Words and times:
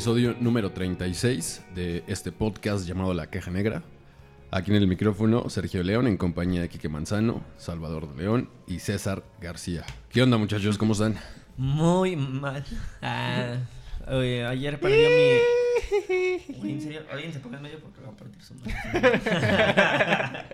episodio 0.00 0.34
número 0.40 0.72
36 0.72 1.62
de 1.74 2.04
este 2.06 2.32
podcast 2.32 2.88
llamado 2.88 3.12
La 3.12 3.26
Caja 3.26 3.50
Negra. 3.50 3.82
Aquí 4.50 4.70
en 4.70 4.78
el 4.78 4.86
micrófono, 4.86 5.50
Sergio 5.50 5.82
León 5.82 6.06
en 6.06 6.16
compañía 6.16 6.62
de 6.62 6.70
Quique 6.70 6.88
Manzano, 6.88 7.44
Salvador 7.58 8.08
de 8.08 8.22
León 8.22 8.48
y 8.66 8.78
César 8.78 9.22
García. 9.42 9.84
¿Qué 10.08 10.22
onda 10.22 10.38
muchachos? 10.38 10.78
¿Cómo 10.78 10.94
están? 10.94 11.16
Muy 11.58 12.16
mal. 12.16 12.64
Ah, 13.02 13.58
oye, 14.08 14.46
ayer 14.46 14.80
perdió 14.80 15.06
mi... 15.06 16.54
Güey, 16.56 16.72
¿en 16.72 16.80
serio? 16.80 17.02
¿Alguien 17.12 17.34
se 17.34 17.40
ponga 17.40 17.58
en 17.58 17.64
medio 17.64 17.78
porque 17.80 18.00
va 18.00 18.08
a 18.08 18.16
partir 18.16 18.42
su 18.42 18.54
madre? 18.54 18.74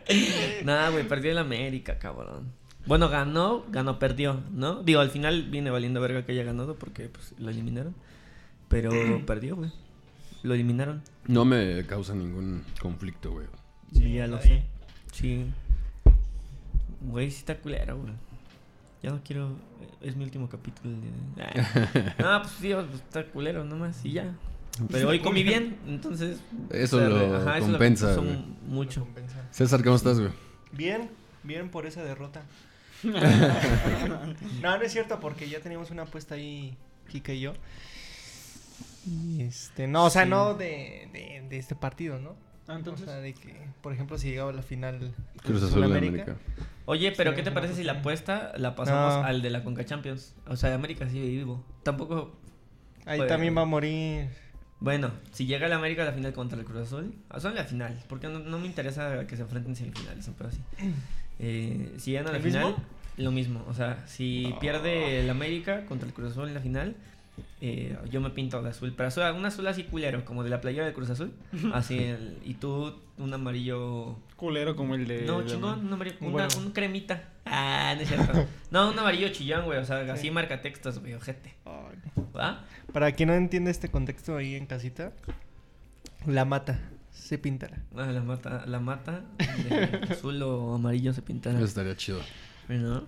Nada, 0.64 0.88
güey, 0.88 1.06
perdió 1.06 1.30
el 1.30 1.38
América, 1.38 2.00
cabrón. 2.00 2.52
Bueno, 2.84 3.08
ganó, 3.08 3.64
ganó, 3.68 4.00
perdió, 4.00 4.42
¿no? 4.50 4.82
Digo, 4.82 4.98
al 4.98 5.10
final 5.10 5.44
viene 5.50 5.70
valiendo 5.70 6.00
verga 6.00 6.26
que 6.26 6.32
haya 6.32 6.42
ganado 6.42 6.74
porque 6.74 7.08
pues, 7.08 7.32
lo 7.38 7.50
eliminaron. 7.50 7.94
Pero 8.68 9.24
perdió, 9.26 9.56
güey. 9.56 9.70
Lo 10.42 10.54
eliminaron. 10.54 11.02
No 11.26 11.44
me 11.44 11.84
causa 11.86 12.14
ningún 12.14 12.62
conflicto, 12.80 13.32
güey. 13.32 13.46
Sí, 13.92 14.14
ya 14.14 14.26
lo 14.26 14.40
sé. 14.40 14.64
Sí. 15.12 15.46
Güey, 17.00 17.30
sí 17.30 17.38
está 17.38 17.56
culero, 17.58 17.98
güey. 17.98 18.12
Ya 19.02 19.10
no 19.10 19.20
quiero. 19.24 19.56
Es 20.00 20.16
mi 20.16 20.24
último 20.24 20.48
capítulo. 20.48 20.94
el 20.94 21.00
día 21.00 21.10
de- 21.46 22.00
Ah. 22.00 22.14
No, 22.38 22.42
pues 22.42 22.54
sí, 22.60 22.72
pues, 22.74 22.86
está 23.02 23.24
culero 23.26 23.64
nomás 23.64 24.04
y 24.04 24.12
ya. 24.12 24.34
Pero 24.90 25.08
hoy 25.08 25.20
comí 25.20 25.42
bien, 25.42 25.76
entonces. 25.86 26.38
Eso 26.70 26.98
se- 26.98 27.08
lo 27.08 27.36
ajá, 27.36 27.58
eso 27.58 27.68
compensa, 27.68 28.14
güey. 28.16 28.44
mucho. 28.66 29.00
Compensa. 29.04 29.36
César, 29.50 29.82
¿cómo 29.82 29.96
estás, 29.96 30.18
güey? 30.20 30.32
Bien, 30.72 31.08
bien 31.44 31.70
por 31.70 31.86
esa 31.86 32.02
derrota. 32.04 32.42
no, 33.04 34.76
no 34.78 34.82
es 34.82 34.92
cierto, 34.92 35.20
porque 35.20 35.48
ya 35.48 35.60
teníamos 35.60 35.90
una 35.90 36.02
apuesta 36.02 36.34
ahí, 36.34 36.76
Kika 37.08 37.32
y 37.32 37.40
yo. 37.40 37.52
Y 39.06 39.42
este, 39.42 39.86
no, 39.86 40.04
o 40.06 40.10
sea, 40.10 40.24
Sí. 40.24 40.30
no 40.30 40.54
de, 40.54 41.08
de, 41.12 41.46
de 41.48 41.56
este 41.58 41.74
partido, 41.76 42.18
¿no? 42.18 42.34
Ah, 42.68 42.74
entonces. 42.74 43.06
O 43.06 43.10
sea, 43.10 43.20
de 43.20 43.32
que, 43.34 43.54
por 43.80 43.92
ejemplo, 43.92 44.18
si 44.18 44.28
llegaba 44.30 44.50
a 44.50 44.52
la 44.54 44.62
final 44.62 45.14
Cruz 45.42 45.62
Azul 45.62 45.80
de 45.82 45.86
América. 45.86 46.36
Oye, 46.84 47.12
pero 47.16 47.30
Sí, 47.30 47.36
¿qué 47.36 47.42
te 47.42 47.52
parece 47.52 47.74
si 47.74 47.84
la 47.84 47.92
apuesta 47.92 48.52
la 48.56 48.74
pasamos 48.74 49.14
No. 49.14 49.24
al 49.24 49.42
de 49.42 49.50
la 49.50 49.62
Conca 49.62 49.84
Champions? 49.84 50.34
O 50.48 50.56
sea, 50.56 50.74
América 50.74 51.08
sigue 51.08 51.28
vivo. 51.28 51.64
Tampoco. 51.84 52.36
Ahí 53.04 53.20
también 53.28 53.56
va 53.56 53.62
a 53.62 53.66
morir. 53.66 54.28
Bueno, 54.80 55.10
si 55.32 55.46
llega 55.46 55.66
el 55.66 55.72
América 55.72 56.02
a 56.02 56.06
la 56.06 56.12
final 56.12 56.32
contra 56.32 56.58
el 56.58 56.64
Cruz 56.64 56.82
Azul, 56.88 57.14
ah, 57.30 57.38
son 57.40 57.54
la 57.54 57.64
final, 57.64 58.02
porque 58.08 58.26
no, 58.28 58.40
no 58.40 58.58
me 58.58 58.66
interesa 58.66 59.26
que 59.26 59.36
se 59.36 59.42
enfrenten 59.42 59.70
en 59.72 59.76
semifinales, 59.76 60.28
pero 60.36 60.48
así. 60.50 60.60
Eh, 61.38 61.92
si 61.98 62.12
llegan 62.12 62.28
a 62.28 62.30
la 62.30 62.38
¿El 62.38 62.42
final, 62.42 62.64
mismo? 62.68 62.82
lo 63.18 63.30
mismo. 63.30 63.64
O 63.68 63.74
sea, 63.74 64.02
si 64.06 64.54
pierde 64.58 65.20
el 65.20 65.28
América 65.28 65.84
contra 65.84 66.08
el 66.08 66.14
Cruz 66.14 66.30
Azul 66.32 66.48
en 66.48 66.54
la 66.54 66.60
final, 66.60 66.96
eh, 67.60 67.96
yo 68.10 68.20
me 68.20 68.30
pinto 68.30 68.62
de 68.62 68.70
azul. 68.70 68.92
Pero 68.96 69.08
azul, 69.08 69.22
un 69.36 69.44
azul 69.46 69.66
así 69.66 69.84
culero, 69.84 70.24
como 70.24 70.42
de 70.44 70.50
la 70.50 70.60
playera 70.60 70.86
de 70.86 70.92
Cruz 70.92 71.10
Azul. 71.10 71.32
Así, 71.72 71.98
el- 71.98 72.38
y 72.44 72.54
tú 72.54 72.94
un 73.18 73.32
amarillo. 73.34 74.16
Culero 74.36 74.76
como 74.76 74.94
el 74.94 75.06
de. 75.06 75.22
No, 75.22 75.44
chingón, 75.46 75.86
un 75.86 75.92
amarillo, 75.92 76.16
una, 76.20 76.30
Bueno. 76.30 76.48
un 76.58 76.72
cremita. 76.72 77.30
Ah, 77.44 77.92
no 77.96 78.02
es 78.02 78.08
cierto. 78.08 78.46
No, 78.70 78.90
un 78.90 78.98
amarillo 78.98 79.28
chillón, 79.30 79.64
güey. 79.64 79.78
O 79.78 79.84
sea, 79.84 80.00
así 80.12 80.30
marca 80.30 80.60
textos, 80.62 80.98
güey, 80.98 81.14
ojete. 81.14 81.54
¿Va? 82.36 82.64
Para 82.92 83.12
quien 83.12 83.28
no 83.28 83.34
entiende 83.34 83.70
este 83.70 83.88
contexto 83.90 84.36
ahí 84.36 84.54
en 84.56 84.66
casita, 84.66 85.12
la 86.26 86.44
mata, 86.44 86.78
se 87.12 87.38
pintará. 87.38 87.78
Ah, 87.96 88.06
la 88.06 88.22
mata, 88.22 88.64
la 88.66 88.80
mata 88.80 89.22
de 89.38 90.00
azul 90.12 90.42
o 90.42 90.74
amarillo 90.74 91.12
se 91.14 91.22
pintará. 91.22 91.56
Eso 91.56 91.64
estaría 91.66 91.96
chido. 91.96 92.20
¿No? 92.68 93.04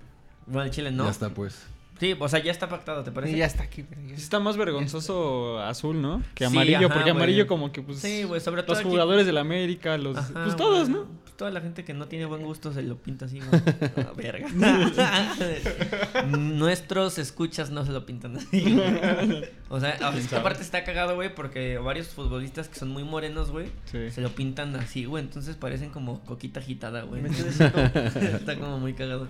Bueno, 0.46 0.62
el 0.64 0.70
chile 0.70 0.90
no. 0.90 1.04
Ya 1.04 1.10
está, 1.10 1.28
pues. 1.30 1.66
Sí, 2.00 2.14
o 2.18 2.28
sea, 2.28 2.38
ya 2.40 2.52
está 2.52 2.68
pactado, 2.68 3.02
¿te 3.02 3.10
parece? 3.10 3.32
Y 3.34 3.38
ya 3.38 3.46
está 3.46 3.64
aquí. 3.64 3.84
ya 4.08 4.14
Está 4.14 4.38
más 4.40 4.56
vergonzoso 4.56 5.58
azul, 5.60 6.00
¿no? 6.00 6.22
Que 6.34 6.44
Sí, 6.46 6.52
amarillo, 6.52 6.78
ajá, 6.78 6.88
porque 6.88 7.00
güey. 7.10 7.10
amarillo 7.10 7.46
como 7.46 7.72
que 7.72 7.82
pues... 7.82 7.98
Sí, 7.98 8.22
güey, 8.22 8.40
sobre 8.40 8.62
todo 8.62 8.72
Los 8.74 8.80
aquí- 8.80 8.88
jugadores 8.90 9.26
del 9.26 9.36
América, 9.38 9.98
los... 9.98 10.16
Ajá, 10.16 10.44
pues 10.44 10.56
todos, 10.56 10.88
güey. 10.88 11.00
¿no? 11.02 11.08
Pues 11.24 11.36
toda 11.36 11.50
la 11.50 11.60
gente 11.60 11.84
que 11.84 11.94
no 11.94 12.06
tiene 12.06 12.26
buen 12.26 12.42
gusto 12.42 12.72
se 12.72 12.82
lo 12.82 12.96
pinta 12.98 13.24
así, 13.26 13.40
güey. 13.40 13.60
Ah, 13.96 14.12
verga. 14.16 14.48
Nuestros 16.26 17.18
escuchas 17.18 17.70
no 17.70 17.84
se 17.84 17.92
lo 17.92 18.06
pintan 18.06 18.36
así. 18.36 18.60
güey. 18.74 19.44
O 19.68 19.80
sea, 19.80 19.96
a- 20.08 20.16
es 20.16 20.28
que 20.28 20.36
aparte 20.36 20.62
está 20.62 20.84
cagado, 20.84 21.14
güey, 21.14 21.34
porque 21.34 21.78
varios 21.78 22.08
futbolistas 22.08 22.68
que 22.68 22.78
son 22.78 22.90
muy 22.90 23.04
morenos, 23.04 23.50
güey, 23.50 23.66
Sí. 23.90 24.10
se 24.10 24.20
lo 24.20 24.30
pintan 24.30 24.74
así, 24.76 25.04
güey. 25.04 25.22
Entonces 25.24 25.56
parecen 25.56 25.90
como 25.90 26.20
coquita 26.24 26.60
agitada, 26.60 27.02
güey. 27.02 27.22
Está 27.26 28.56
como 28.56 28.78
muy 28.78 28.94
cagado. 28.94 29.28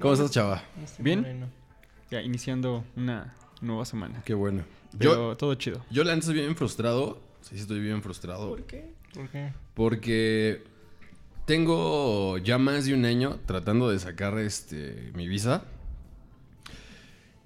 ¿Cómo 0.00 0.14
estás, 0.14 0.30
chava? 0.30 0.62
Este 0.82 1.02
¿Bien? 1.02 1.20
moreno. 1.20 1.46
Ya, 2.10 2.22
iniciando 2.22 2.84
una 2.96 3.34
nueva 3.60 3.84
semana. 3.84 4.22
Qué 4.24 4.34
bueno. 4.34 4.64
Pero 4.98 5.32
Yo, 5.32 5.36
todo 5.36 5.54
chido. 5.54 5.84
yo 5.90 6.04
la 6.04 6.12
antes 6.12 6.30
bien 6.32 6.54
frustrado. 6.56 7.20
Sí, 7.42 7.56
estoy 7.56 7.80
bien 7.80 8.02
frustrado. 8.02 8.48
¿Por 8.50 8.64
qué? 8.64 8.92
¿Por 9.14 9.28
qué? 9.28 9.52
Porque 9.74 10.62
tengo 11.46 12.38
ya 12.38 12.58
más 12.58 12.86
de 12.86 12.94
un 12.94 13.04
año 13.04 13.38
tratando 13.46 13.88
de 13.90 13.98
sacar 13.98 14.38
este 14.38 15.10
mi 15.14 15.28
visa. 15.28 15.64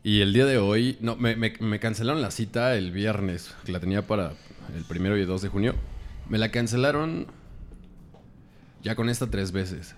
Y 0.03 0.21
el 0.22 0.33
día 0.33 0.47
de 0.47 0.57
hoy, 0.59 0.97
no, 1.01 1.17
me, 1.17 1.37
me- 1.37 1.57
me 1.61 1.78
cancelaron 1.78 2.22
la 2.22 2.31
cita 2.31 2.75
el 2.75 2.91
viernes, 2.91 3.55
que 3.65 3.72
la 3.72 3.81
tenía 3.81 4.07
para 4.07 4.33
el 4.75 4.84
primero 4.84 5.17
y 5.19 5.21
el 5.22 5.27
2 5.27 5.43
de 5.43 5.49
junio. 5.49 5.75
Me 6.28 6.39
la 6.39 6.51
cancelaron 6.51 7.27
ya 8.83 8.95
con 8.97 9.09
esta 9.11 9.27
tres 9.31 9.53
veces. 9.53 9.95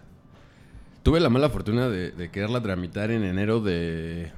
Tuve 1.02 1.20
la 1.20 1.28
mala 1.28 1.48
fortuna 1.50 1.88
de, 1.88 2.12
de 2.12 2.30
quererla 2.30 2.62
tramitar 2.62 3.10
en 3.10 3.24
enero 3.24 3.60
de 3.60 4.30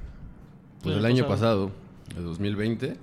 pues, 0.81 0.95
Del 0.95 1.05
año 1.05 1.27
pasado. 1.27 1.69
pasado, 1.69 2.15
de 2.15 2.21
2020. 2.23 2.97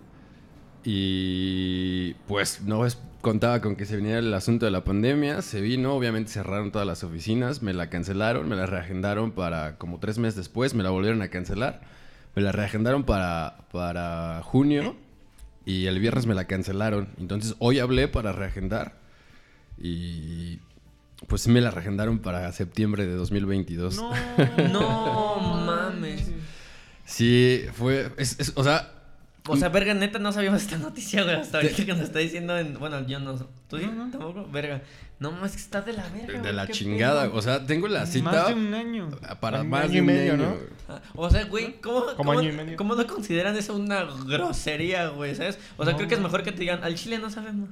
Y 0.85 2.15
pues 2.27 2.63
no 2.63 2.87
es, 2.87 2.99
contaba 3.21 3.61
con 3.61 3.77
que 3.77 3.87
se 3.87 3.97
viniera 3.97 4.19
el 4.19 4.33
asunto 4.35 4.67
de 4.67 4.71
la 4.71 4.85
pandemia. 4.85 5.43
Se 5.43 5.61
vino, 5.61 5.95
obviamente 5.95 6.31
cerraron 6.31 6.71
todas 6.73 6.87
las 6.87 7.05
oficinas, 7.05 7.63
me 7.63 7.73
la 7.73 7.91
cancelaron, 7.91 8.49
me 8.49 8.57
la 8.57 8.67
reagendaron 8.67 9.33
para 9.33 9.79
como 9.79 9.99
tres 9.99 10.19
meses 10.19 10.37
después, 10.37 10.75
me 10.75 10.83
la 10.83 10.91
volvieron 10.91 11.23
a 11.23 11.29
cancelar. 11.29 11.83
Me 12.35 12.43
la 12.43 12.53
reagendaron 12.53 13.05
para, 13.05 13.67
para 13.73 14.41
junio 14.43 14.97
y 15.65 15.87
el 15.87 15.99
viernes 15.99 16.27
me 16.27 16.35
la 16.35 16.47
cancelaron. 16.47 17.09
Entonces 17.19 17.55
hoy 17.59 17.79
hablé 17.79 18.09
para 18.09 18.33
reagendar 18.33 18.97
y 19.77 20.61
pues 21.29 21.43
sí 21.43 21.51
me 21.51 21.61
la 21.61 21.71
reagendaron 21.71 22.19
para 22.19 22.51
septiembre 22.53 23.07
de 23.07 23.15
2022. 23.15 23.97
No, 23.97 24.11
No 24.73 25.37
mames. 25.67 26.31
Sí, 27.05 27.65
fue, 27.75 28.11
es- 28.17 28.39
es- 28.41 28.53
o 28.57 28.65
sea, 28.65 28.93
O 29.49 29.57
sea, 29.57 29.69
verga, 29.71 29.93
neta, 29.93 30.19
no 30.21 30.31
sabíamos 30.33 30.63
esta 30.63 30.79
noticia, 30.79 31.25
güey. 31.25 31.35
Hasta 31.35 31.59
ahorita 31.59 31.85
que 31.85 31.93
nos 31.93 32.01
está 32.03 32.21
diciendo 32.21 32.57
en... 32.57 32.79
Bueno, 32.79 33.05
yo 33.07 33.19
no... 33.19 33.35
¿Tú? 33.69 33.79
No, 33.79 33.93
no. 34.07 34.11
¿Tampoco? 34.11 34.47
Verga. 34.51 34.83
No, 35.19 35.33
más 35.33 35.53
que 35.53 35.59
está 35.59 35.81
de 35.83 35.93
la 35.95 36.05
verga, 36.11 36.33
de 36.35 36.39
güey, 36.39 36.53
la 36.53 36.69
chingada. 36.69 37.25
pedo. 37.27 37.35
O 37.37 37.43
sea, 37.43 37.67
tengo 37.67 37.89
la 37.89 38.07
cita 38.07 38.31
Más 38.31 38.49
de 38.49 38.55
un 38.55 38.73
año. 38.75 39.11
para 39.41 39.63
Un 39.63 39.71
más 39.71 39.85
año 39.85 39.91
de 39.91 39.97
y 39.97 40.01
un 40.01 40.07
medio, 40.07 40.33
año. 40.35 40.43
¿no? 40.45 40.57
Ah, 40.95 41.01
O 41.15 41.29
sea, 41.31 41.45
güey, 41.47 41.81
¿cómo, 41.81 42.05
cómo, 42.17 42.33
año 42.33 42.51
y 42.51 42.53
medio. 42.53 42.77
cómo 42.77 42.95
no 42.95 43.05
consideran 43.07 43.57
eso 43.57 43.75
una 43.75 44.05
grosería, 44.27 45.09
güey? 45.09 45.35
¿Sabes? 45.35 45.59
O 45.77 45.83
sea, 45.85 45.93
No. 45.93 45.99
creo 45.99 46.09
que 46.09 46.15
es 46.15 46.21
mejor 46.21 46.43
que 46.45 46.53
te 46.53 46.61
digan, 46.61 46.83
al 46.85 46.95
chile 46.95 47.19
no 47.19 47.29
sabemos. 47.31 47.69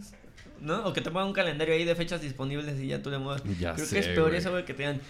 ¿No? 0.60 0.86
O 0.86 0.92
que 0.92 1.00
te 1.00 1.10
pongan 1.10 1.28
un 1.28 1.32
calendario 1.32 1.74
ahí 1.74 1.84
de 1.84 1.94
fechas 1.94 2.20
disponibles 2.20 2.78
y 2.80 2.88
ya 2.88 3.02
tú 3.02 3.10
le 3.10 3.18
muevas. 3.18 3.42
Ya 3.58 3.74
creo 3.74 3.86
sé, 3.86 3.94
que 3.94 4.00
es 4.00 4.06
peor 4.08 4.28
güey. 4.28 4.38
eso, 4.38 4.50
güey, 4.50 4.64
que 4.64 4.74
te 4.74 4.82
digan, 4.82 5.00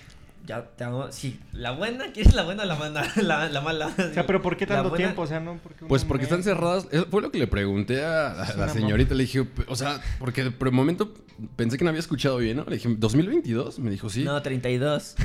ya 0.47 0.63
te 0.77 0.85
hago. 0.85 1.11
Sí, 1.13 1.39
la 1.53 1.73
buena, 1.73 2.13
¿quieres 2.13 2.35
la 2.35 2.43
buena 2.45 2.63
o 2.65 2.67
la 2.67 2.75
mala? 2.77 3.07
La, 3.17 3.49
la 3.49 3.61
mala. 3.61 3.89
O 3.89 4.15
sea, 4.15 4.27
pero 4.27 4.43
¿por 4.43 4.57
qué 4.57 4.67
tanto 4.67 4.89
buena- 4.91 5.05
tiempo? 5.05 5.23
O 5.23 5.27
sea, 5.27 5.41
no 5.41 5.59
porque 5.63 5.85
un 5.85 5.89
Pues 5.89 6.05
porque 6.05 6.25
están 6.25 6.43
cerradas. 6.43 6.87
Eso 6.91 7.07
Fue 7.11 7.23
lo 7.23 7.31
que 7.31 7.39
le 7.39 7.47
pregunté 7.47 8.05
a, 8.05 8.35
la 8.57 8.69
señorita. 8.69 9.15
Le 9.15 9.25
dije, 9.25 9.47
o 9.69 9.77
sea, 9.77 10.01
porque 10.19 10.51
por 10.51 10.69
el 10.69 10.75
momento 10.75 11.15
pensé 11.57 11.79
que 11.79 11.85
no 11.85 11.91
había 11.91 12.01
escuchado 12.01 12.39
bien, 12.39 12.57
¿no? 12.59 12.65
Le 12.65 12.77
dije, 12.77 12.89
¿2022? 12.89 13.79
Me 13.79 13.91
dijo, 13.91 14.09
sí. 14.11 14.25
No, 14.25 14.41
32. 14.43 15.17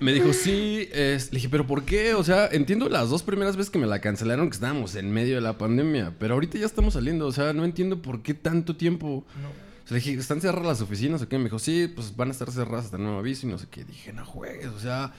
Me 0.00 0.12
dijo, 0.12 0.32
sí. 0.32 0.88
es- 0.92 1.30
Le 1.32 1.36
dije, 1.36 1.48
¿pero 1.48 1.66
por 1.66 1.84
qué? 1.84 2.14
O 2.14 2.24
sea, 2.24 2.48
entiendo 2.50 2.88
las 2.88 3.08
dos 3.10 3.22
primeras 3.22 3.56
veces 3.56 3.70
que 3.70 3.78
me 3.78 3.86
la 3.86 4.00
cancelaron 4.00 4.48
que 4.50 4.54
estábamos 4.54 4.94
en 4.96 5.10
medio 5.12 5.36
de 5.36 5.40
la 5.40 5.58
pandemia. 5.58 6.12
Pero 6.18 6.34
ahorita 6.34 6.58
ya 6.58 6.66
estamos 6.66 6.94
saliendo. 6.94 7.26
O 7.26 7.32
sea, 7.32 7.52
no 7.52 7.64
entiendo 7.64 8.02
por 8.02 8.22
qué 8.22 8.34
tanto 8.34 8.76
tiempo. 8.76 9.24
No. 9.42 9.65
O 9.86 9.88
sea, 9.88 9.94
dije, 9.94 10.12
¿están 10.14 10.40
cerradas 10.42 10.66
las 10.66 10.80
oficinas 10.82 11.22
o 11.22 11.28
qué? 11.28 11.38
Me 11.38 11.44
dijo, 11.44 11.58
sí, 11.58 11.90
pues 11.94 12.14
van 12.16 12.28
a 12.28 12.32
estar 12.32 12.50
cerradas 12.50 12.86
hasta 12.86 12.98
nuevo 12.98 13.18
aviso 13.20 13.46
y 13.46 13.50
no 13.50 13.56
sé 13.56 13.68
qué. 13.70 13.84
Dije, 13.84 14.12
no 14.12 14.26
juegues, 14.26 14.66
o 14.66 14.78
sea... 14.80 15.14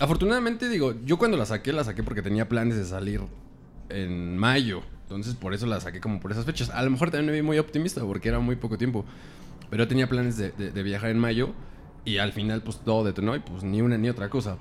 Afortunadamente, 0.00 0.70
digo, 0.70 0.94
yo 1.04 1.18
cuando 1.18 1.36
la 1.36 1.44
saqué, 1.44 1.72
la 1.74 1.84
saqué 1.84 2.02
porque 2.02 2.22
tenía 2.22 2.48
planes 2.48 2.76
de 2.78 2.86
salir 2.86 3.20
en 3.90 4.38
mayo. 4.38 4.80
Entonces, 5.02 5.34
por 5.34 5.52
eso 5.52 5.66
la 5.66 5.78
saqué 5.80 6.00
como 6.00 6.18
por 6.20 6.32
esas 6.32 6.46
fechas. 6.46 6.70
A 6.70 6.82
lo 6.82 6.90
mejor 6.90 7.10
también 7.10 7.26
me 7.26 7.32
vi 7.32 7.42
muy 7.42 7.58
optimista 7.58 8.00
porque 8.00 8.30
era 8.30 8.38
muy 8.38 8.56
poco 8.56 8.78
tiempo. 8.78 9.04
Pero 9.68 9.86
tenía 9.86 10.08
planes 10.08 10.38
de, 10.38 10.52
de- 10.52 10.70
de 10.70 10.82
viajar 10.82 11.10
en 11.10 11.18
mayo 11.18 11.50
y 12.06 12.16
al 12.16 12.32
final, 12.32 12.62
pues 12.62 12.78
todo 12.78 13.04
detonó 13.04 13.36
y 13.36 13.40
pues 13.40 13.62
ni 13.62 13.82
una 13.82 13.98
ni 13.98 14.08
otra 14.08 14.30
cosa. 14.30 14.56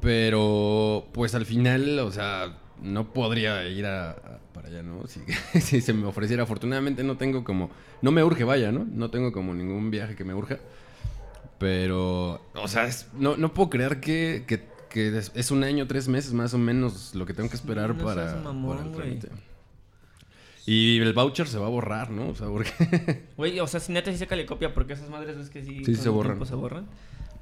Pero, 0.00 1.08
pues 1.12 1.34
al 1.34 1.44
final, 1.44 1.98
o 1.98 2.10
sea, 2.12 2.56
no 2.82 3.12
podría 3.12 3.66
ir 3.68 3.86
a, 3.86 4.10
a- 4.10 4.38
para 4.52 4.68
allá, 4.68 4.82
¿no? 4.82 5.06
Si, 5.06 5.20
si 5.60 5.80
se 5.80 5.92
me 5.92 6.06
ofreciera. 6.06 6.42
Afortunadamente 6.44 7.02
no 7.04 7.16
tengo 7.16 7.44
como... 7.44 7.70
No 8.02 8.10
me 8.12 8.22
urge, 8.24 8.44
vaya, 8.44 8.72
¿no? 8.72 8.84
No 8.90 9.10
tengo 9.10 9.32
como 9.32 9.54
ningún 9.54 9.90
viaje 9.90 10.16
que 10.16 10.24
me 10.24 10.34
urja. 10.34 10.58
Pero, 11.58 12.40
o 12.54 12.68
sea, 12.68 12.86
es- 12.86 13.08
no, 13.18 13.36
no 13.36 13.52
puedo 13.52 13.70
creer 13.70 14.00
que, 14.00 14.44
que, 14.46 14.64
que 14.88 15.16
es, 15.18 15.30
es 15.34 15.50
un 15.50 15.62
año, 15.62 15.86
tres 15.86 16.08
meses 16.08 16.32
más 16.32 16.54
o 16.54 16.58
menos 16.58 17.14
lo 17.14 17.26
que 17.26 17.34
tengo 17.34 17.48
que 17.50 17.56
esperar 17.56 17.94
no 17.94 18.02
para, 18.04 18.36
mamón, 18.36 18.76
para 18.78 18.88
el 18.88 18.92
trámite. 19.18 19.28
Y 20.66 20.98
el 21.00 21.12
voucher 21.12 21.48
se 21.48 21.58
va 21.58 21.66
a 21.66 21.70
borrar, 21.70 22.10
¿no? 22.10 22.28
O 22.28 22.34
sea, 22.34 22.46
porque... 22.48 23.24
Güey, 23.36 23.60
o 23.60 23.66
sea, 23.66 23.80
si 23.80 23.92
neta 23.92 24.10
sí 24.12 24.18
se 24.18 24.46
copia, 24.46 24.72
porque 24.72 24.92
esas 24.92 25.08
madres 25.10 25.36
es 25.36 25.50
que 25.50 25.64
sí. 25.64 25.84
Sí, 25.84 25.96
se 25.96 26.08
borran. 26.08 26.44
se 26.46 26.54
borran. 26.54 26.86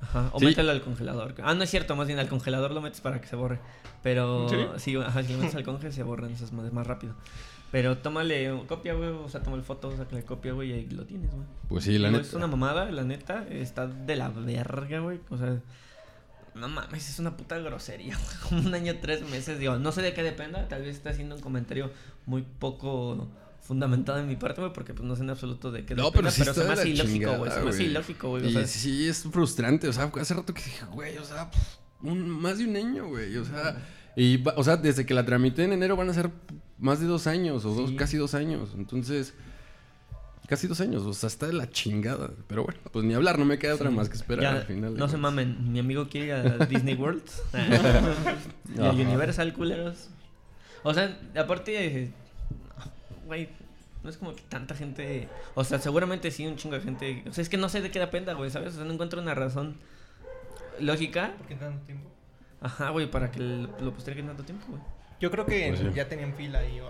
Ajá. 0.00 0.30
O 0.32 0.38
Sí. 0.38 0.46
mételo 0.46 0.70
al 0.70 0.80
congelador. 0.80 1.34
Ah, 1.42 1.54
no 1.54 1.64
es 1.64 1.70
cierto, 1.70 1.96
más 1.96 2.06
bien 2.06 2.18
al 2.18 2.28
congelador 2.28 2.70
lo 2.72 2.80
metes 2.80 3.00
para 3.00 3.20
que 3.20 3.26
se 3.26 3.36
borre. 3.36 3.58
Pero 4.02 4.48
sí, 4.78 4.96
ajá, 4.96 5.22
si 5.22 5.32
lo 5.32 5.38
metes 5.38 5.54
al 5.56 5.64
conge 5.64 5.90
se 5.92 6.02
borran 6.02 6.30
esas 6.32 6.52
madres 6.52 6.72
más 6.72 6.86
rápido. 6.86 7.14
Pero 7.70 7.98
tómale 7.98 8.50
copia, 8.66 8.94
güey, 8.94 9.10
o 9.10 9.28
sea, 9.28 9.42
toma 9.42 9.56
el 9.56 9.62
foto, 9.62 9.94
sácale 9.94 10.24
copia, 10.24 10.52
güey, 10.52 10.70
y 10.70 10.72
ahí 10.72 10.86
lo 10.86 11.04
tienes, 11.04 11.30
güey. 11.30 11.44
Pues 11.68 11.84
sí, 11.84 11.98
la 11.98 12.10
neta. 12.10 12.22
Es 12.22 12.32
una 12.32 12.46
mamada, 12.46 12.90
la 12.90 13.02
neta, 13.02 13.44
está 13.50 13.86
de 13.86 14.16
la 14.16 14.30
verga, 14.30 15.00
güey. 15.00 15.20
O 15.28 15.36
sea, 15.36 15.58
no 16.54 16.68
mames, 16.68 17.10
es 17.10 17.18
una 17.18 17.36
puta 17.36 17.58
grosería, 17.58 18.16
güey. 18.50 18.64
Un 18.66 18.74
año, 18.74 18.94
tres 19.02 19.28
meses, 19.28 19.58
digo, 19.58 19.76
no 19.78 19.92
sé 19.92 20.00
de 20.00 20.14
qué 20.14 20.22
dependa, 20.22 20.66
tal 20.68 20.82
vez 20.82 20.96
está 20.96 21.10
haciendo 21.10 21.34
un 21.34 21.42
comentario 21.42 21.90
muy 22.24 22.42
poco 22.42 23.28
fundamentado 23.68 24.18
en 24.18 24.26
mi 24.26 24.34
parte, 24.34 24.62
güey, 24.62 24.72
porque 24.72 24.94
pues 24.94 25.06
no 25.06 25.14
sé 25.14 25.22
en 25.22 25.28
absoluto 25.28 25.70
de 25.70 25.84
qué 25.84 25.94
No, 25.94 26.10
pero 26.10 26.30
sí 26.30 26.42
se 26.42 26.50
está 26.50 26.62
me 26.62 26.68
de 26.68 26.72
hace 26.72 26.84
la 26.84 26.88
ilógico, 26.88 27.36
güey, 27.36 27.50
se 27.50 27.60
me 27.60 27.68
hace 27.68 27.84
ilógico, 27.84 28.28
güey, 28.30 28.46
o 28.46 28.48
Y 28.48 28.52
sea, 28.54 28.66
sí, 28.66 29.06
es 29.06 29.22
frustrante. 29.24 29.86
O 29.88 29.92
sea, 29.92 30.10
hace 30.18 30.32
rato 30.32 30.54
que 30.54 30.62
dije, 30.62 30.86
güey, 30.86 31.18
o 31.18 31.24
sea, 31.24 31.50
un, 32.00 32.30
más 32.30 32.56
de 32.56 32.64
un 32.64 32.74
año, 32.76 33.08
güey. 33.08 33.36
O 33.36 33.44
sea, 33.44 33.76
y, 34.16 34.42
o 34.56 34.64
sea, 34.64 34.78
desde 34.78 35.04
que 35.04 35.12
la 35.12 35.26
tramité 35.26 35.64
en 35.64 35.74
enero 35.74 35.96
van 35.96 36.08
a 36.08 36.14
ser 36.14 36.30
más 36.78 36.98
de 36.98 37.06
dos 37.06 37.26
años 37.26 37.66
o 37.66 37.74
dos, 37.74 37.92
casi 37.92 38.16
dos 38.16 38.32
años. 38.32 38.70
Entonces, 38.74 39.34
casi 40.46 40.66
dos 40.66 40.80
años. 40.80 41.02
O 41.02 41.12
sea, 41.12 41.26
está 41.26 41.46
de 41.46 41.52
la 41.52 41.68
chingada. 41.68 42.30
Pero 42.46 42.64
bueno, 42.64 42.80
pues 42.90 43.04
ni 43.04 43.12
hablar, 43.12 43.38
no 43.38 43.44
me 43.44 43.58
queda 43.58 43.74
otra 43.74 43.90
más 43.90 44.08
que 44.08 44.16
esperar 44.16 44.42
ya, 44.42 44.52
al 44.52 44.62
final. 44.62 44.96
no 44.96 45.08
se 45.08 45.18
mamen, 45.18 45.70
mi 45.70 45.78
amigo 45.78 46.08
quiere 46.08 46.28
ir 46.28 46.32
a 46.32 46.64
Disney 46.70 46.94
World 46.94 47.22
y 48.78 48.80
al 48.80 48.94
Universal, 48.98 49.52
culeros. 49.52 50.08
O 50.84 50.94
sea, 50.94 51.20
aparte, 51.36 52.14
güey, 53.28 53.48
no 54.02 54.10
es 54.10 54.16
como 54.16 54.34
que 54.34 54.42
tanta 54.48 54.74
gente. 54.74 55.28
O 55.54 55.62
sea, 55.62 55.78
seguramente 55.78 56.30
sí, 56.32 56.46
un 56.46 56.56
chingo 56.56 56.74
de 56.74 56.80
gente. 56.82 57.22
O 57.28 57.32
sea, 57.32 57.42
es 57.42 57.48
que 57.48 57.56
no 57.56 57.68
sé 57.68 57.80
de 57.80 57.90
qué 57.92 58.00
dependa, 58.00 58.32
güey, 58.34 58.50
¿sabes? 58.50 58.74
O 58.74 58.76
sea, 58.78 58.84
no 58.84 58.92
encuentro 58.92 59.20
una 59.22 59.34
razón 59.34 59.76
lógica. 60.80 61.34
¿Por 61.38 61.46
qué 61.46 61.54
tanto 61.54 61.84
tiempo? 61.86 62.08
Ajá, 62.60 62.90
güey, 62.90 63.10
para 63.10 63.30
que 63.30 63.40
lo, 63.40 63.92
posterguen 63.92 64.26
tanto 64.26 64.42
tiempo, 64.42 64.64
güey. 64.68 64.82
Yo 65.20 65.30
creo 65.30 65.46
que 65.46 65.68
Pues 65.68 65.80
sí. 65.80 65.86
ya 65.94 66.08
tenían 66.08 66.34
fila 66.34 66.58
ahí 66.60 66.80
o. 66.80 66.88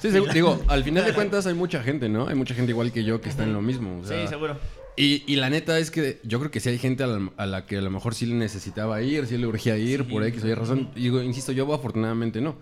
Sí, 0.00 0.08
segu- 0.08 0.30
digo, 0.32 0.62
al 0.68 0.84
final 0.84 1.04
de 1.04 1.12
cuentas 1.14 1.46
hay 1.46 1.54
mucha 1.54 1.82
gente, 1.82 2.08
¿no? 2.08 2.28
Hay 2.28 2.34
mucha 2.34 2.54
gente 2.54 2.70
igual 2.72 2.92
que 2.92 3.04
yo 3.04 3.20
que 3.20 3.28
está 3.30 3.44
en 3.44 3.52
lo 3.52 3.60
mismo. 3.62 4.00
o 4.00 4.04
sea, 4.06 4.20
sí, 4.22 4.28
seguro. 4.28 4.56
Y, 4.96 5.24
y 5.26 5.36
la 5.36 5.48
neta 5.48 5.78
es 5.78 5.90
que 5.90 6.20
yo 6.24 6.38
creo 6.38 6.50
que 6.50 6.60
sí 6.60 6.68
hay 6.68 6.78
gente 6.78 7.02
a 7.04 7.06
la, 7.06 7.30
a 7.38 7.46
la 7.46 7.64
que 7.64 7.78
a 7.78 7.80
lo 7.80 7.90
mejor 7.90 8.14
sí 8.14 8.26
le 8.26 8.34
necesitaba 8.34 9.00
ir, 9.00 9.26
sí 9.26 9.38
le 9.38 9.46
urgía 9.46 9.78
ir, 9.78 10.04
Sí. 10.04 10.12
por 10.12 10.24
X 10.24 10.44
o 10.44 10.48
Y 10.48 10.54
razón. 10.54 10.90
Digo, 10.94 11.22
insisto, 11.22 11.52
yo 11.52 11.72
afortunadamente 11.72 12.40
no. 12.42 12.56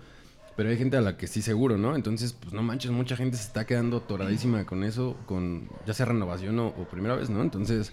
Pero 0.59 0.71
hay 0.71 0.77
gente 0.77 0.97
a 0.97 1.01
la 1.01 1.17
que 1.17 1.29
sí 1.29 1.41
seguro, 1.41 1.79
¿no? 1.79 1.95
Entonces, 1.95 2.33
pues 2.33 2.53
no 2.53 2.65
manches, 2.65 2.91
mucha 2.91 3.15
gente 3.17 3.37
se 3.37 3.45
está 3.45 3.65
quedando 3.65 3.99
atoradísima 3.99 4.67
con 4.67 4.83
eso, 4.83 5.17
con 5.27 5.69
ya 5.87 5.95
sea 5.95 6.07
renovación 6.07 6.59
o, 6.59 6.67
o 6.67 6.89
primera 6.89 7.15
vez, 7.15 7.31
¿no? 7.31 7.43
Entonces, 7.43 7.93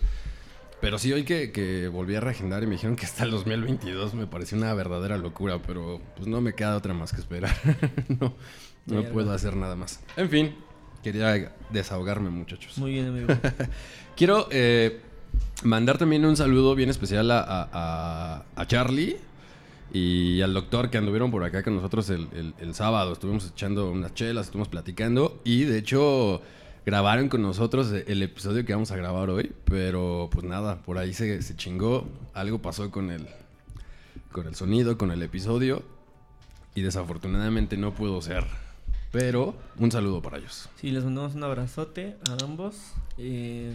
pero 0.81 0.97
sí 0.97 1.13
hoy 1.13 1.25
que, 1.25 1.51
que 1.51 1.87
volví 1.89 2.15
a 2.15 2.21
reagendar 2.21 2.63
y 2.63 2.65
me 2.65 2.71
dijeron 2.71 2.95
que 2.95 3.05
hasta 3.05 3.23
el 3.23 3.29
2022 3.29 4.15
me 4.15 4.25
pareció 4.25 4.57
una 4.57 4.73
verdadera 4.73 5.17
locura, 5.19 5.59
pero 5.61 6.01
pues 6.15 6.27
no 6.27 6.41
me 6.41 6.53
queda 6.55 6.75
otra 6.75 6.95
más 6.95 7.13
que 7.13 7.21
esperar. 7.21 7.55
no, 8.19 8.33
no 8.87 9.03
puedo 9.11 9.31
hacer 9.31 9.55
nada 9.55 9.75
más. 9.75 9.99
En 10.17 10.29
fin, 10.31 10.55
quería 11.03 11.53
desahogarme, 11.69 12.31
muchachos. 12.31 12.79
Muy 12.79 12.93
bien, 12.93 13.09
amigo. 13.09 13.27
Quiero 14.17 14.47
eh, 14.49 15.01
mandar 15.63 15.99
también 15.99 16.25
un 16.25 16.35
saludo 16.35 16.73
bien 16.73 16.89
especial 16.89 17.29
a- 17.29 18.43
a 18.55 18.65
Charlie 18.65 19.17
y 19.93 20.41
al 20.41 20.53
doctor 20.53 20.89
que 20.89 20.97
anduvieron 20.97 21.31
por 21.31 21.43
acá 21.43 21.63
con 21.63 21.75
nosotros 21.75 22.09
el, 22.09 22.53
el- 22.59 22.75
sábado. 22.75 23.13
Estuvimos 23.13 23.49
echando 23.51 23.89
unas 23.91 24.13
chelas, 24.13 24.47
estuvimos 24.47 24.67
platicando 24.67 25.39
y 25.43 25.63
de 25.63 25.77
hecho 25.77 26.41
grabaron 26.85 27.29
con 27.29 27.41
nosotros 27.41 27.91
el 27.91 28.21
episodio 28.21 28.65
que 28.65 28.73
vamos 28.73 28.91
a 28.91 28.97
grabar 28.97 29.29
hoy. 29.29 29.51
Pero 29.65 30.29
pues 30.31 30.43
nada, 30.45 30.77
por 30.83 30.97
ahí 30.97 31.13
se, 31.13 31.41
se 31.41 31.55
chingó. 31.55 32.07
Algo 32.33 32.59
pasó 32.61 32.91
con 32.91 33.09
el, 33.11 33.25
con 34.31 34.47
el 34.47 34.55
sonido, 34.55 34.97
con 34.97 35.11
el 35.11 35.21
episodio 35.23 35.83
y 36.73 36.81
desafortunadamente 36.81 37.77
no 37.77 37.93
pudo 37.93 38.21
ser. 38.21 38.43
Pero 39.11 39.55
un 39.77 39.91
saludo 39.91 40.21
para 40.21 40.39
ellos. 40.39 40.67
Sí, 40.75 40.91
les 40.91 41.05
mandamos 41.05 41.35
un 41.35 41.43
abrazote 41.45 42.17
a 42.29 42.43
ambos. 42.43 42.75
eh, 43.17 43.73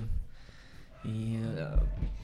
y 1.02 1.36
eh, 1.36 1.66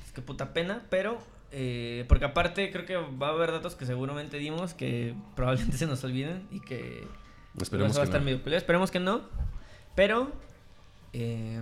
es 0.04 0.12
que 0.12 0.20
puta 0.20 0.52
pena, 0.52 0.82
pero 0.90 1.16
eh, 1.52 2.04
porque 2.08 2.24
aparte 2.24 2.70
creo 2.70 2.86
que 2.86 2.96
va 2.96 3.28
a 3.28 3.32
haber 3.32 3.52
datos 3.52 3.74
que 3.74 3.86
seguramente 3.86 4.38
dimos 4.38 4.74
que 4.74 5.14
probablemente 5.36 5.76
se 5.78 5.86
nos 5.86 6.02
olviden 6.04 6.46
y 6.50 6.60
que 6.60 7.06
Esperemos 7.60 7.92
eso 7.92 8.00
va 8.00 8.04
a 8.04 8.06
que 8.06 8.10
estar 8.10 8.20
no. 8.20 8.24
medio 8.26 8.42
culero. 8.42 8.58
Esperemos 8.58 8.90
que 8.90 9.00
no, 9.00 9.22
pero 9.94 10.32
eh, 11.12 11.60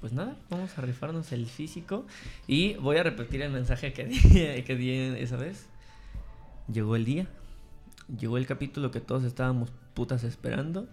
pues 0.00 0.12
nada, 0.12 0.36
vamos 0.50 0.76
a 0.76 0.80
rifarnos 0.80 1.30
el 1.32 1.46
físico 1.46 2.04
y 2.46 2.74
voy 2.74 2.96
a 2.96 3.04
repetir 3.04 3.42
el 3.42 3.52
mensaje 3.52 3.92
que 3.92 4.04
di, 4.06 4.18
que 4.62 4.76
di 4.76 4.90
esa 5.22 5.36
vez. 5.36 5.66
Llegó 6.72 6.96
el 6.96 7.04
día, 7.04 7.26
llegó 8.18 8.36
el 8.36 8.46
capítulo 8.46 8.90
que 8.90 9.00
todos 9.00 9.24
estábamos 9.24 9.70
putas 9.94 10.24
esperando. 10.24 10.88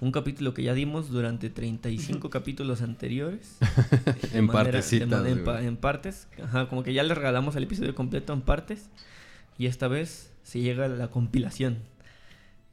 Un 0.00 0.12
capítulo 0.12 0.54
que 0.54 0.62
ya 0.62 0.72
dimos 0.74 1.10
durante 1.10 1.50
35 1.50 2.30
capítulos 2.30 2.80
anteriores. 2.82 3.58
En 4.32 4.46
manera- 4.46 4.64
partecitas, 4.64 5.08
de 5.10 5.16
man- 5.16 5.26
en, 5.26 5.32
güey. 5.34 5.44
pa- 5.44 5.62
en 5.62 5.76
partes. 5.76 6.26
Ajá, 6.42 6.68
como 6.68 6.82
que 6.82 6.92
ya 6.94 7.02
les 7.02 7.16
regalamos 7.16 7.54
el 7.56 7.64
episodio 7.64 7.94
completo 7.94 8.32
en 8.32 8.40
partes. 8.40 8.88
Y 9.58 9.66
esta 9.66 9.88
vez 9.88 10.32
se 10.42 10.60
llega 10.60 10.88
la 10.88 11.08
compilación. 11.08 11.78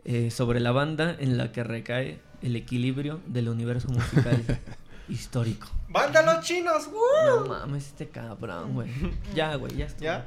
eh, 0.05 0.31
sobre 0.31 0.61
la 0.61 0.71
banda 0.71 1.13
en 1.19 1.35
la 1.37 1.51
que 1.51 1.65
recae 1.65 2.19
el 2.41 2.55
equilibrio 2.55 3.19
del 3.27 3.49
universo 3.49 3.89
musical 3.89 4.41
histórico. 5.09 5.67
¡Banda 5.89 6.21
los 6.21 6.43
chinos! 6.45 6.87
¡Uh! 6.87 7.25
No 7.27 7.45
mames, 7.45 7.87
este 7.87 8.09
cabrón, 8.09 8.73
güey. 8.73 8.89
Ya, 9.33 9.55
güey, 9.55 9.75
ya 9.77 9.85
está. 9.85 10.03
¿Ya? 10.03 10.25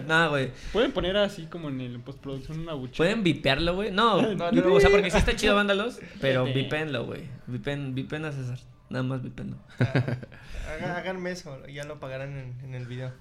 Nada, 0.06 0.28
güey. 0.28 0.50
Pueden 0.72 0.92
poner 0.92 1.16
así 1.16 1.46
como 1.46 1.68
en 1.68 1.80
el 1.80 2.00
postproducción 2.00 2.60
una 2.60 2.72
bucha. 2.74 2.96
¿Pueden 2.96 3.22
vipearlo, 3.22 3.74
güey? 3.74 3.90
No, 3.90 4.20
No, 4.34 4.34
no, 4.34 4.50
no, 4.52 4.74
o 4.74 4.80
sea, 4.80 4.90
porque 4.90 5.10
sí 5.10 5.16
está 5.18 5.36
chido 5.36 5.54
vándalos, 5.54 5.98
pero 6.20 6.44
vipenlo, 6.44 7.04
güey. 7.04 7.24
Vipen, 7.46 7.94
vipen 7.94 8.24
a 8.24 8.32
César. 8.32 8.58
Nada 8.88 9.02
más 9.04 9.22
vipenlo. 9.22 9.56
Haga- 9.78 10.96
Háganme 10.96 11.30
eso, 11.32 11.64
ya 11.66 11.84
lo 11.84 12.00
pagarán 12.00 12.36
en, 12.36 12.60
en 12.64 12.74
el 12.74 12.86
video. 12.86 13.12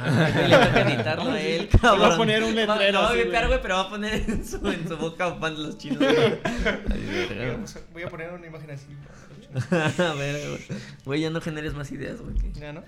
Ah, 0.00 0.30
le 0.48 0.66
toca 0.66 0.80
editarlo 0.90 1.30
a 1.32 1.40
él, 1.40 1.68
cabrón. 1.80 2.10
Va 2.10 2.14
a 2.14 2.16
poner 2.16 2.42
un 2.42 2.50
Va- 2.56 2.60
letrero 2.76 2.92
No 2.92 2.98
va 3.00 3.06
a 3.06 3.10
así, 3.10 3.18
güey. 3.24 3.62
pero 3.62 3.74
va 3.76 3.80
a 3.82 3.90
poner 3.90 4.14
en 4.14 4.46
su, 4.46 4.66
en 4.68 4.88
su 4.88 4.96
boca 4.96 5.28
vándalos 5.30 5.78
chinos, 5.78 5.98
güey. 5.98 6.16
Ay, 6.16 7.26
verga, 7.28 7.56
Voy 7.56 7.64
a- 7.64 7.92
Voy 7.92 8.02
a 8.02 8.08
poner 8.08 8.32
una 8.32 8.46
imagen 8.46 8.70
así. 8.70 8.86
güey. 8.86 9.22
Verga, 9.68 10.48
güey. 10.48 10.60
Güey, 11.04 11.20
ya 11.20 11.28
no 11.30 11.40
generes 11.42 11.74
más 11.74 11.92
ideas, 11.92 12.20
güey. 12.22 12.34
¿Ya 12.58 12.72
no? 12.72 12.82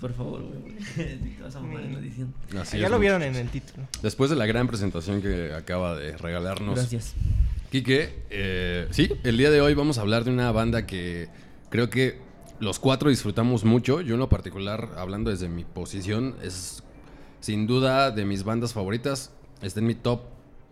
Por 0.00 0.12
favor, 0.14 0.42
güey. 0.42 0.74
Sí, 0.80 1.34
te 1.36 1.42
vas 1.44 1.54
a 1.54 1.58
en 1.60 1.92
la 1.92 1.98
edición. 2.00 2.34
Así 2.60 2.78
ya 2.78 2.86
es, 2.86 2.90
lo 2.90 2.98
vieron 2.98 3.22
en 3.22 3.36
el 3.36 3.48
título. 3.50 3.86
Después 4.02 4.28
de 4.28 4.34
la 4.36 4.46
gran 4.46 4.66
presentación 4.66 5.22
que 5.22 5.52
acaba 5.54 5.94
de 5.96 6.16
regalarnos 6.16 6.74
Gracias. 6.74 7.14
Quique, 7.70 8.24
eh, 8.30 8.88
sí, 8.90 9.10
el 9.24 9.36
día 9.36 9.50
de 9.50 9.60
hoy 9.60 9.74
vamos 9.74 9.98
a 9.98 10.00
hablar 10.00 10.24
de 10.24 10.30
una 10.30 10.50
banda 10.52 10.86
que 10.86 11.28
creo 11.70 11.88
que 11.90 12.18
los 12.60 12.78
cuatro 12.78 13.10
disfrutamos 13.10 13.64
mucho. 13.64 14.00
Yo 14.00 14.14
en 14.14 14.20
lo 14.20 14.28
particular, 14.28 14.90
hablando 14.96 15.30
desde 15.30 15.48
mi 15.48 15.64
posición, 15.64 16.34
es 16.42 16.82
sin 17.40 17.66
duda 17.66 18.10
de 18.10 18.24
mis 18.24 18.44
bandas 18.44 18.72
favoritas. 18.72 19.32
Está 19.62 19.80
en 19.80 19.86
mi 19.86 19.94
top 19.94 20.22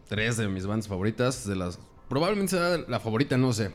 3 0.09 0.37
de 0.37 0.49
mis 0.49 0.67
bandas 0.67 0.89
favoritas. 0.89 1.47
De 1.47 1.57
las. 1.57 1.79
Probablemente 2.09 2.57
sea 2.57 2.79
la 2.89 3.01
favorita, 3.01 3.37
no 3.37 3.53
sé. 3.53 3.73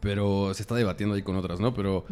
Pero 0.00 0.52
se 0.54 0.62
está 0.62 0.74
debatiendo 0.74 1.14
ahí 1.14 1.22
con 1.22 1.36
otras, 1.36 1.60
¿no? 1.60 1.74
Pero. 1.74 2.04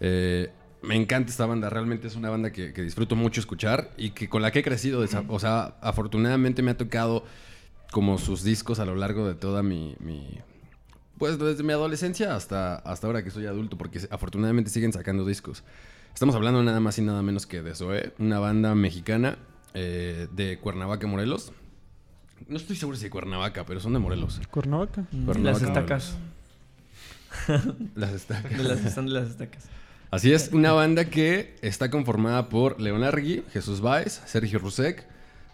eh, 0.00 0.50
me 0.82 0.96
encanta 0.96 1.30
esta 1.30 1.44
banda. 1.44 1.68
Realmente 1.68 2.06
es 2.06 2.16
una 2.16 2.30
banda 2.30 2.52
que, 2.52 2.72
disfruto 2.72 3.14
mucho 3.14 3.40
escuchar. 3.40 3.90
Y 3.98 4.10
que 4.10 4.28
con 4.30 4.40
la 4.40 4.50
que 4.50 4.60
he 4.60 4.62
crecido. 4.62 5.04
O 5.28 5.38
sea, 5.38 5.76
afortunadamente 5.82 6.62
me 6.62 6.70
ha 6.70 6.76
tocado 6.78 7.24
como 7.92 8.16
sus 8.18 8.42
discos 8.44 8.78
a 8.78 8.84
lo 8.86 8.94
largo 8.94 9.26
de 9.28 9.34
toda 9.34 9.62
mi- 9.62 9.96
pues 11.20 11.38
desde 11.38 11.62
mi 11.62 11.74
adolescencia 11.74 12.34
hasta, 12.34 12.76
hasta 12.76 13.06
ahora 13.06 13.22
que 13.22 13.30
soy 13.30 13.44
adulto. 13.44 13.76
Porque 13.76 14.00
afortunadamente 14.10 14.70
siguen 14.70 14.92
sacando 14.94 15.26
discos. 15.26 15.62
Estamos 16.14 16.34
hablando 16.34 16.62
nada 16.62 16.80
más 16.80 16.98
y 16.98 17.02
nada 17.02 17.22
menos 17.22 17.46
que 17.46 17.60
de 17.62 17.74
Zoé, 17.74 18.14
una 18.18 18.38
banda 18.38 18.74
mexicana 18.74 19.36
eh, 19.74 20.28
de 20.32 20.58
Cuernavaca, 20.58 21.06
Morelos. 21.06 21.52
No 22.48 22.56
estoy 22.56 22.74
seguro 22.74 22.96
si 22.96 23.04
de 23.04 23.10
Cuernavaca, 23.10 23.66
pero 23.66 23.80
son 23.80 23.92
de 23.92 23.98
Morelos. 23.98 24.40
Cuernavaca. 24.50 25.02
Mm, 25.12 25.24
Cuernavaca, 25.26 25.60
Las 25.60 25.62
estacas. 25.62 26.18
Las 27.94 28.12
estacas. 28.12 28.56
De 28.56 28.64
las, 28.64 28.94
son 28.94 29.06
de 29.06 29.12
las 29.12 29.28
estacas. 29.28 29.68
Así 30.10 30.32
es, 30.32 30.50
una 30.54 30.72
banda 30.72 31.04
que 31.04 31.54
está 31.60 31.90
conformada 31.90 32.48
por 32.48 32.80
León 32.80 33.02
Largui, 33.02 33.44
Jesús 33.52 33.82
Báez, 33.82 34.22
Sergio 34.24 34.58
Rusek, 34.58 35.06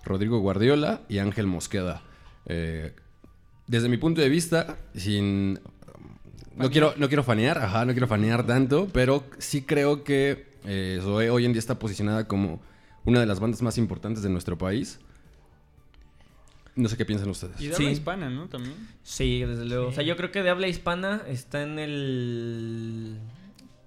Rodrigo 0.04 0.38
Guardiola 0.38 1.00
y 1.08 1.18
Ángel 1.18 1.49
Mosqueda. 1.49 2.02
Eh, 2.46 2.94
desde 3.66 3.88
mi 3.88 3.96
punto 3.96 4.20
de 4.20 4.28
vista, 4.28 4.76
sin... 4.94 5.61
No 6.56 6.70
quiero, 6.70 6.94
no 6.96 7.08
quiero 7.08 7.23
fanear, 7.23 7.58
ajá, 7.58 7.85
no 7.85 7.92
quiero 7.92 8.08
fanear 8.08 8.46
tanto, 8.46 8.88
pero 8.92 9.25
sí 9.38 9.62
creo 9.62 10.04
que 10.04 10.46
eh, 10.64 10.99
Zoé 11.02 11.28
hoy 11.28 11.44
en 11.44 11.52
día 11.52 11.58
está 11.61 11.78
posicionada 11.78 12.26
como 12.26 12.62
una 13.04 13.20
de 13.20 13.26
las 13.26 13.40
bandas 13.40 13.61
más 13.61 13.76
importantes 13.76 14.23
de 14.23 14.30
nuestro 14.30 14.56
país. 14.56 14.99
No 16.75 16.88
sé 16.88 16.96
qué 16.96 17.04
piensan 17.04 17.28
ustedes. 17.28 17.61
Y 17.61 17.68
de 17.68 17.75
Sí. 17.75 17.82
habla 17.85 17.92
hispana, 17.92 18.30
¿no? 18.30 18.49
También. 18.49 18.75
Sí, 19.02 19.40
desde 19.44 19.64
luego. 19.66 19.88
O 19.88 19.92
sea, 19.92 20.02
yo 20.02 20.16
creo 20.16 20.30
que 20.30 20.42
de 20.42 20.50
habla 20.50 20.68
hispana 20.68 21.23
está 21.26 21.62
en 21.62 21.78
el 21.78 23.18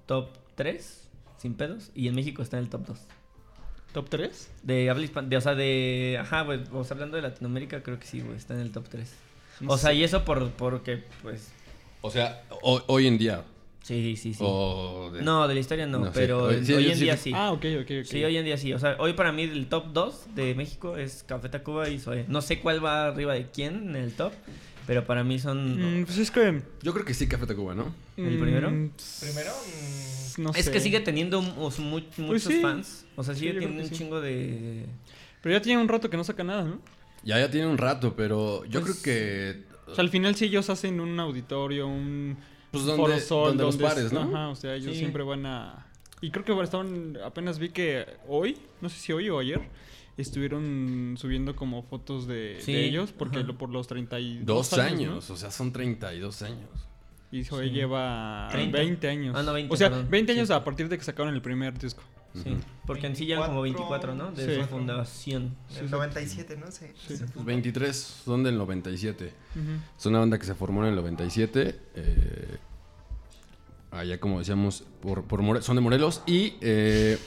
top 0.05 0.29
3, 0.55 1.09
sin 1.37 1.55
pedos, 1.55 1.91
y 1.95 2.07
en 2.07 2.15
México 2.15 2.41
está 2.43 2.57
en 2.57 2.63
el 2.65 2.69
top 2.69 2.85
2. 2.87 2.99
¿Top 3.93 4.09
3? 4.09 4.51
De 4.61 4.89
habla 4.91 5.03
hispana, 5.05 5.27
de, 5.27 5.37
o 5.37 5.41
sea, 5.41 5.55
de... 5.55 6.17
Ajá, 6.21 6.43
güey, 6.43 6.61
o 6.71 6.83
sea, 6.83 6.93
hablando 6.95 7.15
de 7.17 7.23
Latinoamérica, 7.23 7.81
creo 7.81 7.99
que 7.99 8.05
sí, 8.05 8.21
güey, 8.21 8.37
está 8.37 8.53
en 8.53 8.59
el 8.59 8.71
top 8.71 8.87
3. 8.89 9.11
O 9.67 9.77
sea, 9.77 9.93
y 9.93 10.03
eso 10.03 10.23
por, 10.25 10.49
porque, 10.51 11.03
pues, 11.21 11.51
O 12.01 12.09
sea, 12.11 12.43
ho- 12.61 12.83
hoy 12.87 13.07
en 13.07 13.17
día. 13.17 13.43
sí, 13.83 14.15
sí, 14.15 14.33
sí. 14.33 14.39
o 14.41 15.09
de- 15.13 15.21
No, 15.21 15.47
de 15.47 15.53
la 15.53 15.59
historia 15.59 15.85
no, 15.87 16.11
pero 16.13 16.45
Hoy- 16.45 16.55
en- 16.55 16.65
sí, 16.65 16.73
hoy 16.73 16.83
yo 16.85 16.89
en 16.91 16.95
sí- 16.97 17.03
día 17.03 17.17
sí. 17.17 17.31
Ah, 17.35 17.51
ok, 17.51 17.65
ok, 17.81 17.91
ok. 18.01 18.05
Sí, 18.05 18.23
hoy 18.23 18.37
en 18.37 18.45
día 18.45 18.57
sí. 18.57 18.71
O 18.73 18.79
sea, 18.79 18.95
hoy 18.99 19.13
para 19.13 19.31
mí 19.31 19.43
el 19.43 19.67
top 19.67 19.87
2 19.93 20.27
de 20.35 20.55
México 20.55 20.95
es 20.97 21.23
Café 21.27 21.49
Tacuba 21.49 21.89
y 21.89 21.99
Zoé. 21.99 22.25
No 22.27 22.41
sé 22.41 22.59
cuál 22.59 22.83
va 22.83 23.07
arriba 23.07 23.33
de 23.33 23.47
quién 23.51 23.89
en 23.89 23.95
el 23.97 24.13
top, 24.13 24.31
pero 24.87 25.05
para 25.05 25.23
mí 25.23 25.39
son... 25.39 26.01
Mm, 26.01 26.05
pues 26.05 26.17
es 26.19 26.31
que... 26.31 26.61
Yo 26.83 26.93
creo 26.93 27.05
que 27.05 27.13
sí, 27.13 27.27
Café 27.27 27.45
Tacuba, 27.45 27.75
¿no? 27.75 27.93
¿El 28.17 28.37
primero? 28.37 28.69
mm, 28.71 28.91
Primero, 29.21 29.51
mm, 29.51 30.41
No 30.43 30.51
es 30.55 30.65
sé. 30.65 30.71
que 30.71 30.79
sigue 30.79 30.99
teniendo 31.01 31.41
mu- 31.41 31.65
o 31.65 31.71
sea, 31.71 31.83
mu- 31.83 32.01
muchos 32.17 32.43
sí. 32.43 32.61
fans. 32.61 33.05
O 33.17 33.23
sea, 33.23 33.35
sigue 33.35 33.53
teniendo 33.53 33.83
un 33.83 33.89
chingo 33.89 34.21
de... 34.21 34.85
Pero 35.41 35.55
ya 35.55 35.61
tiene 35.61 35.81
un 35.81 35.87
rato 35.89 36.09
que 36.09 36.15
no 36.17 36.23
saca 36.23 36.43
nada, 36.43 36.63
¿no? 36.63 36.79
Ya, 37.23 37.39
ya 37.39 37.49
tiene 37.51 37.67
un 37.67 37.77
rato, 37.77 38.15
pero 38.15 38.63
yo 38.65 38.81
Pues- 38.81 39.01
creo 39.01 39.03
que... 39.03 39.69
O 39.91 39.95
sea, 39.95 40.03
al 40.03 40.09
final 40.09 40.35
sí 40.35 40.45
ellos 40.45 40.69
hacen 40.69 40.99
un 40.99 41.19
auditorio, 41.19 41.87
un 41.87 42.37
Pues 42.71 42.85
donde, 42.85 43.01
Foro 43.03 43.19
Sol, 43.19 43.47
donde 43.49 43.63
los 43.63 43.77
donde- 43.77 43.95
pares, 43.95 44.13
¿no? 44.13 44.21
Ajá, 44.21 44.49
o 44.49 44.55
sea, 44.55 44.75
ellos 44.75 44.93
Sí. 44.93 44.99
siempre 44.99 45.23
van 45.23 45.45
a... 45.45 45.87
Y 46.21 46.31
creo 46.31 46.45
que 46.45 46.63
estaban... 46.63 47.17
Apenas 47.25 47.57
vi 47.59 47.69
que 47.69 48.05
hoy, 48.27 48.57
no 48.81 48.89
sé 48.89 48.99
si 48.99 49.11
hoy 49.13 49.29
o 49.29 49.39
ayer, 49.39 49.61
estuvieron 50.17 51.15
subiendo 51.17 51.55
como 51.55 51.81
fotos 51.83 52.27
de, 52.27 52.55
de 52.55 52.61
Sí, 52.61 52.75
ellos, 52.75 53.11
porque 53.11 53.43
lo, 53.43 53.57
por 53.57 53.69
los 53.69 53.87
32 53.87 54.45
Dos 54.45 54.73
años, 54.79 55.27
¿no? 55.29 55.33
o 55.33 55.37
sea, 55.37 55.49
son 55.49 55.71
32 55.71 56.41
años. 56.41 56.69
Y 57.31 57.43
Zoe 57.43 57.65
Sí. 57.65 57.71
lleva 57.71 58.47
30. 58.51 58.77
20 58.79 59.07
años. 59.07 59.35
Ah, 59.37 59.43
no, 59.43 59.53
20, 59.53 59.73
o 59.73 59.77
sea, 59.77 59.89
perdón. 59.89 60.07
20 60.09 60.31
años 60.33 60.47
Sí. 60.47 60.53
a 60.53 60.63
partir 60.63 60.89
de 60.89 60.97
que 60.97 61.03
sacaron 61.03 61.33
el 61.33 61.41
primer 61.41 61.77
disco. 61.77 62.03
Sí, 62.33 62.55
porque 62.85 63.07
en 63.07 63.15
sí 63.15 63.25
llevan 63.25 63.49
como 63.49 63.61
24, 63.63 64.13
¿no? 64.15 64.31
De 64.31 64.45
Sí. 64.55 64.61
su 64.61 64.67
fundación. 64.67 65.55
el 65.79 65.89
97, 65.89 66.57
¿no? 66.57 66.71
sé 66.71 66.93
Sí. 66.95 67.15
Pues 67.17 67.19
funda. 67.31 67.43
23 67.43 67.95
son 67.97 68.43
del 68.43 68.57
97. 68.57 69.33
Ujú. 69.55 69.63
Es 69.97 70.05
una 70.05 70.19
banda 70.19 70.37
que 70.37 70.45
se 70.45 70.53
formó 70.55 70.83
en 70.83 70.89
el 70.89 70.95
97. 70.95 71.79
eh, 71.95 72.57
allá, 73.91 74.19
como 74.19 74.37
decíamos, 74.39 74.83
por, 75.01 75.23
por 75.23 75.41
More- 75.41 75.61
son 75.63 75.75
de 75.75 75.81
Morelos. 75.81 76.21
Y 76.27 76.53
eh, 76.61 77.17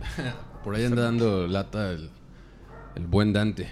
por 0.64 0.74
ahí 0.74 0.84
anda 0.84 1.02
dando 1.02 1.46
lata 1.46 1.90
el, 1.90 2.10
el 2.94 3.06
buen 3.06 3.32
Dante. 3.32 3.68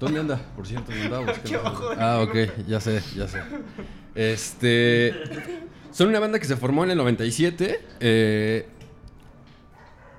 ¿Dónde 0.00 0.18
anda? 0.20 0.36
Por 0.56 0.66
cierto, 0.66 0.90
me 0.90 1.02
andaba. 1.02 1.32
Ah, 1.98 2.20
ok, 2.22 2.66
ya 2.66 2.80
sé, 2.80 3.00
ya 3.14 3.28
sé. 3.28 3.40
Este. 4.16 5.14
Son 5.92 6.08
una 6.08 6.20
banda 6.20 6.38
que 6.38 6.46
se 6.46 6.56
formó 6.56 6.84
en 6.84 6.90
el 6.90 6.96
97. 6.98 7.80
eh, 8.00 8.66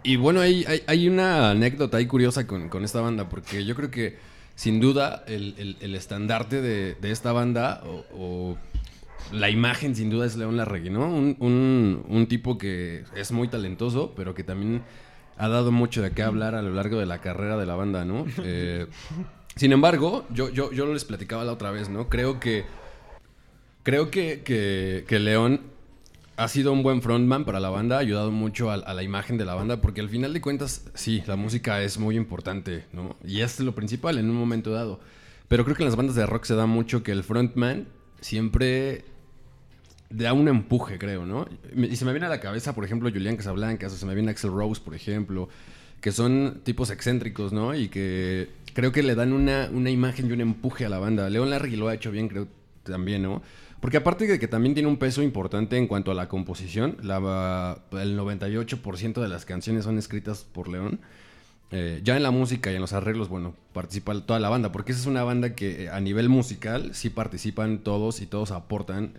y 0.04 0.18
bueno, 0.18 0.42
hay, 0.42 0.66
hay, 0.66 0.84
hay 0.86 1.08
una 1.08 1.52
anécdota 1.52 1.98
ahí 1.98 2.06
curiosa 2.08 2.46
con, 2.46 2.68
con 2.70 2.84
esta 2.84 3.00
banda, 3.00 3.30
porque 3.30 3.64
yo 3.66 3.74
creo 3.74 3.90
que 3.90 4.18
sin 4.56 4.80
duda 4.82 5.24
el, 5.28 5.56
el- 5.58 5.78
el 5.80 5.96
estandarte 5.96 6.62
de, 6.62 6.96
de 6.96 7.12
esta 7.12 7.32
banda 7.32 7.82
o, 7.86 8.06
o 8.14 8.58
la 9.32 9.50
imagen 9.50 9.96
sin 9.96 10.10
duda 10.10 10.26
es 10.26 10.36
León 10.36 10.58
Larregui, 10.58 10.90
¿no? 10.90 11.08
Un, 11.08 11.38
un- 11.40 12.06
un 12.10 12.28
tipo 12.28 12.58
que 12.58 13.06
es 13.16 13.32
muy 13.32 13.48
talentoso, 13.48 14.14
pero 14.16 14.34
que 14.34 14.44
también 14.44 14.84
ha 15.38 15.48
dado 15.48 15.72
mucho 15.72 16.02
de 16.02 16.12
qué 16.12 16.22
hablar 16.22 16.54
a 16.54 16.62
lo 16.62 16.72
largo 16.74 17.00
de 17.00 17.06
la 17.06 17.20
carrera 17.20 17.56
de 17.58 17.66
la 17.66 17.76
banda, 17.76 18.04
¿no? 18.04 18.26
Eh, 18.44 18.88
sin 19.56 19.72
embargo, 19.72 20.26
yo, 20.32 20.50
yo, 20.50 20.72
yo 20.74 20.86
les 20.94 21.06
platicaba 21.06 21.46
la 21.46 21.54
otra 21.54 21.72
vez, 21.72 21.88
¿no? 21.88 22.10
Creo 22.10 22.42
que 22.42 22.66
Creo 23.84 24.10
que, 24.12 24.42
que- 24.44 25.06
que 25.08 25.20
León 25.20 25.62
ha 26.38 26.48
sido 26.48 26.72
un 26.74 26.82
buen 26.84 27.02
frontman 27.02 27.46
para 27.46 27.60
la 27.60 27.70
banda, 27.70 27.98
ha 27.98 28.00
ayudado 28.00 28.32
mucho 28.32 28.72
a, 28.72 28.78
la 28.78 29.04
imagen 29.04 29.38
de 29.38 29.46
la 29.46 29.54
banda, 29.56 29.82
porque 29.82 30.02
al 30.02 30.10
final 30.10 30.34
de 30.34 30.42
cuentas, 30.42 30.86
sí, 30.96 31.22
la 31.28 31.36
música 31.36 31.82
es 31.84 32.00
muy 32.00 32.16
importante, 32.18 32.86
¿no? 32.92 33.16
Y 33.24 33.42
es 33.42 33.60
lo 33.60 33.76
principal 33.76 34.18
en 34.18 34.30
un 34.30 34.36
momento 34.36 34.72
dado. 34.72 35.00
Pero 35.48 35.64
creo 35.64 35.76
que 35.76 35.84
en 35.84 35.90
las 35.90 35.96
bandas 35.96 36.16
de 36.16 36.26
rock 36.26 36.46
se 36.46 36.56
da 36.56 36.66
mucho 36.66 37.04
que 37.04 37.12
el 37.12 37.24
frontman 37.24 37.88
siempre 38.20 39.06
da 40.10 40.34
un 40.34 40.48
empuje, 40.48 40.98
creo, 40.98 41.26
¿no? 41.26 41.48
Y 41.76 41.96
se 41.96 42.06
me 42.06 42.12
viene 42.14 42.26
a 42.28 42.30
la 42.30 42.40
cabeza, 42.40 42.74
por 42.74 42.86
ejemplo, 42.86 43.10
Julián 43.12 43.36
Casablancas, 43.36 43.94
o 43.94 43.98
se 43.98 44.06
me 44.06 44.16
viene 44.16 44.32
Axel 44.32 44.52
Rose, 44.52 44.82
por 44.84 44.96
ejemplo, 44.96 45.50
que 46.02 46.12
son 46.12 46.62
tipos 46.64 46.90
excéntricos, 46.90 47.52
¿no? 47.54 47.76
Y 47.76 47.90
que 47.90 48.50
creo 48.74 48.92
que 48.92 49.04
le 49.04 49.14
dan 49.16 49.34
una, 49.34 49.70
una 49.72 49.90
imagen 49.92 50.30
y 50.30 50.32
un 50.32 50.42
empuje 50.42 50.86
a 50.86 50.90
la 50.90 51.00
banda. 51.00 51.30
León 51.30 51.50
Larry 51.50 51.76
lo 51.76 51.90
ha 51.90 51.94
hecho 51.94 52.12
bien, 52.12 52.28
creo, 52.28 52.48
también, 52.84 53.22
¿no? 53.24 53.42
Porque 53.84 53.98
aparte 53.98 54.26
de 54.28 54.40
que 54.40 54.48
también 54.48 54.74
tiene 54.74 54.88
un 54.88 54.96
peso 54.96 55.22
importante 55.22 55.76
en 55.76 55.88
cuanto 55.88 56.10
a 56.10 56.14
la 56.14 56.30
composición, 56.30 56.96
la, 57.04 57.78
el 57.92 58.18
98% 58.18 59.22
de 59.22 59.28
las 59.28 59.44
canciones 59.44 59.84
son 59.84 59.98
escritas 59.98 60.46
por 60.46 60.70
León. 60.70 61.02
Eh, 61.70 62.00
ya 62.02 62.16
en 62.16 62.24
la 62.24 62.32
música 62.32 62.72
y 62.72 62.76
en 62.76 62.82
los 62.82 62.94
arreglos, 62.94 63.28
bueno, 63.28 63.54
participa 63.74 64.18
toda 64.22 64.40
la 64.40 64.48
banda, 64.48 64.72
porque 64.72 64.94
esa 64.94 65.02
es 65.02 65.08
una 65.08 65.26
banda 65.26 65.54
que 65.54 65.84
eh, 65.84 65.90
a 65.90 66.00
nivel 66.00 66.30
musical 66.30 66.92
sí 66.96 67.10
participan 67.10 67.80
todos 67.80 68.22
y 68.22 68.26
todos 68.26 68.52
aportan 68.52 69.16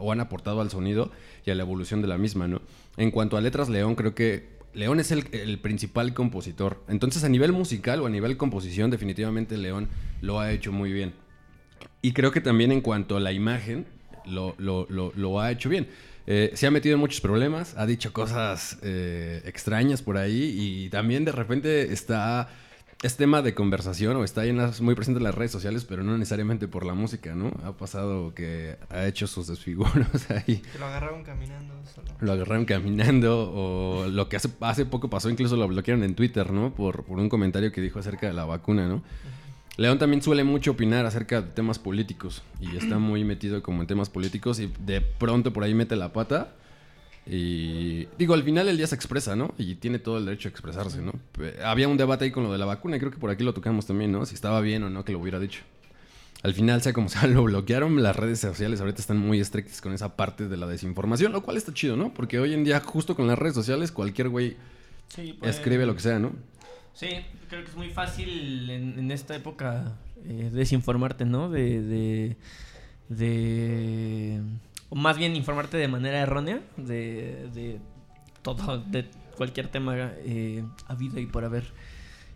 o 0.00 0.10
han 0.10 0.18
aportado 0.18 0.60
al 0.60 0.72
sonido 0.72 1.12
y 1.46 1.52
a 1.52 1.54
la 1.54 1.62
evolución 1.62 2.02
de 2.02 2.08
la 2.08 2.18
misma, 2.18 2.48
¿no? 2.48 2.62
En 2.96 3.12
cuanto 3.12 3.36
a 3.36 3.40
letras, 3.40 3.68
León 3.68 3.94
creo 3.94 4.12
que 4.12 4.58
León 4.74 4.98
es 4.98 5.12
el 5.12 5.58
principal 5.60 6.14
compositor. 6.14 6.82
Entonces 6.88 7.22
a 7.22 7.28
nivel 7.28 7.52
musical 7.52 8.00
o 8.00 8.06
a 8.06 8.10
nivel 8.10 8.36
composición, 8.38 8.90
definitivamente 8.90 9.56
León 9.56 9.88
lo 10.20 10.40
ha 10.40 10.50
hecho 10.50 10.72
muy 10.72 10.92
bien. 10.92 11.12
Y 12.04 12.12
creo 12.12 12.30
que 12.32 12.40
también 12.42 12.70
en 12.70 12.82
cuanto 12.82 13.16
a 13.16 13.20
la 13.20 13.32
imagen, 13.32 13.86
lo, 14.26 14.54
lo- 14.58 14.86
lo- 14.90 15.12
lo 15.16 15.40
ha 15.40 15.50
hecho 15.50 15.68
bien. 15.70 15.88
Eh, 16.26 16.50
se 16.54 16.66
ha 16.66 16.70
metido 16.70 16.94
en 16.94 17.00
muchos 17.00 17.20
problemas, 17.20 17.74
ha 17.76 17.86
dicho 17.86 18.12
cosas 18.12 18.78
eh, 18.82 19.42
extrañas 19.46 20.02
por 20.02 20.16
ahí 20.18 20.54
y 20.58 20.90
también 20.90 21.24
de 21.24 21.32
repente 21.32 21.92
está... 21.92 22.48
Es 23.02 23.16
tema 23.18 23.42
de 23.42 23.52
conversación 23.52 24.16
o 24.16 24.24
está 24.24 24.42
ahí 24.42 24.48
en 24.50 24.56
las- 24.56 24.80
muy 24.80 24.94
presente 24.94 25.18
en 25.18 25.24
las 25.24 25.34
redes 25.34 25.50
sociales, 25.50 25.84
pero 25.86 26.02
no 26.02 26.16
necesariamente 26.16 26.68
por 26.68 26.86
la 26.86 26.94
música, 26.94 27.34
¿no? 27.34 27.52
Ha 27.64 27.72
pasado 27.72 28.32
que 28.34 28.76
ha 28.88 29.06
hecho 29.06 29.26
sus 29.26 29.46
desfiguros 29.46 30.06
ahí. 30.30 30.56
Que 30.72 30.78
lo 30.78 30.86
agarraron 30.86 31.22
caminando 31.22 31.74
solo. 31.94 32.08
Lo 32.20 32.32
agarraron 32.32 32.64
caminando 32.64 33.50
o 33.54 34.06
lo 34.08 34.28
que 34.30 34.36
hace, 34.36 34.48
hace 34.60 34.86
poco 34.86 35.10
pasó, 35.10 35.28
incluso 35.28 35.56
lo 35.56 35.68
bloquearon 35.68 36.02
en 36.04 36.14
Twitter, 36.14 36.50
¿no? 36.50 36.74
Por, 36.74 37.04
por 37.04 37.18
un 37.18 37.28
comentario 37.28 37.72
que 37.72 37.82
dijo 37.82 37.98
acerca 37.98 38.26
de 38.26 38.32
la 38.32 38.44
vacuna, 38.46 38.88
¿no? 38.88 39.02
León 39.76 39.98
también 39.98 40.22
suele 40.22 40.44
mucho 40.44 40.72
opinar 40.72 41.04
acerca 41.04 41.40
de 41.40 41.50
temas 41.50 41.78
políticos 41.78 42.42
y 42.60 42.76
está 42.76 42.98
muy 42.98 43.24
metido 43.24 43.62
como 43.62 43.80
en 43.80 43.88
temas 43.88 44.08
políticos 44.08 44.60
y 44.60 44.72
de 44.78 45.00
pronto 45.00 45.52
por 45.52 45.64
ahí 45.64 45.74
mete 45.74 45.96
la 45.96 46.12
pata 46.12 46.54
y 47.26 48.06
digo, 48.18 48.34
al 48.34 48.42
final 48.42 48.68
el 48.68 48.76
día 48.76 48.86
se 48.86 48.94
expresa, 48.94 49.34
¿no? 49.34 49.54
Y 49.56 49.76
tiene 49.76 49.98
todo 49.98 50.18
el 50.18 50.26
derecho 50.26 50.48
a 50.48 50.50
expresarse, 50.50 51.00
¿no? 51.00 51.12
Había 51.64 51.88
un 51.88 51.96
debate 51.96 52.26
ahí 52.26 52.30
con 52.30 52.44
lo 52.44 52.52
de 52.52 52.58
la 52.58 52.66
vacuna 52.66 52.96
y 52.96 53.00
creo 53.00 53.10
que 53.10 53.18
por 53.18 53.30
aquí 53.30 53.42
lo 53.42 53.54
tocamos 53.54 53.86
también, 53.86 54.12
¿no? 54.12 54.26
Si 54.26 54.34
estaba 54.34 54.60
bien 54.60 54.82
o 54.82 54.90
no 54.90 55.04
que 55.04 55.12
lo 55.12 55.18
hubiera 55.18 55.40
dicho. 55.40 55.62
al 56.42 56.52
final, 56.52 56.82
sea 56.82 56.92
como 56.92 57.08
sea, 57.08 57.26
lo 57.26 57.44
bloquearon. 57.44 58.02
Las 58.02 58.14
redes 58.14 58.40
sociales 58.40 58.80
ahorita 58.80 59.00
están 59.00 59.16
muy 59.16 59.40
estrictas 59.40 59.80
con 59.80 59.94
esa 59.94 60.16
parte 60.16 60.48
de 60.48 60.56
la 60.58 60.66
desinformación, 60.66 61.32
lo 61.32 61.42
cual 61.42 61.56
está 61.56 61.72
chido, 61.72 61.96
¿no? 61.96 62.12
Porque 62.12 62.38
hoy 62.38 62.52
en 62.52 62.62
día, 62.62 62.80
justo 62.80 63.16
con 63.16 63.26
las 63.26 63.38
redes 63.38 63.54
sociales, 63.54 63.90
cualquier 63.90 64.28
güey 64.28 64.56
Sí, 65.08 65.36
pues, 65.38 65.56
escribe 65.56 65.86
lo 65.86 65.94
que 65.94 66.00
sea, 66.00 66.18
¿no? 66.18 66.32
Sí, 66.94 67.08
creo 67.48 67.64
que 67.64 67.70
es 67.70 67.76
muy 67.76 67.90
fácil 67.90 68.70
en, 68.70 69.10
esta 69.10 69.34
época 69.34 69.96
eh, 70.24 70.50
desinformarte, 70.52 71.24
¿no? 71.24 71.50
De, 71.50 71.82
de, 71.82 72.36
de... 73.08 74.40
O 74.90 74.94
más 74.94 75.18
bien 75.18 75.34
informarte 75.34 75.76
de 75.76 75.88
manera 75.88 76.20
errónea 76.20 76.60
de, 76.76 77.48
de 77.52 77.80
todo, 78.42 78.78
de 78.78 79.06
cualquier 79.36 79.68
tema 79.68 79.96
eh, 80.18 80.64
habido 80.86 81.18
y 81.18 81.26
por 81.26 81.44
haber. 81.44 81.64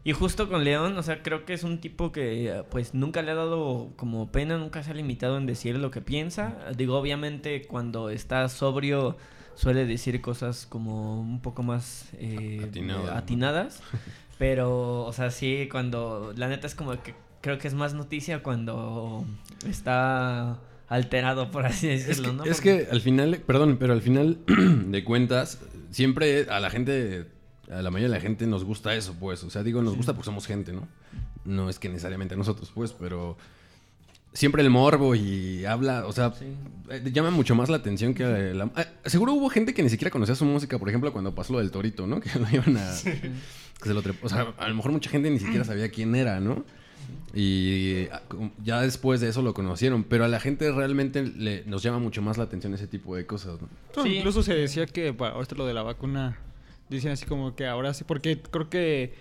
Y 0.03 0.13
justo 0.13 0.49
con 0.49 0.65
León, 0.65 0.97
o 0.99 1.03
sea, 1.05 1.23
creo 1.23 1.45
que 1.45 1.53
es 1.53 1.63
un 1.63 1.81
tipo 1.81 2.11
que 2.11 2.65
pues 2.71 2.95
nunca 2.95 3.23
le 3.23 3.31
ha 3.31 3.35
dado 3.35 3.93
como 3.95 4.33
pena, 4.33 4.59
nunca 4.59 4.83
se 4.83 4.91
ha 4.91 4.95
limitado 4.95 5.39
en 5.39 5.47
decir 5.47 5.79
lo 5.79 5.93
que 5.93 6.01
piensa. 6.01 6.57
Digo, 6.77 6.99
obviamente 6.99 7.63
cuando 7.67 8.11
está 8.11 8.49
sobrio 8.49 9.17
suele 9.59 9.87
decir 9.87 10.21
cosas 10.21 10.67
como 10.67 11.21
un 11.21 11.41
poco 11.41 11.65
más 11.65 12.07
eh, 12.15 12.71
Atinadas. 13.13 13.83
Pero, 14.39 15.05
o 15.05 15.13
sea, 15.13 15.33
sí, 15.33 15.69
cuando 15.69 16.33
la 16.37 16.47
neta 16.47 16.69
es 16.69 16.77
como 16.77 16.93
que 17.03 17.13
creo 17.41 17.59
que 17.59 17.67
es 17.67 17.75
más 17.75 17.93
noticia 17.93 18.41
cuando 18.45 19.25
está 19.67 20.61
alterado, 20.87 21.51
por 21.51 21.67
así 21.67 21.89
Es, 21.89 22.07
decirlo, 22.07 22.31
que, 22.31 22.37
¿no? 22.37 22.45
es 22.45 22.61
que 22.61 22.87
al 22.89 23.01
final, 23.01 23.43
perdón, 23.45 23.79
pero 23.81 23.93
al 23.95 24.01
final 24.01 24.39
de 24.47 25.03
cuentas, 25.03 25.59
siempre 25.91 26.47
a 26.49 26.61
la 26.61 26.71
gente, 26.71 27.27
a 27.69 27.83
la 27.83 27.91
mayoría 27.91 28.15
de 28.15 28.15
la 28.15 28.21
gente 28.21 28.47
nos 28.47 28.63
gusta 28.63 28.95
eso, 28.95 29.17
pues. 29.19 29.43
O 29.43 29.51
sea, 29.51 29.65
digo, 29.65 29.83
nos 29.83 29.97
gusta 29.97 30.13
porque 30.13 30.27
somos 30.27 30.47
gente, 30.47 30.73
¿no? 30.73 30.87
No 31.45 31.69
es 31.69 31.81
que 31.81 31.89
necesariamente 31.89 32.37
nosotros, 32.37 32.71
pues, 32.73 32.93
pero 32.93 33.37
siempre 34.33 34.63
el 34.63 34.71
morbo 34.71 35.15
y 35.15 35.65
habla, 35.65 36.07
o 36.07 36.13
sea, 36.13 36.33
Sí. 36.33 36.47
eh, 36.91 37.03
llama 37.13 37.31
mucho 37.31 37.55
más 37.55 37.69
la 37.69 37.77
atención 37.79 38.15
que 38.15 38.25
la... 38.55 38.71
ah, 38.77 38.87
seguro 39.05 39.33
hubo 39.33 39.49
gente 39.49 39.75
que 39.75 39.83
ni 39.83 39.89
siquiera 39.91 40.11
conocía 40.11 40.35
su 40.35 40.45
música, 40.45 40.79
por 40.79 40.89
ejemplo, 40.89 41.13
cuando 41.13 41.35
pasó 41.35 41.53
lo 41.55 41.59
del 41.61 41.71
Torito, 41.71 42.07
¿no? 42.07 42.21
Que 42.21 42.39
lo 42.39 42.47
iban 42.51 42.77
a... 42.77 42.91
que 43.03 43.33
se 43.89 43.95
lo 43.95 44.03
trepó. 44.03 44.27
O 44.27 44.29
sea, 44.29 44.55
a 44.59 44.69
lo 44.69 44.75
mejor 44.75 44.93
mucha 44.93 45.11
gente 45.11 45.31
ni 45.31 45.39
siquiera 45.39 45.65
sabía 45.65 45.89
quién 45.91 46.15
era, 46.15 46.41
¿no? 46.41 46.65
Y 47.35 48.07
ah, 48.13 48.23
ya 48.65 48.81
después 48.83 49.21
de 49.21 49.29
eso 49.29 49.43
lo 49.43 49.55
conocieron, 49.55 50.05
pero 50.05 50.25
a 50.25 50.29
la 50.29 50.41
gente 50.41 50.71
realmente 50.73 51.23
le, 51.23 51.65
nos 51.67 51.83
llama 51.83 51.99
mucho 51.99 52.23
más 52.23 52.39
la 52.39 52.45
atención 52.45 52.75
ese 52.75 52.87
tipo 52.87 53.17
de 53.17 53.27
cosas, 53.27 53.61
¿no? 53.61 53.69
No, 53.97 54.03
Sí. 54.03 54.17
Incluso 54.17 54.43
se 54.43 54.55
decía 54.55 54.87
que 54.87 55.13
para 55.13 55.35
ahorita 55.35 55.55
lo 55.55 55.67
de 55.67 55.75
la 55.75 55.83
vacuna, 55.83 56.39
dicen 56.89 57.13
así 57.13 57.27
como 57.27 57.55
que 57.55 57.67
ahora 57.67 57.93
sí, 57.95 58.05
porque 58.05 58.41
creo 58.41 58.69
que 58.71 59.15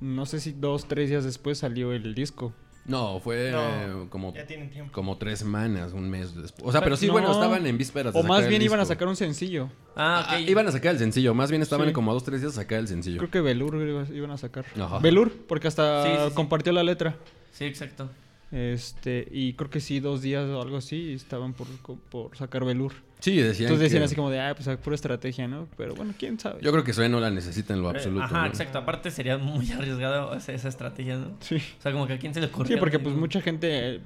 no 0.00 0.26
sé 0.26 0.40
si 0.40 0.52
dos, 0.52 0.86
tres 0.88 1.10
días 1.10 1.24
después 1.24 1.58
salió 1.58 1.92
el 1.92 2.14
disco. 2.14 2.52
No, 2.86 3.20
fue 3.20 3.50
No, 3.52 4.04
eh, 4.04 4.06
como, 4.08 4.34
Ya 4.34 4.46
tienen 4.46 4.70
tiempo. 4.70 4.90
como 4.92 5.16
tres 5.18 5.38
semanas, 5.38 5.92
un 5.92 6.08
mes 6.10 6.34
después. 6.34 6.66
O 6.68 6.72
sea, 6.72 6.80
pero 6.80 6.96
sí, 6.96 7.08
bueno, 7.08 7.28
No. 7.28 7.34
estaban 7.34 7.66
en 7.66 7.76
vísperas. 7.78 8.12
de 8.14 8.18
O 8.18 8.22
más 8.22 8.38
sacar 8.38 8.44
el 8.44 8.48
bien 8.50 8.62
iban 8.62 8.80
a 8.80 8.84
sacar 8.84 9.06
un 9.08 9.16
sencillo. 9.16 9.68
Ah, 9.94 10.22
ok. 10.26 10.32
Ah, 10.32 10.40
iban 10.40 10.66
a 10.66 10.72
sacar 10.72 10.92
el 10.92 10.98
sencillo, 10.98 11.34
más 11.34 11.50
bien 11.50 11.62
estaban 11.62 11.86
Sí. 11.88 11.92
como 11.92 12.10
a 12.10 12.14
dos, 12.14 12.24
tres 12.24 12.40
días 12.40 12.52
a 12.54 12.56
sacar 12.62 12.78
el 12.80 12.88
sencillo. 12.88 13.18
Creo 13.18 13.30
que 13.30 13.40
Belur 13.42 13.76
iba- 13.86 14.06
iban 14.16 14.30
a 14.30 14.38
sacar. 14.38 14.64
Ajá. 14.80 14.98
Belur, 14.98 15.30
porque 15.46 15.68
hasta 15.68 16.04
Sí, 16.04 16.10
sí, 16.10 16.28
sí. 16.30 16.34
compartió 16.34 16.72
la 16.72 16.82
letra. 16.82 17.16
Sí, 17.52 17.64
exacto. 17.64 18.10
Este, 18.50 19.28
y 19.30 19.52
creo 19.54 19.70
que 19.70 19.80
sí, 19.80 20.00
dos 20.00 20.22
días 20.22 20.44
o 20.48 20.60
algo 20.60 20.76
así 20.78 21.12
estaban 21.12 21.52
por, 21.52 21.68
por 22.10 22.36
sacar 22.36 22.64
Belur. 22.64 22.92
Sí, 23.20 23.36
decían 23.36 23.68
Entonces 23.68 23.84
decían 23.84 24.00
que- 24.00 24.04
así 24.06 24.14
como 24.14 24.30
de, 24.30 24.40
ah, 24.40 24.54
pues 24.54 24.76
pura 24.78 24.94
estrategia, 24.94 25.46
¿no? 25.48 25.68
Pero 25.76 25.94
bueno, 25.94 26.14
quién 26.18 26.38
sabe. 26.38 26.60
Yo 26.62 26.72
creo 26.72 26.84
que 26.84 26.92
Zoe 26.92 27.08
no 27.08 27.20
la 27.20 27.30
necesita 27.30 27.74
en 27.74 27.82
lo 27.82 27.88
Eh, 27.88 27.96
absoluto. 27.96 28.24
Ajá, 28.24 28.40
¿no? 28.42 28.46
exacto. 28.46 28.78
Aparte 28.78 29.10
sería 29.10 29.36
muy 29.38 29.70
arriesgado 29.72 30.34
esa 30.34 30.52
estrategia, 30.68 31.16
¿no? 31.16 31.36
Sí. 31.40 31.56
O 31.78 31.82
sea, 31.82 31.92
como 31.92 32.06
que 32.06 32.14
a 32.14 32.18
quién 32.18 32.32
se 32.34 32.40
le 32.40 32.46
ocurrió. 32.46 32.76
Sí, 32.76 32.80
porque 32.80 32.98
¿no? 32.98 33.04
pues 33.04 33.14
mucha 33.16 33.40
gente, 33.40 34.00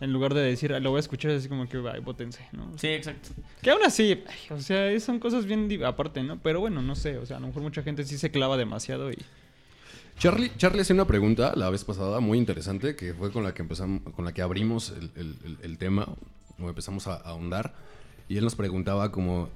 en 0.00 0.12
lugar 0.12 0.34
de 0.34 0.40
decir, 0.42 0.72
"Ah, 0.74 0.80
lo 0.80 0.90
voy 0.90 0.96
a 0.98 1.00
escuchar, 1.00 1.30
es 1.30 1.38
así 1.38 1.48
como 1.48 1.68
que, 1.68 1.80
ay, 1.92 2.00
votense, 2.00 2.44
¿no? 2.52 2.72
Sí, 2.76 2.88
exacto. 2.88 3.28
Que 3.62 3.70
aún 3.70 3.82
así, 3.84 4.22
ay, 4.26 4.56
o 4.56 4.60
sea, 4.60 4.98
son 5.00 5.20
cosas 5.20 5.46
bien 5.46 5.68
aparte, 5.84 6.22
¿no? 6.24 6.40
Pero 6.42 6.58
bueno, 6.60 6.82
no 6.82 6.96
sé, 6.96 7.18
o 7.18 7.26
sea, 7.26 7.36
a 7.36 7.40
lo 7.40 7.46
mejor 7.46 7.62
mucha 7.62 7.82
gente 7.82 8.04
sí 8.04 8.18
se 8.18 8.30
clava 8.30 8.56
demasiado 8.56 9.10
y... 9.12 9.18
Charlie, 10.18 10.52
Charlie 10.56 10.82
hacía 10.82 10.94
una 10.94 11.06
pregunta 11.06 11.52
la 11.56 11.70
vez 11.70 11.84
pasada 11.84 12.20
muy 12.20 12.36
interesante 12.38 12.94
que 12.96 13.14
fue 13.14 13.32
con 13.32 13.44
la 13.44 13.54
que 13.54 13.62
empezamos, 13.62 14.02
con 14.14 14.24
la 14.24 14.32
que 14.32 14.42
abrimos 14.42 14.90
el, 14.90 15.10
el- 15.16 15.36
el- 15.44 15.58
el 15.62 15.78
tema 15.78 16.06
o 16.60 16.68
empezamos 16.68 17.06
a, 17.06 17.14
a 17.14 17.30
ahondar 17.30 17.72
y 18.28 18.36
él 18.36 18.44
nos 18.44 18.54
preguntaba 18.54 19.12
como 19.12 19.48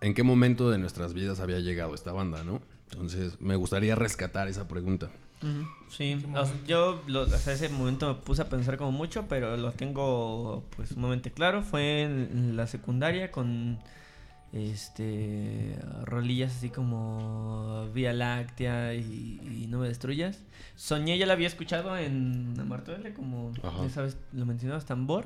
en 0.00 0.14
qué 0.14 0.22
momento 0.22 0.70
de 0.70 0.78
nuestras 0.78 1.14
vidas 1.14 1.40
había 1.40 1.60
llegado 1.60 1.94
esta 1.94 2.12
banda, 2.12 2.42
¿no? 2.44 2.60
Entonces 2.90 3.40
me 3.40 3.56
gustaría 3.56 3.94
rescatar 3.94 4.48
esa 4.48 4.66
pregunta. 4.66 5.10
Sí, 5.88 6.22
o 6.34 6.44
sea, 6.44 6.54
yo 6.66 7.02
lo, 7.06 7.22
hasta 7.22 7.52
ese 7.52 7.70
momento 7.70 8.08
me 8.08 8.14
puse 8.20 8.42
a 8.42 8.48
pensar 8.48 8.76
como 8.76 8.92
mucho, 8.92 9.26
pero 9.26 9.56
lo 9.56 9.72
tengo 9.72 10.64
pues 10.76 10.90
sumamente 10.90 11.30
claro. 11.30 11.62
Fue 11.62 12.02
en, 12.02 12.56
la 12.56 12.66
secundaria 12.66 13.30
con 13.30 13.78
este 14.52 15.76
rolillas 16.04 16.56
así 16.56 16.70
como 16.70 17.88
Vía 17.94 18.12
Láctea 18.12 18.94
y, 18.94 19.62
y 19.62 19.66
No 19.68 19.78
me 19.78 19.88
destruyas. 19.88 20.42
Soñé, 20.76 21.16
ya 21.16 21.24
la 21.24 21.32
había 21.32 21.46
escuchado 21.46 21.96
en 21.96 22.54
Amarte 22.60 22.92
Duele, 22.92 23.14
como 23.14 23.52
Ajá. 23.62 23.86
esa 23.86 24.02
vez 24.02 24.18
lo 24.32 24.44
mencionabas, 24.44 24.84
Tambor. 24.84 25.24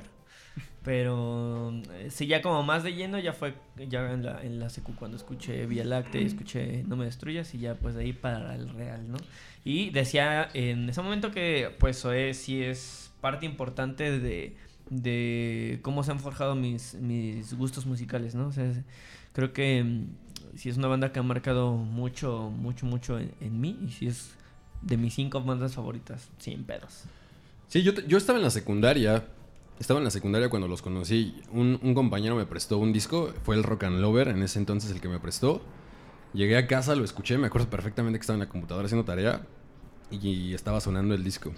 Pero 0.83 1.73
eh, 1.93 2.09
sí, 2.11 2.27
ya 2.27 2.43
como 2.43 2.61
más 2.61 2.83
de 2.83 2.93
lleno, 2.93 3.17
ya 3.17 3.33
fue 3.33 3.55
ya 3.89 4.11
en 4.11 4.23
la, 4.23 4.43
en 4.43 4.59
la 4.59 4.69
secu 4.69 4.93
cuando 4.95 5.17
escuché 5.17 5.65
Vía 5.65 5.83
Láctea 5.83 6.21
y 6.21 6.25
escuché 6.25 6.83
No 6.87 6.95
me 6.95 7.05
destruyas 7.05 7.53
y 7.55 7.57
ya 7.57 7.73
pues 7.73 7.95
de 7.95 8.03
ahí 8.03 8.13
para 8.13 8.53
el 8.53 8.69
real, 8.69 9.09
¿no? 9.09 9.17
Y 9.63 9.89
decía 9.89 10.47
en 10.53 10.87
ese 10.87 11.01
momento 11.01 11.31
que 11.31 11.75
pues 11.79 11.99
Zoé 11.99 12.35
sí 12.35 12.61
es 12.61 13.11
parte 13.19 13.47
importante 13.47 14.19
de, 14.19 14.55
de 14.91 15.79
cómo 15.81 16.03
se 16.03 16.11
han 16.11 16.19
forjado 16.19 16.53
mis, 16.53 16.93
mis 16.93 17.55
gustos 17.55 17.87
musicales, 17.87 18.35
¿no? 18.35 18.47
O 18.47 18.51
sea, 18.51 18.71
creo 19.33 19.53
que 19.53 19.83
mm, 19.83 20.57
sí 20.57 20.69
es 20.69 20.77
una 20.77 20.87
banda 20.87 21.11
que 21.11 21.17
ha 21.17 21.23
marcado 21.23 21.71
mucho, 21.71 22.51
mucho, 22.55 22.85
mucho 22.85 23.17
en, 23.17 23.31
en 23.41 23.59
mí 23.59 23.75
y 23.87 23.89
sí 23.89 24.05
es 24.05 24.35
de 24.83 24.97
mis 24.97 25.15
cinco 25.15 25.41
bandas 25.41 25.73
favoritas, 25.73 26.29
sin 26.37 26.63
pedos. 26.63 27.05
Sí, 27.67 27.81
yo, 27.81 27.93
yo 28.07 28.17
estaba 28.17 28.37
en 28.37 28.43
la 28.43 28.51
secundaria. 28.51 29.25
Estaba 29.79 29.99
en 29.99 30.03
la 30.05 30.11
secundaria 30.11 30.49
cuando 30.49 30.67
los 30.67 30.81
conocí. 30.81 31.35
Un, 31.51 31.79
un 31.81 31.93
compañero 31.93 32.35
me 32.35 32.45
prestó 32.45 32.77
un 32.77 32.93
disco. 32.93 33.33
Fue 33.43 33.55
el 33.55 33.63
Rock 33.63 33.83
and 33.83 33.99
Lover, 33.99 34.29
en 34.29 34.41
ese 34.41 34.57
entonces 34.59 34.91
el 34.91 35.01
que 35.01 35.09
me 35.09 35.19
prestó. 35.19 35.61
Llegué 36.33 36.57
a 36.57 36.67
casa, 36.67 36.95
lo 36.95 37.03
escuché. 37.03 37.37
Me 37.37 37.47
acuerdo 37.47 37.69
perfectamente 37.69 38.17
que 38.17 38.21
estaba 38.21 38.35
en 38.35 38.41
la 38.41 38.49
computadora 38.49 38.85
haciendo 38.85 39.05
tarea. 39.05 39.45
Y 40.11 40.53
estaba 40.53 40.79
sonando 40.79 41.13
el 41.13 41.23
disco. 41.23 41.51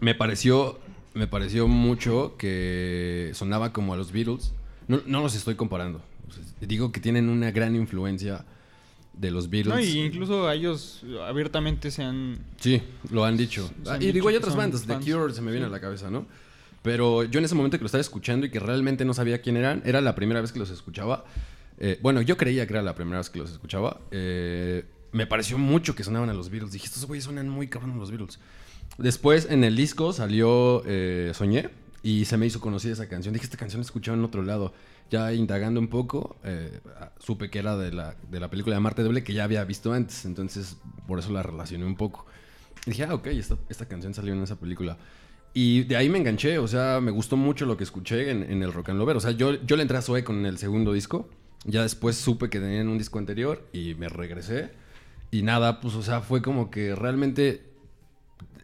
Me 0.00 0.14
pareció, 0.14 0.78
me 1.14 1.26
pareció 1.26 1.66
mucho 1.68 2.36
que 2.38 3.30
sonaba 3.34 3.72
como 3.72 3.94
a 3.94 3.96
los 3.96 4.12
Beatles. 4.12 4.52
No, 4.88 5.00
no 5.06 5.20
los 5.20 5.34
estoy 5.34 5.54
comparando. 5.56 6.00
O 6.28 6.32
sea, 6.32 6.42
digo 6.60 6.92
que 6.92 7.00
tienen 7.00 7.28
una 7.28 7.50
gran 7.50 7.74
influencia 7.74 8.44
de 9.14 9.30
los 9.30 9.50
Beatles. 9.50 9.74
No, 9.74 9.80
y 9.80 10.00
incluso 10.00 10.46
a 10.48 10.54
ellos 10.54 11.02
abiertamente 11.26 11.90
se 11.90 12.02
han... 12.02 12.38
Sí, 12.58 12.82
lo 13.10 13.24
han 13.24 13.36
dicho. 13.36 13.68
Se 13.84 13.90
Ah, 13.90 13.94
han 13.94 14.02
y 14.02 14.06
dicho 14.06 14.14
digo, 14.14 14.28
hay 14.28 14.36
otras 14.36 14.56
bandas. 14.56 14.86
The. 14.86 14.94
Cure 15.00 15.32
se 15.34 15.42
me 15.42 15.50
viene 15.50 15.66
Sí. 15.66 15.70
a 15.70 15.72
la 15.72 15.80
cabeza, 15.80 16.10
¿no? 16.10 16.26
Pero 16.82 17.22
yo 17.24 17.38
en 17.38 17.44
ese 17.44 17.54
momento 17.54 17.78
que 17.78 17.82
lo 17.82 17.86
estaba 17.86 18.00
escuchando 18.00 18.44
y 18.46 18.50
que 18.50 18.58
realmente 18.58 19.04
no 19.04 19.14
sabía 19.14 19.40
quién 19.40 19.56
eran, 19.56 19.82
era 19.86 20.00
la 20.00 20.14
primera 20.14 20.40
vez 20.40 20.52
que 20.52 20.58
los 20.58 20.70
escuchaba. 20.70 21.24
Eh, 21.78 21.98
bueno, 22.02 22.20
yo 22.22 22.36
creía 22.36 22.66
que 22.66 22.74
era 22.74 22.82
la 22.82 22.94
primera 22.94 23.18
vez 23.18 23.30
que 23.30 23.38
los 23.38 23.50
escuchaba. 23.52 24.00
Eh, 24.10 24.84
me 25.12 25.26
pareció 25.26 25.58
mucho 25.58 25.94
que 25.94 26.02
sonaban 26.02 26.28
a 26.28 26.34
los 26.34 26.50
Beatles. 26.50 26.72
Dije, 26.72 26.86
estos 26.86 27.06
güeyes 27.06 27.24
suenan 27.24 27.48
muy 27.48 27.68
cabrón 27.68 27.98
los 27.98 28.10
Beatles. 28.10 28.40
Después 28.98 29.46
en 29.48 29.64
el 29.64 29.76
disco 29.76 30.12
salió 30.12 30.82
eh, 30.86 31.32
Soñé 31.34 31.70
y 32.02 32.24
se 32.24 32.36
me 32.36 32.46
hizo 32.46 32.60
conocida 32.60 32.92
esa 32.92 33.08
canción. 33.08 33.32
Dije, 33.32 33.44
esta 33.44 33.56
canción 33.56 33.80
la 33.80 33.84
he 33.84 33.86
escuchado 33.86 34.18
en 34.18 34.24
otro 34.24 34.42
lado. 34.42 34.74
Ya 35.08 35.32
indagando 35.34 35.78
un 35.78 35.88
poco, 35.88 36.36
supe 37.18 37.50
que 37.50 37.58
era 37.58 37.76
de 37.76 37.92
la, 37.92 38.16
de 38.30 38.40
la 38.40 38.48
película 38.48 38.74
de 38.74 38.80
Marte 38.80 39.02
Doble 39.02 39.22
que 39.22 39.34
ya 39.34 39.44
había 39.44 39.62
visto 39.62 39.92
antes. 39.92 40.24
Entonces, 40.24 40.78
por 41.06 41.18
eso 41.18 41.30
la 41.32 41.42
relacioné 41.42 41.84
un 41.84 41.96
poco. 41.96 42.24
Y 42.86 42.90
dije, 42.90 43.04
ah, 43.04 43.14
ok, 43.14 43.26
esta, 43.26 43.58
esta 43.68 43.86
canción 43.86 44.14
salió 44.14 44.32
en 44.32 44.42
esa 44.42 44.56
película. 44.56 44.96
Y 45.54 45.84
de 45.84 45.96
ahí 45.96 46.08
me 46.08 46.18
enganché, 46.18 46.58
o 46.58 46.66
sea, 46.66 47.00
me 47.00 47.10
gustó 47.10 47.36
mucho 47.36 47.66
lo 47.66 47.76
que 47.76 47.84
escuché 47.84 48.30
en, 48.30 48.42
en 48.42 48.62
el 48.62 48.72
Rock 48.72 48.90
and 48.90 48.98
Lover. 48.98 49.16
O 49.16 49.20
sea, 49.20 49.32
yo, 49.32 49.54
yo 49.64 49.76
le 49.76 49.82
entré 49.82 49.98
a 49.98 50.02
Zoe 50.02 50.24
con 50.24 50.46
el 50.46 50.58
segundo 50.58 50.92
disco. 50.92 51.28
Ya 51.64 51.82
después 51.82 52.16
supe 52.16 52.48
que 52.50 52.58
tenían 52.58 52.88
un 52.88 52.98
disco 52.98 53.18
anterior 53.18 53.66
y 53.72 53.94
me 53.94 54.08
regresé. 54.08 54.70
Y 55.30 55.42
nada, 55.42 55.80
pues, 55.80 55.94
o 55.94 56.02
sea, 56.02 56.20
fue 56.20 56.42
como 56.42 56.70
que 56.70 56.94
realmente. 56.94 57.62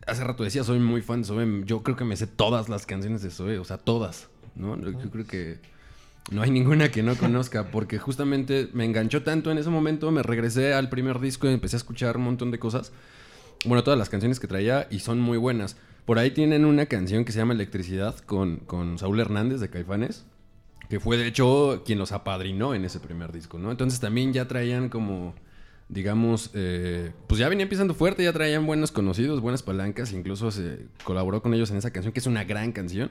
Hace 0.06 0.24
rato 0.24 0.42
decía, 0.42 0.64
soy 0.64 0.78
muy 0.78 1.02
fan 1.02 1.22
de 1.22 1.28
Zoe. 1.28 1.62
Yo 1.66 1.82
creo 1.82 1.96
que 1.96 2.04
me 2.04 2.16
sé 2.16 2.26
todas 2.26 2.68
las 2.68 2.86
canciones 2.86 3.22
de 3.22 3.30
Zoe, 3.30 3.58
o 3.58 3.64
sea, 3.64 3.76
todas, 3.76 4.28
¿no? 4.54 4.76
Yo 4.80 5.10
creo 5.10 5.26
que 5.26 5.58
no 6.30 6.42
hay 6.42 6.50
ninguna 6.50 6.90
que 6.90 7.02
no 7.02 7.14
conozca, 7.16 7.70
porque 7.70 7.98
justamente 7.98 8.68
me 8.72 8.84
enganchó 8.84 9.22
tanto 9.22 9.50
en 9.50 9.58
ese 9.58 9.70
momento, 9.70 10.10
me 10.10 10.22
regresé 10.22 10.74
al 10.74 10.88
primer 10.88 11.20
disco 11.20 11.48
y 11.48 11.52
empecé 11.52 11.76
a 11.76 11.78
escuchar 11.78 12.16
un 12.16 12.24
montón 12.24 12.50
de 12.50 12.58
cosas. 12.58 12.92
Bueno, 13.64 13.82
todas 13.82 13.98
las 13.98 14.08
canciones 14.08 14.40
que 14.40 14.46
traía 14.46 14.86
y 14.90 15.00
son 15.00 15.20
muy 15.20 15.38
buenas. 15.38 15.76
Por 16.08 16.18
ahí 16.18 16.30
tienen 16.30 16.64
una 16.64 16.86
canción 16.86 17.26
que 17.26 17.32
se 17.32 17.38
llama 17.38 17.52
Electricidad 17.52 18.16
con, 18.20 18.60
con 18.60 18.96
Saúl 18.96 19.20
Hernández 19.20 19.60
de 19.60 19.68
Caifanes, 19.68 20.24
que 20.88 21.00
fue 21.00 21.18
de 21.18 21.26
hecho 21.26 21.82
quien 21.84 21.98
los 21.98 22.12
apadrinó 22.12 22.74
en 22.74 22.86
ese 22.86 22.98
primer 22.98 23.30
disco, 23.30 23.58
¿no? 23.58 23.70
Entonces 23.70 24.00
también 24.00 24.32
ya 24.32 24.48
traían 24.48 24.88
como 24.88 25.34
digamos, 25.90 26.50
eh, 26.54 27.12
pues 27.26 27.38
ya 27.38 27.50
venía 27.50 27.64
empezando 27.64 27.92
fuerte, 27.92 28.24
ya 28.24 28.32
traían 28.32 28.64
buenos 28.64 28.90
conocidos, 28.90 29.42
buenas 29.42 29.62
palancas, 29.62 30.14
incluso 30.14 30.50
se 30.50 30.86
colaboró 31.04 31.42
con 31.42 31.52
ellos 31.52 31.70
en 31.72 31.76
esa 31.76 31.90
canción, 31.90 32.14
que 32.14 32.20
es 32.20 32.26
una 32.26 32.44
gran 32.44 32.72
canción. 32.72 33.10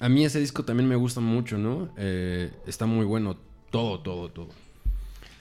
A 0.00 0.08
mí 0.08 0.24
ese 0.24 0.40
disco 0.40 0.64
también 0.64 0.88
me 0.88 0.96
gusta 0.96 1.20
mucho, 1.20 1.58
¿no? 1.58 1.92
Eh, 1.98 2.50
está 2.66 2.86
muy 2.86 3.04
bueno, 3.04 3.36
todo, 3.70 4.00
todo, 4.00 4.30
todo. 4.30 4.48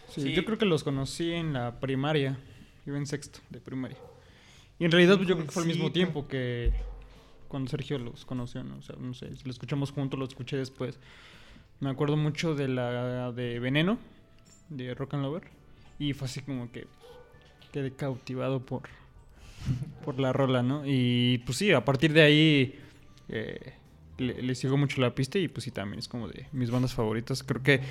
Sí, 0.10 0.24
Sí. 0.24 0.34
Yo 0.34 0.44
creo 0.44 0.58
que 0.58 0.66
los 0.66 0.84
conocí 0.84 1.32
en 1.32 1.54
la 1.54 1.80
primaria. 1.80 2.38
Iba 2.86 2.98
en 2.98 3.06
sexto 3.06 3.40
de 3.50 3.62
primaria. 3.62 3.96
Y 4.82 4.86
en 4.86 4.92
realidad 4.92 5.18
pues, 5.18 5.30
yo 5.30 5.36
creo 5.36 5.46
que 5.46 5.52
fue 5.52 5.62
al 5.62 5.68
mismo 5.68 5.92
tiempo 5.92 6.28
que 6.28 6.74
cuando 7.48 7.70
Sergio 7.70 8.00
los 8.00 8.26
conoció, 8.26 8.64
¿no? 8.64 8.78
O 8.78 8.82
sea, 8.82 8.96
no 9.00 9.14
sé, 9.14 9.36
si 9.36 9.44
lo 9.44 9.52
escuchamos 9.52 9.92
juntos, 9.92 10.20
lo 10.20 10.26
escuché 10.26 10.58
después. 10.58 10.98
Me 11.80 11.92
acuerdo 11.92 12.18
mucho 12.18 12.56
de 12.56 12.68
la 12.68 13.32
de 13.32 13.60
Veneno, 13.60 14.00
de 14.70 14.96
Rock 14.96 15.14
and 15.14 15.24
Lover. 15.24 15.44
Y 16.00 16.14
fue 16.14 16.26
así 16.26 16.42
como 16.42 16.72
que 16.72 16.88
quedé 17.72 17.92
cautivado 17.94 18.66
por, 18.66 18.82
por 20.04 20.20
la 20.20 20.34
rola, 20.34 20.64
¿no? 20.64 20.82
Y 20.84 21.44
pues 21.46 21.60
sí, 21.60 21.72
a 21.72 21.86
partir 21.86 22.12
de 22.14 22.24
ahí 22.24 22.80
eh, 23.30 23.74
le, 24.18 24.42
le 24.42 24.56
sigo 24.56 24.78
mucho 24.78 25.00
la 25.00 25.14
pista 25.14 25.38
y 25.38 25.48
pues 25.48 25.64
sí, 25.64 25.70
también 25.70 26.00
es 26.00 26.08
como 26.08 26.28
de 26.28 26.48
mis 26.54 26.72
bandas 26.72 26.96
favoritas. 26.96 27.44
Creo 27.44 27.62
que 27.62 27.82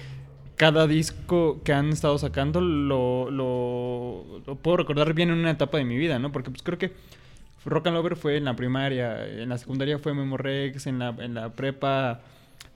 cada 0.60 0.86
disco 0.86 1.62
que 1.64 1.72
han 1.72 1.88
estado 1.88 2.18
sacando 2.18 2.60
lo, 2.60 3.30
lo, 3.30 4.42
lo 4.46 4.56
puedo 4.56 4.76
recordar 4.76 5.14
bien 5.14 5.30
en 5.30 5.38
una 5.38 5.52
etapa 5.52 5.78
de 5.78 5.84
mi 5.86 5.96
vida, 5.96 6.18
¿no? 6.18 6.32
Porque 6.32 6.50
pues 6.50 6.62
creo 6.62 6.76
que 6.78 6.92
Rock 7.64 7.86
and 7.86 7.96
Lover 7.96 8.14
fue 8.14 8.36
en 8.36 8.44
la 8.44 8.54
primaria, 8.56 9.26
en 9.26 9.48
la 9.48 9.56
secundaria 9.56 9.98
fue 9.98 10.12
Memorex, 10.12 10.86
en 10.86 10.98
la, 10.98 11.16
en 11.18 11.32
la 11.32 11.48
prepa 11.54 12.20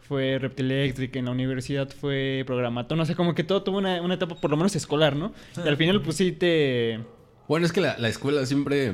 fue 0.00 0.38
Reptilectric, 0.38 1.14
en 1.16 1.26
la 1.26 1.32
universidad 1.32 1.86
fue 1.90 2.42
Programatón, 2.46 3.00
o 3.00 3.04
sea, 3.04 3.14
como 3.14 3.34
que 3.34 3.44
todo 3.44 3.62
tuvo 3.62 3.76
una, 3.76 4.00
una 4.00 4.14
etapa 4.14 4.34
por 4.36 4.50
lo 4.50 4.56
menos 4.56 4.74
escolar, 4.76 5.14
¿no? 5.14 5.34
Y 5.62 5.68
al 5.68 5.76
final 5.76 6.00
pues 6.00 6.16
sí 6.16 6.32
te... 6.32 7.00
Bueno, 7.48 7.66
es 7.66 7.72
que 7.72 7.82
la, 7.82 7.98
la 7.98 8.08
escuela 8.08 8.46
siempre, 8.46 8.92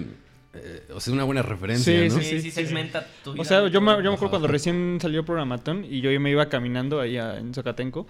eh, 0.55 0.83
o 0.93 0.99
sea, 0.99 1.13
es 1.13 1.15
una 1.15 1.23
buena 1.23 1.43
referencia, 1.43 1.93
Sí, 1.93 2.09
¿no? 2.09 2.21
Sí, 2.21 2.25
sí, 2.25 2.41
sí, 2.41 2.51
segmenta 2.51 3.07
tu 3.23 3.35
vida. 3.35 3.43
O 3.43 3.45
sea, 3.45 3.69
yo 3.69 3.81
me, 3.81 3.93
yo 4.03 4.11
me 4.11 4.15
acuerdo 4.15 4.31
cuando 4.31 4.49
recién 4.49 4.99
salió 5.01 5.25
Programatón 5.25 5.85
y 5.89 6.01
yo 6.01 6.11
me 6.21 6.31
iba 6.33 6.49
caminando 6.49 7.01
ahí 7.01 7.17
a- 7.19 7.39
en 7.39 7.55
Zacatenco. 7.55 8.09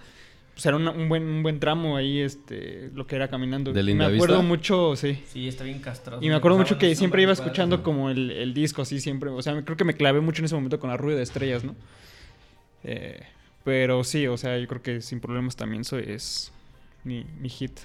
Pues 0.53 0.65
era 0.65 0.75
una- 0.75 0.91
un, 0.91 1.07
buen, 1.09 1.23
un 1.23 1.43
buen 1.43 1.59
tramo 1.59 1.95
ahí, 1.97 2.19
este, 2.19 2.89
lo 2.93 3.07
que 3.07 3.15
era 3.15 3.29
caminando. 3.29 3.71
¿De 3.71 3.81
me 3.83 4.03
acuerdo 4.05 4.35
Vista? 4.35 4.41
mucho, 4.47 4.95
sí. 4.95 5.23
Sí, 5.27 5.47
está 5.47 5.63
bien 5.63 5.79
castroso. 5.79 6.23
Y 6.23 6.29
me 6.29 6.35
acuerdo 6.35 6.57
mucho 6.57 6.77
que 6.77 6.93
siempre 6.95 7.21
iba 7.23 7.31
escuchando 7.31 7.81
como 7.83 8.09
el, 8.09 8.31
el 8.31 8.53
disco 8.53 8.81
así 8.81 8.99
siempre. 8.99 9.29
O 9.29 9.41
sea, 9.41 9.63
creo 9.63 9.77
que 9.77 9.85
me 9.85 9.93
clavé 9.95 10.19
mucho 10.21 10.41
en 10.41 10.45
ese 10.45 10.55
momento 10.55 10.79
con 10.79 10.89
la 10.89 10.97
rubia 10.97 11.15
de 11.15 11.23
estrellas, 11.23 11.63
¿no? 11.63 11.75
Eh, 12.83 13.21
pero 13.63 14.03
sí, 14.03 14.27
o 14.27 14.37
sea, 14.37 14.57
yo 14.57 14.67
creo 14.67 14.81
que 14.81 15.01
sin 15.01 15.19
problemas 15.19 15.55
también 15.55 15.83
soy, 15.83 16.03
es 16.07 16.51
mi, 17.03 17.23
mi 17.39 17.49
hit. 17.49 17.79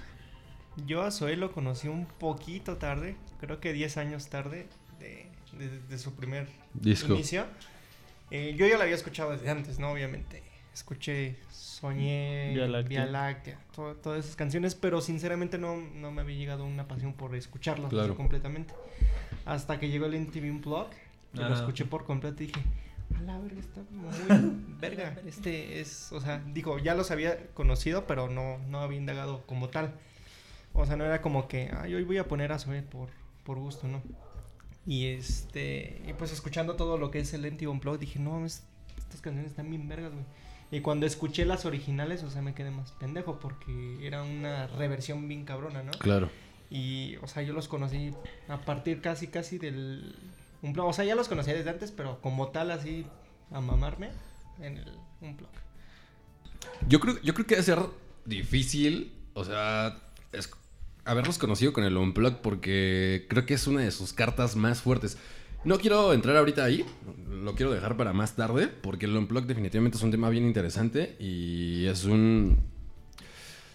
Yo 0.87 1.03
a 1.03 1.11
Zoe 1.11 1.37
lo 1.37 1.53
conocí 1.53 1.89
un 1.89 2.07
poquito 2.07 2.77
tarde, 2.77 3.17
creo 3.41 3.61
que 3.61 3.73
10 3.73 3.97
años 3.97 4.29
tarde 4.29 4.67
de, 4.99 5.27
de- 5.59 5.81
de 5.89 5.99
su 5.99 6.15
primer 6.15 6.49
Disco. 6.75 7.15
inicio. 7.15 7.47
Eh, 8.31 8.55
yo 8.59 8.67
ya 8.67 8.77
lo 8.77 8.83
había 8.83 8.95
escuchado 8.97 9.31
desde 9.33 9.49
antes, 9.51 9.79
¿no? 9.79 9.91
Obviamente. 9.93 10.43
Escuché 10.75 11.37
Soñé, 11.95 12.53
Vía 12.55 12.65
Vía 12.65 12.69
Láctea. 12.69 13.07
Láctea, 13.07 13.59
to- 13.75 13.95
todas 13.97 14.25
esas 14.25 14.37
canciones, 14.37 14.75
pero 14.75 15.01
sinceramente 15.01 15.59
no, 15.59 15.77
no 15.77 16.11
me 16.11 16.23
había 16.23 16.37
llegado 16.37 16.65
una 16.65 16.87
pasión 16.89 17.13
por 17.15 17.35
escucharlas 17.35 17.87
así 17.87 17.97
Claro. 17.97 18.17
completamente. 18.17 18.75
Hasta 19.45 19.79
que 19.79 19.89
llegó 19.89 20.07
el 20.07 20.15
MTV 20.15 20.51
Unplugged, 20.51 20.97
y 21.35 21.39
lo 21.39 21.55
escuché 21.55 21.85
por 21.85 22.05
completo 22.05 22.43
y 22.43 22.47
dije, 22.47 22.61
a 23.17 23.21
la 23.23 23.39
verga, 23.39 23.61
está 23.61 23.83
muy 23.91 24.09
verga. 24.81 25.17
Este 25.27 25.81
es, 25.81 26.11
o 26.13 26.21
sea, 26.21 26.43
digo, 26.53 26.79
ya 26.79 26.95
los 26.95 27.11
había 27.11 27.47
conocido, 27.55 28.07
pero 28.07 28.29
no, 28.29 28.59
no 28.69 28.81
había 28.81 28.99
indagado 28.99 29.45
como 29.47 29.69
tal. 29.69 29.93
O 30.73 30.85
sea, 30.87 30.97
no 30.97 31.05
era 31.05 31.23
como 31.23 31.47
que, 31.49 31.71
ay, 31.79 31.95
hoy 31.95 32.05
voy 32.05 32.19
a 32.19 32.27
poner 32.29 32.53
a 32.53 32.59
Zoe 32.59 32.83
por, 32.83 33.09
por 33.45 33.59
gusto, 33.59 33.87
¿no? 33.89 34.03
Y 34.87 35.07
este, 35.07 36.03
y 36.07 36.13
pues 36.13 36.33
escuchando 36.33 36.77
todo 36.77 36.97
lo 36.99 37.11
que 37.11 37.19
es 37.21 37.33
el 37.35 37.45
MTV 37.51 37.69
Unplugged, 37.71 38.01
dije, 38.01 38.19
no, 38.19 38.45
es- 38.45 38.65
estas 38.99 39.21
canciones 39.21 39.51
están 39.53 39.71
bien 39.71 39.89
vergas, 39.89 40.13
güey. 40.13 40.25
Y 40.71 40.81
cuando 40.81 41.07
escuché 41.07 41.45
las 41.45 41.65
originales, 41.65 42.23
o 42.25 42.31
sea, 42.31 42.43
me 42.43 42.55
quedé 42.55 42.71
más 42.71 42.93
pendejo 42.93 43.39
porque 43.39 44.05
era 44.07 44.23
una 44.23 44.67
reversión 44.67 45.29
bien 45.29 45.45
cabrona, 45.45 45.83
¿no? 45.83 45.93
Claro. 45.93 46.29
Y, 46.71 47.17
o 47.23 47.29
sea, 47.29 47.43
yo 47.43 47.53
los 47.53 47.69
conocí 47.69 48.13
a 48.49 48.59
partir 48.59 49.01
casi, 49.01 49.29
casi 49.29 49.59
del... 49.59 50.17
Unplugged. 50.63 50.91
O 50.91 50.93
sea, 50.93 51.05
ya 51.05 51.15
los 51.15 51.29
conocía 51.29 51.55
desde 51.55 51.71
antes, 51.71 51.93
pero 51.93 52.21
como 52.21 52.49
tal, 52.49 52.71
así, 52.73 53.07
a 53.53 53.61
mamarme 53.61 54.11
en 54.61 54.79
el 54.79 54.93
Unplugged. 55.21 55.55
Yo 56.89 56.99
creo, 56.99 57.21
yo 57.23 57.35
creo 57.35 57.47
que 57.47 57.55
debe 57.55 57.65
ser 57.65 57.79
difícil, 58.25 59.13
o 59.35 59.45
sea, 59.45 59.97
es- 60.33 60.51
haberlos 61.05 61.39
conocido 61.39 61.73
con 61.73 61.85
el 61.85 61.97
Unplugged 61.97 62.39
porque 62.39 63.27
creo 63.29 63.47
que 63.47 63.55
es 63.55 63.67
una 63.69 63.83
de 63.83 63.93
sus 63.93 64.13
cartas 64.13 64.57
más 64.57 64.83
fuertes. 64.83 65.19
No 65.65 65.79
quiero 65.79 66.13
entrar 66.13 66.37
ahorita 66.37 66.65
ahí, 66.65 66.85
lo 67.29 67.55
quiero 67.55 67.73
dejar 67.73 67.97
para 67.97 68.13
más 68.13 68.37
tarde, 68.37 68.69
porque 68.69 69.07
el 69.07 69.17
Unplugged 69.17 69.49
definitivamente 69.49 69.99
es 69.99 70.05
un 70.05 70.11
tema 70.11 70.31
bien 70.31 70.47
interesante 70.47 71.17
y 71.19 71.87
es 71.87 72.05
un... 72.05 72.59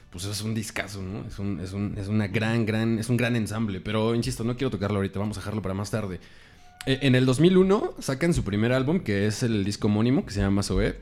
Pues 0.10 0.26
es 0.26 0.42
un 0.42 0.54
discazo, 0.54 1.02
¿no? 1.02 1.26
Es 1.26 1.40
un, 1.40 1.60
es 1.62 1.72
un, 1.72 1.98
una 2.10 2.28
gran, 2.28 2.66
gran, 2.66 3.00
es 3.00 3.08
un 3.10 3.16
gran 3.16 3.36
ensamble, 3.38 3.80
pero 3.80 4.14
insisto, 4.14 4.44
no 4.44 4.58
quiero 4.58 4.70
tocarlo 4.70 4.98
ahorita, 4.98 5.20
vamos 5.20 5.38
a 5.38 5.40
dejarlo 5.40 5.62
para 5.62 5.74
más 5.74 5.90
tarde. 5.90 6.20
Eh, 6.86 7.00
En 7.02 7.16
el 7.16 7.26
2001 7.26 7.96
sacan 8.00 8.34
su 8.34 8.44
primer 8.44 8.74
álbum, 8.74 9.00
que 9.02 9.28
es 9.28 9.42
el 9.44 9.64
disco 9.64 9.88
homónimo, 9.88 10.26
que 10.26 10.32
se 10.34 10.42
llama 10.42 10.64
Zoe. 10.64 10.98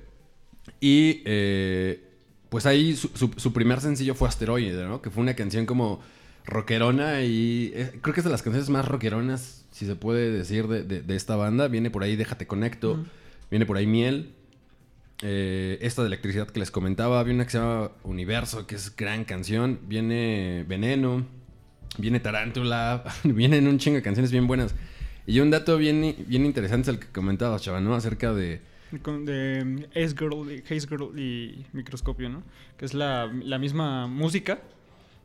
Y 0.79 1.23
eh, 1.25 2.03
pues 2.49 2.67
ahí 2.67 2.95
su 2.95 3.53
primer 3.53 3.81
sencillo 3.81 4.13
fue 4.13 4.27
Asteroide, 4.27 4.85
¿no? 4.85 5.01
Que 5.01 5.09
fue 5.09 5.23
una 5.23 5.33
canción 5.35 5.65
como 5.65 6.01
rockerona 6.45 7.23
y 7.23 7.71
eh, 7.75 7.99
creo 8.01 8.13
que 8.13 8.21
es 8.21 8.25
de 8.25 8.31
las 8.31 8.41
canciones 8.41 8.69
más 8.69 8.87
rockeronas, 8.87 9.58
si 9.79 9.85
se 9.85 9.95
puede 9.95 10.31
decir, 10.31 10.67
de, 10.67 10.83
de- 10.83 11.01
de 11.01 11.15
esta 11.15 11.35
banda. 11.35 11.67
Viene 11.69 11.89
por 11.89 12.03
ahí 12.03 12.15
Déjate 12.15 12.45
Conecto, 12.47 13.05
viene 13.49 13.65
por 13.65 13.77
ahí 13.77 13.87
Miel. 13.87 14.33
eh, 15.21 15.77
esta 15.81 16.01
de 16.01 16.07
electricidad 16.07 16.47
que 16.49 16.59
les 16.59 16.71
comentaba, 16.71 17.21
viene 17.23 17.35
una 17.37 17.45
que 17.45 17.51
se 17.51 17.57
llama 17.59 17.91
Universo, 18.03 18.67
que 18.67 18.75
es 18.75 18.95
gran 18.95 19.25
canción. 19.25 19.79
Viene 19.87 20.65
Veneno, 20.67 21.25
viene 21.97 22.19
Tarántula, 22.19 23.03
vienen 23.23 23.67
un 23.67 23.77
chingo 23.79 23.95
de 23.97 24.01
canciones 24.01 24.31
bien 24.31 24.47
buenas. 24.47 24.75
Y 25.27 25.41
un 25.41 25.51
dato 25.51 25.77
bien, 25.77 26.15
bien 26.27 26.45
interesante 26.45 26.89
es 26.89 26.95
el 26.95 26.99
que 26.99 27.07
comentabas, 27.11 27.61
chava, 27.61 27.79
¿no? 27.81 27.93
Acerca 27.95 28.33
de... 28.33 28.61
Con- 29.03 29.25
de 29.25 29.63
mm, 29.63 29.83
Ace 29.91 30.15
Girl, 30.17 30.63
Haze 30.65 30.87
Girl 30.87 31.19
y 31.19 31.65
Microscopio, 31.73 32.29
¿no? 32.29 32.43
Que 32.77 32.85
es 32.85 32.93
la, 32.93 33.27
la 33.43 33.59
misma 33.59 34.07
música, 34.07 34.59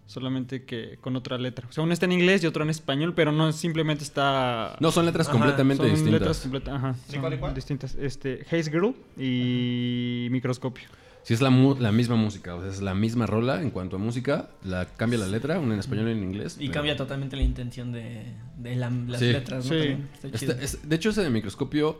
solamente 0.06 0.64
que 0.64 0.98
con 1.00 1.16
otra 1.16 1.38
letra. 1.38 1.66
O 1.68 1.72
sea, 1.72 1.82
una 1.82 1.94
está 1.94 2.04
en 2.06 2.12
inglés 2.12 2.44
y 2.44 2.46
otra 2.46 2.62
en 2.64 2.70
español, 2.70 3.14
pero 3.14 3.32
no 3.32 3.52
simplemente 3.52 4.04
está... 4.04 4.76
No, 4.80 4.90
son 4.92 5.06
letras 5.06 5.28
Ajá, 5.28 5.38
completamente 5.38 5.82
son 5.82 5.90
distintas. 5.92 6.20
letras 6.20 6.40
completas, 6.40 6.74
ajá. 6.74 6.92
¿De 6.92 7.12
son 7.12 7.20
cuál 7.20 7.34
y 7.34 7.38
cuál? 7.38 7.54
distintas. 7.54 7.94
Este, 7.94 8.42
Haze 8.50 8.70
Girl 8.70 8.94
y 9.18 10.28
Microscopio. 10.30 10.84
Sí, 11.22 11.32
es 11.32 11.40
la, 11.40 11.48
mu- 11.48 11.74
la 11.80 11.90
misma 11.90 12.16
música, 12.16 12.54
o 12.54 12.60
sea, 12.60 12.68
es 12.70 12.82
la 12.82 12.94
misma 12.94 13.24
rola 13.24 13.62
en 13.62 13.70
cuanto 13.70 13.96
a 13.96 13.98
música, 13.98 14.50
la 14.62 14.84
cambia 14.84 15.18
la 15.18 15.26
letra, 15.26 15.58
una 15.58 15.72
en 15.72 15.80
español 15.80 16.08
y 16.08 16.12
en 16.12 16.22
inglés. 16.22 16.56
Y 16.56 16.64
pero- 16.66 16.72
cambia 16.74 16.96
totalmente 16.98 17.34
la 17.34 17.42
intención 17.42 17.92
de, 17.92 18.24
de 18.58 18.76
la- 18.76 18.90
las 18.90 19.20
Sí. 19.20 19.32
letras, 19.32 19.64
¿no? 19.64 19.70
Sí. 19.70 19.96
También 20.20 20.34
está 20.34 20.52
es- 20.62 20.86
de 20.86 20.96
hecho, 20.96 21.08
ese 21.10 21.22
de 21.22 21.30
microscopio 21.30 21.98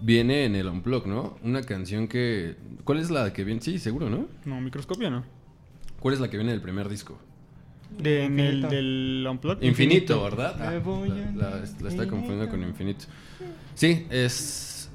viene 0.00 0.44
en 0.44 0.54
el 0.54 0.68
Unplug, 0.68 1.08
¿no? 1.08 1.36
Una 1.42 1.62
canción 1.62 2.06
que... 2.06 2.54
¿Cuál 2.84 2.98
es 3.00 3.10
la 3.10 3.32
que 3.32 3.42
viene? 3.42 3.60
Sí, 3.60 3.80
seguro, 3.80 4.08
¿no? 4.08 4.28
No, 4.44 4.60
Microscopio 4.60 5.10
no. 5.10 5.24
¿Cuál 6.00 6.14
es 6.14 6.20
la 6.20 6.28
que 6.28 6.36
viene 6.36 6.52
del 6.52 6.60
primer 6.60 6.88
disco? 6.88 7.18
De, 7.98 8.24
en 8.24 8.38
el, 8.38 8.46
Infinito. 8.56 8.68
del 8.74 9.26
Unplugged. 9.30 9.62
Infinito, 9.66 10.22
¿verdad? 10.22 10.56
Me 10.58 10.66
Ah, 10.66 10.78
voy 10.78 11.08
la, 11.08 11.16
la- 11.50 11.64
la 11.80 11.88
está 11.88 12.06
confundiendo 12.06 12.48
con 12.48 12.62
Infinito. 12.62 13.06
Sí, 13.74 14.06
es... 14.10 14.90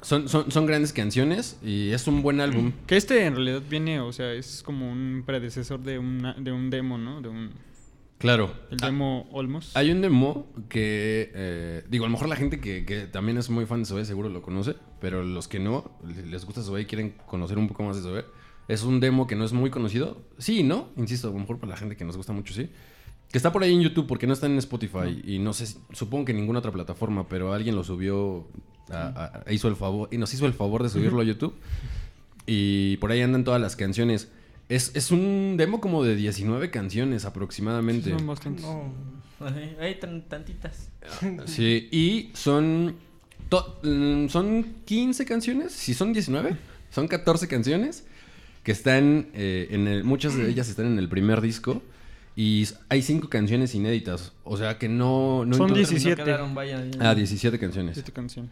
Son, 0.00 0.28
son, 0.28 0.50
son 0.50 0.64
grandes 0.64 0.92
canciones 0.92 1.58
y 1.62 1.90
es 1.90 2.06
un 2.06 2.22
buen 2.22 2.40
álbum. 2.40 2.72
Que 2.86 2.96
este 2.96 3.26
en 3.26 3.34
realidad 3.34 3.62
viene, 3.68 4.00
o 4.00 4.12
sea, 4.12 4.32
es 4.32 4.62
como 4.62 4.90
un 4.90 5.22
predecesor 5.26 5.80
de, 5.80 5.98
una, 5.98 6.34
de 6.34 6.50
un 6.52 6.70
demo, 6.70 6.96
¿no? 6.98 7.20
De 7.20 7.28
un... 7.28 7.50
Claro. 8.16 8.52
El 8.70 8.78
Ah, 8.82 8.86
demo 8.86 9.28
Olmos. 9.32 9.76
Hay 9.76 9.90
un 9.90 10.00
demo 10.00 10.46
que, 10.68 11.30
eh, 11.34 11.84
digo, 11.90 12.04
a 12.04 12.08
lo 12.08 12.12
mejor 12.12 12.28
la 12.28 12.36
gente 12.36 12.58
que, 12.60 12.84
que 12.86 13.02
también 13.06 13.38
es 13.38 13.50
muy 13.50 13.66
fan 13.66 13.80
de 13.80 13.86
Zoe 13.86 14.04
seguro 14.04 14.28
lo 14.28 14.40
conoce, 14.40 14.76
pero 15.00 15.22
los 15.24 15.46
que 15.46 15.58
no, 15.58 15.90
les 16.30 16.44
gusta 16.44 16.62
Zoe 16.62 16.82
y 16.82 16.86
quieren 16.86 17.14
conocer 17.26 17.58
un 17.58 17.68
poco 17.68 17.82
más 17.82 17.96
de 17.96 18.02
Zoe, 18.02 18.24
es 18.68 18.82
un 18.84 19.00
demo 19.00 19.26
que 19.26 19.34
no 19.34 19.44
es 19.44 19.52
muy 19.52 19.70
conocido. 19.70 20.22
Sí, 20.38 20.62
¿no? 20.62 20.90
Insisto, 20.96 21.28
a 21.28 21.32
lo 21.32 21.38
mejor 21.38 21.58
para 21.58 21.70
la 21.70 21.76
gente 21.76 21.96
que 21.96 22.04
nos 22.04 22.16
gusta 22.16 22.32
mucho, 22.32 22.54
sí. 22.54 22.68
Que 23.32 23.36
está 23.38 23.52
por 23.52 23.62
ahí 23.62 23.74
en 23.74 23.80
YouTube 23.82 24.06
porque 24.06 24.26
no 24.26 24.32
está 24.32 24.46
en 24.46 24.56
Spotify 24.58 25.20
y 25.24 25.38
no 25.38 25.52
sé, 25.52 25.66
supongo 25.92 26.26
que 26.26 26.32
en 26.32 26.38
ninguna 26.38 26.60
otra 26.60 26.72
plataforma, 26.72 27.28
pero 27.28 27.52
alguien 27.52 27.74
lo 27.74 27.84
subió, 27.84 28.46
a- 28.90 29.42
a- 29.46 29.52
hizo 29.52 29.68
el 29.68 29.76
favor, 29.76 30.08
y 30.12 30.16
nos 30.18 30.32
hizo 30.32 30.46
el 30.46 30.54
favor 30.54 30.82
de 30.82 30.88
subirlo 30.88 31.20
a 31.20 31.24
YouTube. 31.24 31.54
Y 32.46 32.96
por 32.98 33.10
ahí 33.12 33.20
andan 33.20 33.44
todas 33.44 33.60
las 33.60 33.76
canciones. 33.76 34.28
Es, 34.68 34.92
es 34.94 35.10
un 35.10 35.56
demo 35.56 35.80
como 35.80 36.02
de 36.04 36.14
19 36.16 36.70
canciones 36.70 37.24
aproximadamente. 37.24 38.10
Son 38.10 38.26
bastantes. 38.26 38.64
No. 38.64 38.92
Hay 39.80 39.94
tan- 40.00 40.22
tantitas. 40.28 40.90
Sí, 41.46 41.88
y 41.92 42.30
son. 42.34 42.96
to- 43.48 43.78
mm, 43.82 44.28
son 44.28 44.74
15 44.84 45.24
canciones. 45.24 45.72
Si 45.72 45.94
son 45.94 46.12
19, 46.12 46.56
son 46.90 47.06
14 47.08 47.46
canciones 47.48 48.06
que 48.68 48.72
están. 48.72 49.28
eh, 49.32 49.68
en 49.70 49.88
el- 49.88 50.04
muchas 50.04 50.36
de 50.36 50.46
ellas 50.50 50.68
están 50.68 50.84
en 50.86 50.98
el 50.98 51.08
primer 51.08 51.40
disco. 51.40 51.82
Y 52.36 52.68
hay 52.90 53.00
cinco 53.00 53.30
canciones 53.30 53.74
inéditas. 53.74 54.32
O 54.44 54.58
sea 54.58 54.76
que 54.78 54.90
no... 54.90 55.46
no 55.46 55.56
Son 55.56 55.70
inclu- 55.70 55.76
17. 55.76 56.16
No 56.20 56.24
quedaron, 56.26 56.54
vaya, 56.54 56.84
ya. 56.84 57.10
Ah, 57.10 57.14
17 57.14 57.58
canciones. 57.58 57.94
Siete 57.94 58.12
canciones. 58.12 58.50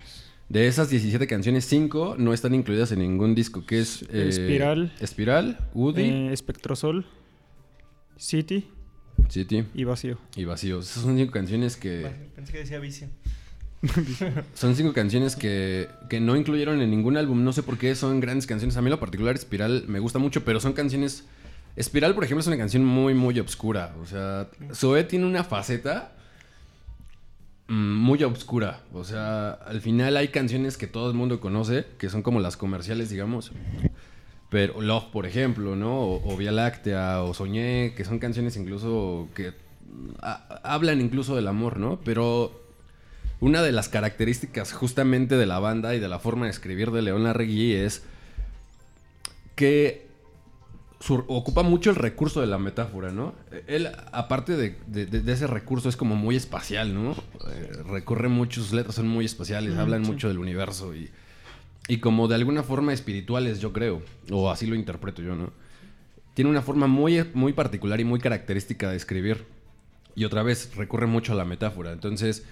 De 0.48 0.66
esas 0.68 0.88
17 0.88 1.26
canciones, 1.26 1.66
5 1.66 2.14
no 2.18 2.32
están 2.32 2.54
incluidas 2.54 2.90
en 2.92 3.00
ningún 3.00 3.34
disco, 3.34 3.66
que 3.66 3.80
es... 3.80 4.02
eh, 4.10 4.28
Espiral. 4.28 4.90
Espiral, 5.00 5.58
Woody, 5.74 6.02
Eh, 6.04 6.32
Espectrosol, 6.32 7.04
City 8.16 8.66
City 9.28 9.64
y 9.74 9.84
Vacío. 9.84 10.18
y 10.34 10.44
Vacíos. 10.46 10.90
Esas 10.90 11.02
son 11.02 11.16
cinco 11.18 11.32
canciones 11.32 11.76
que... 11.76 12.10
Pensé 12.34 12.52
que 12.52 12.58
decía 12.60 12.78
vicio. 12.78 13.08
Son 14.54 14.74
cinco 14.76 14.92
canciones 14.92 15.36
que, 15.36 15.88
que 16.08 16.20
no 16.20 16.36
incluyeron 16.36 16.80
en 16.80 16.90
ningún 16.90 17.16
álbum. 17.16 17.44
No 17.44 17.52
sé 17.52 17.62
por 17.62 17.78
qué 17.78 17.94
son 17.94 18.20
grandes 18.20 18.46
canciones. 18.46 18.76
A 18.76 18.82
mí 18.82 18.90
lo 18.90 19.00
particular 19.00 19.34
Espiral 19.34 19.84
me 19.88 19.98
gusta 19.98 20.18
mucho, 20.18 20.44
pero 20.44 20.60
son 20.60 20.72
canciones... 20.72 21.24
Espiral, 21.76 22.14
por 22.14 22.24
ejemplo, 22.24 22.40
es 22.40 22.46
una 22.46 22.56
canción 22.56 22.84
muy, 22.84 23.12
muy 23.12 23.38
obscura. 23.38 23.94
O 24.00 24.06
sea, 24.06 24.48
Zoé 24.72 25.04
tiene 25.04 25.26
una 25.26 25.44
faceta 25.44 26.12
mm, 27.68 27.94
muy 27.96 28.22
obscura. 28.22 28.80
O 28.94 29.04
sea, 29.04 29.50
al 29.50 29.80
final 29.80 30.16
hay 30.16 30.28
canciones 30.28 30.76
que 30.78 30.86
todo 30.86 31.08
el 31.10 31.14
mundo 31.16 31.38
conoce, 31.40 31.84
que 31.98 32.08
son 32.08 32.22
como 32.22 32.40
las 32.40 32.56
comerciales, 32.56 33.10
digamos. 33.10 33.52
Pero 34.48 34.80
Love, 34.80 35.06
por 35.12 35.26
ejemplo, 35.26 35.76
¿no? 35.76 36.00
O, 36.00 36.36
Vía 36.36 36.52
Láctea, 36.52 37.22
o 37.22 37.34
Soñé, 37.34 37.92
que 37.94 38.04
son 38.04 38.18
canciones 38.20 38.56
incluso 38.56 39.28
que 39.34 39.50
mm, 39.50 40.10
ha- 40.22 40.60
hablan 40.62 41.00
incluso 41.02 41.36
del 41.36 41.46
amor, 41.48 41.78
¿no? 41.78 42.00
Pero 42.04 42.65
una 43.40 43.62
de 43.62 43.72
las 43.72 43.88
características 43.88 44.72
justamente 44.72 45.36
de 45.36 45.46
la 45.46 45.58
banda 45.58 45.94
y 45.94 46.00
de 46.00 46.08
la 46.08 46.18
forma 46.18 46.46
de 46.46 46.50
escribir 46.52 46.90
de 46.90 47.02
León 47.02 47.24
Larregui 47.24 47.72
es 47.72 48.02
que 49.54 50.06
ocupa 51.28 51.62
mucho 51.62 51.90
el 51.90 51.96
recurso 51.96 52.40
de 52.40 52.46
la 52.46 52.58
metáfora, 52.58 53.12
¿no? 53.12 53.34
Él, 53.66 53.88
aparte 54.12 54.56
de, 54.56 54.76
de- 54.86 55.32
ese 55.32 55.46
recurso, 55.46 55.88
es 55.88 55.96
como 55.96 56.16
muy 56.16 56.36
espacial, 56.36 56.94
¿no? 56.94 57.12
Eh, 57.12 57.70
recurre 57.90 58.28
mucho, 58.28 58.62
sus 58.62 58.72
letras 58.72 58.94
son 58.96 59.06
muy 59.06 59.24
espaciales, 59.24 59.74
Mm, 59.74 59.78
hablan 59.78 60.04
sí. 60.04 60.10
mucho 60.10 60.28
del 60.28 60.38
universo 60.38 60.94
y, 60.96 61.10
y 61.88 61.98
como 61.98 62.28
de 62.28 62.34
alguna 62.34 62.62
forma 62.62 62.92
espirituales, 62.92 63.60
yo 63.60 63.72
creo, 63.72 64.02
o 64.30 64.50
así 64.50 64.66
lo 64.66 64.74
interpreto 64.74 65.22
yo, 65.22 65.36
¿no? 65.36 65.52
Tiene 66.34 66.50
una 66.50 66.62
forma 66.62 66.86
muy, 66.86 67.24
muy 67.34 67.52
particular 67.52 68.00
y 68.00 68.04
muy 68.04 68.18
característica 68.18 68.90
de 68.90 68.96
escribir. 68.96 69.44
Y 70.14 70.24
otra 70.24 70.42
vez, 70.42 70.74
recurre 70.76 71.06
mucho 71.06 71.32
a 71.32 71.36
la 71.36 71.44
metáfora. 71.44 71.92
Entonces, 71.92 72.44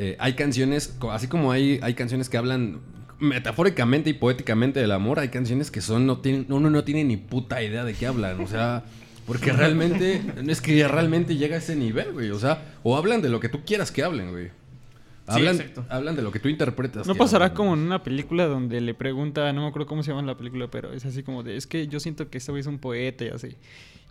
eh, 0.00 0.14
hay 0.20 0.34
canciones, 0.34 0.96
así 1.10 1.26
como 1.26 1.50
hay, 1.50 1.80
hay 1.82 1.94
canciones 1.94 2.28
que 2.28 2.36
hablan 2.36 2.78
metafóricamente 3.18 4.08
y 4.10 4.12
poéticamente 4.12 4.78
del 4.78 4.92
amor, 4.92 5.18
hay 5.18 5.28
canciones 5.28 5.72
que 5.72 5.80
son, 5.80 6.06
no 6.06 6.18
tienen, 6.18 6.46
uno 6.50 6.70
no 6.70 6.84
tiene 6.84 7.02
ni 7.02 7.16
puta 7.16 7.60
idea 7.64 7.84
de 7.84 7.94
qué 7.94 8.06
hablan. 8.06 8.40
O 8.40 8.46
sea, 8.46 8.84
porque 9.26 9.52
realmente, 9.52 10.22
es 10.46 10.60
que 10.60 10.86
realmente 10.86 11.36
llega 11.36 11.56
a 11.56 11.58
ese 11.58 11.74
nivel, 11.74 12.12
güey. 12.12 12.30
O 12.30 12.38
sea, 12.38 12.76
o 12.84 12.96
hablan 12.96 13.22
de 13.22 13.28
lo 13.28 13.40
que 13.40 13.48
tú 13.48 13.64
quieras 13.66 13.90
que 13.90 14.04
hablen, 14.04 14.30
güey. 14.30 14.46
Sí, 14.46 15.34
Hablan, 15.34 15.56
exacto. 15.56 15.84
hablan 15.90 16.14
de 16.14 16.22
lo 16.22 16.30
que 16.30 16.38
tú 16.38 16.48
interpretas. 16.48 17.06
¿No 17.06 17.16
pasará 17.16 17.46
hablan. 17.46 17.56
como 17.56 17.74
en 17.74 17.80
una 17.80 18.02
película 18.04 18.46
donde 18.46 18.80
le 18.80 18.94
pregunta, 18.94 19.52
no 19.52 19.62
me 19.62 19.66
acuerdo 19.66 19.88
cómo 19.88 20.04
se 20.04 20.12
llama 20.12 20.22
la 20.22 20.38
película, 20.38 20.68
pero 20.70 20.92
es 20.92 21.04
así 21.04 21.24
como 21.24 21.42
de, 21.42 21.56
es 21.56 21.66
que 21.66 21.88
yo 21.88 21.98
siento 21.98 22.30
que 22.30 22.38
este 22.38 22.52
güey 22.52 22.60
es 22.60 22.68
un 22.68 22.78
poeta 22.78 23.24
y 23.24 23.28
así. 23.28 23.56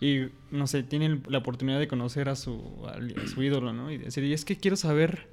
Y 0.00 0.26
no 0.52 0.66
sé, 0.68 0.84
tienen 0.84 1.22
la 1.28 1.38
oportunidad 1.38 1.80
de 1.80 1.88
conocer 1.88 2.28
a 2.28 2.36
su, 2.36 2.62
a 2.86 3.26
su 3.26 3.42
ídolo, 3.42 3.72
¿no? 3.72 3.90
Y 3.90 3.96
decir, 3.98 4.22
y 4.22 4.32
es 4.32 4.44
que 4.44 4.58
quiero 4.58 4.76
saber 4.76 5.26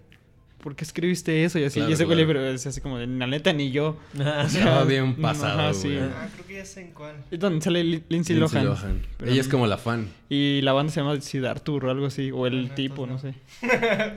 por 0.66 0.76
qué 0.76 0.84
escribiste 0.84 1.44
eso 1.44 1.60
y 1.60 1.64
así. 1.64 1.76
Claro, 1.76 1.92
y 1.92 1.94
ese 1.94 2.06
claro. 2.08 2.24
pero 2.26 2.46
es 2.48 2.66
así 2.66 2.82
como 2.82 2.98
de, 2.98 3.06
la 3.06 3.28
neta 3.28 3.54
ni 3.54 3.70
yo. 3.70 3.98
Ah, 4.20 4.42
O 4.48 4.50
sea, 4.50 4.60
Estaba 4.62 4.84
bien 4.84 5.16
pasado, 5.16 5.60
ajá, 5.62 5.74
sí. 5.76 5.96
Ah, 6.02 6.28
creo 6.34 6.48
que 6.48 6.56
ya 6.56 6.66
sé 6.66 6.82
en 6.82 6.92
cuál. 6.92 7.16
Es 7.30 7.40
donde 7.40 7.62
sale 7.62 7.84
Li- 7.84 8.04
Lindsay, 8.10 8.36
Lindsay 8.36 8.64
Lohan. 8.64 8.66
Lohan. 8.66 9.02
Pero 9.18 9.32
Ella 9.32 9.42
es 9.42 9.48
como 9.48 9.68
la 9.68 9.78
fan. 9.78 10.08
Y 10.28 10.62
la 10.64 10.74
banda 10.74 10.92
se 10.92 11.02
llama 11.02 11.22
Sid 11.22 11.46
Arthur 11.46 11.86
o 11.86 11.92
algo 11.92 12.08
así, 12.08 12.32
o 12.32 12.48
el 12.48 12.72
tipo, 12.74 13.06
no 13.06 13.20
sé. 13.20 13.36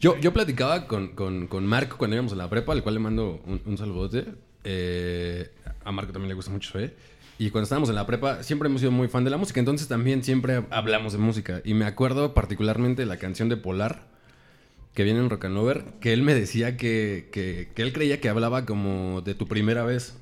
Yo, 0.00 0.18
yo 0.20 0.32
platicaba 0.32 0.86
con, 0.86 1.08
con, 1.14 1.46
con 1.46 1.64
Marco 1.66 1.96
cuando 1.96 2.14
íbamos 2.16 2.32
a 2.32 2.36
la 2.36 2.50
prepa, 2.50 2.72
al 2.72 2.82
cual 2.82 2.94
le 2.96 3.00
mando 3.00 3.40
un, 3.46 3.60
un 3.64 3.78
saludote. 3.78 4.26
Eh, 4.64 5.50
a 5.84 5.92
Marco 5.92 6.12
también 6.12 6.28
le 6.28 6.34
gusta 6.34 6.50
mucho, 6.50 6.78
¿eh? 6.78 6.94
Y 7.38 7.50
cuando 7.50 7.64
estábamos 7.64 7.88
en 7.88 7.94
la 7.94 8.06
prepa, 8.06 8.42
siempre 8.42 8.68
hemos 8.68 8.80
sido 8.80 8.90
muy 8.92 9.08
fan 9.08 9.24
de 9.24 9.30
la 9.30 9.36
música, 9.38 9.60
entonces 9.60 9.88
también 9.88 10.22
siempre 10.22 10.62
hablamos 10.70 11.12
de 11.12 11.18
música. 11.18 11.62
Y 11.64 11.74
me 11.74 11.84
acuerdo 11.84 12.34
particularmente 12.34 13.02
de 13.02 13.06
la 13.06 13.16
canción 13.18 13.48
de 13.48 13.56
Polar, 13.56 14.06
que 14.94 15.02
viene 15.04 15.20
en 15.20 15.28
Rock 15.28 15.46
and 15.46 15.98
que 16.00 16.12
él 16.12 16.22
me 16.22 16.34
decía 16.34 16.76
que, 16.76 17.28
que, 17.32 17.68
que 17.74 17.82
él 17.82 17.92
creía 17.92 18.20
que 18.20 18.28
hablaba 18.28 18.64
como 18.64 19.20
de 19.22 19.34
tu 19.34 19.46
primera 19.46 19.84
vez, 19.84 20.16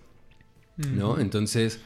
¿no? 0.76 1.20
Entonces, 1.20 1.80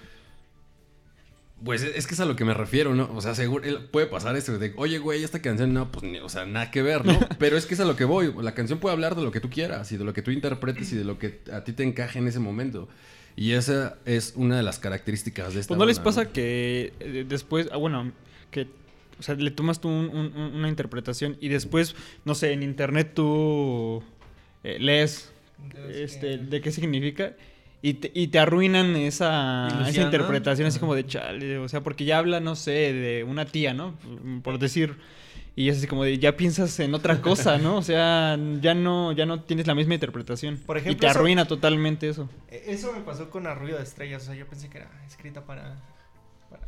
pues 1.65 1.83
es 1.83 2.07
que 2.07 2.15
es 2.15 2.21
a 2.21 2.27
lo 2.27 2.37
que 2.37 2.45
me 2.45 2.55
refiero, 2.55 2.95
¿no? 2.95 3.11
O 3.15 3.21
sea, 3.21 3.35
seguro, 3.35 3.65
él 3.65 3.89
puede 3.91 4.07
pasar 4.07 4.37
eso 4.37 4.59
de, 4.59 4.73
oye, 4.77 4.99
güey, 4.99 5.25
esta 5.25 5.41
canción, 5.41 5.73
no, 5.73 5.91
pues, 5.91 6.05
o 6.23 6.29
sea, 6.29 6.45
nada 6.45 6.71
que 6.71 6.83
ver, 6.83 7.05
¿no? 7.05 7.19
Pero 7.39 7.57
es 7.57 7.67
que 7.67 7.75
es 7.75 7.81
a 7.81 7.85
lo 7.85 7.97
que 7.97 8.05
voy. 8.05 8.33
La 8.41 8.55
canción 8.55 8.79
puede 8.79 8.93
hablar 8.93 9.17
de 9.17 9.23
lo 9.23 9.33
que 9.33 9.41
tú 9.41 9.49
quieras 9.51 9.91
y 9.91 9.97
de 9.97 10.05
lo 10.05 10.13
que 10.13 10.23
tú 10.23 10.31
interpretes 10.31 10.93
y 10.93 10.97
de 10.97 11.05
lo 11.05 11.19
que 11.19 11.41
a 11.53 11.65
ti 11.65 11.73
te 11.73 11.83
encaje 11.83 12.19
en 12.19 12.29
ese 12.29 12.39
momento. 12.39 12.89
Y 13.37 13.53
esa 13.53 13.97
es 14.05 14.35
una 14.37 14.57
de 14.57 14.63
las 14.63 14.79
características 14.79 15.55
de 15.55 15.61
esta 15.61 15.69
Pues 15.69 15.79
no 15.79 15.87
les 15.87 15.99
pasa 15.99 16.31
que 16.31 16.93
eh, 17.01 17.27
después, 17.29 17.69
ah, 17.73 17.77
bueno, 17.77 18.13
que, 18.51 18.69
o 19.19 19.23
sea, 19.23 19.35
le 19.35 19.51
tomas 19.51 19.81
tú 19.81 19.89
un- 19.89 20.09
un- 20.09 20.33
un- 20.37 20.55
una 20.57 20.69
interpretación 20.69 21.37
y 21.41 21.49
después, 21.49 21.95
no 22.25 22.35
sé, 22.35 22.53
en 22.53 22.63
internet 22.63 23.13
tú 23.15 24.03
eh, 24.65 24.79
lees 24.81 25.33
Entonces, 25.63 25.97
este, 25.97 26.39
de 26.39 26.61
qué 26.61 26.71
significa 26.73 27.35
y 27.83 27.95
te, 27.95 28.11
y 28.15 28.29
te 28.29 28.39
arruinan 28.39 28.97
esa, 28.97 29.69
esa 29.89 30.03
interpretación 30.03 30.67
así 30.69 30.79
como 30.79 30.95
de 30.95 31.07
chale, 31.07 31.59
o 31.59 31.69
sea, 31.69 31.83
porque 31.83 32.05
ya 32.05 32.19
habla, 32.19 32.41
no 32.41 32.57
sé, 32.57 32.93
de 32.93 33.25
una 33.25 33.45
tía, 33.47 33.75
¿no? 33.75 33.95
Por 34.43 34.59
decir... 34.59 34.97
Y 35.59 35.71
es 35.71 35.79
así 35.79 35.87
como 35.87 36.05
de, 36.05 36.19
ya 36.19 36.37
piensas 36.37 36.79
en 36.81 36.93
otra 36.93 37.23
cosa, 37.23 37.57
¿no? 37.57 37.79
O 37.79 37.83
sea, 37.83 38.39
ya 38.61 38.75
no, 38.75 39.13
ya 39.13 39.25
no 39.25 39.41
tienes 39.41 39.67
la 39.67 39.75
misma 39.75 39.95
interpretación. 39.95 40.59
Por 40.59 40.77
y 40.77 40.83
te 40.97 41.07
eso- 41.07 41.09
arruina 41.09 41.47
totalmente 41.47 42.11
eso. 42.11 42.29
Eh, 42.51 42.65
Eso 42.67 42.93
me 42.93 43.01
pasó 43.01 43.31
con 43.31 43.47
Arrullo 43.47 43.79
de 43.79 43.83
Estrellas. 43.83 44.25
O 44.25 44.27
sea, 44.27 44.35
yo 44.35 44.47
pensé 44.47 44.69
que 44.69 44.77
era 44.77 44.91
escrita 45.07 45.47
para. 45.47 45.77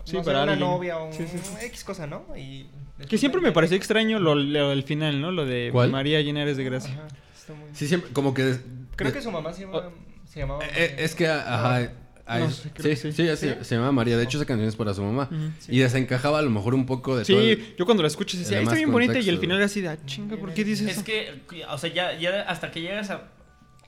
Sí, 0.04 0.16
no 0.16 0.20
sé, 0.22 0.26
para 0.26 0.42
una 0.44 0.52
alguien. 0.52 0.68
novia 0.70 0.98
o 0.98 1.12
sí, 1.12 1.24
sí. 1.30 1.38
X 1.66 1.84
cosa, 1.84 2.06
¿no? 2.06 2.24
Y 2.36 2.64
Que 2.64 2.70
después 2.98 3.20
siempre 3.20 3.40
me 3.40 3.52
pareció 3.52 3.76
extraño 3.76 4.18
lo, 4.18 4.34
lo 4.34 4.70
del 4.70 4.82
final, 4.82 5.20
¿no? 5.20 5.30
Lo 5.32 5.44
de 5.46 5.70
¿Cuál? 5.72 5.90
María 5.90 6.20
llena 6.22 6.42
eres 6.42 6.56
de 6.56 6.64
gracia. 6.64 6.92
Ajá, 6.94 7.08
está 7.38 7.52
muy- 7.54 7.68
Sí, 7.74 7.86
siempre, 7.88 8.10
como 8.12 8.32
que... 8.34 8.56
Creo 8.96 9.10
de- 9.10 9.16
que 9.16 9.22
su 9.22 9.30
mamá 9.30 9.52
se 9.52 9.62
llamaba. 9.62 9.90
se 10.26 10.40
llamaba 10.40 10.64
Eh, 10.64 10.68
María. 10.70 11.04
es 11.04 11.14
que, 11.14 11.26
ajá... 11.28 11.92
ah, 12.26 12.38
No 12.40 12.50
sí, 12.50 12.70
sí, 12.82 12.96
sí. 12.96 13.12
sí, 13.12 13.36
se, 13.36 13.64
se 13.64 13.74
llama 13.76 13.92
María. 13.92 14.16
De 14.16 14.24
hecho, 14.24 14.38
esa 14.38 14.46
canción 14.46 14.68
es 14.68 14.76
para 14.76 14.92
su 14.94 15.02
mamá. 15.02 15.28
Sí. 15.60 15.76
Y 15.76 15.78
desencajaba 15.78 16.38
a 16.38 16.42
lo 16.42 16.50
mejor 16.50 16.74
un 16.74 16.86
poco 16.86 17.16
de 17.16 17.24
todo 17.24 17.40
Sí, 17.40 17.50
el- 17.50 17.76
yo 17.76 17.84
cuando 17.84 18.02
la 18.02 18.08
escuché 18.08 18.36
el 18.36 18.42
decía, 18.42 18.58
"Ay, 18.58 18.64
demás 18.64 18.72
está 18.74 18.76
bien 18.84 18.92
bonita 18.92 19.12
y 19.12 19.16
contexto. 19.16 19.30
al 19.32 19.38
final 19.40 19.56
era 19.58 19.66
así 19.66 19.80
de, 19.80 19.88
ah, 19.88 19.98
chinga, 20.06 20.36
¿por 20.36 20.52
qué 20.54 20.64
dices 20.64 20.86
Es 20.88 20.96
eso? 20.96 21.04
que, 21.04 21.40
o 21.68 21.78
sea, 21.78 21.92
ya, 21.92 22.18
ya 22.18 22.42
hasta 22.42 22.70
que 22.70 22.80
llegas 22.80 23.10
a. 23.10 23.28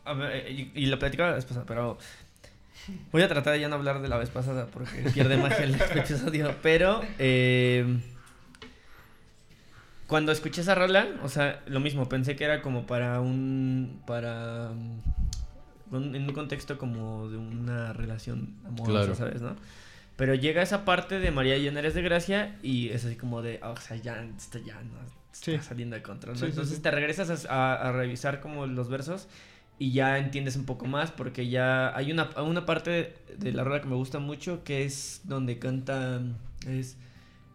a 0.04 0.12
ver, 0.14 0.50
y, 0.50 0.70
y 0.74 0.86
lo 0.86 0.98
platicaba 0.98 1.34
pasada, 1.36 1.64
pero. 1.66 1.98
Voy 3.12 3.23
a 3.23 3.29
tratar 3.29 3.53
de 3.55 3.61
ya 3.61 3.69
no 3.69 3.77
hablar 3.77 4.01
de 4.03 4.09
la 4.09 4.16
vez 4.16 4.31
pasada 4.31 4.66
porque 4.66 5.03
pierde 5.14 5.37
magia 5.37 5.64
el 5.64 5.75
episodio. 5.97 6.55
Pero. 6.62 7.01
eh, 7.19 8.01
cuando 10.07 10.33
escuché 10.33 10.62
esa 10.62 10.75
rola, 10.75 11.07
o 11.23 11.29
sea, 11.29 11.62
lo 11.66 11.79
mismo, 11.81 12.09
pensé 12.09 12.35
que 12.37 12.45
era 12.45 12.62
como 12.62 12.87
para 12.87 13.21
un. 13.21 14.03
Para. 14.07 14.71
un- 14.71 16.14
en 16.14 16.23
un 16.29 16.33
contexto 16.33 16.79
como 16.79 17.29
de 17.31 17.37
una 17.37 17.93
relación 17.93 18.55
amorosa, 18.66 18.90
Claro. 18.93 19.14
¿sabes? 19.14 19.40
¿No? 19.43 19.57
Pero 20.16 20.35
llega 20.35 20.62
esa 20.62 20.85
parte 20.85 21.19
de 21.19 21.31
María 21.31 21.57
Llenares 21.59 21.95
de 21.95 22.03
Gracia 22.03 22.57
y 22.62 22.90
es 22.90 23.05
así 23.05 23.16
como 23.16 23.40
de, 23.43 23.59
ah, 23.62 23.71
o 23.71 23.77
sea, 23.77 23.97
ya, 23.97 24.23
esto 24.37 24.59
ya 24.59 24.75
no 24.75 25.01
está 25.01 25.14
Sí. 25.33 25.59
saliendo 25.61 25.97
de 25.97 26.03
control. 26.03 26.35
¿no? 26.35 26.38
Sí, 26.38 26.47
sí, 26.47 26.51
Entonces 26.51 26.77
sí. 26.77 26.83
te 26.83 26.90
regresas 26.90 27.47
a, 27.47 27.73
a- 27.75 27.88
a 27.88 27.93
revisar 27.93 28.40
como 28.40 28.66
los 28.66 28.88
versos 28.88 29.29
y 29.81 29.93
ya 29.93 30.19
entiendes 30.19 30.55
un 30.57 30.66
poco 30.66 30.87
más 30.87 31.11
porque 31.11 31.49
ya 31.49 31.97
hay 31.97 32.12
una, 32.12 32.31
una 32.43 32.66
parte 32.66 33.14
de, 33.38 33.53
la 33.53 33.64
rola 33.64 33.81
que 33.81 33.88
me 33.88 33.97
gusta 33.97 34.19
mucho 34.21 34.62
que 34.62 34.85
es 34.85 35.23
donde 35.25 35.59
canta, 35.59 36.21
es... 36.69 36.97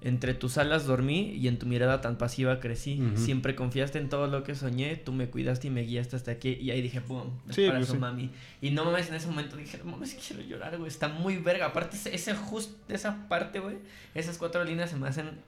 Entre 0.02 0.36
tus 0.36 0.60
alas 0.60 0.86
dormí 0.86 1.32
y 1.32 1.48
en 1.48 1.58
tu 1.58 1.66
mirada 1.66 2.00
tan 2.00 2.18
pasiva 2.20 2.60
crecí. 2.60 3.02
Siempre 3.16 3.56
confiaste 3.56 3.98
en 3.98 4.08
todo 4.08 4.28
lo 4.28 4.44
que 4.44 4.54
soñé, 4.54 4.98
tú 4.98 5.12
me 5.12 5.30
cuidaste 5.32 5.66
y 5.68 5.72
me 5.72 5.82
guiaste 5.82 6.16
hasta 6.16 6.30
aquí. 6.30 6.60
Y 6.62 6.70
ahí 6.70 6.80
dije, 6.84 7.02
¡pum! 7.02 7.32
Es 7.50 7.56
Sí, 7.56 7.66
para 7.66 7.78
pues 7.80 7.88
su 7.88 7.94
sí. 7.96 8.00
mami. 8.00 8.30
Y 8.62 8.70
no 8.70 8.86
mames, 8.86 9.10
en 9.10 9.16
ese 9.16 9.26
momento 9.28 9.56
dije, 9.58 9.80
no 9.84 9.86
mames, 9.92 10.16
quiero 10.28 10.44
llorar, 10.44 10.78
güey. 10.78 10.90
Está 10.90 11.08
muy 11.08 11.38
verga. 11.38 11.68
Aparte, 11.68 11.96
ese, 11.96 12.14
ese 12.14 12.36
just, 12.36 12.72
esa 12.88 13.28
parte, 13.28 13.58
güey, 13.60 13.78
esas 14.14 14.38
cuatro 14.38 14.64
líneas 14.64 14.92
se 14.92 14.96
me 14.96 15.08
hacen 15.08 15.40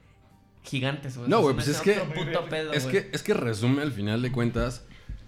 gigantes, 0.64 1.16
güey. 1.16 1.28
No, 1.30 1.40
güey, 1.40 1.54
pues 1.54 1.68
es 1.68 1.80
que- 1.80 2.00
otro 2.00 2.12
puto 2.14 2.48
pedo, 2.48 2.72
Es 2.72 2.84
que, 2.86 3.10
es 3.12 3.22
que 3.22 3.34
resume 3.34 3.82
al 3.82 3.92
final 3.92 4.22
de 4.22 4.32
cuentas 4.32 4.84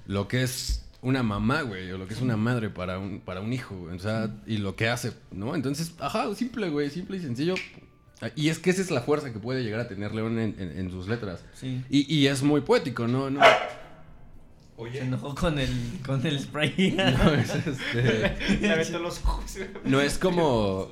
lo 0.06 0.26
que 0.26 0.42
es 0.42 0.89
una 1.02 1.22
mamá, 1.22 1.62
güey, 1.62 1.90
o 1.92 1.98
lo 1.98 2.06
que 2.06 2.14
es 2.14 2.20
una 2.20 2.36
madre 2.36 2.68
para 2.70 2.98
un, 2.98 3.20
para 3.20 3.40
un 3.40 3.52
hijo, 3.52 3.74
güey, 3.76 3.96
o 3.96 3.98
sea, 3.98 4.30
y 4.46 4.58
lo 4.58 4.76
que 4.76 4.88
hace, 4.88 5.12
¿no? 5.32 5.54
Entonces, 5.54 5.94
ajá, 5.98 6.32
simple, 6.34 6.68
güey, 6.68 6.90
simple 6.90 7.16
y 7.16 7.20
sencillo. 7.20 7.54
Y 8.36 8.50
es 8.50 8.58
que 8.58 8.68
esa 8.68 8.82
es 8.82 8.90
la 8.90 9.00
fuerza 9.00 9.32
que 9.32 9.38
puede 9.38 9.62
llegar 9.62 9.80
a 9.80 9.88
tener 9.88 10.14
León 10.14 10.38
en, 10.38 10.54
en- 10.58 10.78
en 10.78 10.90
sus 10.90 11.08
letras. 11.08 11.42
Sí. 11.54 11.82
Y, 11.88 12.14
y 12.14 12.26
es 12.26 12.42
muy 12.42 12.60
poético, 12.60 13.08
¿no? 13.08 13.30
no 13.30 13.40
Se 14.92 14.98
enojó 14.98 15.34
con 15.34 15.58
el, 15.58 15.70
con 16.04 16.26
el 16.26 16.38
spray. 16.38 16.94
no 16.98 17.32
es, 17.32 17.50
este, 17.94 18.98
los 18.98 19.20
ojos. 19.24 19.56
no 19.84 20.00
es 20.02 20.18
como... 20.18 20.90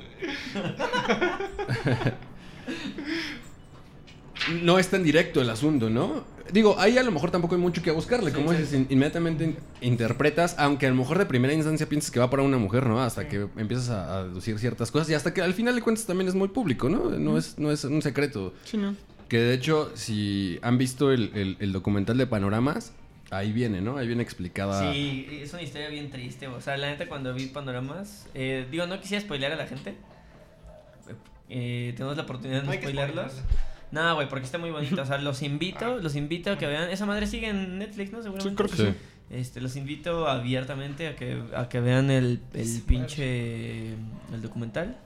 no 4.63 4.79
es 4.79 4.89
tan 4.89 5.03
directo 5.03 5.43
el 5.43 5.51
asunto, 5.51 5.91
¿no? 5.91 6.25
Digo, 6.53 6.77
ahí 6.79 6.97
a 6.99 7.03
lo 7.03 7.11
mejor 7.13 7.31
tampoco 7.31 7.55
hay 7.55 7.61
mucho 7.61 7.83
que 7.83 7.91
buscarle. 7.91 8.33
Como 8.33 8.53
dices, 8.53 8.73
in- 8.73 8.87
inmediatamente 8.91 9.45
in- 9.45 9.57
interpretas, 9.81 10.55
aunque 10.59 10.87
a 10.87 10.91
lo 10.91 10.95
mejor 10.97 11.19
de 11.19 11.27
primera 11.27 11.53
instancia 11.53 11.89
piensas 11.89 12.11
que 12.11 12.19
va 12.21 12.31
para 12.31 12.43
una 12.43 12.59
mujer, 12.59 12.87
¿no? 12.87 13.03
Hasta 13.03 13.29
que 13.29 13.47
empiezas 13.57 13.91
a, 13.91 14.19
a 14.19 14.25
deducir 14.25 14.59
ciertas 14.59 14.91
cosas 14.91 15.11
y 15.11 15.15
hasta 15.15 15.35
que 15.35 15.43
al 15.43 15.55
final 15.55 15.75
de 15.75 15.83
cuentas 15.83 16.07
también 16.07 16.29
es 16.29 16.35
muy 16.35 16.49
público, 16.49 16.89
¿no? 16.89 17.11
No, 17.11 17.37
es, 17.39 17.59
no 17.59 17.71
es 17.71 17.85
un 17.85 18.01
secreto. 18.03 18.55
Sí, 18.65 18.77
¿no? 18.77 18.95
Que 19.29 19.39
de 19.39 19.53
hecho, 19.55 19.91
si 19.95 20.59
han 20.63 20.79
visto 20.79 21.13
el, 21.13 21.31
el- 21.35 21.57
el 21.61 21.73
documental 21.73 22.17
de 22.17 22.27
Panoramas, 22.27 22.93
ahí 23.31 23.53
viene, 23.53 23.83
¿no? 23.83 23.99
Ahí 23.99 24.07
viene 24.07 24.23
explicada. 24.23 24.91
Sí, 24.93 25.27
es 25.43 25.53
una 25.53 25.61
historia 25.63 25.89
bien 25.91 26.11
triste. 26.11 26.49
O 26.49 26.61
sea, 26.63 26.79
la 26.79 26.89
neta, 26.89 27.07
cuando 27.09 27.35
vi 27.35 27.45
panoramas, 27.47 28.27
eh, 28.35 28.67
digo, 28.71 28.87
no 28.87 28.99
quisiera 29.01 29.21
spoilear 29.23 29.53
a 29.53 29.57
la 29.57 29.67
gente. 29.67 29.95
Eh, 31.51 31.95
tenemos 31.97 32.17
la 32.17 32.23
oportunidad 32.25 32.61
de 32.63 32.67
No 32.69 32.73
spoilearlos. 32.75 33.33
No, 33.91 34.15
güey, 34.15 34.29
porque 34.29 34.45
está 34.45 34.59
muy 34.59 34.71
bonito. 34.71 35.01
O 35.03 35.07
sea, 35.07 35.19
los 35.19 35.43
invito, 35.43 35.99
los 36.03 36.15
invito 36.17 36.51
a 36.53 36.59
que 36.59 36.67
vean. 36.67 36.91
Esa 36.91 37.07
madre 37.07 37.27
sigue 37.27 37.49
en 37.49 37.79
Netflix, 37.79 38.13
¿no? 38.13 38.19
Sí, 38.19 38.25
Seguramente. 38.25 38.57
creo 38.57 38.71
que 38.71 38.77
Sí. 38.77 38.99
sí. 38.99 39.05
Este, 39.31 39.61
los 39.61 39.77
invito 39.77 40.27
abiertamente 40.29 41.07
a 41.09 41.15
que, 41.17 41.43
a 41.55 41.69
que 41.69 41.81
vean 41.81 42.11
el, 42.11 42.41
el 42.55 42.83
pinche 42.87 43.93
el 43.93 44.43
documental. 44.43 44.97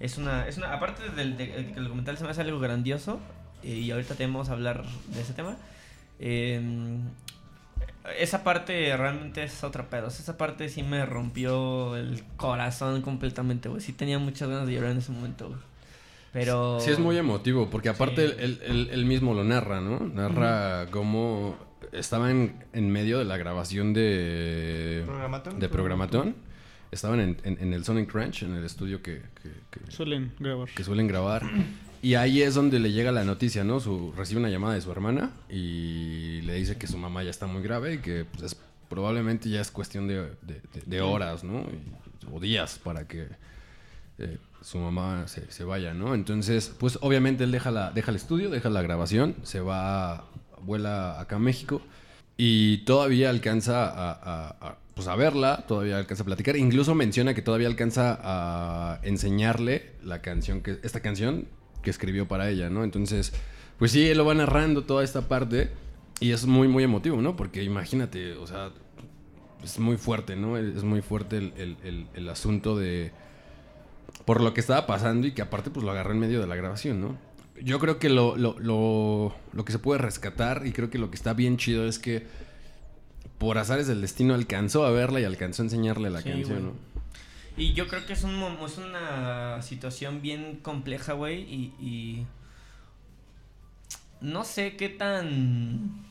Es 0.00 0.16
una, 0.18 0.46
es 0.48 0.56
una, 0.56 0.72
aparte 0.72 1.08
del 1.10 1.36
de- 1.36 1.48
que 1.72 1.74
el 1.78 1.84
documental 1.84 2.16
se 2.18 2.24
me 2.24 2.30
hace 2.30 2.40
algo 2.40 2.58
grandioso, 2.58 3.20
eh, 3.62 3.68
y 3.74 3.90
ahorita 3.90 4.14
tenemos 4.14 4.48
a 4.48 4.52
hablar 4.52 4.84
de 5.14 5.20
ese 5.20 5.32
tema. 5.34 5.56
eh, 6.18 6.60
esa 8.18 8.44
parte 8.44 8.94
realmente 8.96 9.42
es 9.44 9.64
otra 9.64 9.88
pedo. 9.88 10.08
Esa 10.08 10.36
parte 10.36 10.68
sí 10.68 10.82
me 10.82 11.06
rompió 11.06 11.96
el 11.96 12.22
corazón 12.36 13.00
completamente, 13.02 13.68
güey. 13.70 13.80
Sí 13.80 13.92
tenía 13.94 14.18
muchas 14.18 14.48
ganas 14.48 14.66
de 14.66 14.74
llorar 14.74 14.90
en 14.90 14.98
ese 14.98 15.10
momento, 15.12 15.48
güey. 15.48 15.60
Pero. 16.34 16.78
Sí, 16.80 16.90
es 16.90 16.98
muy 16.98 17.16
emotivo, 17.16 17.70
porque 17.70 17.88
aparte 17.88 18.28
Sí. 18.28 18.34
él, 18.38 18.60
él- 18.66 18.88
él 18.92 19.04
mismo 19.06 19.32
lo 19.32 19.42
narra, 19.44 19.80
¿no? 19.80 20.00
Narra 20.00 20.88
cómo 20.90 21.56
estaban 21.92 22.30
en, 22.30 22.64
en 22.74 22.90
medio 22.90 23.18
de 23.20 23.24
la 23.24 23.36
grabación 23.38 23.94
de 23.94 25.02
¿Programatón? 25.06 25.58
de 25.60 25.68
Programatón. 25.70 26.36
Estaban 26.90 27.20
en, 27.20 27.36
en- 27.44 27.58
en 27.60 27.72
el 27.72 27.84
Sonic 27.84 28.12
Ranch, 28.12 28.42
en 28.42 28.54
el 28.54 28.64
estudio 28.64 29.00
que, 29.02 29.22
que- 29.42 29.50
que- 29.84 29.90
Suelen 29.90 30.32
grabar. 30.38 30.68
que 30.68 30.84
suelen 30.84 31.06
grabar. 31.08 31.42
Y 32.02 32.14
ahí 32.16 32.42
es 32.42 32.54
donde 32.54 32.78
le 32.80 32.92
llega 32.92 33.10
la 33.12 33.24
noticia, 33.24 33.64
¿no? 33.64 33.80
Su, 33.80 34.12
recibe 34.16 34.40
una 34.40 34.50
llamada 34.50 34.74
de 34.74 34.80
su 34.80 34.90
hermana 34.92 35.30
y 35.48 36.40
le 36.42 36.54
dice 36.54 36.76
que 36.76 36.86
su 36.86 36.98
mamá 36.98 37.22
ya 37.22 37.30
está 37.30 37.46
muy 37.46 37.62
grave 37.62 37.94
y 37.94 37.98
que 37.98 38.24
pues, 38.26 38.42
es- 38.52 38.60
probablemente 38.88 39.48
ya 39.48 39.60
es 39.60 39.70
cuestión 39.70 40.06
de, 40.06 40.16
de- 40.42 40.60
de- 40.72 40.82
de 40.84 41.00
horas, 41.00 41.42
¿no? 41.44 41.60
Y- 41.60 42.26
o 42.32 42.38
días 42.40 42.78
para 42.82 43.06
que 43.08 43.26
eh, 44.18 44.38
su 44.60 44.78
mamá 44.78 45.26
se, 45.28 45.50
se 45.50 45.64
vaya, 45.64 45.92
¿no? 45.94 46.14
Entonces, 46.14 46.74
pues 46.78 46.98
obviamente 47.02 47.44
él 47.44 47.52
deja, 47.52 47.70
la, 47.70 47.90
deja 47.90 48.10
el 48.10 48.16
estudio, 48.16 48.50
deja 48.50 48.70
la 48.70 48.82
grabación, 48.82 49.36
se 49.42 49.60
va, 49.60 50.26
vuela 50.62 51.20
acá 51.20 51.36
a 51.36 51.38
México 51.38 51.82
y 52.36 52.78
todavía 52.78 53.30
alcanza 53.30 53.92
a, 53.94 54.78
pues 54.94 55.06
a 55.08 55.16
verla, 55.16 55.64
todavía 55.68 55.98
alcanza 55.98 56.22
a 56.22 56.26
platicar, 56.26 56.56
incluso 56.56 56.94
menciona 56.94 57.34
que 57.34 57.42
todavía 57.42 57.66
alcanza 57.68 58.18
a 58.22 59.00
enseñarle 59.02 59.92
la 60.02 60.22
canción, 60.22 60.60
que 60.62 60.78
esta 60.82 61.00
canción 61.00 61.46
que 61.82 61.90
escribió 61.90 62.26
para 62.26 62.48
ella, 62.48 62.70
¿no? 62.70 62.84
Entonces, 62.84 63.32
pues 63.78 63.90
sí, 63.92 64.08
él 64.08 64.16
lo 64.18 64.24
va 64.24 64.34
narrando 64.34 64.84
toda 64.84 65.04
esta 65.04 65.22
parte 65.28 65.70
y 66.20 66.30
es 66.30 66.46
muy, 66.46 66.68
muy 66.68 66.84
emotivo, 66.84 67.20
¿no? 67.20 67.36
Porque 67.36 67.62
imagínate, 67.62 68.34
o 68.34 68.46
sea, 68.46 68.70
es 69.62 69.78
muy 69.78 69.96
fuerte, 69.96 70.36
¿no? 70.36 70.56
Es 70.56 70.84
muy 70.84 71.02
fuerte 71.02 71.38
el- 71.38 72.06
el 72.14 72.28
asunto 72.28 72.78
de... 72.78 73.12
Por 74.24 74.40
lo 74.40 74.54
que 74.54 74.60
estaba 74.60 74.86
pasando 74.86 75.26
y 75.26 75.32
que 75.32 75.42
aparte 75.42 75.70
pues 75.70 75.84
lo 75.84 75.90
agarró 75.92 76.12
en 76.12 76.18
medio 76.20 76.40
de 76.40 76.46
la 76.46 76.56
grabación, 76.56 77.00
¿no? 77.00 77.18
Yo 77.62 77.78
creo 77.78 77.98
que 77.98 78.08
lo, 78.08 78.36
lo, 78.36 78.58
lo, 78.58 79.34
lo 79.52 79.64
que 79.64 79.72
se 79.72 79.78
puede 79.78 80.00
rescatar 80.00 80.66
y 80.66 80.72
creo 80.72 80.90
que 80.90 80.98
lo 80.98 81.10
que 81.10 81.16
está 81.16 81.34
bien 81.34 81.56
chido 81.56 81.86
es 81.86 81.98
que 81.98 82.26
por 83.38 83.58
azares 83.58 83.86
del 83.86 84.00
destino 84.00 84.34
alcanzó 84.34 84.84
a 84.86 84.90
verla 84.90 85.20
y 85.20 85.24
alcanzó 85.24 85.62
a 85.62 85.66
enseñarle 85.66 86.10
la 86.10 86.20
Sí, 86.22 86.30
canción, 86.30 86.60
güey. 86.60 86.72
¿no? 86.72 86.94
Y 87.56 87.72
yo 87.74 87.86
creo 87.86 88.04
que 88.06 88.14
es, 88.14 88.24
un, 88.24 88.34
es 88.64 88.78
una 88.78 89.62
situación 89.62 90.20
bien 90.22 90.58
compleja, 90.62 91.12
güey. 91.12 91.42
Y, 91.42 91.74
y 91.80 92.26
no 94.20 94.44
sé 94.44 94.76
qué 94.76 94.88
tan. 94.88 96.04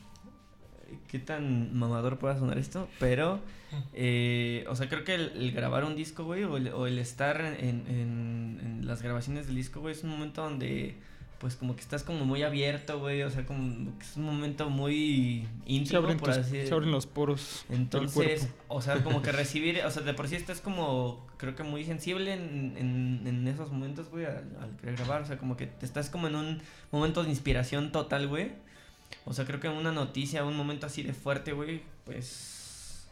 Qué 1.08 1.18
tan 1.18 1.76
mamador 1.76 2.18
pueda 2.18 2.38
sonar 2.38 2.58
esto, 2.58 2.88
pero. 2.98 3.40
eh, 3.92 4.64
o 4.68 4.76
sea, 4.76 4.88
creo 4.88 5.04
que 5.04 5.14
el, 5.14 5.32
el 5.36 5.52
grabar 5.52 5.84
un 5.84 5.96
disco, 5.96 6.24
güey, 6.24 6.44
o 6.44 6.56
el, 6.56 6.68
o 6.68 6.86
el 6.86 6.98
estar 6.98 7.40
en, 7.40 7.84
en- 7.88 8.60
en 8.62 8.86
las 8.86 9.02
grabaciones 9.02 9.46
del 9.46 9.56
disco, 9.56 9.80
güey, 9.80 9.94
es 9.94 10.04
un 10.04 10.10
momento 10.10 10.42
donde. 10.42 10.96
Pues 11.40 11.56
como 11.56 11.74
que 11.74 11.82
estás 11.82 12.04
como 12.04 12.24
muy 12.24 12.42
abierto, 12.42 13.00
güey. 13.00 13.22
O 13.22 13.28
sea, 13.28 13.44
como 13.44 13.98
que 13.98 14.04
es 14.04 14.16
un 14.16 14.22
momento 14.22 14.70
muy 14.70 15.46
íntimo, 15.66 16.00
Se 16.00 16.14
por 16.16 16.28
tus- 16.28 16.38
así 16.38 16.66
se 16.66 16.72
abren 16.72 16.90
los 16.90 17.06
poros 17.06 17.66
entonces, 17.68 18.48
o 18.68 18.80
sea, 18.80 19.02
como 19.04 19.20
que 19.20 19.30
recibir, 19.32 19.80
o 19.84 19.90
sea, 19.90 20.02
de 20.04 20.14
por 20.14 20.28
sí 20.28 20.36
estás 20.36 20.62
como, 20.62 21.26
creo 21.36 21.54
que 21.54 21.62
muy 21.62 21.84
sensible 21.84 22.32
en, 22.32 22.74
en, 22.78 23.26
en 23.26 23.48
esos 23.48 23.70
momentos, 23.72 24.08
güey, 24.08 24.24
al, 24.24 24.56
al 24.58 24.76
querer 24.80 24.96
grabar, 24.96 25.20
o 25.22 25.26
sea, 25.26 25.36
como 25.36 25.56
que 25.56 25.66
te 25.66 25.84
estás 25.84 26.08
como 26.08 26.28
en 26.28 26.36
un 26.36 26.62
momento 26.90 27.22
de 27.24 27.28
inspiración 27.30 27.92
total, 27.92 28.26
güey. 28.28 28.52
O 29.24 29.32
sea, 29.32 29.44
creo 29.44 29.60
que 29.60 29.68
una 29.68 29.92
noticia, 29.92 30.44
un 30.44 30.56
momento 30.56 30.86
así 30.86 31.02
de 31.02 31.12
fuerte, 31.12 31.52
güey, 31.52 31.82
pues, 32.04 33.08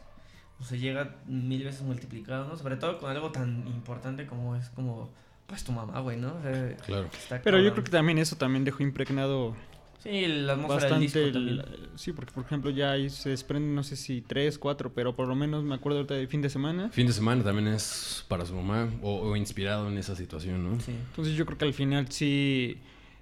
o 0.59 0.63
sea, 0.63 0.77
llega 0.77 1.15
mil 1.27 1.63
veces 1.63 1.81
multiplicado, 1.81 2.47
¿no? 2.47 2.57
Sobre 2.57 2.77
todo 2.77 2.99
con 2.99 3.09
algo 3.11 3.31
tan 3.31 3.67
importante 3.67 4.25
como 4.27 4.55
es 4.55 4.69
como, 4.69 5.09
pues, 5.47 5.63
tu 5.63 5.71
mamá, 5.71 5.99
güey, 6.01 6.17
¿no? 6.17 6.35
O 6.35 6.41
sea, 6.41 6.77
Claro. 6.85 7.09
Pero 7.43 7.59
yo 7.59 7.71
creo 7.71 7.83
que 7.83 7.91
también 7.91 8.17
eso 8.19 8.35
también 8.37 8.63
dejó 8.63 8.83
impregnado 8.83 9.55
Sí, 9.99 10.27
la 10.27 10.53
atmósfera 10.53 10.89
del 10.91 10.99
disco 10.99 11.19
bastante. 11.21 11.49
el- 11.49 11.89
sí, 11.95 12.11
porque 12.11 12.33
por 12.33 12.43
ejemplo 12.43 12.69
ya 12.71 12.91
ahí 12.91 13.09
se 13.09 13.29
desprenden, 13.29 13.73
no 13.73 13.83
sé 13.83 13.95
si 13.95 14.21
tres, 14.21 14.59
cuatro, 14.59 14.93
pero 14.93 15.15
por 15.15 15.29
lo 15.29 15.35
menos 15.35 15.63
me 15.63 15.75
acuerdo 15.75 15.99
ahorita 15.99 16.15
de 16.15 16.27
fin 16.27 16.41
de 16.41 16.49
semana. 16.49 16.89
Fin 16.89 17.07
de 17.07 17.13
semana 17.13 17.41
también 17.41 17.69
es 17.69 18.25
para 18.27 18.45
su 18.45 18.53
mamá 18.53 18.89
o, 19.01 19.21
o 19.21 19.35
inspirado 19.37 19.87
en 19.87 19.97
esa 19.97 20.13
situación, 20.15 20.61
¿no? 20.71 20.79
Sí. 20.81 20.91
Entonces 20.91 21.35
yo 21.35 21.45
creo 21.45 21.57
que 21.57 21.63
al 21.65 21.73
final 21.73 22.09
sí, 22.11 22.77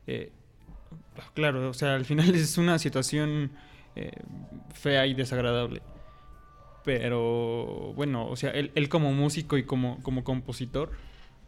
eh, 0.07 0.31
claro, 1.33 1.69
o 1.69 1.73
sea, 1.73 1.95
al 1.95 2.05
final 2.05 2.33
es 2.35 2.57
una 2.57 2.79
situación 2.79 3.51
eh, 3.95 4.11
fea 4.73 5.05
y 5.07 5.13
desagradable. 5.13 5.81
Pero 6.83 7.93
bueno, 7.95 8.27
o 8.27 8.35
sea, 8.35 8.51
él, 8.51 8.89
como 8.89 9.13
músico 9.13 9.57
y 9.57 9.63
como, 9.63 10.01
como 10.01 10.23
compositor, 10.23 10.91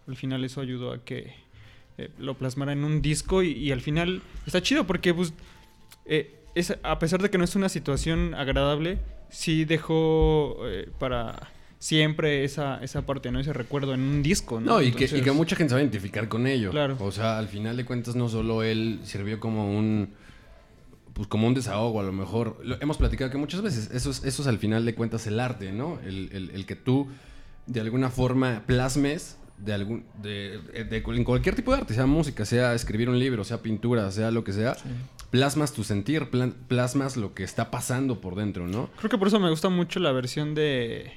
al 0.08 0.16
final 0.16 0.44
eso 0.44 0.62
ayudó 0.62 0.92
a 0.92 1.04
que 1.04 1.34
eh, 1.98 2.10
lo 2.20 2.36
plasmara 2.36 2.74
en 2.74 2.84
un 2.84 3.02
disco 3.02 3.42
y, 3.42 3.72
al 3.72 3.82
final 3.82 4.22
está 4.46 4.62
chido 4.62 4.86
porque 4.86 5.12
pues, 5.14 5.34
eh, 6.06 6.36
es, 6.54 6.78
a 6.84 7.00
pesar 7.00 7.22
de 7.22 7.32
que 7.32 7.40
no 7.40 7.46
es 7.46 7.56
una 7.56 7.70
situación 7.70 8.36
agradable, 8.36 9.00
sí 9.30 9.66
dejó 9.66 10.60
para 11.00 11.50
siempre 11.84 12.46
esa, 12.46 12.82
esa 12.82 13.06
parte, 13.06 13.30
¿no? 13.30 13.40
Ese 13.42 13.52
recuerdo 13.52 13.94
en 13.94 14.00
un 14.00 14.24
disco, 14.24 14.62
¿no? 14.62 14.74
No, 14.76 14.82
y, 14.82 14.94
que, 14.94 15.04
y 15.06 15.22
que 15.22 15.32
mucha 15.34 15.58
gente 15.58 15.72
se 15.72 15.76
va 15.76 15.80
a 15.80 15.84
identificar 15.84 16.30
con 16.30 16.48
ello. 16.48 16.72
Claro. 16.72 16.96
O 17.02 17.12
sea, 17.12 17.38
al 17.38 17.50
final 17.50 17.76
de 17.76 17.84
cuentas, 17.84 18.16
no 18.16 18.30
solo 18.30 18.64
él 18.64 19.02
sirvió 19.04 19.40
como 19.42 19.78
un. 19.78 20.10
Pues 21.14 21.28
como 21.28 21.46
un 21.46 21.54
desahogo, 21.54 22.00
a 22.00 22.04
lo 22.04 22.14
mejor. 22.14 22.58
Lo- 22.64 22.82
hemos 22.82 22.98
platicado 22.98 23.30
que 23.30 23.38
muchas 23.38 23.62
veces 23.62 23.92
eso 23.94 24.10
es, 24.12 24.24
eso 24.24 24.42
es 24.42 24.48
al 24.48 24.60
final 24.60 24.86
de 24.86 24.96
cuentas 24.96 25.28
el 25.28 25.40
arte, 25.42 25.74
¿no? 25.74 26.00
El, 26.06 26.30
el- 26.32 26.50
el 26.52 26.66
que 26.66 26.76
tú 26.78 27.10
de 27.68 27.82
alguna 27.82 28.10
forma 28.10 28.64
plasmes 28.66 29.38
de 29.58 29.74
algún. 29.74 30.06
De, 30.22 30.60
de- 30.90 31.04
en 31.06 31.24
cualquier 31.26 31.54
tipo 31.54 31.72
de 31.74 31.80
arte, 31.82 31.94
sea 31.94 32.06
música, 32.06 32.46
sea 32.46 32.74
escribir 32.74 33.10
un 33.10 33.20
libro, 33.20 33.44
sea 33.44 33.62
pintura, 33.62 34.10
sea 34.12 34.32
lo 34.32 34.46
que 34.46 34.54
sea. 34.54 34.78
Plasmas 35.32 35.74
tu 35.74 35.84
sentir, 35.84 36.30
plasmas 36.70 37.18
lo 37.18 37.34
que 37.34 37.44
está 37.44 37.72
pasando 37.72 38.22
por 38.22 38.36
dentro, 38.36 38.68
¿no? 38.68 38.90
Creo 38.98 39.10
que 39.10 39.18
por 39.18 39.28
eso 39.28 39.40
me 39.40 39.50
gusta 39.50 39.68
mucho 39.70 40.00
la 40.00 40.12
versión 40.14 40.54
de, 40.56 41.12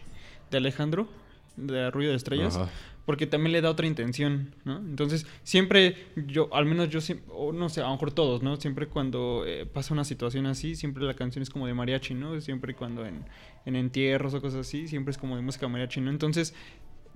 de 0.50 0.58
Alejandro, 0.58 1.08
de 1.56 1.90
Ruido 1.90 2.10
de 2.10 2.16
Estrellas, 2.16 2.56
Ajá. 2.56 2.70
porque 3.04 3.26
también 3.26 3.52
le 3.52 3.60
da 3.60 3.70
otra 3.70 3.86
intención, 3.86 4.54
¿no? 4.64 4.76
Entonces, 4.78 5.26
siempre 5.42 5.96
yo, 6.16 6.54
al 6.54 6.66
menos 6.66 6.88
yo, 6.90 7.00
o 7.28 7.52
no 7.52 7.68
sé, 7.68 7.80
a 7.80 7.84
lo 7.84 7.92
mejor 7.92 8.12
todos, 8.12 8.42
¿no? 8.42 8.56
Siempre 8.56 8.88
cuando 8.88 9.44
eh, 9.46 9.66
pasa 9.66 9.94
una 9.94 10.04
situación 10.04 10.46
así, 10.46 10.74
siempre 10.74 11.04
la 11.04 11.14
canción 11.14 11.42
es 11.42 11.50
como 11.50 11.66
de 11.66 11.74
mariachi, 11.74 12.14
¿no? 12.14 12.40
Siempre 12.40 12.74
cuando 12.74 13.06
en, 13.06 13.24
en 13.64 13.76
entierros 13.76 14.34
o 14.34 14.40
cosas 14.40 14.60
así, 14.66 14.88
siempre 14.88 15.12
es 15.12 15.18
como 15.18 15.36
de 15.36 15.42
música 15.42 15.66
mariachi, 15.68 16.00
¿no? 16.00 16.10
Entonces, 16.10 16.54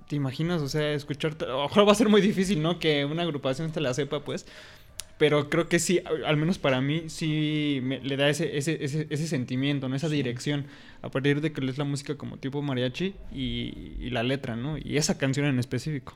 ¿te 0.07 0.15
imaginas? 0.15 0.61
O 0.61 0.67
sea, 0.67 0.91
escuchar, 0.93 1.37
a 1.41 1.45
lo 1.45 1.63
mejor 1.63 1.87
va 1.87 1.91
a 1.93 1.95
ser 1.95 2.09
muy 2.09 2.21
difícil, 2.21 2.61
¿no? 2.61 2.79
Que 2.79 3.05
una 3.05 3.23
agrupación 3.23 3.73
se 3.73 3.79
la 3.79 3.93
sepa, 3.93 4.21
pues. 4.21 4.45
Pero 5.21 5.51
creo 5.51 5.69
que 5.69 5.77
sí, 5.77 6.01
al 6.25 6.35
menos 6.35 6.57
para 6.57 6.81
mí, 6.81 7.03
sí 7.05 7.79
me- 7.83 7.99
le 7.99 8.17
da 8.17 8.27
ese, 8.27 8.57
ese, 8.57 8.83
ese, 8.83 9.05
ese 9.11 9.27
sentimiento, 9.27 9.87
¿no? 9.87 9.95
Esa 9.95 10.09
dirección. 10.09 10.65
A 11.03 11.09
partir 11.11 11.41
de 11.41 11.51
que 11.53 11.61
lees 11.61 11.77
la 11.77 11.83
música 11.83 12.15
como 12.15 12.37
tipo 12.37 12.63
mariachi 12.63 13.13
y, 13.31 13.93
y 13.99 14.09
la 14.09 14.23
letra, 14.23 14.55
¿no? 14.55 14.79
Y 14.79 14.97
esa 14.97 15.19
canción 15.19 15.45
en 15.45 15.59
específico. 15.59 16.15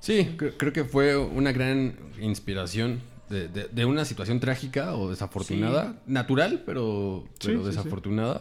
Sí, 0.00 0.30
cre- 0.38 0.54
creo 0.56 0.72
que 0.72 0.84
fue 0.86 1.18
una 1.18 1.52
gran 1.52 1.96
inspiración 2.18 3.00
de, 3.28 3.48
de- 3.48 3.68
de 3.68 3.84
una 3.84 4.06
situación 4.06 4.40
trágica 4.40 4.94
o 4.96 5.10
desafortunada, 5.10 6.00
natural, 6.06 6.62
pero, 6.64 7.24
Sí, 7.34 7.48
pero 7.48 7.58
sí, 7.58 7.64
sí. 7.64 7.76
desafortunada. 7.76 8.40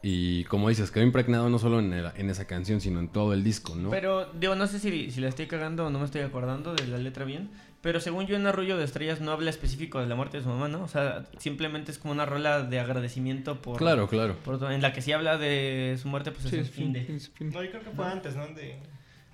Y 0.00 0.44
como 0.44 0.68
dices, 0.68 0.92
quedó 0.92 1.02
impregnado 1.02 1.48
no 1.48 1.58
solo 1.58 1.80
en, 1.80 1.92
el- 1.92 2.12
en 2.16 2.30
esa 2.30 2.46
canción, 2.46 2.80
sino 2.80 3.00
en 3.00 3.08
todo 3.08 3.32
el 3.32 3.42
disco, 3.42 3.74
¿no? 3.74 3.90
Pero, 3.90 4.26
digo, 4.38 4.54
no 4.54 4.68
sé 4.68 4.78
si, 4.78 5.10
si 5.10 5.20
la 5.20 5.28
estoy 5.28 5.46
cagando 5.46 5.86
o 5.86 5.90
no 5.90 5.98
me 5.98 6.04
estoy 6.04 6.20
acordando 6.20 6.72
de 6.74 6.86
la 6.86 6.98
letra 6.98 7.24
bien. 7.24 7.50
Pero 7.84 8.00
según 8.00 8.26
yo 8.26 8.34
en 8.34 8.46
Arrullo 8.46 8.78
de 8.78 8.84
Estrellas 8.84 9.20
no 9.20 9.30
habla 9.30 9.50
específico 9.50 10.00
de 10.00 10.06
la 10.06 10.14
muerte 10.14 10.38
de 10.38 10.42
su 10.42 10.48
mamá, 10.48 10.68
¿no? 10.68 10.82
O 10.82 10.88
sea, 10.88 11.26
simplemente 11.38 11.92
es 11.92 11.98
como 11.98 12.12
una 12.14 12.24
rola 12.24 12.62
de 12.62 12.80
agradecimiento 12.80 13.60
por... 13.60 13.76
Claro, 13.76 14.08
claro. 14.08 14.36
por 14.42 14.72
en 14.72 14.80
la 14.80 14.94
que 14.94 15.02
sí 15.02 15.12
habla 15.12 15.36
de 15.36 15.98
su 16.00 16.08
muerte, 16.08 16.32
pues 16.32 16.44
Sí, 16.48 16.56
es 16.56 16.68
un 16.68 16.72
fin 16.72 16.92
de... 16.94 17.02
fin. 17.34 17.50
No, 17.52 17.62
yo 17.62 17.70
creo 17.70 17.82
que 17.84 17.90
fue 17.90 18.06
antes, 18.06 18.36
¿no? 18.36 18.46
De... 18.46 18.78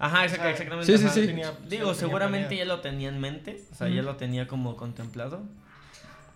Ajá, 0.01 0.26
exact- 0.26 0.51
exactamente. 0.51 0.98
sí, 0.98 0.98
sí, 0.98 1.09
sí. 1.20 1.26
Tenía- 1.28 1.53
Digo, 1.68 1.84
tenía 1.84 1.94
seguramente 1.94 2.57
ya 2.57 2.64
planeado. 2.64 2.76
lo 2.76 2.80
tenía 2.82 3.09
en 3.11 3.20
mente, 3.20 3.62
o 3.70 3.74
sea, 3.76 3.88
ya 3.88 4.01
Ujú. 4.01 4.11
lo 4.11 4.16
tenía 4.16 4.48
como 4.48 4.76
contemplado, 4.76 5.42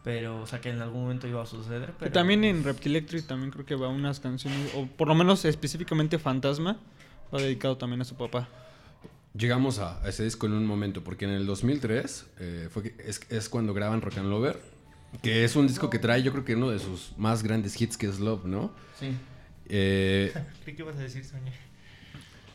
pero, 0.04 0.40
o 0.40 0.46
sea, 0.46 0.60
que 0.60 0.70
en 0.70 0.80
algún 0.82 1.02
momento 1.02 1.26
iba 1.26 1.42
a 1.42 1.46
suceder, 1.46 1.88
Y 1.90 1.92
pero... 1.98 2.12
también 2.12 2.44
en 2.44 2.62
Reptilectric 2.62 3.26
también 3.26 3.50
creo 3.50 3.66
que 3.66 3.74
va 3.74 3.88
unas 3.88 4.20
canciones, 4.20 4.70
o 4.76 4.86
por 4.86 5.08
lo 5.08 5.16
menos 5.16 5.44
específicamente 5.46 6.20
Fantasma, 6.20 6.76
va 7.34 7.40
dedicado 7.40 7.76
también 7.76 8.00
a 8.02 8.04
su 8.04 8.14
papá. 8.14 8.46
Llegamos 9.36 9.80
a 9.80 10.00
ese 10.08 10.22
disco 10.24 10.46
en 10.46 10.52
un 10.52 10.64
momento, 10.64 11.02
porque 11.02 11.24
en 11.24 11.32
el 11.32 11.44
2003 11.46 12.26
eh, 12.38 12.68
fue 12.70 12.94
es, 13.04 13.20
es 13.30 13.48
cuando 13.48 13.74
graban 13.74 14.00
Rock 14.00 14.18
and 14.18 14.30
Lover, 14.30 14.60
que 15.22 15.44
es 15.44 15.56
un 15.56 15.66
disco 15.66 15.90
que 15.90 15.98
trae 15.98 16.22
yo 16.22 16.30
creo 16.30 16.44
que 16.44 16.54
uno 16.54 16.70
de 16.70 16.78
sus 16.78 17.12
más 17.16 17.42
grandes 17.42 17.80
hits 17.80 17.96
que 17.96 18.06
es 18.06 18.20
Love, 18.20 18.44
¿no? 18.44 18.72
Sí. 19.00 19.08
Eh, 19.68 20.32
que 20.64 20.70
ibas 20.78 20.96
a 20.96 21.00
decir 21.00 21.24
Soñé. 21.24 21.52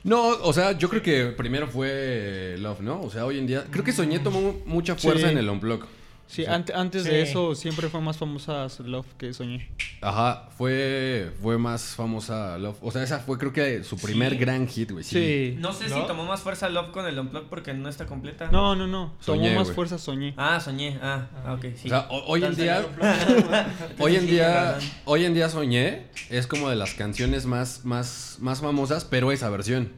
no, 0.06 0.30
o 0.30 0.54
sea, 0.54 0.72
yo 0.78 0.88
creo 0.90 1.02
que 1.02 1.26
primero 1.36 1.68
fue 1.68 2.56
Love, 2.60 2.80
¿no? 2.80 3.02
O 3.02 3.10
sea, 3.10 3.26
hoy 3.26 3.40
en 3.40 3.48
día, 3.48 3.66
creo 3.70 3.84
que 3.84 3.92
Soñé 3.92 4.20
tomó 4.20 4.56
mucha 4.66 4.96
fuerza 4.96 5.26
Sí. 5.28 5.32
en 5.34 5.38
el 5.38 5.50
Unplug. 5.50 5.86
Sí, 6.32 6.44
O 6.44 6.46
sea, 6.46 6.64
antes 6.76 7.04
Sí. 7.06 7.10
de 7.10 7.24
eso 7.24 7.56
siempre 7.56 7.90
fue 7.90 8.02
más 8.02 8.18
famosa 8.18 8.68
Love 8.86 9.08
que 9.18 9.34
Soñé. 9.34 9.68
Ajá, 10.00 10.48
fue, 10.56 11.32
fue 11.42 11.58
más 11.58 11.96
famosa 11.96 12.56
Love. 12.60 12.78
O 12.84 12.92
sea, 12.92 13.02
esa 13.02 13.18
fue 13.18 13.40
creo 13.40 13.52
que 13.52 13.84
su 13.84 13.98
primer 13.98 14.34
Sí. 14.34 14.38
gran 14.38 14.68
hit, 14.68 14.92
güey. 14.92 15.04
Sí. 15.04 15.16
Sí. 15.20 15.56
No 15.60 15.74
sé 15.74 15.90
si 15.90 15.96
¿No? 15.96 16.06
tomó 16.06 16.26
más 16.26 16.42
fuerza 16.42 16.70
Love 16.70 16.92
con 16.92 17.08
el 17.08 17.18
Unplug 17.18 17.50
porque 17.50 17.74
no 17.74 17.90
está 17.90 18.06
completa. 18.06 18.48
No, 18.52 18.76
no, 18.76 18.86
no. 18.86 19.16
Tomó 19.26 19.40
Soñé, 19.42 19.56
más 19.56 19.72
fuerza 19.72 19.98
Soñé. 19.98 20.36
Ah, 20.38 20.60
soñé. 20.60 21.00
Ah, 21.02 21.30
ah, 21.46 21.54
ok, 21.54 21.66
sí. 21.76 21.88
O 21.88 21.90
sea, 21.90 22.08
ho- 22.12 22.24
hoy 22.28 22.44
en 22.44 22.56
día... 22.56 22.86
Hoy 23.98 24.16
en 24.16 24.28
día, 24.28 24.78
hoy 25.06 25.26
en 25.26 25.34
día 25.34 25.50
Soñé 25.50 26.06
es 26.30 26.46
como 26.46 26.70
de 26.70 26.76
las 26.76 26.94
canciones 26.94 27.48
más, 27.48 27.86
más, 27.86 28.38
más 28.40 28.62
famosas, 28.62 29.04
pero 29.04 29.32
esa 29.32 29.50
versión. 29.50 29.92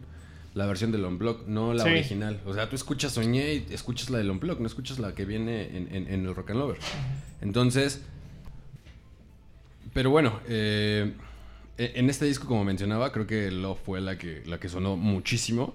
La 0.54 0.66
versión 0.66 0.92
del 0.92 1.06
Unplug, 1.06 1.48
no 1.48 1.74
la 1.74 1.84
Sí. 1.86 1.90
original. 1.92 2.42
O 2.46 2.54
sea, 2.54 2.70
tú 2.70 2.76
escuchas 2.76 3.14
Soñé 3.14 3.54
y 3.54 3.66
escuchas 3.74 4.10
la 4.10 4.18
del 4.18 4.30
Unplug, 4.30 4.60
no 4.60 4.68
escuchas 4.68 5.00
la 5.00 5.16
que 5.16 5.24
viene 5.26 5.78
en, 5.78 5.88
en- 5.96 6.08
en 6.08 6.26
el 6.26 6.36
Rock 6.36 6.52
and 6.52 6.60
Lover. 6.60 6.78
Entonces, 7.42 8.02
pero 9.94 10.10
bueno, 10.10 10.40
eh, 10.48 11.14
e- 11.78 11.94
en 11.96 12.10
este 12.10 12.26
disco, 12.26 12.48
como 12.48 12.64
mencionaba, 12.64 13.12
creo 13.12 13.28
que 13.28 13.52
Love 13.52 13.80
fue 13.84 14.02
la 14.02 14.18
que, 14.18 14.44
la 14.46 14.60
que 14.60 14.70
sonó 14.70 14.96
muchísimo. 14.98 15.74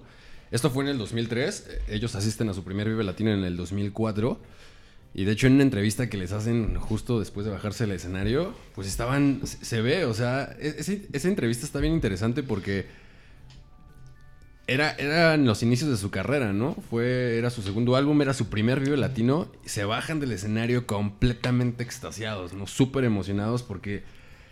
Esto 0.51 0.69
fue 0.69 0.83
en 0.83 0.91
el 0.91 0.97
2003. 0.97 1.67
eh, 1.69 1.81
Ellos 1.95 2.15
asisten 2.15 2.49
a 2.49 2.53
su 2.53 2.63
primer 2.63 2.87
Vive 2.87 3.03
Latino 3.03 3.31
en 3.33 3.43
el 3.43 3.57
2004. 3.57 4.39
Y 5.13 5.23
de 5.25 5.31
hecho, 5.31 5.47
en 5.47 5.53
una 5.53 5.63
entrevista 5.63 6.09
que 6.09 6.17
les 6.17 6.31
hacen 6.31 6.75
justo 6.75 7.19
después 7.19 7.45
de 7.45 7.51
bajarse 7.51 7.85
del 7.85 7.95
escenario, 7.95 8.53
pues 8.75 8.87
estaban. 8.87 9.41
Se, 9.45 9.81
ve, 9.81 10.05
o 10.05 10.13
sea, 10.13 10.55
e- 10.59 10.75
esa 11.13 11.27
entrevista 11.27 11.65
está 11.65 11.79
bien 11.79 11.93
interesante 11.93 12.43
porque. 12.43 12.85
Era, 14.69 14.91
eran 14.97 15.45
los 15.45 15.63
inicios 15.63 15.89
de 15.89 15.95
su 15.95 16.11
carrera, 16.11 16.51
¿no? 16.51 16.75
Fue, 16.89 17.37
era 17.37 17.49
su 17.49 17.61
segundo 17.61 17.95
álbum, 17.95 18.21
era 18.21 18.33
su 18.33 18.49
primer 18.49 18.81
Vive 18.81 18.97
Latino. 18.97 19.47
Y 19.65 19.69
se 19.69 19.85
bajan 19.85 20.19
del 20.19 20.33
escenario 20.33 20.85
completamente 20.85 21.83
extasiados, 21.83 22.51
¿no? 22.53 22.67
Súper 22.67 23.05
emocionados 23.05 23.63
porque 23.63 24.03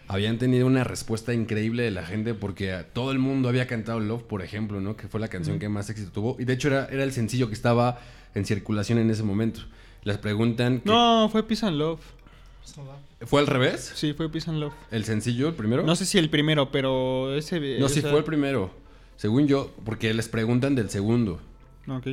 habían 0.07 0.37
tenido 0.37 0.67
una 0.67 0.85
respuesta 0.85 1.33
increíble 1.33 1.83
de 1.83 1.91
la 1.91 2.05
gente 2.05 2.33
porque 2.33 2.85
todo 2.93 3.11
el 3.11 3.19
mundo 3.19 3.49
había 3.49 3.67
cantado 3.67 3.99
Love, 3.99 4.23
por 4.23 4.41
ejemplo, 4.41 4.79
¿no? 4.79 4.95
Que 4.95 5.07
fue 5.09 5.19
la 5.19 5.27
canción 5.27 5.59
que 5.59 5.67
más 5.67 5.89
éxito 5.89 6.11
tuvo. 6.11 6.37
Y 6.39 6.45
de 6.45 6.53
hecho 6.53 6.69
era, 6.69 6.85
era 6.89 7.03
el 7.03 7.11
sencillo 7.11 7.49
que 7.49 7.53
estaba 7.55 7.99
en 8.35 8.45
circulación 8.45 8.99
en 8.99 9.09
ese 9.09 9.23
momento. 9.23 9.61
Les 10.03 10.17
preguntan... 10.17 10.79
que- 10.79 10.89
No, 10.89 11.27
fue 11.29 11.43
Peace 11.45 11.65
and 11.65 11.77
Love. 11.77 11.99
¿Fue 13.25 13.41
al 13.41 13.47
revés? 13.47 13.91
Sí, 13.95 14.13
fue 14.13 14.29
Peace 14.29 14.49
and 14.49 14.59
Love. 14.59 14.73
¿El 14.91 15.03
sencillo, 15.03 15.49
el 15.49 15.55
primero? 15.55 15.83
No 15.83 15.95
sé 15.95 16.05
si 16.05 16.17
el 16.19 16.29
primero, 16.29 16.71
pero 16.71 17.35
ese... 17.35 17.79
No, 17.79 17.89
sí 17.89 18.01
fue 18.01 18.17
el 18.19 18.23
primero. 18.23 18.71
Según 19.17 19.47
yo, 19.47 19.73
porque 19.85 20.13
les 20.13 20.27
preguntan 20.27 20.75
del 20.75 20.89
segundo. 20.89 21.39
No, 21.85 21.97
ok. 21.97 22.07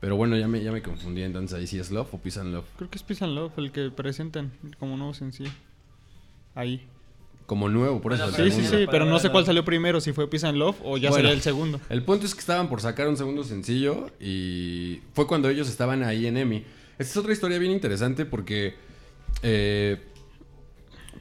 Pero 0.00 0.16
bueno, 0.16 0.36
ya 0.36 0.46
me, 0.46 0.62
ya 0.62 0.70
me 0.72 0.82
confundí. 0.82 1.22
Entonces 1.22 1.58
ahí 1.58 1.66
sí 1.66 1.78
es 1.78 1.90
Love 1.90 2.14
o 2.14 2.18
Peace 2.18 2.38
and 2.38 2.52
Love. 2.54 2.66
Creo 2.76 2.90
que 2.90 2.98
es 2.98 3.02
Peace 3.02 3.24
and 3.24 3.34
Love 3.34 3.52
el 3.58 3.72
que 3.72 3.90
presentan 3.90 4.52
como 4.78 4.96
nuevo 4.96 5.14
sencillo. 5.14 5.50
Ahí. 6.54 6.86
Como 7.46 7.68
nuevo, 7.70 8.00
por 8.00 8.12
eso. 8.12 8.30
Sí, 8.32 8.50
sí, 8.50 8.64
sí, 8.66 8.86
pero 8.90 9.06
no 9.06 9.18
sé 9.18 9.30
cuál 9.30 9.46
salió 9.46 9.64
primero, 9.64 10.00
si 10.02 10.12
fue 10.12 10.28
Peace 10.28 10.46
and 10.46 10.58
Love 10.58 10.76
o 10.84 10.98
ya 10.98 11.08
Bueno. 11.08 11.22
salió 11.24 11.32
el 11.32 11.40
segundo. 11.40 11.80
El 11.88 12.02
punto 12.02 12.26
es 12.26 12.34
que 12.34 12.40
estaban 12.40 12.68
por 12.68 12.80
sacar 12.82 13.08
un 13.08 13.16
segundo 13.16 13.42
sencillo 13.42 14.10
y 14.20 15.00
fue 15.14 15.26
cuando 15.26 15.48
ellos 15.48 15.68
estaban 15.68 16.02
ahí 16.02 16.26
en 16.26 16.36
EMI. 16.36 16.58
Esta 16.98 17.12
es 17.12 17.16
otra 17.16 17.32
historia 17.32 17.58
bien 17.58 17.72
interesante 17.72 18.26
porque, 18.26 18.74
eh, 19.42 19.98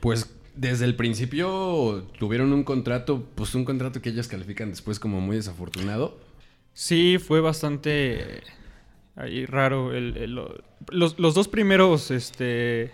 pues 0.02 0.30
desde 0.58 0.86
el 0.86 0.96
principio 0.96 2.08
tuvieron 2.20 2.52
un 2.54 2.64
contrato, 2.64 3.24
pues 3.36 3.54
un 3.56 3.64
contrato 3.66 4.02
que 4.02 4.10
ellos 4.10 4.28
califican 4.28 4.70
después 4.70 5.00
como 5.00 5.22
muy 5.22 5.36
desafortunado. 5.38 6.18
Sí, 6.74 7.18
fue 7.20 7.42
bastante 7.42 8.42
ahí 9.16 9.46
raro. 9.46 9.94
el- 9.94 10.18
el- 10.18 10.36
lo- 10.36 10.56
los, 10.90 11.18
los 11.20 11.34
dos 11.34 11.48
primeros 11.48 12.12
este, 12.12 12.92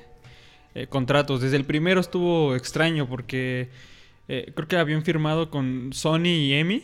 eh, 0.75 0.87
contratos. 0.89 1.41
Desde 1.41 1.57
el 1.57 1.65
primero 1.65 1.99
estuvo 1.99 2.55
extraño 2.55 3.07
porque 3.07 3.69
eh, 4.29 4.51
creo 4.55 4.67
que 4.67 4.77
habían 4.77 5.03
firmado 5.03 5.49
con 5.49 5.91
Sony 5.93 6.27
y 6.27 6.53
EMI 6.53 6.81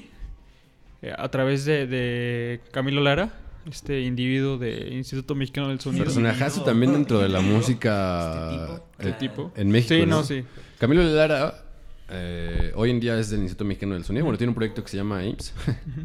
eh, 1.01 1.13
a 1.17 1.29
través 1.29 1.63
de, 1.65 1.87
de 1.87 2.59
Camilo 2.71 3.01
Lara, 3.01 3.33
este 3.69 4.01
individuo 4.01 4.57
del 4.57 4.91
Instituto 4.93 5.35
Mexicano 5.35 5.69
del 5.69 5.79
Sonido. 5.79 6.03
Personajazo 6.03 6.63
también 6.63 6.91
dentro 6.91 7.19
de 7.19 7.29
la 7.29 7.39
música 7.39 8.81
Este 8.97 9.09
eh, 9.11 9.15
tipo. 9.19 9.51
en 9.55 9.69
México. 9.69 9.93
Sí, 9.95 10.01
¿no? 10.01 10.17
no, 10.17 10.23
sí. 10.23 10.43
Camilo 10.79 11.03
Lara 11.03 11.65
eh, 12.09 12.71
hoy 12.73 12.89
en 12.89 13.01
día 13.01 13.19
es 13.19 13.29
del 13.29 13.41
Instituto 13.41 13.65
Mexicano 13.65 13.95
del 13.95 14.05
Sonido. 14.05 14.23
Bueno, 14.23 14.37
tiene 14.37 14.49
un 14.49 14.55
proyecto 14.55 14.81
que 14.81 14.89
se 14.89 14.95
llama 14.95 15.25
IMSS. 15.25 15.53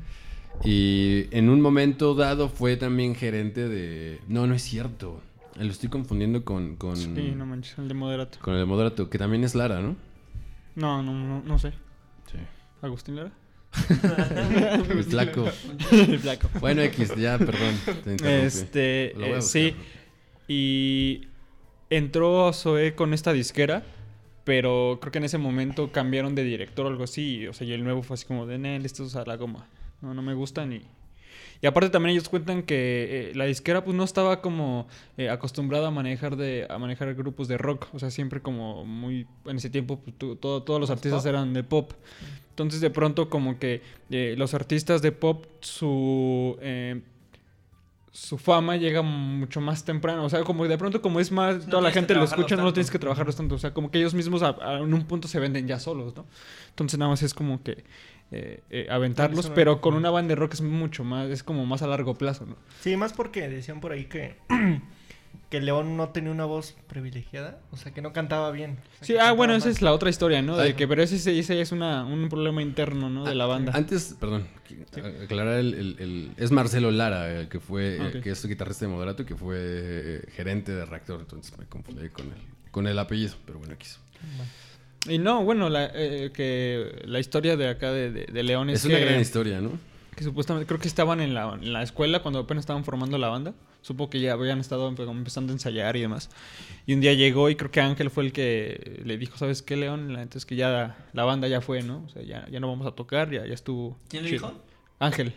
y 0.65 1.29
en 1.31 1.49
un 1.49 1.61
momento 1.61 2.17
dado 2.17 2.49
fue 2.49 2.77
también 2.77 3.15
gerente 3.15 3.69
de... 3.69 4.21
No, 4.27 4.49
no 4.49 4.55
es 4.55 4.63
cierto. 4.63 5.23
Lo 5.57 5.71
estoy 5.71 5.89
confundiendo 5.89 6.45
con, 6.45 6.75
con, 6.75 6.97
Sí, 6.97 7.07
no 7.37 7.47
manches, 7.47 7.79
el 7.79 7.87
de 7.87 7.95
Moderato. 7.95 8.39
con 8.41 8.55
el 8.55 8.61
de 8.61 8.67
Moderato, 8.67 9.09
que 9.09 9.17
también 9.17 9.45
es 9.45 9.55
Lara, 9.55 9.81
¿no? 9.81 9.95
No, 10.75 11.05
no, 11.05 11.13
no, 11.13 11.41
no 11.41 11.59
sé. 11.61 11.71
Sí. 12.33 12.39
¿Agustín 12.83 13.15
Lara? 13.15 13.31
El 14.89 15.05
flaco. 15.05 15.47
el 15.91 16.19
flaco. 16.21 16.49
Bueno, 16.61 16.83
X, 16.83 17.15
ya, 17.17 17.39
perdón. 17.39 17.75
te. 18.05 18.47
Este, 18.47 19.37
eh, 19.37 19.43
sí. 19.43 19.75
Y 20.47 21.27
entró 21.91 22.53
Zoe 22.53 22.95
con 22.95 23.15
esta 23.15 23.33
disquera, 23.33 23.85
pero 24.45 24.99
creo 25.01 25.11
que 25.13 25.19
en 25.19 25.25
ese 25.25 25.39
momento 25.39 25.91
cambiaron 25.91 26.35
de 26.35 26.45
director 26.45 26.87
o 26.87 26.89
algo 26.89 27.05
así. 27.05 27.47
O 27.47 27.53
sea, 27.53 27.67
y 27.67 27.73
el 27.73 27.83
nuevo 27.85 28.03
fue 28.03 28.15
así 28.15 28.27
como 28.27 28.47
de, 28.47 28.59
Nel, 28.59 28.85
esto 28.85 29.05
es 29.05 29.17
a 29.17 29.25
la 29.25 29.37
goma. 29.37 29.67
No, 30.03 30.15
no 30.15 30.23
me 30.23 30.35
gustan 30.35 30.73
y... 30.73 30.83
Y 31.63 31.67
aparte 31.67 31.89
también 31.89 32.13
ellos 32.15 32.29
cuentan 32.29 32.63
que 32.63 33.31
eh, 33.31 33.33
la 33.35 33.47
disquera 33.47 33.85
pues 33.85 33.97
no 33.97 34.05
estaba 34.05 34.43
como 34.43 34.87
eh, 35.17 35.31
acostumbrada 35.31 35.89
a 35.89 35.91
manejar 35.91 36.37
de 36.37 36.67
a 36.69 36.79
manejar 36.79 37.15
grupos 37.15 37.49
de 37.49 37.57
rock, 37.57 37.87
o 37.95 37.99
sea, 37.99 38.11
siempre 38.11 38.41
como 38.43 38.85
muy 38.85 39.27
en 39.47 39.57
ese 39.57 39.71
tiempo 39.71 39.99
pues, 39.99 40.15
todo- 40.39 40.63
todos 40.63 40.79
los 40.81 40.91
artistas 40.91 41.23
pop. 41.23 41.29
eran 41.29 41.55
de 41.55 41.63
pop. 41.63 41.93
Entonces 42.51 42.81
de 42.83 42.91
pronto 42.91 43.31
como 43.31 43.59
que 43.59 43.81
eh, 44.11 44.35
los 44.37 44.53
artistas 44.53 45.01
de 45.01 45.13
pop 45.13 45.47
su 45.61 46.59
eh, 46.61 47.01
su 48.17 48.39
fama 48.39 48.77
llega 48.77 49.03
mucho 49.03 49.61
más 49.61 49.85
temprano. 49.85 50.25
O 50.25 50.31
sea, 50.31 50.45
como 50.45 50.67
de 50.69 50.79
pronto, 50.79 51.03
como 51.03 51.19
es 51.19 51.33
más, 51.33 51.65
No 51.65 51.71
toda 51.71 51.83
la 51.83 51.91
gente 51.91 52.15
lo 52.15 52.23
escucha, 52.23 52.55
no 52.57 52.63
lo 52.63 52.73
tienes 52.73 52.89
que 52.91 52.99
trabajarlos 53.01 53.35
tanto. 53.35 53.57
O 53.57 53.59
sea, 53.59 53.75
como 53.75 53.91
que 53.91 53.99
ellos 53.99 54.15
mismos 54.15 54.43
a- 54.45 54.57
a- 54.63 54.79
en 54.79 54.95
un 54.95 55.05
punto 55.05 55.27
se 55.27 55.41
venden 55.41 55.67
ya 55.67 55.81
solos, 55.81 56.15
¿no? 56.15 56.25
Entonces 56.71 56.97
nada 56.97 57.11
más 57.11 57.23
es 57.25 57.35
como 57.35 57.63
que 57.65 57.83
eh, 58.31 58.63
eh, 58.71 58.87
aventarlos, 58.89 59.51
pero 59.51 59.81
con 59.81 59.95
una 59.95 60.11
banda 60.11 60.31
de 60.31 60.37
rock 60.37 60.55
es 60.55 60.61
mucho 60.63 61.03
más, 61.05 61.29
es 61.29 61.43
como 61.43 61.67
más 61.67 61.83
a 61.83 61.87
largo 61.89 62.15
plazo, 62.15 62.47
¿no? 62.47 62.57
Sí, 62.81 62.97
más 62.97 63.13
porque 63.13 63.49
decían 63.49 63.81
por 63.81 63.91
ahí 63.93 64.05
que, 64.07 64.37
que 65.51 65.61
León 65.61 65.97
no 65.97 66.09
tenía 66.11 66.31
una 66.31 66.45
voz 66.45 66.75
privilegiada, 66.89 67.61
o 67.71 67.77
sea, 67.77 67.93
que 67.93 68.03
no 68.03 68.13
cantaba 68.13 68.51
bien. 68.51 68.79
O 69.01 69.05
sea, 69.05 69.07
Sí, 69.07 69.17
ah, 69.21 69.33
bueno, 69.33 69.55
esa 69.55 69.69
es 69.71 69.83
la 69.83 69.93
otra 69.93 70.11
historia, 70.11 70.43
¿no? 70.43 70.57
De 70.57 70.75
que, 70.75 70.89
pero 70.89 71.03
ese, 71.03 71.17
ese, 71.39 71.61
es 71.61 71.73
una, 71.73 72.05
un 72.05 72.29
problema 72.29 72.63
interno, 72.63 73.09
¿no? 73.11 73.25
De 73.25 73.35
la 73.35 73.47
banda. 73.47 73.73
Antes, 73.75 74.17
perdón, 74.19 74.47
a- 74.97 75.25
aclarar 75.25 75.59
el, 75.61 75.75
el- 75.75 75.97
el- 75.99 76.31
Es 76.37 76.51
Marcelo 76.51 76.91
Lara, 76.91 77.31
el 77.41 77.49
que 77.49 77.61
fue... 77.61 77.97
eh, 77.97 78.13
Ok. 78.17 78.23
que 78.23 78.31
es 78.31 78.45
guitarrista 78.47 78.87
de 78.87 78.93
Moderato 78.93 79.23
y 79.23 79.27
que 79.27 79.37
fue 79.37 79.57
eh, 79.61 80.23
gerente 80.35 80.73
de 80.73 80.85
Reactor. 80.85 81.21
Entonces 81.21 81.57
me 81.59 81.67
confundí 81.67 82.09
con 82.09 82.27
el, 82.27 82.71
con 82.71 82.87
el 82.87 82.99
apellido, 82.99 83.35
pero 83.47 83.59
bueno, 83.59 83.75
X. 83.75 84.01
Y 85.09 85.19
no, 85.19 85.45
bueno, 85.45 85.69
la, 85.69 85.91
eh, 85.95 86.31
que 86.33 87.03
la 87.05 87.21
historia 87.21 87.57
de 87.57 87.69
acá 87.69 87.93
de, 87.93 88.11
de, 88.11 88.25
de 88.27 88.43
León 88.43 88.71
es, 88.71 88.81
Es 88.81 88.87
una 88.87 88.99
que, 88.99 89.05
gran 89.05 89.21
historia, 89.21 89.61
¿no? 89.61 89.71
que 90.17 90.25
supuestamente 90.25 90.67
creo 90.67 90.79
que 90.81 90.89
estaban 90.89 91.21
en 91.21 91.35
la, 91.35 91.55
en 91.61 91.73
la 91.73 91.83
escuela 91.83 92.21
cuando 92.23 92.39
apenas 92.41 92.63
estaban 92.63 92.85
formando 92.85 93.19
la 93.19 93.29
banda. 93.29 93.53
Supo 93.85 94.09
que 94.09 94.19
ya 94.19 94.33
habían 94.33 94.61
estado 94.61 94.89
empezando 94.89 95.53
a 95.53 95.57
ensayar 95.57 95.95
y 95.97 96.01
demás. 96.01 96.31
Y 96.87 96.95
un 96.95 97.03
día 97.03 97.13
llegó 97.13 97.51
y 97.51 97.55
creo 97.55 97.71
que 97.71 97.83
Ángel 97.83 98.09
fue 98.09 98.25
el 98.25 98.33
que 98.33 99.03
le 99.05 99.19
dijo, 99.19 99.37
¿sabes 99.37 99.61
qué, 99.61 99.77
León? 99.77 100.15
La 100.15 100.21
neta 100.21 100.39
es 100.39 100.47
que 100.47 100.57
ya 100.57 100.97
la 101.13 101.25
banda 101.25 101.49
ya 101.49 101.61
fue, 101.61 101.83
¿no? 101.83 102.03
O 102.07 102.09
sea, 102.09 102.23
ya, 102.23 102.49
ya 102.51 102.61
no 102.61 102.69
vamos 102.69 102.87
a 102.87 102.93
tocar, 102.93 103.31
ya, 103.31 103.45
ya 103.47 103.53
estuvo. 103.53 103.99
¿Quién 104.09 104.23
le 104.23 104.31
chido". 104.31 104.49
dijo? 104.49 104.61
Ángel. 105.01 105.35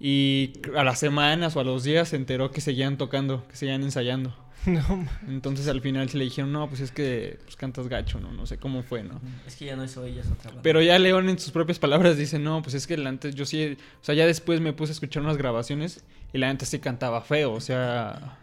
Y 0.00 0.52
a 0.74 0.82
las 0.82 0.98
semanas 0.98 1.56
o 1.56 1.60
a 1.60 1.64
los 1.64 1.84
días 1.84 2.08
se 2.08 2.16
enteró 2.16 2.50
que 2.50 2.62
seguían 2.62 2.96
tocando, 2.96 3.46
que 3.48 3.56
seguían 3.56 3.82
ensayando. 3.82 4.34
No, 4.88 5.06
Entonces 5.28 5.68
al 5.68 5.80
final 5.80 6.08
se 6.08 6.16
le 6.18 6.24
dijeron, 6.24 6.52
no, 6.52 6.68
pues 6.68 6.80
es 6.80 6.90
que 6.90 7.38
pues, 7.44 7.56
cantas 7.56 7.88
gacho, 7.88 8.18
¿no? 8.20 8.32
No 8.32 8.46
sé 8.46 8.56
cómo 8.58 8.82
fue, 8.82 9.02
¿no? 9.02 9.20
Es 9.46 9.56
que 9.56 9.66
ya 9.66 9.76
no 9.76 9.84
es 9.84 9.96
hoy, 9.96 10.14
ya 10.14 10.22
es 10.22 10.28
otra 10.30 10.46
banda. 10.50 10.62
Pero 10.62 10.80
ya 10.82 10.98
León 10.98 11.28
en 11.28 11.38
sus 11.38 11.50
propias 11.52 11.78
palabras 11.78 12.16
dice, 12.16 12.38
no, 12.38 12.62
pues 12.62 12.74
es 12.74 12.86
que 12.86 12.94
antes 12.94 13.34
yo 13.34 13.44
sí, 13.44 13.76
o 14.00 14.04
sea, 14.04 14.14
ya 14.14 14.26
después 14.26 14.60
me 14.60 14.72
puse 14.72 14.92
a 14.92 14.94
escuchar 14.94 15.22
unas 15.22 15.36
grabaciones 15.36 16.02
y 16.32 16.38
la 16.38 16.52
neta 16.52 16.64
sí 16.66 16.78
cantaba 16.78 17.20
feo, 17.20 17.52
o 17.52 17.60
sea, 17.60 18.38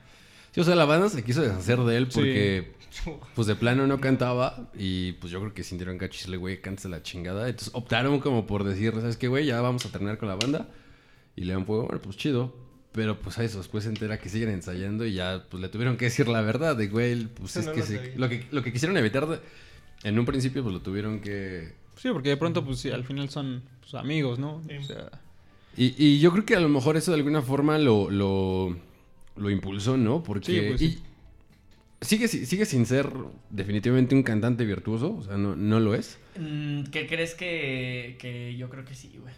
Sí, 0.53 0.59
o 0.59 0.63
sea, 0.65 0.75
la 0.75 0.83
banda 0.85 1.07
se 1.07 1.23
quiso 1.23 1.41
deshacer 1.41 1.79
de 1.79 1.95
él 1.95 2.07
Sí. 2.11 2.19
porque, 2.19 2.71
pues 3.35 3.47
de 3.47 3.55
plano 3.55 3.87
no 3.87 4.01
cantaba 4.01 4.69
y 4.77 5.13
pues 5.13 5.31
yo 5.31 5.39
creo 5.39 5.53
que 5.53 5.63
sintieron 5.63 5.97
cachisle, 5.97 6.35
güey, 6.35 6.61
cántase 6.61 6.89
la 6.89 7.01
chingada. 7.01 7.47
Entonces 7.47 7.73
optaron 7.73 8.19
como 8.19 8.45
por 8.45 8.65
decir, 8.65 8.93
¿sabes 8.95 9.15
qué, 9.15 9.29
güey? 9.29 9.45
Ya 9.45 9.61
vamos 9.61 9.85
a 9.85 9.89
terminar 9.89 10.17
con 10.17 10.27
la 10.27 10.35
banda. 10.35 10.67
Y 11.37 11.45
León 11.45 11.65
fue, 11.65 11.77
bueno, 11.79 12.01
pues 12.01 12.17
chido. 12.17 12.53
Pero 12.93 13.17
pues 13.19 13.37
a 13.37 13.43
eso 13.45 13.59
después 13.59 13.85
se 13.85 13.89
entera 13.89 14.19
que 14.19 14.27
siguen 14.27 14.49
ensayando 14.49 15.05
y 15.05 15.13
ya 15.13 15.45
pues 15.49 15.61
le 15.61 15.69
tuvieron 15.69 15.95
que 15.95 16.05
decir 16.05 16.27
la 16.27 16.41
verdad 16.41 16.75
de, 16.75 16.87
güey, 16.87 17.25
pues 17.27 17.55
es 17.55 17.65
no 17.65 17.71
que, 17.71 17.79
lo 17.79 17.85
se- 17.85 18.13
lo 18.17 18.27
que 18.29 18.45
lo 18.51 18.63
que 18.63 18.73
quisieron 18.73 18.97
evitar 18.97 19.27
de- 19.27 19.39
en 20.03 20.19
un 20.19 20.25
principio 20.25 20.61
pues 20.61 20.73
lo 20.73 20.81
tuvieron 20.81 21.21
que... 21.21 21.73
sí, 21.95 22.09
porque 22.11 22.29
de 22.29 22.37
pronto 22.37 22.65
pues 22.65 22.79
sí, 22.79 22.89
al 22.89 23.05
final 23.05 23.29
son 23.29 23.63
pues, 23.79 23.93
amigos, 23.93 24.39
¿no? 24.39 24.61
Sí. 24.67 24.75
O 24.75 24.83
sea, 24.83 25.09
Y, 25.77 25.95
y 25.97 26.19
yo 26.19 26.31
creo 26.33 26.43
que 26.45 26.55
a 26.55 26.59
lo 26.59 26.67
mejor 26.67 26.97
eso 26.97 27.11
de 27.11 27.17
alguna 27.17 27.41
forma 27.41 27.77
lo, 27.77 28.09
lo, 28.11 28.75
lo 29.37 29.49
impulsó, 29.49 29.95
¿no? 29.95 30.21
Porque... 30.21 30.51
Sí, 30.51 30.61
pues, 30.67 30.81
y 30.81 30.99
sigue, 32.01 32.27
si- 32.27 32.45
sigue 32.45 32.65
sin 32.65 32.85
ser 32.85 33.07
definitivamente 33.51 34.15
un 34.15 34.23
cantante 34.23 34.65
virtuoso, 34.65 35.15
o 35.15 35.23
sea, 35.23 35.37
no, 35.37 35.55
no 35.55 35.79
lo 35.79 35.95
es. 35.95 36.17
Mm, 36.37 36.83
¿Qué 36.91 37.07
crees 37.07 37.35
que, 37.35 38.17
que 38.19 38.55
yo 38.57 38.69
creo 38.69 38.83
que 38.83 38.95
sí, 38.95 39.15
güey? 39.21 39.33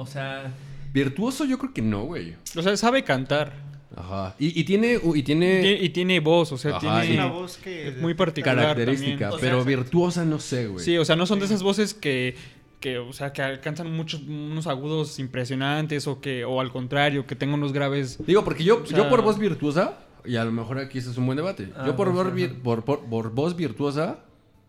O 0.00 0.06
sea, 0.06 0.52
Virtuoso 0.92 1.44
yo 1.44 1.58
creo 1.58 1.74
que 1.74 1.82
no, 1.82 2.04
güey. 2.04 2.34
o 2.56 2.62
sea, 2.62 2.76
sabe 2.76 3.02
cantar 3.02 3.52
Ajá. 3.96 4.34
Y, 4.38 4.58
y 4.60 4.64
tiene... 4.64 5.00
Y 5.14 5.22
tiene 5.24 5.72
y 5.82 5.88
tiene 5.88 6.20
voz, 6.20 6.52
o 6.52 6.58
sea, 6.58 6.76
Ajá, 6.76 7.00
tiene 7.00 7.14
una 7.16 7.26
voz 7.26 7.56
que... 7.56 7.88
es 7.88 7.96
muy 7.98 8.14
particular 8.14 8.56
característica, 8.56 9.10
también. 9.10 9.28
O 9.30 9.38
sea, 9.38 9.40
pero 9.40 9.64
virtuosa 9.64 10.24
no 10.24 10.38
sé, 10.38 10.68
güey. 10.68 10.84
Sí, 10.84 10.96
o 10.98 11.04
sea, 11.04 11.16
no 11.16 11.26
son 11.26 11.40
de 11.40 11.46
esas 11.46 11.62
voces 11.64 11.94
que, 11.94 12.36
que 12.80 12.98
o 12.98 13.12
sea, 13.12 13.32
que 13.32 13.42
alcanzan 13.42 13.90
muchos, 13.90 14.22
unos 14.22 14.66
agudos 14.68 15.18
impresionantes 15.18 16.06
o 16.06 16.20
que, 16.20 16.44
o 16.44 16.60
al 16.60 16.70
contrario, 16.70 17.26
que 17.26 17.34
tengan 17.34 17.54
unos 17.58 17.72
graves. 17.72 18.18
Digo, 18.24 18.44
porque 18.44 18.62
yo, 18.62 18.82
O 18.82 18.86
sea- 18.86 18.96
yo 18.98 19.08
por 19.08 19.22
voz 19.22 19.36
virtuosa, 19.38 19.98
y 20.24 20.36
a 20.36 20.44
lo 20.44 20.52
mejor 20.52 20.78
aquí 20.78 20.98
ese 20.98 21.10
es 21.10 21.16
un 21.16 21.26
buen 21.26 21.36
debate. 21.36 21.70
Ah, 21.74 21.84
yo 21.86 21.96
por, 21.96 22.12
voz 22.12 22.28
por, 22.62 22.84
por- 22.84 23.00
por 23.06 23.32
voz 23.34 23.56
virtuosa, 23.56 24.20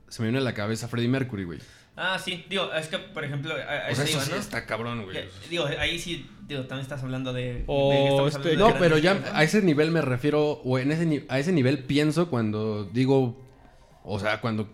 se 0.07 0.21
me 0.23 0.29
viene 0.29 0.39
a 0.39 0.43
la 0.43 0.53
cabeza 0.55 0.87
Freddie 0.87 1.09
Mercury, 1.09 1.43
güey. 1.43 1.59
Ah, 1.99 2.17
sí, 2.17 2.43
digo, 2.49 2.71
es 2.73 2.87
que, 2.87 2.97
por 2.97 3.23
ejemplo, 3.23 3.53
a, 3.53 3.57
a 3.87 3.91
O 3.91 3.95
sea, 3.95 4.03
ese 4.03 4.03
eso 4.03 4.11
iba, 4.13 4.21
sí 4.23 4.31
¿no? 4.31 4.37
está 4.37 4.65
cabrón, 4.65 5.03
güey. 5.03 5.17
Digo, 5.49 5.65
ahí 5.65 5.99
sí, 5.99 6.25
digo, 6.47 6.61
también 6.63 6.81
estás 6.81 7.03
hablando 7.03 7.33
de... 7.33 7.63
O 7.67 7.91
de 7.91 7.97
este- 8.27 8.37
hablando 8.37 8.49
de 8.49 8.57
No, 8.57 8.79
pero 8.79 8.97
ya 8.97 9.21
a 9.33 9.43
ese 9.43 9.61
nivel 9.61 9.91
me 9.91 10.01
refiero, 10.01 10.53
o 10.63 10.79
en 10.79 10.91
ese, 10.91 11.25
a 11.29 11.37
ese 11.39 11.51
nivel 11.51 11.83
pienso 11.83 12.29
cuando 12.29 12.85
digo, 12.85 13.37
o 14.03 14.19
sea, 14.19 14.41
cuando 14.41 14.69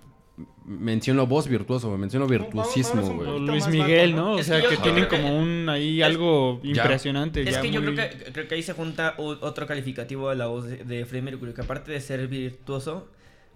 menciono 0.65 1.27
voz 1.27 1.47
virtuoso, 1.47 1.91
o 1.91 1.97
menciono 1.97 2.27
virtuosismo, 2.27 3.01
o 3.07 3.13
güey. 3.13 3.39
Luis 3.39 3.67
Miguel, 3.67 4.13
bajo, 4.13 4.23
¿no? 4.23 4.29
¿no? 4.31 4.35
O 4.37 4.39
Es 4.39 4.47
sea, 4.47 4.61
que 4.61 4.69
que 4.69 4.77
tienen 4.77 5.03
que- 5.07 5.09
como 5.09 5.37
un 5.37 5.69
ahí 5.69 6.01
es- 6.01 6.07
algo 6.07 6.59
ya. 6.63 6.81
impresionante. 6.83 7.41
Es 7.43 7.51
ya 7.55 7.61
que 7.61 7.71
yo 7.71 7.81
creo 7.81 7.95
que, 7.95 8.31
creo 8.33 8.47
que 8.47 8.55
ahí 8.55 8.63
se 8.63 8.73
junta 8.73 9.13
otro 9.17 9.67
calificativo 9.67 10.29
a 10.29 10.35
la 10.35 10.47
voz 10.47 10.65
de, 10.65 10.77
de 10.77 11.05
Freddie 11.05 11.21
Mercury, 11.23 11.53
que 11.53 11.61
aparte 11.61 11.91
de 11.91 12.01
ser 12.01 12.27
virtuoso, 12.27 13.07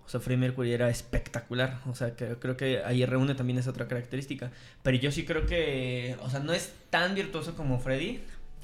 o 0.09 0.11
sea, 0.11 0.19
Freddie 0.19 0.39
Mercury 0.39 0.73
era 0.73 0.89
espectacular, 0.89 1.81
o 1.85 1.93
sea, 1.93 2.15
que 2.15 2.35
creo 2.39 2.57
que 2.57 2.81
ahí 2.83 3.05
reúne 3.05 3.35
también 3.35 3.59
esa 3.59 3.69
otra 3.69 3.87
característica, 3.87 4.49
pero 4.81 4.97
yo 4.97 5.11
sí 5.11 5.23
creo 5.23 5.45
que, 5.45 6.17
o 6.23 6.31
sea, 6.31 6.39
no 6.39 6.51
es 6.51 6.73
tan 6.89 7.13
virtuoso 7.13 7.53
como 7.53 7.79
Freddie, 7.79 8.19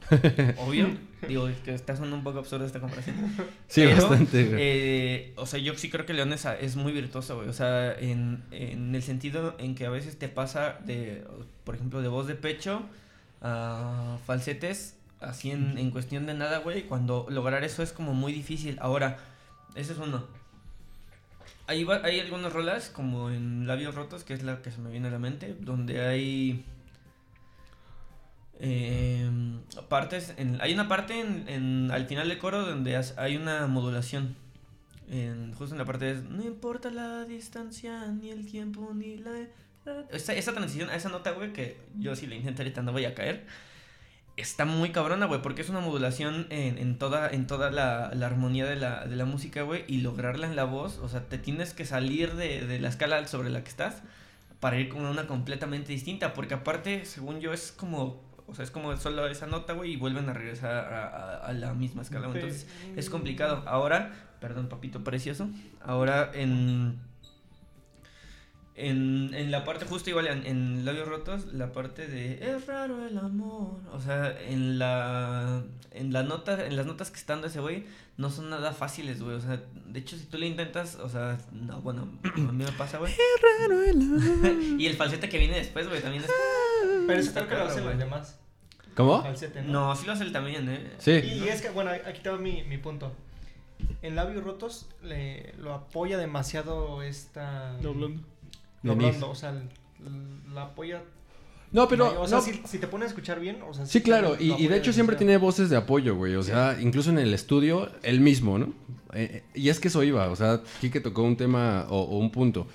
obvio, 0.58 0.90
digo, 1.28 1.48
que 1.64 1.76
está 1.76 1.96
sonando 1.96 2.16
un 2.18 2.24
poco 2.24 2.40
absurda 2.40 2.66
esta 2.66 2.80
comparación, 2.80 3.16
Sí, 3.68 3.84
pero, 3.84 4.10
bastante, 4.10 4.44
güey. 4.46 4.58
eh, 4.60 5.34
o 5.36 5.46
sea, 5.46 5.60
yo 5.60 5.76
sí 5.76 5.92
creo 5.92 6.08
que 6.08 6.16
León 6.16 6.34
es, 6.34 6.46
es 6.46 6.78
muy 6.78 6.92
virtuoso, 6.94 7.36
güey. 7.36 7.48
O 7.48 7.54
sea, 7.54 7.94
en, 7.94 8.44
en 8.50 8.96
el 8.96 9.04
sentido 9.04 9.56
en 9.60 9.76
que 9.76 9.86
a 9.86 9.92
veces 9.92 10.18
te 10.18 10.30
pasa 10.30 10.80
de, 10.84 11.24
por 11.64 11.76
ejemplo, 11.76 12.02
de 12.02 12.08
voz 12.08 12.26
de 12.26 12.34
pecho 12.34 12.82
a 13.42 14.18
falsetes, 14.26 14.98
así 15.20 15.52
en, 15.52 15.78
en 15.78 15.92
cuestión 15.92 16.26
de 16.26 16.34
nada, 16.34 16.58
güey. 16.60 16.84
Cuando 16.88 17.28
lograr 17.30 17.64
eso 17.64 17.84
es 17.84 17.92
como 17.92 18.16
muy 18.16 18.34
difícil. 18.34 18.78
Ahora, 18.82 19.18
ese 19.76 19.94
es 19.94 20.00
uno. 20.00 20.28
Hay, 21.68 21.86
hay 22.04 22.20
algunas 22.20 22.54
rolas, 22.54 22.90
como 22.90 23.32
en 23.32 23.66
Labios 23.68 23.96
Rotos, 23.96 24.24
que 24.24 24.34
es 24.34 24.44
la 24.44 24.62
que 24.62 24.72
se 24.72 24.80
me 24.80 24.92
viene 24.92 25.08
a 25.08 25.12
la 25.12 25.20
mente, 25.20 25.56
donde 25.60 26.06
hay 26.06 26.64
eh, 28.60 29.30
partes, 29.90 30.34
en- 30.38 30.62
hay 30.62 30.74
una 30.74 30.88
parte 30.88 31.20
en, 31.20 31.48
en- 31.50 31.92
al 31.92 32.06
final 32.06 32.30
del 32.30 32.38
coro 32.38 32.66
donde 32.66 33.02
hay 33.18 33.36
una 33.38 33.68
modulación. 33.68 34.36
En- 35.10 35.54
justo 35.54 35.76
en 35.76 35.80
la 35.80 35.86
parte 35.86 36.16
de 36.16 36.22
no 36.30 36.44
importa 36.44 36.90
la 36.90 37.26
distancia, 37.26 38.06
ni 38.08 38.30
el 38.32 38.46
tiempo, 38.46 38.92
ni 38.94 39.18
la 39.18 39.32
edad". 39.86 40.06
Esa, 40.12 40.34
esa 40.34 40.54
transición 40.54 40.90
a 40.90 40.96
esa 40.96 41.10
nota, 41.10 41.32
güey, 41.32 41.54
que 41.54 41.78
yo 42.00 42.16
si 42.16 42.26
la 42.28 42.36
intento 42.36 42.62
ahorita 42.64 42.82
no 42.82 42.92
voy 42.92 43.06
a 43.06 43.14
caer. 43.14 43.46
Está 44.38 44.66
muy 44.66 44.90
cabrona, 44.92 45.28
güey, 45.28 45.42
porque 45.42 45.62
es 45.62 45.70
una 45.70 45.80
modulación 45.80 46.48
en, 46.50 46.78
en 46.78 46.98
toda, 46.98 47.30
en 47.30 47.48
toda 47.48 47.72
la, 47.72 48.12
la 48.14 48.26
armonía 48.26 48.66
de 48.66 48.76
la, 48.76 49.06
de 49.06 49.16
la 49.16 49.24
música, 49.24 49.62
güey, 49.62 49.86
y 49.88 50.02
lograrla 50.02 50.46
en 50.46 50.58
la 50.58 50.66
voz, 50.66 50.98
o 50.98 51.08
sea, 51.08 51.22
te 51.22 51.38
tienes 51.38 51.74
que 51.74 51.86
salir 51.86 52.34
de, 52.36 52.66
de 52.68 52.80
la 52.80 52.90
escala 52.90 53.26
sobre 53.28 53.50
la 53.50 53.64
que 53.64 53.70
estás 53.70 54.02
para 54.60 54.78
ir 54.78 54.90
con 54.90 55.06
una 55.06 55.26
completamente 55.26 55.94
distinta, 55.94 56.34
porque 56.34 56.54
aparte, 56.56 57.06
según 57.06 57.40
yo, 57.40 57.54
es 57.54 57.72
como, 57.72 58.22
o 58.48 58.54
sea, 58.54 58.66
es 58.66 58.72
como 58.72 58.98
solo 58.98 59.26
esa 59.28 59.48
nota, 59.48 59.72
güey, 59.72 59.92
y 59.94 59.96
vuelven 59.96 60.28
a 60.28 60.34
regresar 60.34 60.74
a, 60.94 61.06
a- 61.08 61.38
a 61.48 61.54
la 61.54 61.74
misma 61.74 62.02
escala, 62.02 62.28
güey. 62.28 62.40
entonces 62.42 62.68
es 62.98 63.10
complicado. 63.10 63.64
Ahora, 63.66 64.12
perdón, 64.42 64.68
papito 64.68 65.02
precioso, 65.04 65.48
ahora 65.82 66.30
en... 66.34 67.00
En, 68.78 69.34
en 69.34 69.52
la 69.52 69.64
parte 69.64 69.86
justo 69.86 70.10
igual 70.10 70.28
en, 70.28 70.46
en 70.46 70.84
labios 70.84 71.08
rotos 71.08 71.54
la 71.54 71.72
parte 71.72 72.08
de 72.08 72.34
es 72.46 72.66
raro 72.68 73.06
el 73.06 73.18
amor 73.18 73.80
o 73.94 74.02
sea 74.02 74.38
en 74.50 74.78
la 74.78 75.64
en 75.92 76.12
la 76.12 76.24
nota 76.24 76.66
en 76.66 76.76
las 76.76 76.86
notas 76.86 77.10
que 77.10 77.18
está 77.18 77.34
dando 77.34 77.48
ese 77.48 77.62
güey 77.62 77.86
no 78.18 78.30
son 78.30 78.50
nada 78.50 78.74
fáciles 78.74 79.22
güey 79.22 79.38
o 79.38 79.40
sea 79.40 79.62
de 79.86 80.00
hecho 80.00 80.18
si 80.18 80.26
tú 80.26 80.38
le 80.38 80.48
intentas 80.48 80.96
o 80.96 81.08
sea 81.08 81.38
no 81.54 81.80
bueno 81.80 82.10
a 82.24 82.52
mí 82.52 82.66
me 82.66 82.72
pasa 82.74 82.98
güey 82.98 83.14
y 84.78 84.86
el 84.86 84.96
falsete 84.96 85.30
que 85.30 85.38
viene 85.38 85.56
después 85.56 85.88
güey 85.88 86.02
también 86.02 86.24
es 86.24 86.30
Pero 87.08 87.20
eso 87.20 87.30
Está 87.30 87.46
creo 87.46 87.50
que 87.60 87.64
lo 87.64 87.70
hacen 87.70 87.86
los 87.86 87.98
demás. 87.98 88.40
¿Cómo? 88.96 89.22
Falsete, 89.22 89.62
¿no? 89.62 89.88
no 89.88 89.96
sí 89.96 90.06
lo 90.06 90.14
hace 90.14 90.24
él 90.24 90.32
también 90.32 90.70
eh 90.70 90.94
Sí. 91.00 91.12
Y 91.12 91.48
es 91.48 91.62
que, 91.62 91.70
bueno, 91.70 91.92
aquí 91.92 92.22
te 92.22 92.30
va 92.30 92.38
mi, 92.38 92.64
mi 92.64 92.78
punto. 92.78 93.12
En 94.02 94.16
labios 94.16 94.44
rotos 94.44 94.88
le, 95.04 95.54
lo 95.58 95.74
apoya 95.74 96.18
demasiado 96.18 97.02
esta... 97.04 97.78
Lo 97.82 97.94
blondo. 98.86 98.94
Lo 98.94 98.96
Denise. 98.96 99.18
blondo, 99.20 99.32
o 99.32 99.36
sea, 99.36 99.54
la 100.54 100.62
apoya... 100.64 101.04
No, 101.72 101.88
pero... 101.88 102.22
o 102.22 102.28
sea, 102.28 102.38
no, 102.38 102.44
si, 102.44 102.62
si 102.66 102.78
te 102.78 102.88
pones 102.88 103.08
a 103.08 103.10
escuchar 103.10 103.40
bien, 103.40 103.58
o 103.68 103.74
sea... 103.74 103.86
Sí, 103.86 104.02
claro, 104.02 104.38
y, 104.40 104.68
de 104.68 104.78
hecho 104.78 104.94
siempre 104.94 105.16
tiene 105.16 105.36
voces 105.38 105.70
de 105.70 105.76
apoyo, 105.76 106.16
güey. 106.16 106.36
O 106.36 106.44
sea, 106.44 106.78
incluso 106.80 107.10
en 107.10 107.20
el 107.20 107.34
estudio, 107.34 107.90
él 108.04 108.22
mismo, 108.22 108.58
¿no? 108.58 108.68
Eh, 109.14 109.30
eh, 109.32 109.44
y 109.54 109.70
es 109.70 109.80
que 109.80 109.90
eso 109.90 110.04
iba, 110.04 110.30
o 110.30 110.36
sea, 110.36 110.62
Kike 110.82 111.02
tocó 111.02 111.24
un 111.24 111.36
tema 111.36 111.88
o, 111.90 112.02
o 112.02 112.18
un 112.18 112.32
punto. 112.32 112.68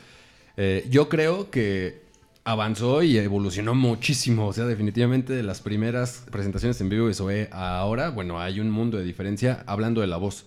Eh, 0.56 0.86
yo 0.90 1.08
creo 1.08 1.50
que 1.50 2.02
avanzó 2.44 3.02
y 3.02 3.16
evolucionó 3.18 3.74
muchísimo. 3.74 4.48
O 4.48 4.52
sea, 4.52 4.64
definitivamente 4.64 5.32
de 5.32 5.42
las 5.42 5.60
primeras 5.60 6.24
presentaciones 6.30 6.80
en 6.80 6.88
vivo 6.88 7.08
de 7.08 7.14
Zoe 7.14 7.48
a 7.52 7.78
ahora, 7.78 8.10
bueno, 8.10 8.40
hay 8.40 8.60
un 8.60 8.70
mundo 8.70 8.98
de 8.98 9.04
diferencia 9.04 9.62
hablando 9.66 10.00
de 10.00 10.06
la 10.06 10.16
voz. 10.16 10.46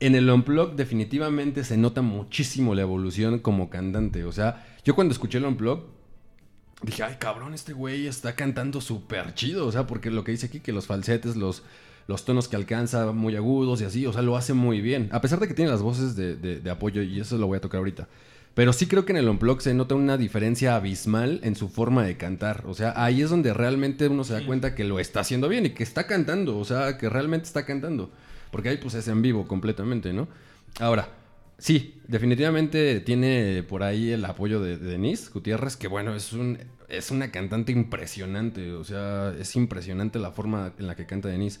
En 0.00 0.14
el 0.14 0.30
Unplugged 0.30 0.74
definitivamente 0.76 1.62
se 1.62 1.76
nota 1.76 2.00
muchísimo 2.02 2.74
la 2.74 2.82
evolución 2.82 3.38
como 3.38 3.68
cantante. 3.68 4.24
O 4.24 4.32
sea, 4.32 4.66
yo 4.84 4.94
cuando 4.94 5.12
escuché 5.12 5.38
el 5.38 5.44
Unplugged 5.44 5.82
dije, 6.82 7.02
ay 7.02 7.16
cabrón, 7.18 7.52
este 7.52 7.74
güey 7.74 8.06
está 8.06 8.34
cantando 8.34 8.80
súper 8.80 9.34
chido. 9.34 9.66
O 9.66 9.72
sea, 9.72 9.86
porque 9.86 10.10
lo 10.10 10.24
que 10.24 10.32
dice 10.32 10.46
aquí, 10.46 10.60
que 10.60 10.72
los 10.72 10.86
falsetes, 10.86 11.36
los, 11.36 11.62
los 12.06 12.24
tonos 12.24 12.48
que 12.48 12.56
alcanza 12.56 13.12
muy 13.12 13.36
agudos 13.36 13.82
y 13.82 13.84
así, 13.84 14.06
o 14.06 14.12
sea, 14.14 14.22
lo 14.22 14.36
hace 14.38 14.54
muy 14.54 14.80
bien. 14.80 15.10
A 15.12 15.20
pesar 15.20 15.38
de 15.38 15.46
que 15.48 15.54
tiene 15.54 15.70
las 15.70 15.82
voces 15.82 16.16
de, 16.16 16.34
de- 16.34 16.60
de 16.60 16.70
apoyo, 16.70 17.02
y 17.02 17.20
eso 17.20 17.36
lo 17.36 17.46
voy 17.46 17.58
a 17.58 17.60
tocar 17.60 17.78
ahorita. 17.78 18.08
Pero 18.54 18.72
sí 18.72 18.86
creo 18.86 19.04
que 19.04 19.12
en 19.12 19.18
el 19.18 19.28
Unplugged 19.28 19.60
se 19.62 19.74
nota 19.74 19.94
una 19.94 20.16
diferencia 20.16 20.74
abismal 20.76 21.40
en 21.44 21.54
su 21.54 21.68
forma 21.68 22.04
de 22.04 22.16
cantar. 22.16 22.64
O 22.66 22.74
sea, 22.74 22.94
ahí 22.96 23.20
es 23.22 23.28
donde 23.30 23.52
realmente 23.54 24.08
uno 24.08 24.24
se 24.24 24.32
da 24.32 24.44
cuenta 24.46 24.74
que 24.74 24.82
lo 24.84 24.98
está 24.98 25.20
haciendo 25.20 25.48
bien 25.48 25.66
y 25.66 25.70
que 25.70 25.82
está 25.84 26.06
cantando. 26.06 26.58
O 26.58 26.64
sea, 26.64 26.96
que 26.98 27.08
realmente 27.10 27.46
está 27.46 27.64
cantando. 27.64 28.10
Porque 28.50 28.68
ahí 28.70 28.76
pues 28.78 28.94
es 28.94 29.06
en 29.08 29.22
vivo 29.22 29.46
completamente, 29.46 30.12
¿no? 30.12 30.28
Ahora, 30.78 31.08
sí, 31.58 32.00
definitivamente 32.08 33.00
tiene 33.00 33.62
por 33.68 33.82
ahí 33.82 34.10
el 34.10 34.24
apoyo 34.24 34.60
de, 34.60 34.76
de 34.78 34.90
Denise 34.92 35.30
Gutiérrez, 35.32 35.76
que 35.76 35.88
bueno, 35.88 36.14
es, 36.14 36.32
un, 36.32 36.58
es 36.88 37.10
una 37.10 37.30
cantante 37.30 37.72
impresionante. 37.72 38.72
O 38.72 38.84
sea, 38.84 39.34
es 39.38 39.54
impresionante 39.56 40.18
la 40.18 40.30
forma 40.32 40.72
en 40.78 40.86
la 40.86 40.96
que 40.96 41.06
canta 41.06 41.28
Denise. 41.28 41.60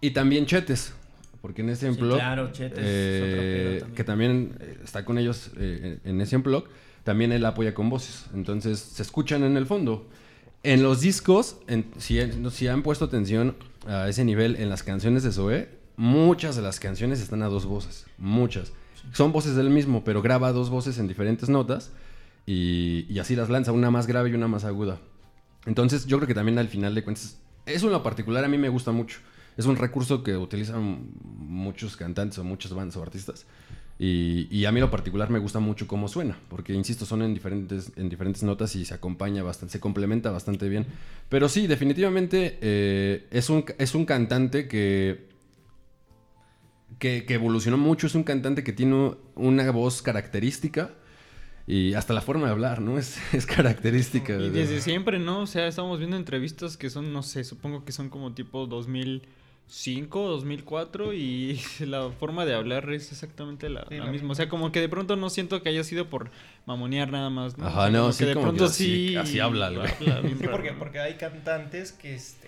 Y 0.00 0.10
también 0.10 0.46
Chetes, 0.46 0.92
porque 1.40 1.62
en 1.62 1.70
ese 1.70 1.92
Sí, 1.92 2.00
blog, 2.00 2.18
claro, 2.18 2.52
Chetes 2.52 2.78
es 2.78 2.84
eh, 2.86 3.30
pedo 3.64 3.78
también. 3.80 3.94
que 3.96 4.04
también 4.04 4.54
eh, 4.60 4.78
está 4.84 5.04
con 5.04 5.18
ellos 5.18 5.50
eh, 5.56 5.98
en 6.04 6.20
ese 6.20 6.36
blog, 6.38 6.64
también 7.04 7.32
él 7.32 7.44
apoya 7.46 7.74
con 7.74 7.88
voces. 7.90 8.26
Entonces 8.34 8.78
se 8.78 9.02
escuchan 9.02 9.42
en 9.44 9.56
el 9.56 9.66
fondo. 9.66 10.06
En 10.62 10.82
los 10.82 11.00
discos, 11.00 11.56
en- 11.68 11.86
si, 11.98 12.18
si 12.50 12.68
han 12.68 12.82
puesto 12.82 13.04
atención, 13.06 13.56
a 13.86 14.08
ese 14.08 14.24
nivel 14.24 14.56
en 14.56 14.68
las 14.68 14.82
canciones 14.82 15.22
de 15.22 15.32
Zoé, 15.32 15.68
muchas 15.98 16.54
de 16.54 16.62
las 16.62 16.78
canciones 16.78 17.20
están 17.20 17.42
a 17.42 17.48
dos 17.48 17.66
voces. 17.66 18.06
Muchas. 18.16 18.72
Son 19.12 19.32
voces 19.32 19.56
del 19.56 19.68
mismo, 19.68 20.04
pero 20.04 20.22
graba 20.22 20.52
dos 20.52 20.70
voces 20.70 20.98
en 20.98 21.08
diferentes 21.08 21.48
notas 21.48 21.90
y, 22.46 23.18
así 23.18 23.34
las 23.34 23.50
lanza, 23.50 23.72
una 23.72 23.90
más 23.90 24.06
grave 24.06 24.30
y 24.30 24.34
una 24.34 24.48
más 24.48 24.64
aguda. 24.64 25.00
Entonces, 25.66 26.06
yo 26.06 26.16
creo 26.18 26.28
que 26.28 26.34
también 26.34 26.58
al 26.58 26.68
final 26.68 26.94
de 26.94 27.02
cuentas, 27.02 27.38
eso 27.66 27.86
en 27.86 27.92
lo 27.92 28.02
particular 28.02 28.44
a 28.44 28.48
mí 28.48 28.56
me 28.56 28.68
gusta 28.68 28.92
mucho. 28.92 29.18
Es 29.56 29.66
un 29.66 29.74
recurso 29.74 30.22
que 30.22 30.36
utilizan 30.36 31.10
muchos 31.20 31.96
cantantes 31.96 32.38
o 32.38 32.44
muchas 32.44 32.72
bandas 32.72 32.96
o 32.96 33.02
artistas. 33.02 33.44
Y, 33.98 34.46
y 34.56 34.66
a 34.66 34.70
mí 34.70 34.78
en 34.78 34.82
lo 34.82 34.92
particular 34.92 35.28
me 35.30 35.40
gusta 35.40 35.58
mucho 35.58 35.88
cómo 35.88 36.06
suena, 36.06 36.38
porque 36.48 36.72
insisto, 36.72 37.04
son 37.06 37.22
en 37.22 37.34
diferentes, 37.34 37.90
en 37.96 38.08
diferentes 38.08 38.44
notas 38.44 38.76
y 38.76 38.84
se 38.84 38.94
acompaña 38.94 39.42
bastante, 39.42 39.72
se 39.72 39.80
complementa 39.80 40.30
bastante 40.30 40.68
bien. 40.68 40.86
Pero 41.28 41.48
sí, 41.48 41.66
definitivamente 41.66 42.56
eh, 42.60 43.26
es, 43.32 43.50
un, 43.50 43.64
es 43.78 43.96
un 43.96 44.04
cantante 44.04 44.68
que, 44.68 45.27
que, 46.98 47.24
que 47.24 47.34
evolucionó 47.34 47.76
mucho, 47.78 48.06
es 48.06 48.14
un 48.14 48.24
cantante 48.24 48.64
que 48.64 48.72
tiene 48.72 49.14
una 49.34 49.70
voz 49.70 50.02
característica 50.02 50.90
y 51.66 51.94
hasta 51.94 52.14
la 52.14 52.20
forma 52.22 52.46
de 52.46 52.52
hablar, 52.52 52.80
¿no? 52.80 52.98
Es, 52.98 53.18
es 53.34 53.46
característica. 53.46 54.34
Y 54.34 54.50
de- 54.50 54.50
desde 54.50 54.80
siempre, 54.80 55.18
¿no? 55.18 55.40
O 55.42 55.46
sea, 55.46 55.66
estamos 55.68 55.98
viendo 55.98 56.16
entrevistas 56.16 56.76
que 56.76 56.90
son, 56.90 57.12
no 57.12 57.22
sé, 57.22 57.44
supongo 57.44 57.84
que 57.84 57.92
son 57.92 58.08
como 58.08 58.32
tipo 58.34 58.66
2005, 58.66 60.28
2004 60.28 61.12
y 61.12 61.60
la 61.86 62.10
forma 62.10 62.44
de 62.46 62.54
hablar 62.54 62.90
es 62.90 63.12
exactamente 63.12 63.68
la, 63.68 63.84
Sí, 63.88 63.96
la 63.96 64.04
la 64.06 64.10
misma. 64.10 64.12
misma. 64.12 64.32
O 64.32 64.34
sea, 64.34 64.48
como 64.48 64.72
que 64.72 64.80
de 64.80 64.88
pronto 64.88 65.16
no 65.16 65.30
siento 65.30 65.62
que 65.62 65.68
haya 65.68 65.84
sido 65.84 66.08
por 66.08 66.30
mamonear 66.66 67.10
nada 67.12 67.30
más, 67.30 67.58
¿no? 67.58 67.66
Ajá, 67.66 67.80
O 67.80 67.82
sea, 67.82 67.90
no, 67.90 68.00
como 68.00 68.12
sí, 68.12 68.18
que 68.18 68.26
de 68.26 68.34
como 68.34 68.46
que 68.46 68.48
pronto 68.56 68.64
así- 68.64 69.08
sí. 69.10 69.16
así 69.16 69.40
habla 69.40 69.70
güey. 69.70 69.88
Sí, 69.98 70.44
porque, 70.50 70.72
porque 70.72 70.98
hay 71.00 71.14
cantantes 71.14 71.92
que 71.92 72.14
este 72.14 72.47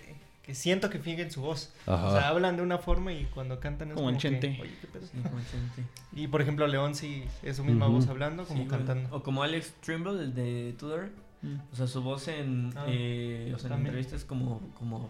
que 0.51 0.55
siento 0.55 0.89
que 0.89 0.99
fingen 0.99 1.31
su 1.31 1.41
voz. 1.41 1.71
Ajá. 1.87 2.07
O 2.07 2.11
sea, 2.11 2.27
hablan 2.27 2.57
de 2.57 2.61
una 2.61 2.77
forma 2.77 3.13
y 3.13 3.23
cuando 3.33 3.59
cantan 3.61 3.87
es 3.89 3.93
Como 3.93 4.07
como, 4.07 4.09
en 4.15 4.17
Chente. 4.17 4.53
que, 4.53 4.61
oye, 4.63 4.71
¿qué 4.81 4.87
pedo? 4.87 5.05
Sí, 5.05 5.17
como 5.23 5.37
Chente. 5.39 5.83
Y 6.13 6.27
por 6.27 6.41
ejemplo, 6.41 6.67
León 6.67 6.93
sí 6.93 7.23
es 7.41 7.55
su 7.55 7.63
misma 7.63 7.87
voz 7.87 8.07
hablando 8.07 8.43
como 8.43 8.63
Sí, 8.63 8.67
cantando. 8.69 9.15
O 9.15 9.23
como 9.23 9.43
Alex 9.43 9.73
Trimble, 9.81 10.21
el 10.21 10.33
de 10.35 10.75
Tudor. 10.77 11.09
Mm. 11.41 11.55
O 11.71 11.75
sea, 11.77 11.87
su 11.87 12.01
voz 12.01 12.27
en, 12.27 12.73
Ah, 12.75 12.83
eh, 12.89 13.53
o 13.55 13.59
sea, 13.59 13.73
en 13.73 13.85
entrevistas 13.85 14.25
como, 14.25 14.59
como, 14.77 15.09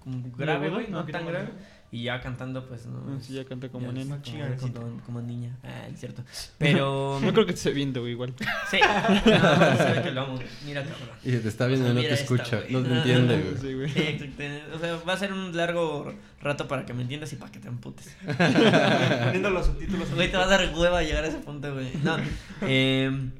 como 0.00 0.22
grave, 0.36 0.68
güey, 0.70 0.88
no 0.88 1.02
No, 1.02 1.06
tan 1.06 1.26
grave. 1.26 1.50
Y 1.92 2.02
ya 2.02 2.20
cantando, 2.20 2.66
pues, 2.66 2.86
no. 2.86 2.98
Ah, 3.08 3.18
sí, 3.20 3.34
ya 3.34 3.44
canta 3.44 3.68
como 3.68 3.92
nena. 3.92 4.20
Como, 4.60 5.00
como- 5.04 5.20
niña. 5.22 5.56
Ah, 5.62 5.86
es 5.92 6.00
cierto. 6.00 6.22
Pero. 6.58 7.18
No 7.22 7.32
creo 7.32 7.46
que 7.46 7.52
te 7.52 7.58
esté 7.58 7.70
viendo, 7.70 8.00
güey, 8.00 8.12
igual. 8.12 8.34
Sí. 8.70 8.78
No, 9.26 9.76
sabe 9.76 10.02
que 10.02 10.10
lo 10.10 10.22
amo. 10.22 10.38
Mira, 10.64 10.82
cabrón. 10.82 11.16
Y 11.24 11.32
te 11.32 11.48
está 11.48 11.66
viendo 11.66 11.86
O 11.86 11.88
sea, 11.88 11.94
no 11.94 12.00
te 12.00 12.12
esta, 12.12 12.22
escucha, 12.22 12.60
no 12.70 12.82
te 12.82 12.92
entiende, 12.92 13.40
güey. 13.40 13.56
Sí, 13.60 13.74
güey. 13.74 14.08
Exacto. 14.08 14.42
O 14.74 14.78
sea, 14.78 14.96
va 15.08 15.12
a 15.12 15.16
ser 15.16 15.32
un 15.32 15.56
largo 15.56 16.12
rato 16.40 16.68
para 16.68 16.84
que 16.84 16.92
me 16.92 17.02
entiendas 17.02 17.32
y 17.32 17.36
para 17.36 17.50
que 17.52 17.58
te 17.60 17.68
emputes. 17.68 18.16
Poniendo 18.26 19.50
los 19.50 19.66
subtítulos. 19.66 20.12
Güey, 20.14 20.30
te 20.30 20.36
va 20.36 20.44
a 20.44 20.48
dar 20.48 20.72
hueva 20.74 21.02
llegar 21.02 21.24
a 21.24 21.28
ese 21.28 21.38
punto, 21.38 21.72
güey. 21.72 21.90
No. 22.02 22.16
Eh, 22.62 23.30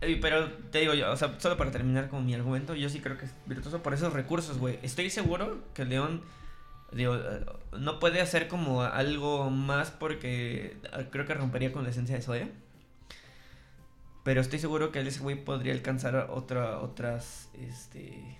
pero 0.00 0.48
te 0.70 0.80
digo 0.80 0.94
yo, 0.94 1.10
o 1.10 1.16
sea, 1.16 1.34
solo 1.40 1.56
para 1.56 1.70
terminar 1.70 2.08
con 2.08 2.24
mi 2.24 2.34
argumento, 2.34 2.74
yo 2.74 2.88
sí 2.88 3.00
creo 3.00 3.18
que 3.18 3.24
es 3.26 3.32
virtuoso 3.46 3.82
por 3.82 3.94
esos 3.94 4.12
recursos, 4.12 4.58
güey. 4.58 4.78
Estoy 4.82 5.10
seguro 5.10 5.58
que 5.74 5.84
León, 5.84 6.22
digo, 6.92 7.16
eh, 7.16 7.44
no 7.78 7.98
puede 7.98 8.20
hacer 8.20 8.46
como 8.48 8.82
algo 8.82 9.50
más 9.50 9.90
porque 9.90 10.76
eh, 10.96 11.08
creo 11.10 11.26
que 11.26 11.34
rompería 11.34 11.72
con 11.72 11.82
la 11.84 11.90
esencia 11.90 12.14
de 12.16 12.22
Zoe. 12.22 12.52
Pero 14.24 14.40
estoy 14.40 14.58
seguro 14.58 14.92
que 14.92 15.00
ese 15.00 15.20
güey 15.20 15.42
podría 15.42 15.72
alcanzar 15.72 16.28
otra, 16.30 16.80
otras, 16.80 17.48
este, 17.54 18.36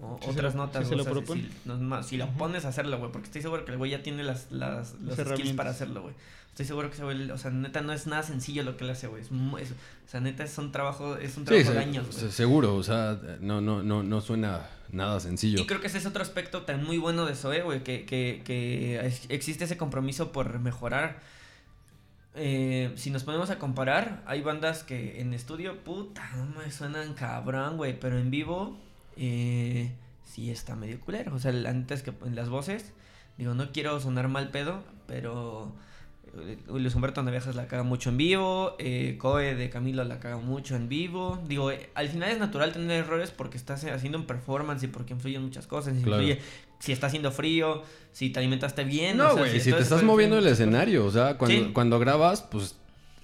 o- 0.00 0.16
Si 0.20 0.24
se 0.26 0.30
otras 0.32 0.54
notas. 0.54 0.84
si 0.84 0.88
se 0.88 0.94
o 0.94 0.98
lo 0.98 1.04
sea. 1.04 1.34
Si, 1.36 1.50
no, 1.66 1.76
ma- 1.78 2.02
si 2.02 2.16
lo 2.16 2.28
pones 2.30 2.64
a 2.64 2.68
hacerlo, 2.68 2.98
güey, 2.98 3.12
porque 3.12 3.26
estoy 3.26 3.42
seguro 3.42 3.64
que 3.64 3.72
el 3.72 3.78
güey 3.78 3.90
ya 3.90 4.02
tiene 4.02 4.22
las, 4.22 4.50
las, 4.50 4.94
los 4.94 5.16
skills 5.16 5.52
para 5.52 5.70
hacerlo, 5.70 6.02
güey. 6.02 6.14
Estoy 6.58 6.66
seguro 6.66 6.88
que 6.88 6.94
ese 6.96 7.04
güey, 7.04 7.30
o 7.30 7.38
sea, 7.38 7.52
neta, 7.52 7.82
no 7.82 7.92
es 7.92 8.08
nada 8.08 8.24
sencillo 8.24 8.64
lo 8.64 8.76
que 8.76 8.82
él 8.82 8.90
hace, 8.90 9.06
güey. 9.06 9.22
Es, 9.22 9.30
mu- 9.30 9.58
es- 9.58 9.70
o 9.70 10.08
sea, 10.08 10.18
neta, 10.18 10.42
es 10.42 10.58
un 10.58 10.72
trabajo, 10.72 11.16
es 11.16 11.36
un 11.36 11.44
Sí, 11.44 11.50
trabajo 11.50 11.68
se- 11.68 11.72
de 11.74 11.78
años, 11.78 12.06
güey. 12.08 12.18
se- 12.18 12.32
seguro, 12.32 12.74
o 12.74 12.82
sea, 12.82 13.16
no, 13.40 13.60
no, 13.60 13.84
no, 13.84 14.02
no 14.02 14.20
suena 14.20 14.66
nada 14.90 15.20
sencillo. 15.20 15.60
Y 15.60 15.66
creo 15.66 15.80
que 15.80 15.86
ese 15.86 15.98
es 15.98 16.06
otro 16.06 16.20
aspecto 16.20 16.62
tan 16.62 16.82
muy 16.82 16.98
bueno 16.98 17.26
de 17.26 17.36
Zoe, 17.36 17.62
güey, 17.62 17.84
que, 17.84 18.04
que, 18.06 18.42
que 18.44 18.98
existe 19.28 19.66
ese 19.66 19.76
compromiso 19.76 20.32
por 20.32 20.58
mejorar. 20.58 21.20
Eh, 22.34 22.92
si 22.96 23.10
nos 23.10 23.22
ponemos 23.22 23.50
a 23.50 23.60
comparar, 23.60 24.24
hay 24.26 24.42
bandas 24.42 24.82
que 24.82 25.20
en 25.20 25.34
estudio, 25.34 25.78
puta, 25.84 26.28
no 26.36 26.46
me 26.60 26.72
suenan 26.72 27.14
cabrón, 27.14 27.76
güey, 27.76 27.98
pero 28.00 28.18
en 28.18 28.32
vivo 28.32 28.76
eh, 29.16 29.92
sí 30.24 30.50
está 30.50 30.74
medio 30.74 30.98
culero. 31.00 31.34
O 31.34 31.38
sea, 31.38 31.52
la 31.52 31.72
neta 31.72 31.94
es 31.94 32.02
que 32.02 32.12
en 32.24 32.34
las 32.34 32.48
voces, 32.48 32.92
digo, 33.36 33.54
no 33.54 33.70
quiero 33.70 34.00
sonar 34.00 34.26
mal 34.26 34.50
pedo, 34.50 34.82
pero 35.06 35.72
Luis 36.68 36.94
Humberto 36.94 37.22
Navejas 37.22 37.54
la 37.56 37.66
caga 37.66 37.82
mucho 37.82 38.10
en 38.10 38.16
vivo, 38.16 38.76
eh, 38.78 39.16
Coe 39.18 39.54
de 39.54 39.70
Camilo 39.70 40.04
la 40.04 40.20
caga 40.20 40.36
mucho 40.38 40.76
en 40.76 40.88
vivo. 40.88 41.38
Digo, 41.48 41.70
eh, 41.70 41.90
al 41.94 42.08
final 42.08 42.30
es 42.30 42.38
natural 42.38 42.72
tener 42.72 43.04
errores 43.04 43.30
porque 43.30 43.56
estás 43.56 43.84
haciendo 43.84 44.18
un 44.18 44.26
performance 44.26 44.82
y 44.84 44.86
porque 44.88 45.14
influyen 45.14 45.42
muchas 45.42 45.66
cosas. 45.66 45.94
Claro. 46.02 46.22
Influye 46.22 46.40
si 46.80 46.92
está 46.92 47.08
haciendo 47.08 47.32
frío, 47.32 47.82
si 48.12 48.30
te 48.30 48.38
alimentaste 48.38 48.84
bien. 48.84 49.20
o 49.20 49.24
No, 49.24 49.34
sea, 49.34 49.42
güey, 49.42 49.60
si, 49.60 49.72
te 49.72 49.78
estás 49.80 50.02
moviendo 50.02 50.38
el 50.38 50.46
escenario, 50.46 51.04
o 51.04 51.10
sea, 51.10 51.36
cuando, 51.36 51.56
Sí. 51.66 51.70
cuando 51.72 51.98
grabas, 51.98 52.42
pues 52.42 52.76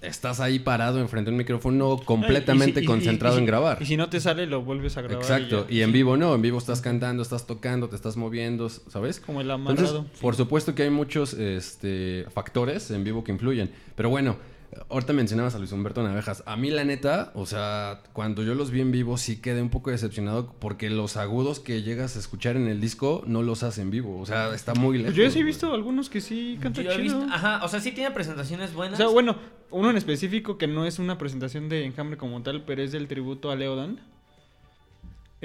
estás 0.07 0.39
ahí 0.39 0.59
parado 0.59 0.99
enfrente 0.99 1.29
de 1.29 1.33
un 1.33 1.37
micrófono 1.37 1.97
completamente 1.97 2.79
y- 2.79 2.83
y- 2.83 2.85
concentrado 2.85 3.35
y 3.35 3.39
en 3.39 3.45
grabar. 3.45 3.77
Y 3.81 3.85
si 3.85 3.97
no 3.97 4.09
te 4.09 4.19
sale, 4.19 4.45
lo 4.45 4.61
vuelves 4.63 4.97
a 4.97 5.01
grabar. 5.01 5.21
Exacto, 5.21 5.65
y 5.69 5.81
en 5.81 5.91
vivo 5.91 6.17
no, 6.17 6.33
en 6.35 6.41
vivo 6.41 6.57
estás 6.57 6.81
cantando, 6.81 7.23
estás 7.23 7.47
tocando, 7.47 7.89
te 7.89 7.95
estás 7.95 8.17
moviendo, 8.17 8.69
¿sabes? 8.69 9.19
Como 9.19 9.41
el 9.41 9.49
Entonces, 9.49 9.89
amarrado. 9.89 10.05
por 10.21 10.35
supuesto 10.35 10.75
que 10.75 10.83
hay 10.83 10.89
muchos 10.89 11.33
este, 11.33 12.25
factores 12.33 12.91
en 12.91 13.03
vivo 13.03 13.23
que 13.23 13.31
influyen. 13.31 13.69
Pero 13.95 14.09
bueno, 14.09 14.35
ahorita 14.89 15.13
mencionabas 15.13 15.55
a 15.55 15.59
Luis 15.59 15.71
Humberto 15.71 16.03
Navejas. 16.03 16.43
A 16.45 16.55
mí, 16.55 16.69
la 16.71 16.83
neta, 16.83 17.31
o 17.35 17.45
sea, 17.45 18.01
cuando 18.13 18.43
yo 18.43 18.55
los 18.55 18.71
vi 18.71 18.81
en 18.81 18.91
vivo, 18.91 19.17
sí 19.17 19.41
quedé 19.41 19.61
un 19.61 19.69
poco 19.69 19.91
decepcionado 19.91 20.53
porque 20.59 20.89
los 20.89 21.17
agudos 21.17 21.59
que 21.59 21.81
llegas 21.81 22.15
a 22.15 22.19
escuchar 22.19 22.55
en 22.57 22.67
el 22.67 22.81
disco 22.81 23.23
no 23.27 23.43
los 23.43 23.63
hace 23.63 23.81
en 23.81 23.91
vivo. 23.91 24.19
O 24.19 24.25
sea, 24.25 24.53
está 24.53 24.73
muy 24.73 24.97
lejos. 24.97 25.13
Pues 25.13 25.25
yo 25.25 25.31
sí 25.31 25.39
he 25.39 25.43
visto 25.43 25.73
algunos 25.73 26.09
que 26.09 26.21
sí 26.21 26.57
cantan 26.61 26.83
Yo 26.85 26.91
he 26.91 26.95
chido. 27.01 27.19
visto- 27.21 27.33
ajá, 27.33 27.63
o 27.63 27.67
sea, 27.67 27.79
sí 27.79 27.91
tiene 27.91 28.11
presentaciones 28.11 28.71
O 28.71 28.75
buenas. 28.75 28.97
sea, 28.97 29.07
bueno, 29.07 29.35
uno 29.71 29.89
en 29.89 29.97
específico 29.97 30.57
que 30.57 30.67
no 30.67 30.85
es 30.85 30.99
una 30.99 31.17
presentación 31.17 31.69
de 31.69 31.85
Enjambre 31.85 32.17
como 32.17 32.41
tal, 32.43 32.63
pero 32.65 32.81
es 32.83 32.91
del 32.91 33.07
tributo 33.07 33.51
a 33.51 33.55
Leodan. 33.55 33.99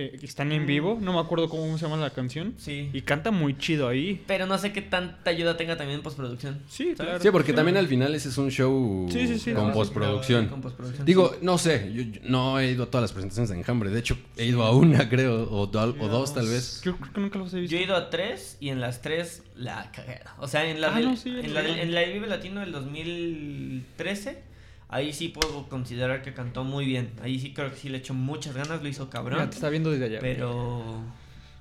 Eh, 0.01 0.19
están 0.23 0.51
en 0.53 0.63
Mm. 0.63 0.67
vivo, 0.67 0.99
no 1.01 1.13
me 1.13 1.19
acuerdo 1.21 1.49
cómo 1.51 1.77
se 1.77 1.85
llama 1.87 1.97
la 1.99 2.11
canción. 2.11 2.55
Sí. 2.57 2.89
Y 2.93 3.03
canta 3.03 3.31
muy 3.31 3.59
chido 3.59 3.87
ahí. 3.89 4.23
Pero 4.27 4.47
no 4.47 4.57
sé 4.57 4.73
qué 4.73 4.81
tanta 4.81 5.31
ayuda 5.31 5.57
tenga 5.59 5.77
también 5.77 5.99
en 5.99 6.03
postproducción. 6.03 6.59
Sí, 6.69 6.95
claro. 6.97 7.21
Sí, 7.21 7.29
porque 7.31 7.53
también 7.53 7.77
al 7.77 7.87
final 7.87 8.15
ese 8.15 8.31
es 8.31 8.39
un 8.39 8.51
show 8.51 9.07
Sí, 9.13 9.27
sí, 9.27 9.39
sí, 9.39 9.53
con 9.53 9.69
no, 9.69 9.73
postproducción. 9.75 10.47
Con 10.49 10.63
postproducción, 10.63 11.05
Digo, 11.05 11.37
no 11.43 11.59
sé, 11.59 11.91
yo, 11.93 12.03
yo 12.03 12.21
no 12.25 12.59
he 12.59 12.71
ido 12.71 12.85
a 12.85 12.87
todas 12.87 13.03
las 13.03 13.13
presentaciones 13.13 13.51
de 13.51 13.57
Enjambre. 13.59 13.91
De 13.91 13.99
hecho, 14.01 14.17
he 14.37 14.47
ido 14.47 14.63
a 14.63 14.75
una, 14.75 15.09
creo, 15.11 15.51
o, 15.51 15.67
do- 15.67 15.97
o 16.01 16.09
dos 16.09 16.33
tal 16.35 16.47
vez. 16.49 16.81
Yo 16.83 16.97
creo 16.97 17.13
que 17.13 17.21
nunca 17.21 17.39
los 17.39 17.53
he 17.53 17.61
visto. 17.61 17.73
Yo 17.77 17.79
he 17.81 17.85
ido 17.85 17.97
a 17.97 18.09
tres 18.11 18.57
y 18.61 18.71
en 18.71 18.81
las 18.81 19.03
tres 19.03 19.43
la 19.57 19.91
cagué. 19.93 20.21
O 20.39 20.49
sea, 20.49 20.65
en 20.69 20.81
la, 20.81 20.89
Ah, 20.95 20.97
del- 20.97 21.05
no, 21.07 21.17
sí, 21.17 21.29
en, 21.31 21.45
el- 21.45 21.55
la 21.55 21.63
del- 21.63 21.79
en 21.79 21.95
la 21.95 22.01
del 22.01 22.13
Vive 22.15 22.27
Latino 22.27 22.61
del 22.61 22.73
2013, 22.73 24.43
ahí 24.91 25.13
sí 25.13 25.29
puedo 25.29 25.69
considerar 25.69 26.23
que 26.23 26.35
cantó 26.35 26.65
muy 26.65 26.85
bien. 26.85 27.13
Ahí 27.23 27.39
sí 27.39 27.55
creo 27.55 27.71
que 27.71 27.77
sí 27.77 27.89
le 27.89 27.99
echó 27.99 28.13
muchas 28.13 28.55
ganas, 28.55 28.83
lo 28.83 28.89
hizo 28.89 29.09
cabrón. 29.09 29.49
te 29.49 29.57
está 29.57 29.71
viendo 29.71 29.91
desde 29.91 30.07
allá. 30.07 30.19
Pero. 30.21 31.03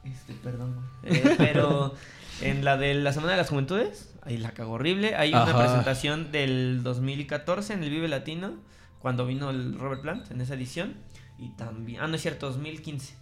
Este, 0.04 0.34
perdón. 0.34 0.76
Eh, 1.04 1.36
pero 1.38 1.94
en 2.42 2.66
la 2.66 2.78
de 2.78 2.96
la 2.96 3.14
Semana 3.14 3.34
de 3.34 3.38
las 3.38 3.50
Juventudes, 3.50 4.14
ahí 4.24 4.38
la 4.38 4.52
cagó 4.52 4.74
horrible. 4.74 5.16
Hay 5.16 5.30
una 5.30 5.58
presentación 5.58 6.32
del 6.32 6.82
2014 6.84 7.74
en 7.74 7.84
el 7.84 7.90
Vive 7.90 8.08
Latino, 8.08 8.54
cuando 9.00 9.26
vino 9.26 9.50
el 9.50 9.78
Robert 9.78 10.02
Plant 10.02 10.32
en 10.32 10.42
esa 10.42 10.56
edición. 10.56 10.96
Y 11.38 11.50
también. 11.52 12.02
Ah, 12.02 12.08
no 12.08 12.16
es 12.16 12.22
cierto, 12.22 12.48
2015. 12.48 13.16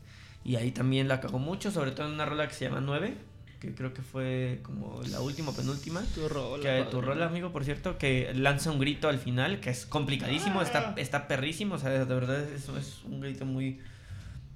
Y 0.43 0.55
ahí 0.55 0.71
también 0.71 1.07
la 1.07 1.19
cagó 1.19 1.39
mucho, 1.39 1.71
sobre 1.71 1.91
todo 1.91 2.07
en 2.07 2.13
una 2.13 2.25
rola 2.25 2.47
que 2.47 2.53
se 2.53 2.65
llama 2.65 2.79
9, 2.79 3.17
que 3.59 3.73
creo 3.73 3.93
que 3.93 4.01
fue 4.01 4.59
como 4.63 5.01
la 5.09 5.19
última 5.21 5.49
o 5.49 5.53
penúltima. 5.55 6.01
Tu 6.13 6.27
rola, 6.27 6.61
Que 6.63 6.85
tu 6.91 7.01
rola, 7.01 7.25
amigo, 7.25 7.51
por 7.51 7.63
cierto, 7.65 7.97
que 7.97 8.31
lanza 8.35 8.71
un 8.71 8.79
grito 8.79 9.09
al 9.09 9.17
final, 9.19 9.59
que 9.59 9.69
es 9.71 9.85
complicadísimo, 9.85 10.59
Ah. 10.59 10.63
está, 10.63 10.93
está 10.97 11.27
perrísimo, 11.27 11.75
o 11.75 11.77
sea, 11.77 11.89
de 11.89 12.05
verdad 12.05 12.39
es, 12.43 12.69
es 12.69 13.01
un 13.05 13.19
grito 13.21 13.45
muy, 13.45 13.79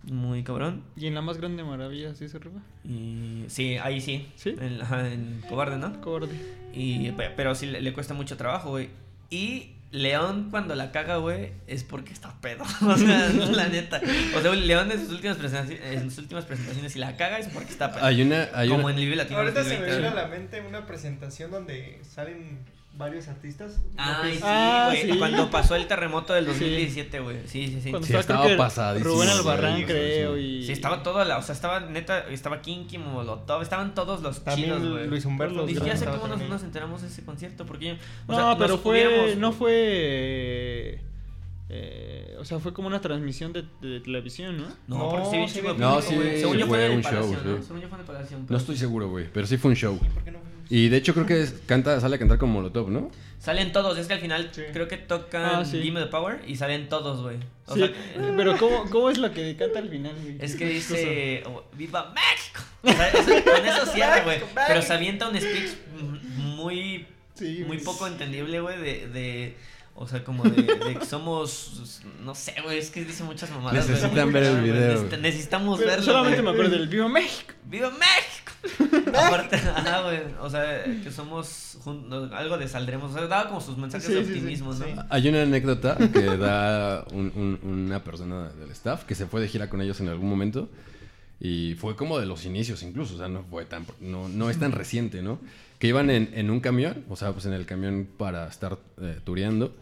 muy 0.03 0.43
cabrón. 0.43 0.83
Y 0.95 1.07
en 1.07 1.15
la 1.15 1.21
más 1.21 1.37
grande 1.37 1.63
maravilla, 1.63 2.13
¿sí 2.15 2.27
se 2.29 2.37
arriba? 2.37 2.61
Y 2.83 3.45
sí, 3.47 3.77
ahí 3.77 4.01
sí. 4.01 4.27
¿Sí? 4.35 4.55
En, 4.59 4.79
en 5.05 5.41
Cobarde, 5.49 5.77
¿no? 5.77 5.99
Cobarde. 6.01 6.35
Y, 6.73 7.11
pe- 7.11 7.31
pero 7.35 7.53
sí 7.55 7.65
le, 7.67 7.81
le 7.81 7.93
cuesta 7.93 8.13
mucho 8.13 8.37
trabajo, 8.37 8.69
güey. 8.71 8.89
Y 9.29 9.71
León 9.91 10.47
cuando 10.51 10.73
la 10.75 10.91
caga, 10.91 11.17
güey, 11.17 11.51
es 11.67 11.83
porque 11.83 12.13
está 12.13 12.33
pedo. 12.41 12.63
O 12.81 12.97
sea, 12.97 13.27
la 13.51 13.67
neta. 13.67 14.01
O 14.35 14.41
sea, 14.41 14.51
León 14.53 14.91
en 14.91 14.99
sus 14.99 15.11
últimas 15.11 15.37
presentaciones, 15.37 15.85
en 15.93 16.09
sus 16.09 16.19
últimas 16.19 16.45
presentaciones, 16.45 16.93
si 16.93 16.99
la 16.99 17.17
caga 17.17 17.39
es 17.39 17.47
porque 17.47 17.71
está 17.71 17.91
pedo. 17.91 18.05
Hay 18.05 18.21
una, 18.21 18.47
hay 18.53 18.69
Como 18.69 18.85
una- 18.85 18.93
en 18.93 18.99
el 18.99 19.05
Vive 19.05 19.15
Latino. 19.17 19.39
Ahorita 19.39 19.63
se 19.63 19.69
me 19.71 19.75
2020. 19.85 20.01
viene 20.01 20.19
a 20.19 20.23
la 20.23 20.27
mente 20.29 20.61
una 20.61 20.85
presentación 20.87 21.51
donde 21.51 21.99
salen 22.09 22.59
varios 22.97 23.27
artistas. 23.29 23.79
Ay, 23.97 24.35
sí, 24.35 24.39
Ah, 24.43 24.89
güey. 24.91 25.11
sí. 25.13 25.17
Cuando 25.17 25.49
pasó 25.49 25.75
el 25.75 25.87
terremoto 25.87 26.33
del 26.33 26.45
Sí. 26.45 26.49
2017, 26.51 27.19
güey. 27.21 27.37
Sí, 27.47 27.67
sí, 27.67 27.81
sí. 27.81 27.89
Cuando 27.89 28.07
Sí, 28.07 28.15
estaba, 28.15 28.43
estaba 28.45 28.65
pasadísimo, 28.65 29.13
Rubén 29.15 29.29
Albarrán, 29.29 29.77
sí, 29.77 29.83
creo, 29.85 30.35
sí. 30.35 30.41
y... 30.41 30.65
Sí, 30.65 30.71
estaba 30.71 31.01
todo, 31.01 31.23
la, 31.25 31.37
o 31.37 31.41
sea, 31.41 31.53
estaba 31.55 31.79
neta, 31.79 32.27
estaba 32.29 32.61
Kinky, 32.61 32.97
Molotov, 32.99 33.61
estaban 33.61 33.95
todos 33.95 34.21
los 34.21 34.43
También 34.43 34.75
chidos, 34.75 34.91
güey. 34.91 35.07
Luis 35.07 35.25
Humberto. 35.25 35.65
Sé 35.67 35.73
estaba 35.93 36.19
cómo 36.19 36.35
nos, 36.35 36.47
nos 36.47 36.63
enteramos 36.63 37.01
de 37.01 37.07
ese 37.07 37.23
concierto, 37.25 37.65
porque 37.65 37.85
yo, 37.87 37.93
o 38.27 38.31
No, 38.33 38.37
sea, 38.37 38.57
pero 38.57 38.77
fue... 38.77 39.35
No 39.37 39.51
fue... 39.51 40.99
eh, 41.69 42.35
o 42.39 42.45
sea, 42.45 42.59
fue 42.59 42.73
como 42.73 42.87
una 42.87 42.99
transmisión 43.01 43.53
de, 43.53 43.63
de 43.81 43.99
televisión, 44.01 44.57
¿no? 44.57 44.67
No, 44.87 45.09
porque 45.09 45.25
sí, 45.25 45.37
No, 45.37 45.41
vi 45.43 45.47
sí, 45.47 45.61
no, 45.77 46.01
sí, 46.01 46.15
güey. 46.15 46.39
Según 46.39 46.57
yo 46.57 46.67
fue 46.67 46.87
fue 46.87 46.95
un 46.97 47.01
show, 47.03 47.31
¿no? 47.31 47.57
sí. 47.57 47.63
Según 47.65 47.81
yo 47.81 47.87
fue. 47.87 47.97
No 48.49 48.57
estoy 48.57 48.77
seguro, 48.77 49.09
güey, 49.09 49.27
pero 49.31 49.47
sí 49.47 49.57
fue 49.57 49.69
un 49.71 49.75
show. 49.77 49.95
¿Y 49.95 50.09
por 50.09 50.23
qué 50.23 50.31
no 50.31 50.39
fuimos? 50.39 50.50
Y 50.71 50.87
de 50.89 50.97
hecho 50.97 51.13
creo 51.13 51.25
que 51.25 51.41
es- 51.41 51.53
canta, 51.65 51.99
sale 51.99 52.15
a 52.15 52.19
cantar 52.19 52.37
con 52.37 52.49
Molotov, 52.49 52.89
¿no? 52.89 53.11
Salen 53.39 53.71
todos, 53.73 53.97
es 53.97 54.07
que 54.07 54.13
al 54.13 54.19
final 54.21 54.49
Sí. 54.53 54.61
creo 54.71 54.87
que 54.87 54.97
tocan 54.97 55.43
Ah, 55.43 55.65
sí. 55.65 55.81
Gimme 55.81 55.99
the 55.99 56.05
Power 56.07 56.41
y 56.47 56.55
salen 56.55 56.87
todos, 56.87 57.21
güey. 57.21 57.37
O 57.65 57.73
Sí, 57.73 57.79
sea, 57.81 57.91
pero 58.37 58.55
¿cómo, 58.57 58.89
¿cómo 58.89 59.09
es 59.09 59.17
lo 59.17 59.31
que 59.33 59.55
canta 59.57 59.79
al 59.79 59.89
final, 59.89 60.15
güey? 60.21 60.37
Es 60.39 60.55
que 60.55 60.65
dice 60.65 61.43
oh, 61.45 61.63
¡Viva 61.73 62.13
México! 62.15 62.61
O 62.83 62.91
sea, 62.91 63.09
eso- 63.09 63.43
con 63.51 63.65
eso 63.65 63.85
cierra, 63.87 64.23
güey. 64.23 64.39
Pero 64.67 64.81
se 64.81 64.93
avienta 64.93 65.27
un 65.27 65.35
speech 65.37 65.71
muy, 66.37 67.05
Sí, 67.35 67.63
muy 67.67 67.77
poco 67.79 68.07
entendible, 68.07 68.59
güey, 68.61 68.77
de, 68.79 69.07
de... 69.07 69.57
O 69.95 70.07
sea, 70.07 70.23
como 70.23 70.43
de, 70.43 70.61
de 70.63 70.95
que 70.97 71.05
somos... 71.05 72.01
No 72.23 72.33
sé, 72.33 72.55
güey, 72.63 72.77
es 72.79 72.89
que 72.91 73.03
dice 73.03 73.23
muchas 73.23 73.49
mamadas. 73.51 73.87
Necesitan 73.89 74.31
ver 74.31 74.43
el 74.43 74.61
video. 74.61 74.75
necesita- 74.93 75.17
necesitamos 75.17 75.79
Pero 75.79 75.91
verlo, 75.91 76.05
solamente 76.05 76.41
me 76.41 76.51
acuerdo 76.51 76.71
del 76.71 76.87
Viva 76.87 77.09
México. 77.09 77.53
¡Viva 77.65 77.89
México! 77.89 78.40
Aparte, 79.27 79.55
ajá, 79.55 80.01
güey. 80.03 80.19
O 80.41 80.49
sea, 80.49 80.83
que 80.83 81.11
somos 81.11 81.77
jun- 81.83 82.07
no, 82.09 82.35
algo 82.35 82.57
de 82.57 82.67
saldremos. 82.67 83.11
O 83.11 83.13
sea, 83.17 83.27
daba 83.27 83.47
como 83.49 83.61
sus 83.61 83.77
mensajes 83.77 84.07
Sí, 84.07 84.13
de 84.13 84.23
sí, 84.25 84.31
optimismo, 84.31 84.73
sí. 84.73 84.83
¿no? 84.95 85.05
Hay 85.09 85.27
una 85.27 85.43
anécdota 85.43 85.97
que 85.97 86.21
da 86.37 87.05
un- 87.11 87.31
un- 87.35 87.59
una 87.85 88.03
persona 88.03 88.49
del 88.49 88.71
staff 88.71 89.03
que 89.05 89.15
se 89.15 89.25
fue 89.25 89.41
de 89.41 89.47
gira 89.47 89.69
con 89.69 89.81
ellos 89.81 89.99
en 89.99 90.09
algún 90.09 90.29
momento 90.29 90.69
y 91.39 91.75
fue 91.79 91.95
como 91.95 92.19
de 92.19 92.25
los 92.27 92.45
inicios 92.45 92.83
incluso, 92.83 93.15
o 93.15 93.17
sea, 93.17 93.27
no 93.27 93.43
fue 93.49 93.65
tan, 93.65 93.85
no, 93.99 94.29
no 94.29 94.49
es 94.49 94.59
tan 94.59 94.71
reciente, 94.71 95.21
¿no? 95.23 95.39
Que 95.79 95.87
iban 95.87 96.09
en, 96.11 96.29
en 96.35 96.51
un 96.51 96.59
camión, 96.59 97.03
o 97.09 97.15
sea, 97.15 97.31
pues 97.31 97.45
en 97.47 97.53
el 97.53 97.65
camión 97.65 98.07
para 98.17 98.47
estar 98.47 98.77
eh, 99.01 99.17
tureando 99.23 99.73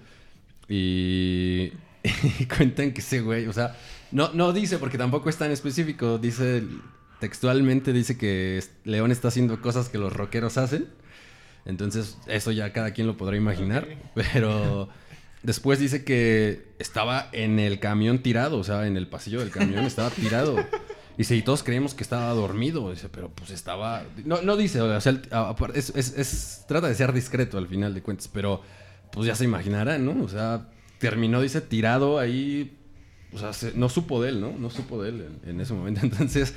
y, 0.70 1.72
y 2.40 2.46
cuentan 2.46 2.94
que 2.94 3.02
ese 3.02 3.22
güey, 3.22 3.48
o 3.48 3.54
sea, 3.54 3.76
no, 4.12 4.32
no 4.34 4.54
dice 4.54 4.78
porque 4.78 4.98
tampoco 4.98 5.30
es 5.30 5.38
tan 5.38 5.52
específico, 5.52 6.18
dice 6.18 6.64
textualmente, 7.20 7.94
dice 7.94 8.18
que 8.18 8.64
León 8.84 9.12
está 9.12 9.28
haciendo 9.30 9.62
cosas 9.62 9.90
que 9.90 9.98
los 9.98 10.14
rockeros 10.14 10.58
hacen. 10.58 10.88
Entonces, 11.66 12.18
eso 12.28 12.52
ya 12.52 12.72
cada 12.74 12.92
quien 12.92 13.08
lo 13.08 13.18
podrá 13.18 13.36
imaginar. 13.38 13.88
Pero 14.16 14.90
después 15.44 15.80
dice 15.80 16.04
que 16.04 16.66
estaba 16.80 17.30
en 17.32 17.60
el 17.60 17.80
camión 17.80 18.20
tirado, 18.20 18.58
o 18.58 18.64
sea, 18.64 18.88
en 18.88 18.98
el 18.98 19.08
pasillo 19.08 19.40
del 19.40 19.50
camión 19.52 19.86
estaba 19.86 20.10
tirado. 20.10 20.58
Dice, 21.18 21.36
y 21.36 21.42
todos 21.42 21.64
creíamos 21.64 21.94
que 21.94 22.04
estaba 22.04 22.30
dormido. 22.34 22.90
Dice, 22.92 23.10
pero 23.10 23.30
pues 23.30 23.50
estaba. 23.50 24.04
No, 24.24 24.42
no 24.42 24.56
dice, 24.56 24.80
o 24.80 25.02
sea, 25.02 25.14
es, 25.74 25.90
es- 25.94 26.18
es- 26.18 26.66
trata 26.66 26.88
de 26.88 26.96
ser 26.96 27.12
discreto 27.12 27.58
al 27.58 27.68
final 27.68 27.94
de 27.94 28.02
cuentas, 28.02 28.30
pero 28.30 28.62
pues 29.12 29.28
ya 29.28 29.36
se 29.36 29.44
imaginarán, 29.44 30.06
¿no? 30.06 30.24
O 30.24 30.30
sea, 30.30 30.70
terminó, 30.98 31.42
dice, 31.42 31.60
tirado 31.60 32.20
ahí. 32.20 32.78
O 33.34 33.38
sea, 33.38 33.52
se- 33.52 33.74
no 33.76 33.90
supo 33.90 34.22
de 34.24 34.30
él, 34.30 34.40
¿no? 34.40 34.54
No 34.58 34.70
supo 34.70 35.04
de 35.04 35.10
él 35.10 35.40
en, 35.44 35.50
en 35.50 35.60
ese 35.62 35.74
momento. 35.74 36.00
Entonces, 36.04 36.54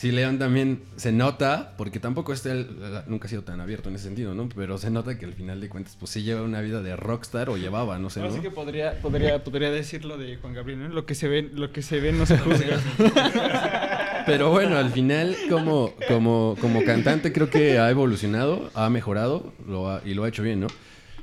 Sí, 0.00 0.12
León 0.12 0.38
también 0.38 0.80
se 0.96 1.12
nota, 1.12 1.74
porque 1.76 2.00
tampoco 2.00 2.32
este 2.32 2.64
nunca 3.06 3.26
ha 3.26 3.28
sido 3.28 3.42
tan 3.42 3.60
abierto 3.60 3.90
en 3.90 3.96
ese 3.96 4.04
sentido, 4.04 4.32
¿no? 4.34 4.48
Pero 4.48 4.78
se 4.78 4.90
nota 4.90 5.18
que 5.18 5.26
al 5.26 5.34
final 5.34 5.60
de 5.60 5.68
cuentas, 5.68 5.94
pues 6.00 6.10
sí 6.10 6.22
lleva 6.22 6.40
una 6.40 6.62
vida 6.62 6.80
de 6.80 6.96
rockstar 6.96 7.50
o 7.50 7.58
llevaba, 7.58 7.98
no 7.98 8.08
sé, 8.08 8.20
Ahora 8.20 8.30
¿no? 8.30 8.36
sí 8.36 8.42
que 8.42 8.50
podría, 8.50 8.98
podría, 9.02 9.44
podría 9.44 9.70
decirlo 9.70 10.16
de 10.16 10.38
Juan 10.38 10.54
Gabriel, 10.54 10.84
¿no? 10.84 10.88
Lo 10.88 11.04
que 11.04 11.14
se 11.14 11.28
ve, 11.28 11.50
lo 11.52 11.70
que 11.70 11.82
se 11.82 12.00
ve 12.00 12.12
no 12.12 12.24
se 12.24 12.38
juzga. 12.38 12.80
Pero 14.24 14.50
bueno, 14.50 14.78
al 14.78 14.88
final, 14.90 15.36
como, 15.50 15.92
como, 16.08 16.56
como 16.62 16.82
cantante, 16.82 17.30
creo 17.30 17.50
que 17.50 17.78
ha 17.78 17.90
evolucionado, 17.90 18.70
ha 18.72 18.88
mejorado 18.88 19.52
lo 19.68 19.90
ha- 19.90 20.00
y 20.06 20.14
lo 20.14 20.24
ha 20.24 20.28
hecho 20.30 20.42
bien, 20.42 20.60
¿no? 20.60 20.68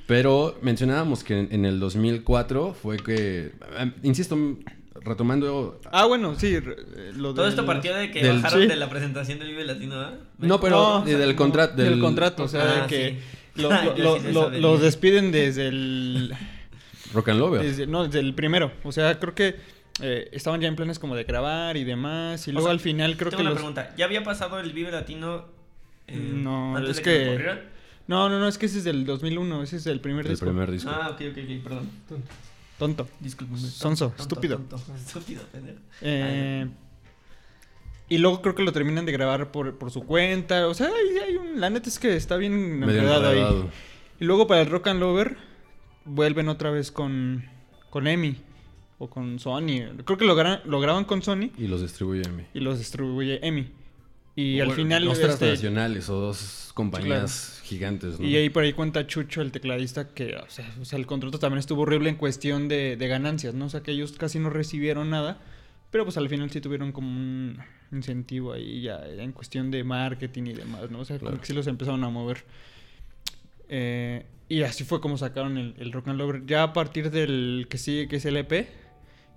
Pero 0.06 0.56
mencionábamos 0.62 1.24
que 1.24 1.40
en, 1.40 1.48
en 1.52 1.66
el 1.66 1.80
2004 1.80 2.76
fue 2.80 2.98
que, 2.98 3.52
eh, 3.80 3.92
insisto, 4.04 4.38
retomando... 5.04 5.80
Ah, 5.92 6.06
bueno, 6.06 6.36
sí. 6.38 6.56
eh, 6.56 7.12
Lo 7.16 7.34
Todo 7.34 7.44
del- 7.46 7.54
esto 7.54 7.66
partió 7.66 7.96
de 7.96 8.12
que 8.12 8.24
del- 8.24 8.38
bajaron 8.42 8.62
sí. 8.64 8.68
de 8.68 8.76
la 8.76 8.90
presentación 8.90 9.40
del 9.40 9.50
Vive 9.50 9.66
Latino, 9.66 10.00
¿ah? 10.00 10.14
No, 10.40 10.60
pero 10.60 11.00
No, 11.06 11.08
y 11.08 11.12
del 11.14 11.30
no, 11.32 11.36
contrato... 11.36 11.76
del 11.82 12.00
contrato, 12.00 12.44
o 12.44 12.48
sea, 12.48 12.62
Ah, 12.64 12.82
de 12.82 12.88
que 12.88 13.20
sí. 13.56 13.62
lo- 13.62 13.70
lo- 13.98 14.20
sí 14.20 14.32
lo- 14.32 14.50
los 14.50 14.82
despiden 14.82 15.32
desde 15.32 15.68
el... 15.68 16.34
Rock 17.14 17.30
and 17.30 17.40
Lover. 17.40 17.62
desde- 17.62 17.88
no, 17.88 18.06
desde 18.06 18.20
el 18.20 18.34
primero. 18.34 18.72
O 18.84 18.92
sea, 18.92 19.18
creo 19.20 19.34
que 19.34 19.56
eh, 20.02 20.30
estaban 20.32 20.60
ya 20.62 20.68
en 20.68 20.76
planes 20.76 21.00
como 21.00 21.16
de 21.16 21.24
grabar 21.24 21.78
y 21.78 21.84
demás. 21.84 22.48
Y 22.48 22.52
luego 22.52 22.68
sea, 22.68 22.74
al 22.74 22.80
final 22.80 23.16
creo 23.18 23.30
Tengo 23.32 23.38
que 23.38 23.42
una 23.44 23.50
los... 23.52 23.58
pregunta. 23.60 23.94
¿Ya 23.98 24.06
había 24.06 24.24
pasado 24.24 24.60
el 24.60 24.72
Vive 24.74 24.92
Latino 24.92 25.46
eh, 26.08 26.16
No, 26.18 26.76
antes 26.76 26.92
es 26.92 26.98
de 26.98 27.02
que, 27.04 27.10
que-? 27.38 27.78
No, 28.08 28.30
no, 28.30 28.40
no, 28.40 28.48
es 28.48 28.58
que 28.58 28.68
ese 28.68 28.78
es 28.80 28.84
del 28.84 29.06
2001. 29.06 29.64
Ese 29.64 29.78
es 29.78 29.88
el 29.88 30.00
primer 30.02 30.26
el 30.26 30.32
disco. 30.32 30.46
primer 30.46 30.70
disco. 30.72 30.90
Ah, 30.94 31.10
ok, 31.12 31.22
ok, 31.32 31.38
ok, 31.44 31.64
perdón. 31.64 31.90
Tonto. 32.78 33.08
Disculpe. 33.20 33.58
Sonso, 33.58 34.14
estúpido. 34.18 34.62
Estúpido, 34.96 35.42
pendejo. 35.52 35.80
Eh, 36.02 36.68
y 38.10 38.18
luego 38.20 38.42
creo 38.42 38.56
que 38.56 38.64
lo 38.64 38.72
terminan 38.72 39.06
de 39.06 39.12
grabar 39.12 39.52
por, 39.52 39.78
por 39.78 39.92
su 39.92 40.04
cuenta. 40.06 40.68
O 40.68 40.74
sea, 40.74 40.88
hay, 40.88 41.18
hay 41.18 41.36
un, 41.38 41.60
la 41.60 41.70
neta 41.70 41.90
es 41.90 42.00
que 42.00 42.16
está 42.16 42.38
bien 42.38 42.82
enredado 42.84 43.30
ahí. 43.30 43.70
Y 44.20 44.26
luego 44.26 44.48
para 44.48 44.62
el 44.62 44.70
Rock 44.70 44.88
and 44.88 45.00
Lover 45.00 45.38
vuelven 46.06 46.48
otra 46.50 46.72
vez 46.72 46.92
con, 46.92 47.44
con 47.90 48.08
Emi 48.08 48.38
o 49.00 49.10
con 49.10 49.40
Sony. 49.40 49.90
Creo 50.06 50.18
que 50.18 50.26
lo, 50.26 50.36
gra- 50.38 50.64
lo 50.64 50.80
graban 50.80 51.04
con 51.06 51.22
Sony 51.22 51.52
Y 51.58 51.68
los 51.68 51.82
distribuye 51.82 52.22
Emi. 52.26 52.44
y 52.54 52.60
los 52.62 52.78
distribuye 52.80 53.46
Emi. 53.46 53.72
Y 54.38 54.60
al 54.62 54.72
final... 54.72 55.04
Dos 55.04 55.18
este, 55.18 55.28
transnacionales 55.36 56.10
o 56.10 56.20
dos 56.20 56.72
compañías 56.76 57.60
gigantes, 57.64 58.20
¿no? 58.20 58.26
y 58.28 58.36
ahí 58.36 58.50
por 58.52 58.64
ahí 58.64 58.72
cuenta 58.72 59.08
Chucho, 59.08 59.42
el 59.42 59.52
tecladista, 59.52 60.10
que 60.14 60.36
o 60.36 60.48
sea, 60.50 60.72
o 60.80 60.86
sea, 60.86 61.00
el 61.00 61.08
contrato 61.08 61.40
también 61.40 61.58
estuvo 61.58 61.82
horrible 61.82 62.10
en 62.10 62.16
cuestión 62.18 62.68
de, 62.68 62.96
de 62.98 63.08
ganancias, 63.08 63.56
¿no? 63.56 63.66
O 63.66 63.70
sea, 63.70 63.82
que 63.82 63.92
ellos 63.92 64.12
casi 64.12 64.38
no 64.38 64.52
recibieron 64.52 65.10
nada, 65.10 65.40
pero 65.90 66.04
pues 66.06 66.18
al 66.18 66.30
final 66.30 66.52
sí 66.52 66.62
tuvieron 66.62 66.92
como 66.92 67.10
un 67.10 67.58
incentivo 67.92 68.54
ahí 68.54 68.84
ya 68.84 69.00
en 69.08 69.32
cuestión 69.32 69.72
de 69.72 69.84
marketing 69.84 70.44
y 70.44 70.54
demás, 70.54 70.92
¿no? 70.92 71.00
O 71.00 71.06
sea, 71.06 71.18
como 71.18 71.32
Claro. 71.32 71.42
que 71.42 71.48
sí 71.48 71.54
los 71.54 71.66
empezaron 71.66 72.04
a 72.04 72.10
mover. 72.10 72.44
Eh, 73.70 74.26
y 74.50 74.62
así 74.62 74.84
fue 74.84 75.02
como 75.02 75.18
sacaron 75.18 75.58
el, 75.58 75.74
el 75.80 75.92
Rock 75.92 76.10
and 76.10 76.20
Lover. 76.20 76.46
Ya 76.46 76.64
a 76.64 76.74
partir 76.74 77.10
del 77.12 77.68
que 77.70 77.78
sigue, 77.78 78.08
que 78.08 78.18
es 78.18 78.26
el 78.26 78.38
EP, 78.38 78.52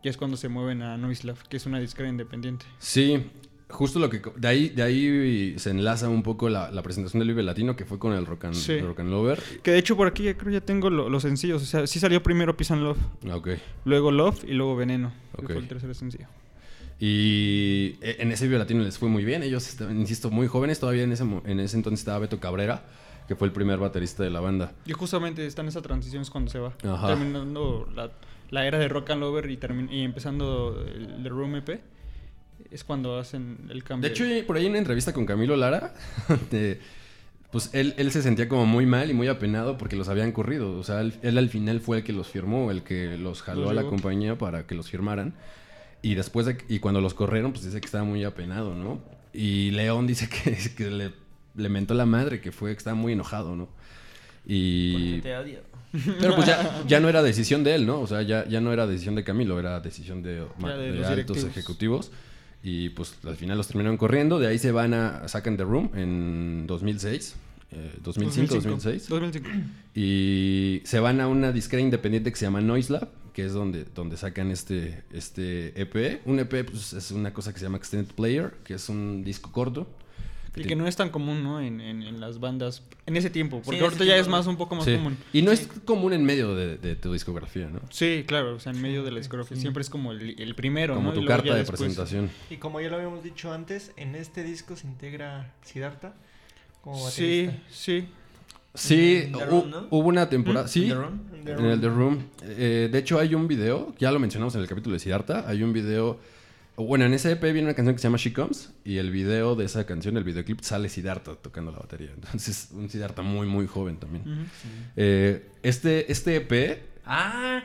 ya 0.05 0.11
es 0.11 0.16
cuando 0.16 0.36
se 0.36 0.48
mueven 0.48 0.82
a 0.82 0.96
Noislav, 0.98 1.48
que 1.48 1.57
es 1.57 1.66
una 1.66 1.80
disquera 1.80 2.09
independiente. 2.09 2.66
Sí, 2.78 3.24
justo 3.70 3.98
lo 3.98 4.10
que... 4.10 4.20
De 4.36 4.48
ahí, 4.48 4.68
de 4.68 4.82
ahí 4.82 5.54
se 5.58 5.70
enlaza 5.70 6.08
un 6.08 6.22
poco 6.22 6.48
la, 6.48 6.70
la 6.70 6.82
presentación 6.82 7.20
del 7.20 7.28
Vive 7.28 7.42
Latino 7.42 7.76
que 7.76 7.84
fue 7.84 7.98
con 7.98 8.12
el 8.12 8.26
Rock 8.26 8.44
and, 8.46 8.54
Sí. 8.54 8.78
Rock 8.80 9.00
and 9.00 9.10
Lover. 9.10 9.40
Que 9.62 9.70
de 9.72 9.78
hecho 9.78 9.96
por 9.96 10.06
aquí 10.06 10.24
ya 10.24 10.36
creo 10.36 10.52
ya 10.52 10.60
tengo 10.60 10.90
lo- 10.90 11.08
los 11.08 11.22
sencillos. 11.22 11.62
O 11.62 11.66
sea, 11.66 11.86
sí 11.86 11.98
salió 12.00 12.22
primero 12.22 12.56
Peace 12.56 12.72
and 12.74 12.82
Love. 12.82 12.98
Ah. 13.28 13.38
Luego 13.84 14.10
Love 14.10 14.44
y 14.44 14.52
luego 14.52 14.76
Veneno. 14.76 15.12
que 15.36 15.42
Ok. 15.44 15.52
fue 15.52 15.58
el 15.58 15.68
tercer 15.68 15.94
sencillo. 15.94 16.26
Y 16.98 17.96
e- 18.02 18.16
en 18.20 18.30
ese 18.30 18.46
Vive 18.46 18.58
Latino 18.58 18.82
les 18.82 18.98
fue 18.98 19.08
muy 19.08 19.24
bien. 19.24 19.42
Ellos 19.42 19.66
estaban, 19.68 19.98
insisto, 19.98 20.30
muy 20.30 20.46
jóvenes. 20.46 20.80
Todavía 20.80 21.02
en 21.04 21.12
ese, 21.12 21.24
en 21.44 21.60
ese 21.60 21.76
entonces 21.76 22.00
estaba 22.00 22.18
Beto 22.18 22.38
Cabrera, 22.40 22.84
que 23.26 23.36
fue 23.36 23.46
el 23.46 23.52
primer 23.52 23.78
baterista 23.78 24.22
de 24.22 24.30
la 24.30 24.40
banda. 24.40 24.72
Y 24.86 24.92
justamente 24.92 25.46
está 25.46 25.62
en 25.62 25.68
esa 25.68 25.80
transición 25.80 26.22
es 26.22 26.30
cuando 26.30 26.50
se 26.50 26.58
va. 26.58 26.74
Ajá. 26.84 27.06
Terminando 27.08 27.88
la, 27.94 28.10
la 28.50 28.66
era 28.66 28.78
de 28.78 28.88
Rock 28.88 29.10
and 29.10 29.20
Lover 29.20 29.50
y, 29.50 29.58
y 29.90 30.02
empezando 30.02 30.84
el 30.86 31.22
The 31.22 31.28
Room 31.30 31.56
EP. 31.56 31.80
Es 32.70 32.84
cuando 32.84 33.18
hacen 33.18 33.58
el 33.70 33.82
cambio. 33.84 34.08
De 34.08 34.14
hecho, 34.14 34.24
por 34.46 34.56
ahí 34.56 34.64
en 34.66 34.70
una 34.70 34.78
entrevista 34.78 35.12
con 35.12 35.26
Camilo 35.26 35.56
Lara, 35.56 35.94
de- 36.50 36.80
pues 37.50 37.70
él, 37.72 37.94
él 37.98 38.12
se 38.12 38.22
sentía 38.22 38.48
como 38.48 38.64
muy 38.64 38.86
mal 38.86 39.11
y 39.11 39.14
muy 39.14 39.26
apenado 39.26 39.76
porque 39.76 39.96
los 39.96 40.08
habían 40.08 40.30
corrido. 40.30 40.78
O 40.78 40.84
sea, 40.84 41.00
él, 41.00 41.14
él 41.22 41.36
al 41.36 41.48
final 41.48 41.80
fue 41.80 41.98
el 41.98 42.04
que 42.04 42.12
los 42.12 42.28
firmó, 42.28 42.70
el 42.70 42.82
que 42.82 43.18
los 43.18 43.42
jaló 43.42 43.62
Los 43.62 43.70
a 43.70 43.74
la 43.74 43.82
compañía 43.84 44.38
para 44.38 44.66
que 44.68 44.74
los 44.76 44.88
firmaran. 44.88 45.34
Y 46.00 46.14
después 46.14 46.46
de, 46.46 46.58
y 46.68 46.78
cuando 46.78 47.00
los 47.00 47.12
corrieron, 47.14 47.52
pues 47.52 47.64
dice 47.64 47.80
que 47.80 47.86
estaba 47.86 48.04
muy 48.04 48.22
apenado, 48.24 48.74
¿no? 48.74 49.00
Y 49.32 49.70
León 49.72 50.06
dice 50.06 50.28
que, 50.28 50.56
que 50.76 50.90
le, 50.90 51.11
le 51.56 51.68
mentó 51.68 51.94
la 51.94 52.06
madre, 52.06 52.40
que 52.40 52.52
fue 52.52 52.70
que 52.72 52.78
estaba 52.78 52.94
muy 52.94 53.14
enojado, 53.14 53.56
¿no? 53.56 53.68
Y... 54.46 54.92
Porque 54.92 55.22
te 55.22 55.36
odio. 55.36 55.58
Pero 56.20 56.36
pues 56.36 56.46
ya, 56.46 56.82
ya 56.86 57.00
no 57.00 57.08
era 57.08 57.22
decisión 57.22 57.64
de 57.64 57.74
él, 57.74 57.84
¿no? 57.84 58.00
O 58.00 58.06
sea, 58.06 58.22
ya, 58.22 58.46
ya 58.48 58.61
no 58.61 58.72
era 58.72 58.86
decisión 58.86 59.16
de 59.16 59.24
Camilo, 59.24 59.58
era 59.58 59.80
decisión 59.80 60.22
de, 60.22 60.34
de 60.34 60.38
de 60.38 60.44
los 60.92 61.06
altos 61.06 61.08
directivos. 61.08 61.44
ejecutivos. 61.44 62.12
Y 62.62 62.90
pues 62.90 63.14
al 63.24 63.36
final 63.36 63.56
los 63.56 63.68
terminaron 63.68 63.96
corriendo. 63.96 64.38
De 64.38 64.46
ahí 64.46 64.58
se 64.58 64.72
van 64.72 64.94
a 64.94 65.26
sacan 65.28 65.56
The 65.56 65.64
Room 65.64 65.90
en 65.94 66.66
2006. 66.66 67.36
eh, 67.72 67.94
2005, 68.02 68.54
2006. 68.54 69.08
2005. 69.08 69.48
Y 69.94 70.82
se 70.84 71.00
van 71.00 71.20
a 71.20 71.28
una 71.28 71.52
disquera 71.52 71.80
independiente 71.80 72.30
que 72.30 72.36
se 72.36 72.44
llama 72.44 72.61
Noise 72.61 72.92
Lab, 72.92 73.08
que 73.32 73.46
es 73.46 73.52
donde, 73.52 73.84
donde 73.94 74.16
sacan 74.16 74.50
este, 74.50 75.04
este 75.12 75.80
EP. 75.80 76.20
Un 76.26 76.38
EP 76.40 76.64
pues, 76.66 76.92
es 76.92 77.11
una 77.12 77.32
cosa 77.32 77.52
que 77.52 77.58
se 77.61 77.64
llama 77.64 77.78
Extended 77.78 78.12
Player, 78.14 78.52
que 78.64 78.74
es 78.74 78.88
un 78.88 79.24
disco 79.24 79.52
corto, 79.52 79.86
Y 80.57 80.64
que 80.64 80.74
no 80.74 80.86
es 80.88 80.96
tan 80.96 81.11
común, 81.11 81.44
¿no? 81.44 81.61
En, 81.61 81.80
en, 81.80 82.03
en 82.03 82.18
las 82.20 82.40
bandas 82.40 82.82
en 83.07 83.16
ese 83.16 83.30
tiempo. 83.30 83.62
Porque 83.64 83.80
ahorita 83.80 84.01
ya 84.05 84.14
tiempo, 84.14 84.20
es 84.22 84.28
más 84.28 84.46
un 84.48 84.57
poco 84.57 84.74
más 84.74 84.84
Sí. 84.84 84.96
común. 84.96 85.16
Y 85.32 85.42
no 85.42 85.53
es 85.53 85.68
común 85.84 86.12
en 86.12 86.24
medio 86.24 86.55
de, 86.57 86.76
de 86.76 86.96
tu 86.96 87.12
discografía, 87.12 87.68
¿no? 87.68 87.80
Sí, 87.90 88.24
claro, 88.26 88.57
o 88.57 88.59
sea, 88.61 88.72
en 88.72 88.82
medio 88.82 89.05
de 89.05 89.12
la 89.12 89.18
discografía 89.18 89.57
Sí. 89.57 89.61
siempre 89.61 89.82
es 89.82 89.90
como 89.90 90.11
el, 90.12 90.40
el 90.40 90.55
primero, 90.57 90.94
Como 90.96 91.11
¿no? 91.12 91.20
tu 91.20 91.24
carta 91.24 91.53
de 91.55 91.61
después- 91.61 91.78
presentación. 91.80 92.30
Y 92.51 92.57
como 92.57 92.80
ya 92.80 92.88
lo 92.88 92.96
habíamos 92.96 93.22
dicho 93.22 93.53
antes, 93.53 93.92
en 93.96 94.16
este 94.16 94.42
disco 94.42 94.74
se 94.76 94.86
integra 94.88 95.55
Siddhartha 95.62 96.14
como 96.82 96.96
Sí, 97.11 97.46
baterista. 97.46 97.66
sí. 97.70 98.09
Sí, 98.72 99.28
The 99.36 99.46
Room, 99.46 99.72
hubo 99.90 100.09
una 100.09 100.28
temporada. 100.28 100.66
¿Mm? 100.66 100.68
Sí, 100.68 100.88
The 100.88 100.94
Room. 100.94 101.20
The 101.44 101.53
en 101.53 101.64
el 101.66 101.80
The 101.80 101.88
Room. 101.88 101.98
Room. 101.98 102.24
Eh, 102.42 102.88
de 102.90 102.98
hecho, 102.98 103.18
hay 103.18 103.34
un 103.34 103.48
video, 103.48 103.94
ya 103.98 104.12
lo 104.12 104.20
mencionamos 104.20 104.55
en 104.55 104.61
el 104.61 104.68
capítulo 104.68 104.92
de 104.94 105.01
Siddhartha. 105.01 105.44
Hay 105.48 105.62
un 105.64 105.72
video. 105.72 106.18
Bueno, 106.87 107.05
en 107.05 107.14
ese 107.14 107.33
EP 107.33 107.43
viene 107.43 107.62
una 107.62 107.74
canción 107.74 107.95
que 107.95 108.01
se 108.01 108.09
llama 108.09 108.18
She 108.18 108.33
Comes. 108.33 108.72
Y 108.85 108.99
el 108.99 109.11
video 109.11 109.57
de 109.57 109.64
esa 109.64 109.87
canción, 109.87 110.16
el 110.16 110.24
videoclip, 110.24 110.61
sale 110.61 110.89
Siddhartha 110.89 111.35
tocando 111.37 111.70
la 111.72 111.78
batería. 111.78 112.11
Entonces, 112.14 112.68
un 112.72 112.89
Siddhartha 112.89 113.22
muy, 113.22 113.47
muy 113.47 113.66
joven 113.66 113.99
también. 113.99 114.49
Eh, 114.97 115.49
este, 115.62 116.11
este 116.11 116.37
EP. 116.37 116.83
Ah. 117.05 117.62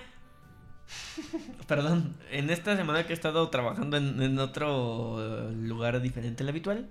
Perdón, 1.68 2.16
en 2.32 2.50
esta 2.50 2.76
semana 2.76 3.06
que 3.06 3.14
he 3.14 3.16
estado 3.16 3.50
trabajando 3.50 3.98
en, 3.98 4.22
en 4.22 4.38
otro 4.40 5.50
eh, 5.50 5.54
lugar 5.54 6.02
diferente 6.02 6.44
al 6.44 6.50
habitual, 6.50 6.88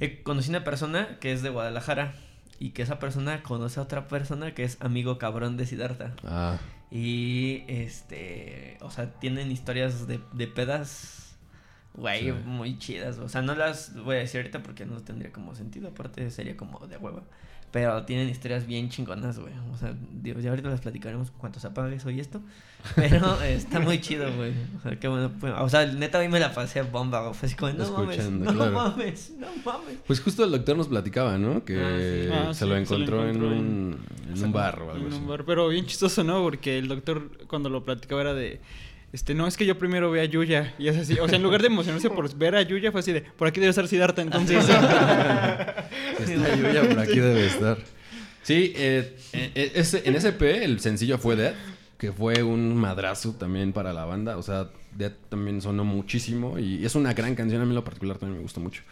he 0.00 0.22
conocí 0.22 0.50
una 0.50 0.64
persona 0.64 1.18
que 1.20 1.32
es 1.32 1.42
de 1.42 1.50
Guadalajara 1.50 2.14
y 2.58 2.70
que 2.70 2.82
esa 2.82 2.98
persona 2.98 3.42
conoce 3.42 3.80
a 3.80 3.82
otra 3.84 4.08
persona 4.08 4.54
que 4.54 4.64
es 4.64 4.78
amigo 4.80 5.18
cabrón 5.18 5.56
de 5.56 5.66
Siddhartha. 5.66 6.14
Ah, 6.24 6.58
Y 6.90 7.62
este, 7.68 8.78
o 8.80 8.90
sea, 8.90 9.12
tienen 9.20 9.50
historias 9.52 10.06
de, 10.06 10.20
de 10.32 10.46
pedas, 10.46 11.25
güey, 11.96 12.24
Sí. 12.24 12.32
muy 12.44 12.78
chidas. 12.78 13.18
O 13.18 13.28
sea, 13.28 13.42
no 13.42 13.54
las 13.54 13.94
voy 14.02 14.16
a 14.16 14.18
decir 14.20 14.40
ahorita 14.40 14.62
porque 14.62 14.84
no 14.86 15.00
tendría 15.02 15.32
como 15.32 15.54
sentido, 15.54 15.88
aparte 15.88 16.30
sería 16.30 16.56
como 16.56 16.86
de 16.86 16.96
hueva. 16.96 17.22
Pero 17.72 18.04
tienen 18.04 18.28
historias 18.28 18.64
bien 18.66 18.88
chingonas, 18.90 19.38
güey. 19.38 19.52
O 19.72 19.76
sea, 19.76 19.92
digo, 20.22 20.40
ya 20.40 20.50
ahorita 20.50 20.70
las 20.70 20.80
platicaremos 20.80 21.30
cuando 21.32 21.58
se 21.58 21.66
apague 21.66 21.96
eso 21.96 22.08
y 22.10 22.20
esto. 22.20 22.40
Pero 22.94 23.42
eh, 23.42 23.54
está 23.56 23.80
muy 23.80 24.00
chido, 24.00 24.32
güey. 24.34 24.52
O 24.78 24.80
sea, 24.82 24.98
qué 24.98 25.08
bueno. 25.08 25.32
pues, 25.38 25.52
o 25.58 25.68
sea, 25.68 25.84
neta, 25.84 26.18
a 26.18 26.22
mí 26.22 26.28
me 26.28 26.38
la 26.40 26.54
pasé 26.54 26.82
bomba, 26.82 27.20
güey. 27.22 27.34
Fue 27.34 27.46
así 27.48 27.56
como, 27.56 27.72
no 27.72 27.90
mames, 27.92 28.30
no 28.30 28.70
mames, 28.70 29.32
no 29.38 29.48
mames. 29.64 29.98
pues 30.06 30.20
justo 30.20 30.44
el 30.44 30.52
doctor 30.52 30.76
nos 30.76 30.88
platicaba, 30.88 31.36
¿no? 31.38 31.64
Que 31.64 31.80
Ah, 31.80 31.98
sí. 31.98 32.30
Ah, 32.50 32.54
se, 32.54 32.64
sí, 32.64 32.70
lo 32.70 32.76
que 32.76 32.86
se 32.86 32.94
lo 32.94 32.98
encontró, 33.00 33.28
encontró 33.28 33.52
en, 33.52 33.58
en- 33.58 33.66
un, 33.66 34.06
en 34.38 34.44
un 34.44 34.52
bar 34.52 34.80
o 34.80 34.92
algo 34.92 35.06
En 35.08 35.12
así. 35.12 35.20
un 35.20 35.26
bar, 35.28 35.44
pero 35.44 35.68
bien 35.68 35.84
chistoso, 35.86 36.22
¿no? 36.24 36.40
Porque 36.42 36.78
el 36.78 36.86
doctor 36.88 37.30
cuando 37.48 37.68
lo 37.68 37.84
platicaba 37.84 38.20
era 38.22 38.32
de... 38.34 38.60
Este, 39.16 39.34
no, 39.34 39.46
es 39.46 39.56
que 39.56 39.64
yo 39.64 39.78
primero 39.78 40.10
ve 40.10 40.20
a 40.20 40.26
Yuya. 40.26 40.74
Y 40.78 40.88
es 40.88 40.96
así. 40.98 41.18
O 41.18 41.26
sea, 41.26 41.36
en 41.36 41.42
lugar 41.42 41.62
de 41.62 41.68
emocionarse 41.68 42.10
por 42.10 42.32
ver 42.36 42.54
a 42.54 42.60
Yuya, 42.60 42.92
fue 42.92 43.00
así 43.00 43.12
de, 43.12 43.22
por 43.22 43.48
aquí 43.48 43.60
debe 43.60 43.70
estar 43.70 43.88
Siddhartha, 43.88 44.20
entonces. 44.20 44.62
Está 44.68 46.56
Yuya 46.56 46.86
por 46.88 46.98
aquí 46.98 47.18
debe 47.18 47.46
estar. 47.46 47.78
Sí, 48.42 48.74
eh, 48.76 49.16
eh, 49.32 49.72
ese- 49.74 50.02
en 50.06 50.16
ese 50.16 50.28
EP 50.28 50.42
el 50.64 50.80
sencillo 50.80 51.16
fue 51.16 51.34
Dead, 51.34 51.54
que 51.98 52.12
fue 52.12 52.42
un 52.42 52.76
madrazo 52.76 53.32
también 53.32 53.72
para 53.72 53.94
la 53.94 54.04
banda. 54.04 54.36
O 54.36 54.42
sea, 54.42 54.68
Dead 54.94 55.12
también 55.30 55.62
sonó 55.62 55.84
muchísimo 55.84 56.58
y 56.58 56.84
es 56.84 56.94
una 56.94 57.14
gran 57.14 57.34
canción. 57.34 57.62
A 57.62 57.64
mí 57.64 57.70
en 57.70 57.74
lo 57.76 57.84
particular 57.84 58.18
también 58.18 58.36
me 58.36 58.42
gusta 58.42 58.60
mucho. 58.60 58.82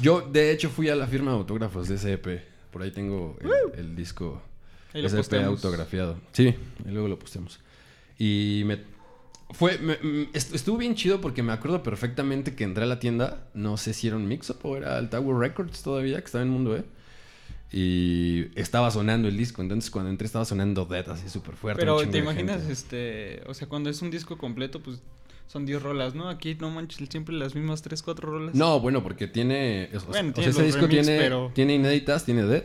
Yo, 0.00 0.22
de 0.22 0.52
hecho, 0.52 0.70
fui 0.70 0.88
a 0.88 0.96
la 0.96 1.06
firma 1.06 1.32
de 1.32 1.36
autógrafos 1.36 1.88
de 1.88 1.96
ese 1.96 2.14
EP. 2.14 2.42
Por 2.70 2.82
ahí 2.82 2.90
tengo 2.92 3.36
el, 3.74 3.78
el 3.80 3.94
disco, 3.96 4.42
Ahí 4.94 5.02
lo 5.02 5.06
ese 5.08 5.16
EP 5.16 5.20
posteamos. 5.20 5.62
autografiado. 5.64 6.18
Sí, 6.32 6.54
y 6.84 6.88
luego 6.90 7.08
lo 7.08 7.18
posteamos. 7.18 7.60
Y 8.18 8.62
me... 8.64 8.95
Fue, 9.50 9.78
me- 9.78 9.98
me- 10.02 10.28
est- 10.32 10.54
estuvo 10.54 10.76
bien 10.76 10.94
chido 10.96 11.20
porque 11.20 11.42
me 11.42 11.52
acuerdo 11.52 11.82
perfectamente 11.82 12.54
que 12.54 12.64
entré 12.64 12.82
a 12.84 12.86
la 12.86 12.98
tienda, 12.98 13.46
no 13.54 13.76
sé 13.76 13.92
si 13.94 14.08
era 14.08 14.16
un 14.16 14.26
mix-up 14.26 14.58
o 14.64 14.76
era 14.76 14.98
el 14.98 15.08
Tower 15.08 15.36
Records 15.36 15.82
todavía, 15.82 16.18
que 16.18 16.24
estaba 16.26 16.42
en 16.42 16.50
Mundo 16.50 16.76
E. 16.76 16.84
Y 17.72 18.46
estaba 18.58 18.90
sonando 18.90 19.28
el 19.28 19.36
disco, 19.36 19.60
entonces 19.60 19.90
cuando 19.90 20.10
entré 20.10 20.26
estaba 20.26 20.44
sonando 20.44 20.84
Dead 20.84 21.08
así 21.10 21.28
súper 21.28 21.56
fuerte. 21.56 21.80
Pero 21.80 21.98
te 22.08 22.18
imaginas, 22.18 22.62
este, 22.68 23.42
o 23.46 23.54
sea, 23.54 23.68
cuando 23.68 23.90
es 23.90 24.02
un 24.02 24.10
disco 24.10 24.38
completo, 24.38 24.80
pues 24.80 25.00
son 25.48 25.66
10 25.66 25.82
rolas, 25.82 26.14
¿no? 26.14 26.28
Aquí 26.28 26.54
no 26.60 26.70
manches, 26.70 27.08
siempre 27.08 27.34
las 27.34 27.54
mismas 27.54 27.82
3, 27.82 28.02
4 28.02 28.30
rolas. 28.30 28.54
No, 28.54 28.80
bueno, 28.80 29.02
porque 29.02 29.26
tiene... 29.26 29.90
o 29.94 30.00
sea, 30.00 30.08
Bueno, 30.08 30.30
o 30.30 30.32
sea, 30.32 30.32
tiene 30.34 30.50
ese 30.50 30.58
los 30.60 30.66
disco 30.66 30.86
remix, 30.86 31.06
tiene, 31.06 31.20
pero- 31.20 31.50
tiene 31.54 31.74
inéditas, 31.74 32.24
tiene 32.24 32.42
Dead, 32.44 32.64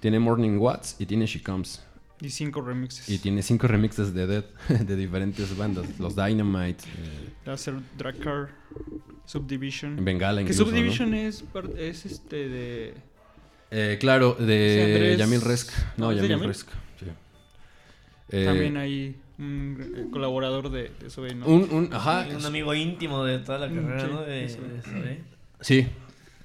tiene 0.00 0.18
Morning 0.18 0.58
Watts 0.58 0.96
y 0.98 1.06
tiene 1.06 1.26
She 1.26 1.42
Comes. 1.42 1.82
Y 2.20 2.28
5 2.30 2.60
remixes. 2.60 3.08
Y 3.08 3.18
tiene 3.18 3.42
cinco 3.42 3.66
remixes 3.66 4.12
de 4.12 4.26
Dead 4.26 4.44
de 4.68 4.96
diferentes 4.96 5.56
bandas. 5.56 5.98
Los 5.98 6.14
Dynamite, 6.16 6.84
eh, 6.84 7.28
Láser, 7.46 7.74
Drakkar, 7.96 8.50
Subdivision. 9.24 10.04
Bengala 10.04 10.36
Que 10.44 10.52
incluso, 10.52 10.64
¿no? 10.64 10.70
Subdivision 10.70 11.14
es, 11.14 11.42
par- 11.42 11.70
es 11.78 12.04
este 12.06 12.48
de... 12.48 12.94
Eh, 13.70 13.96
claro, 14.00 14.34
de 14.34 14.74
Sí, 14.74 14.92
Andrés- 14.92 15.18
Yamil 15.18 15.40
Resk. 15.40 15.70
No, 15.96 16.06
¿No, 16.06 16.10
es 16.12 16.16
de 16.16 16.22
Yamil 16.28 16.30
Yamil? 16.30 16.48
Resk. 16.48 16.68
sí. 16.98 17.06
Eh, 18.30 18.44
También 18.44 18.76
hay 18.76 19.16
un 19.38 19.78
eh, 19.96 20.06
colaborador 20.12 20.70
de, 20.70 20.90
de 21.00 21.08
Sobe, 21.10 21.34
¿no? 21.34 21.46
un, 21.46 21.68
un- 21.72 21.92
ajá. 21.94 22.26
un 22.36 22.44
amigo 22.44 22.74
íntimo 22.74 23.24
de 23.24 23.38
toda 23.38 23.58
la 23.58 23.68
carrera, 23.68 24.00
sí, 24.00 24.06
¿no? 24.12 24.20
De, 24.22 24.40
de. 24.46 25.20
Sí. 25.60 25.86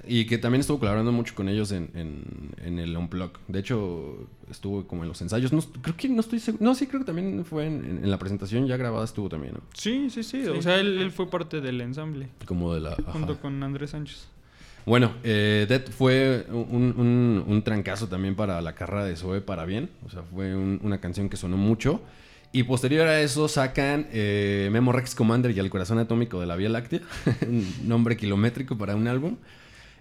Y 0.08 0.26
que 0.28 0.38
también 0.38 0.62
estuvo 0.62 0.78
colaborando 0.80 1.12
mucho 1.12 1.34
con 1.34 1.50
ellos 1.50 1.72
en, 1.72 1.90
en, 1.96 2.52
en 2.64 2.78
el 2.80 2.96
Unplug. 2.96 3.32
De 3.48 3.60
hecho, 3.60 4.30
estuvo 4.50 4.86
como 4.88 5.04
en 5.04 5.10
los 5.10 5.22
ensayos. 5.22 5.52
No, 5.54 5.62
creo 5.82 5.96
que 5.98 6.08
no 6.10 6.20
estoy 6.22 6.40
seguro. 6.40 6.64
No, 6.64 6.76
sí, 6.76 6.88
creo 6.88 7.00
que 7.02 7.06
también 7.06 7.46
fue 7.46 7.66
en, 7.68 7.84
en- 7.86 8.04
en 8.04 8.12
la 8.12 8.18
presentación 8.20 8.68
ya 8.68 8.78
grabada 8.78 9.06
estuvo 9.06 9.30
también, 9.30 9.54
¿no? 9.56 9.62
Sí, 9.74 10.10
sí, 10.10 10.24
sí, 10.24 10.44
Sí. 10.44 10.50
O 10.50 10.62
sea, 10.62 10.80
él, 10.80 10.98
él 11.00 11.12
fue 11.12 11.30
parte 11.30 11.62
del 11.62 11.82
ensamble. 11.82 12.30
Como 12.46 12.74
de 12.74 12.82
la. 12.82 12.92
ajá. 12.94 13.12
Junto 13.12 13.40
con 13.40 13.62
Andrés 13.64 13.92
Sánchez. 13.92 14.28
Bueno, 14.86 15.14
eh, 15.24 15.66
Dead 15.68 15.82
fue 15.90 16.46
un, 16.52 16.94
un, 16.96 17.44
un 17.48 17.62
trancazo 17.64 18.08
también 18.08 18.36
para 18.36 18.62
la 18.62 18.76
carrera 18.76 19.04
de 19.04 19.16
Zoe 19.16 19.42
para 19.42 19.66
bien. 19.66 19.90
O 20.06 20.10
sea, 20.10 20.22
fue 20.22 20.56
un- 20.56 20.80
una 20.84 21.00
canción 21.02 21.28
que 21.30 21.38
sonó 21.38 21.58
mucho. 21.58 22.02
Y 22.52 22.64
posterior 22.64 23.06
a 23.08 23.20
eso 23.20 23.48
sacan 23.50 24.08
eh, 24.14 24.70
Memo 24.72 24.92
Rex 24.94 25.14
Commander 25.16 25.52
y 25.52 25.60
El 25.60 25.70
Corazón 25.70 25.98
Atómico 26.00 26.40
de 26.40 26.46
la 26.46 26.56
Vía 26.56 26.70
Láctea. 26.70 27.02
un 27.48 27.66
nombre 27.88 28.16
kilométrico 28.16 28.78
para 28.78 28.96
un 28.96 29.08
álbum. 29.08 29.38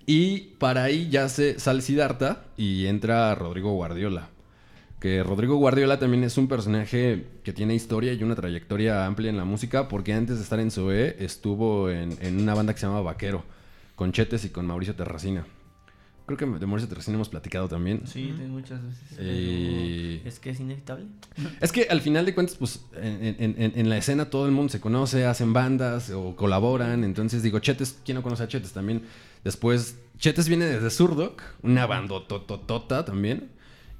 Y 0.06 0.40
para 0.58 0.84
ahí 0.84 1.08
ya 1.08 1.28
se 1.30 1.58
sale 1.58 1.80
Siddhartha 1.80 2.44
y 2.58 2.84
entra 2.86 3.34
Rodrigo 3.34 3.72
Guardiola. 3.72 4.28
Que 5.04 5.22
Rodrigo 5.22 5.56
Guardiola 5.56 5.98
también 5.98 6.24
es 6.24 6.38
un 6.38 6.48
personaje 6.48 7.26
que 7.44 7.52
tiene 7.52 7.74
historia 7.74 8.14
y 8.14 8.22
una 8.22 8.34
trayectoria 8.34 9.04
amplia 9.04 9.28
en 9.28 9.36
la 9.36 9.44
música, 9.44 9.86
porque 9.86 10.14
antes 10.14 10.38
de 10.38 10.42
estar 10.42 10.58
en 10.60 10.70
Zoé 10.70 11.16
estuvo 11.22 11.90
en, 11.90 12.16
en 12.22 12.40
una 12.40 12.54
banda 12.54 12.72
que 12.72 12.80
se 12.80 12.86
llama 12.86 13.02
Vaquero, 13.02 13.44
con 13.96 14.12
Chetes 14.12 14.46
y 14.46 14.48
con 14.48 14.66
Mauricio 14.66 14.94
Terracina. 14.94 15.44
Creo 16.24 16.38
que 16.38 16.46
de 16.46 16.64
Mauricio 16.66 16.88
Terracina 16.88 17.16
hemos 17.16 17.28
platicado 17.28 17.68
también. 17.68 18.00
Sí, 18.06 18.32
muchas 18.48 18.82
veces. 18.82 19.02
Eh, 19.18 20.22
Es 20.24 20.38
que 20.40 20.48
es 20.48 20.60
inevitable. 20.60 21.04
Es 21.60 21.70
que 21.70 21.82
al 21.90 22.00
final 22.00 22.24
de 22.24 22.34
cuentas, 22.34 22.56
pues 22.56 22.80
en, 22.96 23.36
en- 23.38 23.54
en- 23.62 23.72
en 23.78 23.88
la 23.90 23.98
escena 23.98 24.30
todo 24.30 24.46
el 24.46 24.52
mundo 24.52 24.72
se 24.72 24.80
conoce, 24.80 25.26
hacen 25.26 25.52
bandas 25.52 26.08
o 26.12 26.34
colaboran. 26.34 27.04
Entonces 27.04 27.42
digo, 27.42 27.58
Chetes, 27.58 27.98
¿quién 28.06 28.14
no 28.16 28.22
conoce 28.22 28.44
a 28.44 28.48
Chetes 28.48 28.72
también? 28.72 29.02
Después, 29.44 29.98
Chetes 30.16 30.48
viene 30.48 30.64
desde 30.64 30.88
Zurdok, 30.88 31.42
una 31.62 31.84
bandotototota 31.84 33.04
también. 33.04 33.50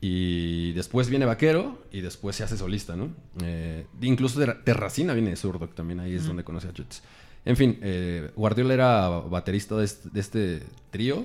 Y 0.07 0.73
después 0.73 1.09
viene 1.09 1.25
Vaquero 1.25 1.79
y 1.91 2.03
después 2.03 2.37
se 2.37 2.45
hace 2.45 2.59
solista, 2.59 2.95
¿no? 2.95 3.09
Eh, 3.43 3.87
incluso 4.03 4.39
Ter- 4.39 4.63
Terracina 4.63 5.15
viene 5.15 5.31
de 5.31 5.37
Zurdok 5.37 5.75
también, 5.75 5.99
ahí 6.01 6.13
es 6.15 6.27
donde 6.27 6.45
conoce 6.45 6.69
a 6.69 6.75
Chetes. 6.75 7.03
En 7.47 7.57
fin, 7.57 7.79
eh, 7.81 8.31
Guardiola 8.37 8.75
era 8.75 9.09
baterista 9.09 9.77
de 9.77 9.87
este, 9.87 10.11
de 10.11 10.21
este 10.21 10.63
trío. 10.91 11.25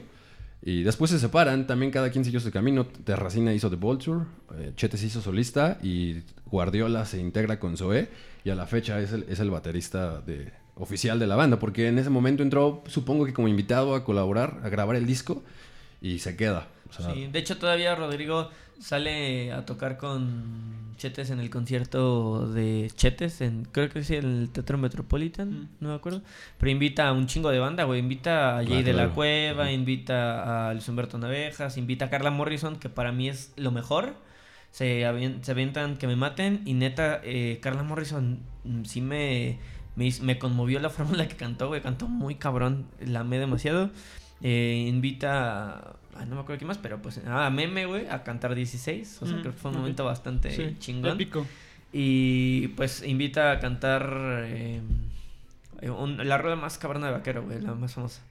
Y 0.61 0.83
después 0.83 1.11
se 1.11 1.19
separan, 1.19 1.67
también 1.67 1.91
cada 1.91 2.09
quien 2.09 2.23
siguió 2.23 2.39
su 2.39 2.51
camino. 2.51 2.85
Terracina 2.85 3.53
hizo 3.53 3.69
The 3.69 3.75
Vulture, 3.75 4.21
eh, 4.57 4.71
Chetes 4.77 5.03
hizo 5.03 5.19
solista 5.21 5.77
y 5.83 6.21
Guardiola 6.45 7.05
se 7.05 7.19
integra 7.19 7.59
con 7.59 7.75
Zoé 7.75 8.07
y 8.45 8.49
a 8.49 8.55
la 8.55 8.65
fecha 8.65 9.01
es 9.01 9.11
el, 9.11 9.25
es 9.27 9.41
el 9.41 9.49
baterista 9.51 10.21
de, 10.21 10.53
oficial 10.75 11.19
de 11.19 11.27
la 11.27 11.35
banda, 11.35 11.59
porque 11.59 11.89
en 11.89 11.99
ese 11.99 12.09
momento 12.09 12.43
entró, 12.43 12.81
supongo 12.87 13.25
que 13.25 13.33
como 13.33 13.49
invitado 13.49 13.93
a 13.93 14.05
colaborar, 14.05 14.61
a 14.63 14.69
grabar 14.69 14.95
el 14.95 15.05
disco 15.05 15.43
y 16.01 16.19
se 16.19 16.37
queda. 16.37 16.67
O 16.89 16.93
sea, 16.93 17.13
Sí, 17.13 17.27
de 17.27 17.39
hecho 17.39 17.57
todavía 17.57 17.95
Rodrigo 17.95 18.49
sale 18.79 19.51
a 19.51 19.65
tocar 19.65 19.97
con 19.97 20.93
Chetes 20.97 21.29
en 21.29 21.39
el 21.39 21.49
concierto 21.49 22.47
de 22.51 22.91
Chetes, 22.95 23.41
en, 23.41 23.65
creo 23.65 23.89
que 23.89 23.99
es 23.99 24.09
el 24.11 24.49
Teatro 24.51 24.77
Metropolitan, 24.77 25.49
Mm. 25.49 25.67
no 25.81 25.89
me 25.89 25.95
acuerdo, 25.95 26.21
pero 26.57 26.69
invita 26.71 27.07
a 27.07 27.13
un 27.13 27.27
chingo 27.27 27.49
de 27.51 27.59
banda, 27.59 27.83
güey, 27.85 27.99
invita 27.99 28.57
a 28.57 28.65
Jay 28.65 28.83
de 28.83 28.93
la 28.93 29.03
claro. 29.03 29.13
Cueva, 29.15 29.71
invita 29.71 30.69
a 30.69 30.73
Luis 30.73 30.87
Humberto 30.89 31.17
Navejas, 31.17 31.77
invita 31.77 32.05
a 32.05 32.09
Carla 32.09 32.31
Morrison, 32.31 32.75
que 32.77 32.89
para 32.89 33.11
mí 33.11 33.29
es 33.29 33.53
lo 33.55 33.71
mejor, 33.71 34.15
se, 34.71 35.05
se 35.41 35.51
avientan 35.51 35.97
que 35.97 36.07
me 36.07 36.15
maten, 36.15 36.61
y 36.65 36.73
neta, 36.73 37.21
eh, 37.23 37.59
Carla 37.61 37.83
Morrison 37.83 38.39
mm, 38.65 38.83
sí 38.83 38.99
me, 39.01 39.57
me, 39.95 40.09
me 40.21 40.37
conmovió 40.37 40.79
la 40.79 40.89
forma 40.89 41.11
en 41.13 41.17
la 41.19 41.27
que 41.27 41.35
cantó, 41.35 41.67
güey, 41.69 41.81
cantó 41.81 42.07
muy 42.07 42.35
cabrón, 42.35 42.85
la 42.99 43.21
amé 43.21 43.39
demasiado. 43.39 43.89
Eh, 44.41 44.85
invita 44.87 45.95
a, 46.15 46.25
no 46.25 46.35
me 46.35 46.41
acuerdo 46.41 46.59
quién 46.59 46.67
más, 46.67 46.77
pero 46.77 47.01
pues 47.01 47.19
ah, 47.27 47.45
a 47.45 47.49
Meme, 47.49 47.85
güey, 47.85 48.07
a 48.07 48.23
cantar 48.23 48.55
16. 48.55 49.19
O 49.21 49.25
sea, 49.25 49.35
Mm, 49.37 49.41
creo 49.41 49.53
que 49.53 49.59
fue 49.59 49.71
un 49.71 49.75
ok. 49.77 49.81
momento 49.81 50.05
bastante 50.05 50.51
Sí, 50.51 50.75
chingón. 50.79 51.11
Épico. 51.13 51.45
Y 51.91 52.69
pues 52.69 53.03
invita 53.05 53.51
a 53.51 53.59
cantar 53.59 54.43
eh, 54.45 54.81
un- 55.83 56.27
la 56.27 56.37
rueda 56.37 56.55
más 56.55 56.77
cabrona 56.77 57.07
de 57.07 57.13
vaquero, 57.13 57.43
güey, 57.43 57.59
la 57.61 57.73
más 57.73 57.93
famosa. 57.93 58.21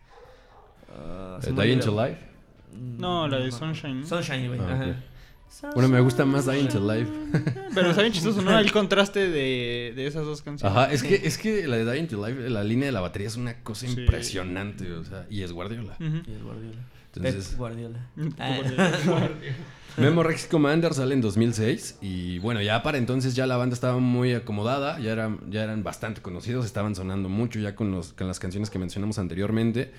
Eh, 0.90 1.38
Die 1.42 1.50
olvidó. 1.50 1.64
into 1.74 2.04
Life. 2.06 2.20
No, 2.98 3.26
la 3.28 3.38
de. 3.38 3.50
Sunshine. 3.50 4.06
Sunshine, 4.06 4.48
güey. 4.48 4.60
Ah, 4.60 4.72
ajá. 4.74 4.96
Bueno, 5.74 5.88
me 5.88 6.00
gusta 6.00 6.24
más 6.24 6.46
Die 6.46 6.58
into 6.60 6.78
Life. 6.80 7.10
Pero 7.74 7.90
está 7.90 8.02
bien 8.02 8.12
chistoso, 8.12 8.42
¿no? 8.42 8.58
El 8.58 8.70
contraste 8.72 9.28
de, 9.28 9.92
de 9.96 10.06
esas 10.06 10.24
dos 10.24 10.42
canciones. 10.42 10.76
Ajá, 10.76 10.92
es 10.92 11.02
que, 11.02 11.14
es 11.24 11.36
que 11.38 11.66
la 11.66 11.76
de 11.76 11.84
Die 11.90 11.98
into 11.98 12.24
Life, 12.26 12.48
la 12.50 12.62
línea 12.64 12.86
de 12.86 12.92
la 12.92 13.00
batería 13.00 13.28
es 13.28 13.36
una 13.36 13.54
cosa 13.62 13.86
Sí. 13.86 13.98
impresionante, 14.00 14.92
o 14.92 15.04
sea, 15.04 15.26
y 15.30 15.42
es 15.42 15.52
Guardiola. 15.52 15.94
Ujú. 16.00 16.22
Y 16.26 16.32
el 16.32 16.42
Guardiola. 16.42 16.78
Entonces- 17.16 17.48
Pep 17.48 17.58
Guardiola. 17.58 18.06
Ah. 18.38 19.28
Memo 19.96 20.22
Rex 20.22 20.46
Commander 20.46 20.94
sale 20.94 21.12
en 21.14 21.20
2006 21.20 21.98
y 22.02 22.38
bueno, 22.38 22.62
ya 22.62 22.84
para 22.84 22.98
entonces 22.98 23.34
ya 23.34 23.48
la 23.48 23.56
banda 23.56 23.74
estaba 23.74 23.98
muy 23.98 24.32
acomodada, 24.32 25.00
ya 25.00 25.10
eran, 25.10 25.40
ya 25.50 25.64
eran 25.64 25.82
bastante 25.82 26.22
conocidos, 26.22 26.64
estaban 26.66 26.94
sonando 26.94 27.28
mucho 27.28 27.58
ya 27.58 27.74
con, 27.74 27.90
los, 27.90 28.12
con 28.12 28.28
las 28.28 28.38
canciones 28.38 28.70
que 28.70 28.78
mencionamos 28.78 29.18
anteriormente. 29.18 29.90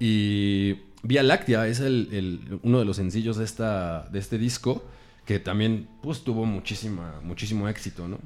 Y 0.00 0.74
Vía 1.02 1.22
Láctea 1.22 1.66
es 1.66 1.80
el, 1.80 2.58
uno 2.62 2.78
de 2.78 2.84
los 2.84 2.96
sencillos 2.96 3.36
de, 3.36 3.44
esta, 3.44 4.08
de 4.10 4.18
este 4.18 4.38
disco 4.38 4.84
que 5.24 5.38
también 5.40 5.88
pues 6.02 6.22
tuvo 6.24 6.44
muchísima, 6.46 7.20
muchísimo 7.22 7.68
éxito, 7.68 8.06
¿no? 8.08 8.18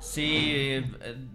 Sí, 0.00 0.24
eh, 0.24 0.84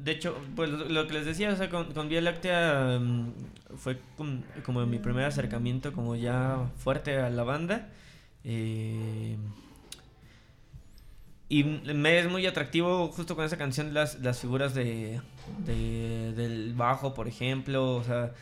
de 0.03 0.11
hecho, 0.11 0.35
pues 0.55 0.69
lo 0.69 1.05
que 1.07 1.13
les 1.13 1.25
decía, 1.25 1.51
o 1.51 1.55
sea, 1.55 1.69
con, 1.69 1.93
con 1.93 2.09
Vía 2.09 2.19
Láctea 2.21 2.97
mm, 2.99 3.31
fue 3.77 3.99
com- 4.17 4.41
como 4.65 4.85
mi 4.87 4.97
primer 4.97 5.25
acercamiento 5.25 5.93
como 5.93 6.15
ya 6.15 6.69
fuerte 6.77 7.17
a 7.17 7.29
la 7.29 7.43
banda. 7.43 7.89
eh, 8.43 9.37
y 11.47 11.63
me 11.63 12.17
es 12.19 12.27
muy 12.29 12.45
atractivo 12.47 13.07
justo 13.09 13.35
con 13.35 13.45
esa 13.45 13.55
canción 13.57 13.93
las, 13.93 14.19
las 14.19 14.39
figuras 14.39 14.73
de, 14.73 15.21
de- 15.65 16.33
del 16.35 16.73
bajo, 16.73 17.13
por 17.13 17.27
ejemplo, 17.27 17.95
o 17.97 18.03
sea, 18.03 18.33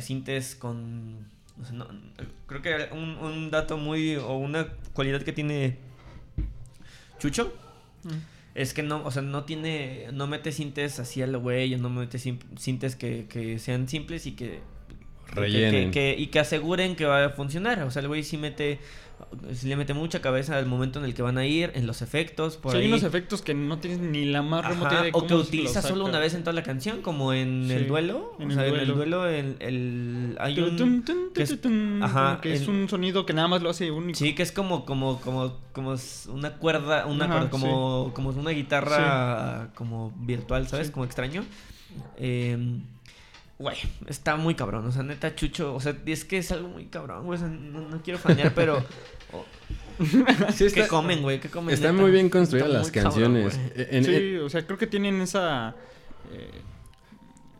sintes 0.00 0.56
con... 0.56 1.28
o 1.60 1.64
sea, 1.64 1.74
no- 1.74 1.88
creo 2.46 2.62
que 2.62 2.88
un, 2.92 3.16
un 3.18 3.50
dato 3.50 3.76
muy... 3.76 4.16
o 4.16 4.36
una 4.36 4.68
cualidad 4.92 5.22
que 5.22 5.32
tiene 5.32 5.76
Chucho 7.18 7.52
Mm. 8.02 8.08
es 8.54 8.72
que 8.72 8.82
no, 8.82 9.04
o 9.04 9.10
sea, 9.10 9.20
no 9.20 9.44
tiene, 9.44 10.08
no 10.14 10.26
mete 10.26 10.52
sintes 10.52 10.98
así 10.98 11.20
a 11.20 11.26
lo 11.26 11.40
güey, 11.42 11.76
no 11.76 11.90
mete 11.90 12.18
sintes 12.18 12.96
que, 12.96 13.26
que 13.28 13.58
sean 13.58 13.88
simples 13.88 14.24
y 14.24 14.32
que 14.32 14.60
Rellenen. 15.32 15.90
que- 15.90 16.14
que- 16.14 16.22
y 16.22 16.26
que 16.28 16.40
aseguren 16.40 16.96
que 16.96 17.04
va 17.04 17.24
a 17.24 17.30
funcionar. 17.30 17.82
O 17.82 17.90
sea, 17.90 18.02
el 18.02 18.08
güey 18.08 18.22
sí 18.22 18.36
mete, 18.36 18.78
sí 19.52 19.68
le 19.68 19.76
mete 19.76 19.92
mucha 19.94 20.20
cabeza 20.22 20.56
al 20.56 20.64
momento 20.66 20.98
en 20.98 21.04
el 21.04 21.12
que 21.14 21.20
van 21.22 21.36
a 21.38 21.44
ir, 21.46 21.70
en 21.74 21.86
los 21.86 22.00
efectos, 22.02 22.56
por 22.56 22.72
Sí, 22.72 22.78
hay 22.78 22.84
ahí. 22.84 22.88
unos 22.88 23.02
efectos 23.04 23.42
que 23.42 23.52
no 23.54 23.78
tienes 23.78 24.00
ni 24.00 24.24
la 24.24 24.40
más 24.42 24.66
remota 24.66 24.92
idea 24.94 25.02
de 25.04 25.08
o 25.10 25.12
cómo 25.12 25.26
que 25.26 25.34
los 25.34 25.48
utiliza 25.48 25.82
solo 25.82 26.06
una 26.06 26.18
vez 26.18 26.32
en 26.34 26.40
toda 26.42 26.54
la 26.54 26.62
canción, 26.62 27.02
como 27.02 27.32
en 27.34 27.64
Sí, 27.68 27.72
el 27.74 27.86
duelo. 27.86 28.32
en 28.38 28.46
o 28.46 28.48
el 28.50 28.54
sea, 28.56 28.66
en 28.66 28.74
el 28.74 28.86
duelo. 28.86 28.94
duelo 28.96 29.26
el, 29.28 29.56
el- 29.60 30.36
hay 30.40 30.58
un 30.58 31.04
que 31.34 31.42
es- 31.42 31.58
ajá, 32.00 32.40
que 32.40 32.52
es 32.54 32.66
un 32.66 32.88
sonido 32.88 33.26
que 33.26 33.34
nada 33.34 33.46
más 33.46 33.62
lo 33.62 33.70
hace 33.70 33.90
único. 33.90 34.18
Sí, 34.18 34.34
que 34.34 34.42
es 34.42 34.52
como, 34.52 34.84
como, 34.86 35.20
como, 35.20 35.54
como 35.72 35.94
una 36.28 36.54
cuerda, 36.56 37.06
una 37.06 37.26
Ajá, 37.26 37.34
cuerda, 37.34 37.50
como, 37.50 38.12
como 38.14 38.30
una 38.30 38.50
guitarra 38.50 39.68
como 39.74 40.12
virtual, 40.18 40.66
¿sabes? 40.66 40.90
Como 40.90 41.04
extraño. 41.04 41.44
Eh, 42.16 42.56
Güey, 43.60 43.76
está 44.06 44.36
muy 44.36 44.54
cabrón, 44.54 44.86
o 44.86 44.90
sea, 44.92 45.02
neta, 45.02 45.34
Chucho, 45.34 45.74
o 45.74 45.80
sea, 45.80 45.94
es 46.06 46.24
que 46.24 46.38
es 46.38 46.50
algo 46.50 46.68
muy 46.68 46.86
cabrón, 46.86 47.26
güey, 47.26 47.36
o 47.36 47.40
sea, 47.40 47.48
no, 47.48 47.88
no 47.88 48.02
quiero 48.02 48.18
fanear, 48.18 48.54
pero... 48.54 48.78
o- 49.32 49.44
Sí, 50.54 50.68
¿Qué 50.72 50.86
comen, 50.88 51.20
güey? 51.20 51.40
¿Qué 51.40 51.50
comen? 51.50 51.74
Están 51.74 51.92
neta? 51.92 52.02
muy 52.02 52.10
bien 52.10 52.30
construidas 52.30 52.68
Está 52.70 52.78
las 52.78 52.90
cabrón, 52.90 53.34
canciones. 53.34 53.60
en- 53.76 54.04
sí, 54.04 54.14
en- 54.14 54.40
o 54.40 54.48
sea, 54.48 54.66
creo 54.66 54.78
que 54.78 54.86
tienen 54.86 55.20
esa. 55.20 55.74
eh, 56.32 56.50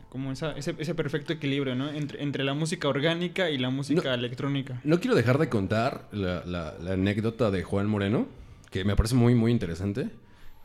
como 0.09 0.31
esa, 0.31 0.53
ese, 0.53 0.75
ese 0.79 0.95
perfecto 0.95 1.33
equilibrio, 1.33 1.75
¿no? 1.75 1.89
Entre, 1.91 2.23
entre 2.23 2.43
la 2.43 2.55
música 2.55 2.87
orgánica 2.87 3.51
y 3.51 3.59
la 3.59 3.69
música 3.69 4.09
No. 4.09 4.13
electrónica. 4.15 4.81
No 4.83 4.99
quiero 4.99 5.15
dejar 5.15 5.37
de 5.37 5.49
contar 5.49 6.07
la, 6.11 6.43
la- 6.45 6.73
la 6.81 6.93
anécdota 6.93 7.51
de 7.51 7.61
Juan 7.61 7.85
Moreno, 7.87 8.27
que 8.71 8.83
me 8.85 8.95
parece 8.95 9.13
muy, 9.13 9.35
muy 9.35 9.51
interesante. 9.51 10.09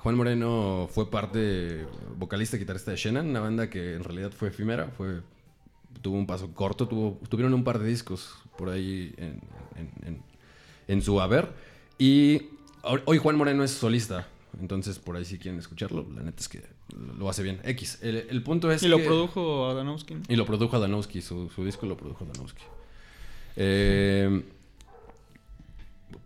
Juan 0.06 0.14
Moreno 0.18 0.88
fue 0.88 1.10
parte, 1.10 1.84
vocalista 2.16 2.54
y 2.54 2.60
guitarrista 2.60 2.92
de 2.92 2.96
Shannon, 2.96 3.26
una 3.28 3.40
banda 3.40 3.68
que 3.68 3.94
en 3.96 4.04
realidad 4.04 4.30
fue 4.30 4.50
efímera, 4.50 4.86
fue, 4.96 5.20
tuvo 6.00 6.16
un 6.16 6.28
paso 6.28 6.54
corto, 6.54 6.86
tuvo, 6.86 7.18
tuvieron 7.28 7.52
un 7.54 7.64
par 7.64 7.80
de 7.80 7.88
discos 7.88 8.36
por 8.56 8.68
ahí 8.68 9.12
en, 9.16 9.40
en- 9.74 10.06
en- 10.06 10.22
en 10.86 11.02
su 11.02 11.20
haber. 11.20 11.48
Y 11.98 12.40
hoy 13.04 13.18
Juan 13.18 13.34
Moreno 13.34 13.64
es 13.64 13.72
solista, 13.72 14.28
entonces 14.60 15.00
por 15.00 15.16
ahí 15.16 15.24
si 15.24 15.38
quieren 15.40 15.58
escucharlo, 15.58 16.06
la 16.14 16.22
neta 16.22 16.38
es 16.40 16.48
que 16.48 16.62
lo 17.18 17.28
hace 17.28 17.42
bien. 17.42 17.58
X, 17.64 17.98
el, 18.00 18.28
el 18.30 18.42
punto 18.44 18.70
es 18.70 18.84
y 18.84 18.86
lo 18.88 18.98
que- 18.98 19.06
produjo 19.06 19.68
Adanowski. 19.70 20.14
¿no? 20.14 20.22
y 20.28 20.36
lo 20.36 20.46
produjo 20.46 20.76
Adanowski, 20.76 21.20
su, 21.20 21.50
su 21.50 21.64
disco 21.64 21.84
lo 21.86 21.96
produjo 21.96 22.22
Adanowski. 22.22 22.62
Eh, 23.56 24.44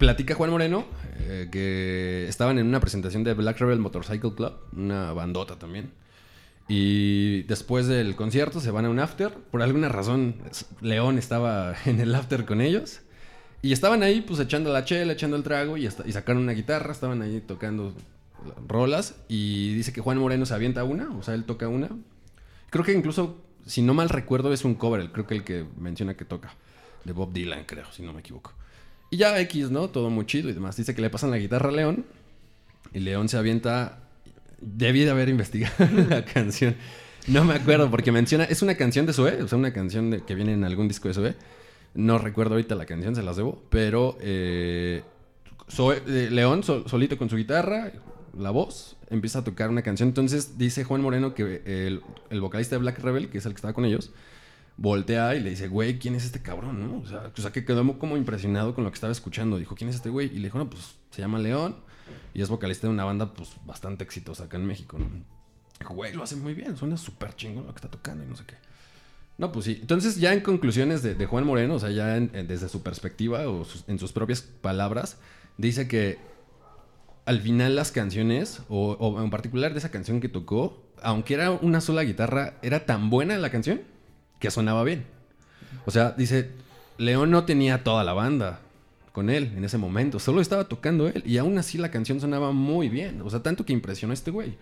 platica 0.01 0.34
Juan 0.34 0.51
Moreno 0.51 0.86
eh, 1.18 1.48
que 1.53 2.26
estaban 2.26 2.59
en 2.59 2.66
una 2.66 2.80
presentación 2.80 3.22
de 3.22 3.34
Black 3.34 3.59
Rebel 3.59 3.78
Motorcycle 3.78 4.34
Club, 4.34 4.55
una 4.74 5.12
bandota 5.12 5.59
también. 5.59 5.92
Y 6.68 7.42
después 7.42 7.86
del 7.86 8.16
concierto 8.16 8.61
se 8.61 8.70
van 8.70 8.86
a 8.86 8.90
un 8.90 8.98
after. 8.98 9.30
Por 9.30 9.61
alguna 9.61 9.88
razón, 9.88 10.36
León 10.80 11.18
estaba 11.18 11.74
en 11.84 12.01
el 12.01 12.14
after 12.14 12.46
con 12.46 12.61
ellos. 12.61 13.03
Y 13.62 13.72
estaban 13.72 14.03
ahí, 14.03 14.22
pues 14.22 14.40
echando 14.40 14.72
la 14.72 14.84
chela, 14.86 15.12
echando 15.12 15.36
el 15.36 15.42
trago 15.42 15.76
y, 15.76 15.86
y 15.86 16.12
sacaron 16.12 16.42
una 16.42 16.53
guitarra. 16.53 16.92
Estaban 16.92 17.20
ahí 17.20 17.42
tocando 17.46 17.94
rolas. 18.66 19.16
Y 19.28 19.74
dice 19.74 19.92
que 19.92 20.01
Juan 20.01 20.16
Moreno 20.16 20.46
se 20.46 20.55
avienta 20.55 20.82
una, 20.82 21.11
o 21.11 21.22
sea, 21.22 21.34
él 21.34 21.44
toca 21.44 21.68
una. 21.68 21.90
Creo 22.70 22.84
que 22.84 22.92
incluso, 22.92 23.36
si 23.66 23.82
no 23.82 23.92
mal 23.92 24.09
recuerdo, 24.09 24.53
es 24.53 24.64
un 24.64 24.76
cover. 24.76 25.12
Creo 25.12 25.26
que 25.26 25.34
el 25.34 25.44
que 25.44 25.66
menciona 25.78 26.14
que 26.14 26.24
toca. 26.24 26.55
De 27.05 27.12
Bob 27.12 27.32
Dylan, 27.32 27.64
creo, 27.64 27.90
si 27.92 28.03
no 28.03 28.12
me 28.14 28.20
equivoco. 28.20 28.55
Y 29.11 29.17
ya 29.17 29.39
X, 29.41 29.71
¿no? 29.71 29.89
Todo 29.89 30.09
muy 30.11 30.25
chido 30.27 30.49
y 30.49 30.53
demás. 30.53 30.77
Dice 30.77 30.95
que 30.95 31.03
le 31.03 31.11
pasan 31.11 31.31
la 31.31 31.39
guitarra 31.39 31.69
a 31.69 31.73
León. 31.73 32.05
Y 32.95 33.01
León 33.01 33.29
se 33.29 33.37
avienta. 33.37 33.99
Debí 34.61 35.05
de 35.05 35.11
haber 35.11 35.29
investigado 35.29 35.75
la 36.09 36.25
canción. 36.25 36.77
No 37.27 37.45
me 37.45 37.55
acuerdo 37.55 37.91
porque 37.91 38.13
menciona. 38.13 38.45
Es 38.45 38.63
una 38.63 38.75
canción 38.77 39.07
de 39.07 39.13
Zoé, 39.13 39.43
o 39.43 39.49
sea, 39.49 39.59
una 39.59 39.73
canción 39.73 40.11
de- 40.11 40.23
que 40.25 40.35
viene 40.35 40.53
en 40.53 40.65
algún 40.65 40.87
disco 40.89 41.09
de 41.09 41.15
Zoé. 41.15 41.35
No 41.95 42.19
recuerdo 42.19 42.55
ahorita 42.55 42.75
la 42.77 42.87
canción, 42.87 43.15
se 43.17 43.23
las 43.23 43.37
debo. 43.37 43.63
Pero 43.69 44.17
eh, 44.21 45.03
eh, 45.79 46.29
León 46.31 46.63
sol- 46.63 46.85
solito 46.87 47.19
con 47.19 47.29
su 47.29 47.37
guitarra, 47.37 47.93
la 48.39 48.51
voz, 48.51 48.97
empieza 49.11 49.41
a 49.41 49.45
tocar 49.45 49.71
una 49.71 49.83
canción. 49.83 50.09
Entonces 50.09 50.57
dice 50.57 50.85
Juan 50.85 51.01
Moreno 51.03 51.35
que 51.35 51.63
el, 51.67 52.01
el 52.31 52.41
vocalista 52.41 52.77
de 52.77 52.81
Black 52.81 52.99
Rebel, 53.01 53.29
que 53.29 53.39
es 53.39 53.47
el 53.47 53.53
que 53.53 53.57
estaba 53.57 53.75
con 53.75 53.85
ellos, 53.85 54.13
voltea 54.81 55.35
y 55.35 55.41
le 55.41 55.51
dice, 55.51 55.68
güey, 55.68 55.99
¿quién 55.99 56.14
es 56.14 56.24
este 56.24 56.41
cabrón? 56.41 56.81
¿no? 56.81 57.03
O, 57.03 57.41
sea, 57.41 57.53
que 57.53 57.64
quedó 57.64 57.99
como 57.99 58.16
impresionado 58.16 58.74
con 58.74 58.83
lo 58.83 58.91
que 58.91 58.95
estaba 58.95 59.12
escuchando. 59.12 59.59
Dijo, 59.59 59.76
¿quién 59.76 59.91
es 59.91 59.97
este 59.97 60.09
güey? 60.09 60.28
Y 60.28 60.39
le 60.39 60.45
dijo, 60.45 60.59
no, 60.59 60.68
pues 60.68 60.97
se 61.11 61.20
llama 61.20 61.39
León 61.39 61.76
y 62.33 62.41
es 62.41 62.49
vocalista 62.49 62.87
de 62.87 62.95
una 62.95 63.05
banda 63.05 63.33
pues 63.33 63.51
bastante 63.66 64.05
exitosa 64.05 64.45
acá 64.45 64.57
en 64.57 64.64
México. 64.64 64.99
Dijo, 65.78 65.95
güey, 65.95 66.14
lo 66.14 66.22
hace 66.22 66.35
muy 66.35 66.55
bien, 66.55 66.78
suena 66.78 66.97
súper 66.97 67.37
chingón 67.37 67.66
lo 67.66 67.74
que 67.74 67.76
está 67.76 67.91
tocando 67.91 68.24
y 68.24 68.26
no 68.26 68.37
sé 68.37 68.45
qué. 68.47 68.55
No, 69.37 69.53
pues 69.53 69.66
sí. 69.66 69.78
Entonces, 69.81 70.16
ya 70.16 70.33
en 70.33 70.41
conclusiones 70.41 71.03
de, 71.03 71.26
Juan 71.26 71.47
Moreno, 71.47 71.74
o 71.74 71.78
sea, 71.78 71.91
ya 71.91 72.18
desde 72.18 72.68
su 72.68 72.83
perspectiva 72.83 73.49
o 73.49 73.66
en 73.87 73.99
sus 73.99 74.12
propias 74.12 74.41
palabras, 74.41 75.18
dice 75.59 75.89
que 75.89 76.18
al 77.26 77.41
final 77.41 77.76
las 77.76 77.93
canciones, 77.93 78.62
o 78.68 79.22
en 79.22 79.31
particular 79.31 79.72
de 79.72 79.78
esa 79.78 79.91
canción 79.91 80.20
que 80.20 80.31
tocó, 80.31 80.83
aunque 81.03 81.35
era 81.35 81.51
una 81.51 81.83
sola 81.83 82.03
guitarra, 82.03 82.59
era 82.62 82.87
tan 82.87 83.11
buena 83.11 83.37
la 83.37 83.51
canción 83.51 83.83
que 84.41 84.51
sonaba 84.51 84.82
bien. 84.82 85.07
O 85.86 85.93
sea, 85.93 86.12
dice, 86.12 86.51
León 86.99 87.30
no 87.30 87.45
tenía 87.45 87.84
toda 87.84 88.03
la 88.03 88.12
banda 88.12 88.61
con 89.12 89.30
él 89.30 89.53
en 89.57 89.64
ese 89.64 89.78
momento, 89.78 90.18
solo 90.18 90.41
estaba 90.41 90.64
tocando 90.64 91.07
él 91.07 91.22
y 91.26 91.38
aún 91.38 91.59
así 91.59 91.78
la 91.78 91.91
canción 91.91 92.20
sonaba 92.20 92.53
muy 92.53 92.88
bien, 92.88 93.22
o 93.22 93.30
sea, 93.30 93.43
tanto 93.43 93.64
que 93.64 93.72
impresionó 93.72 94.12
a 94.12 94.14
este 94.14 94.32
güey. 94.32 94.57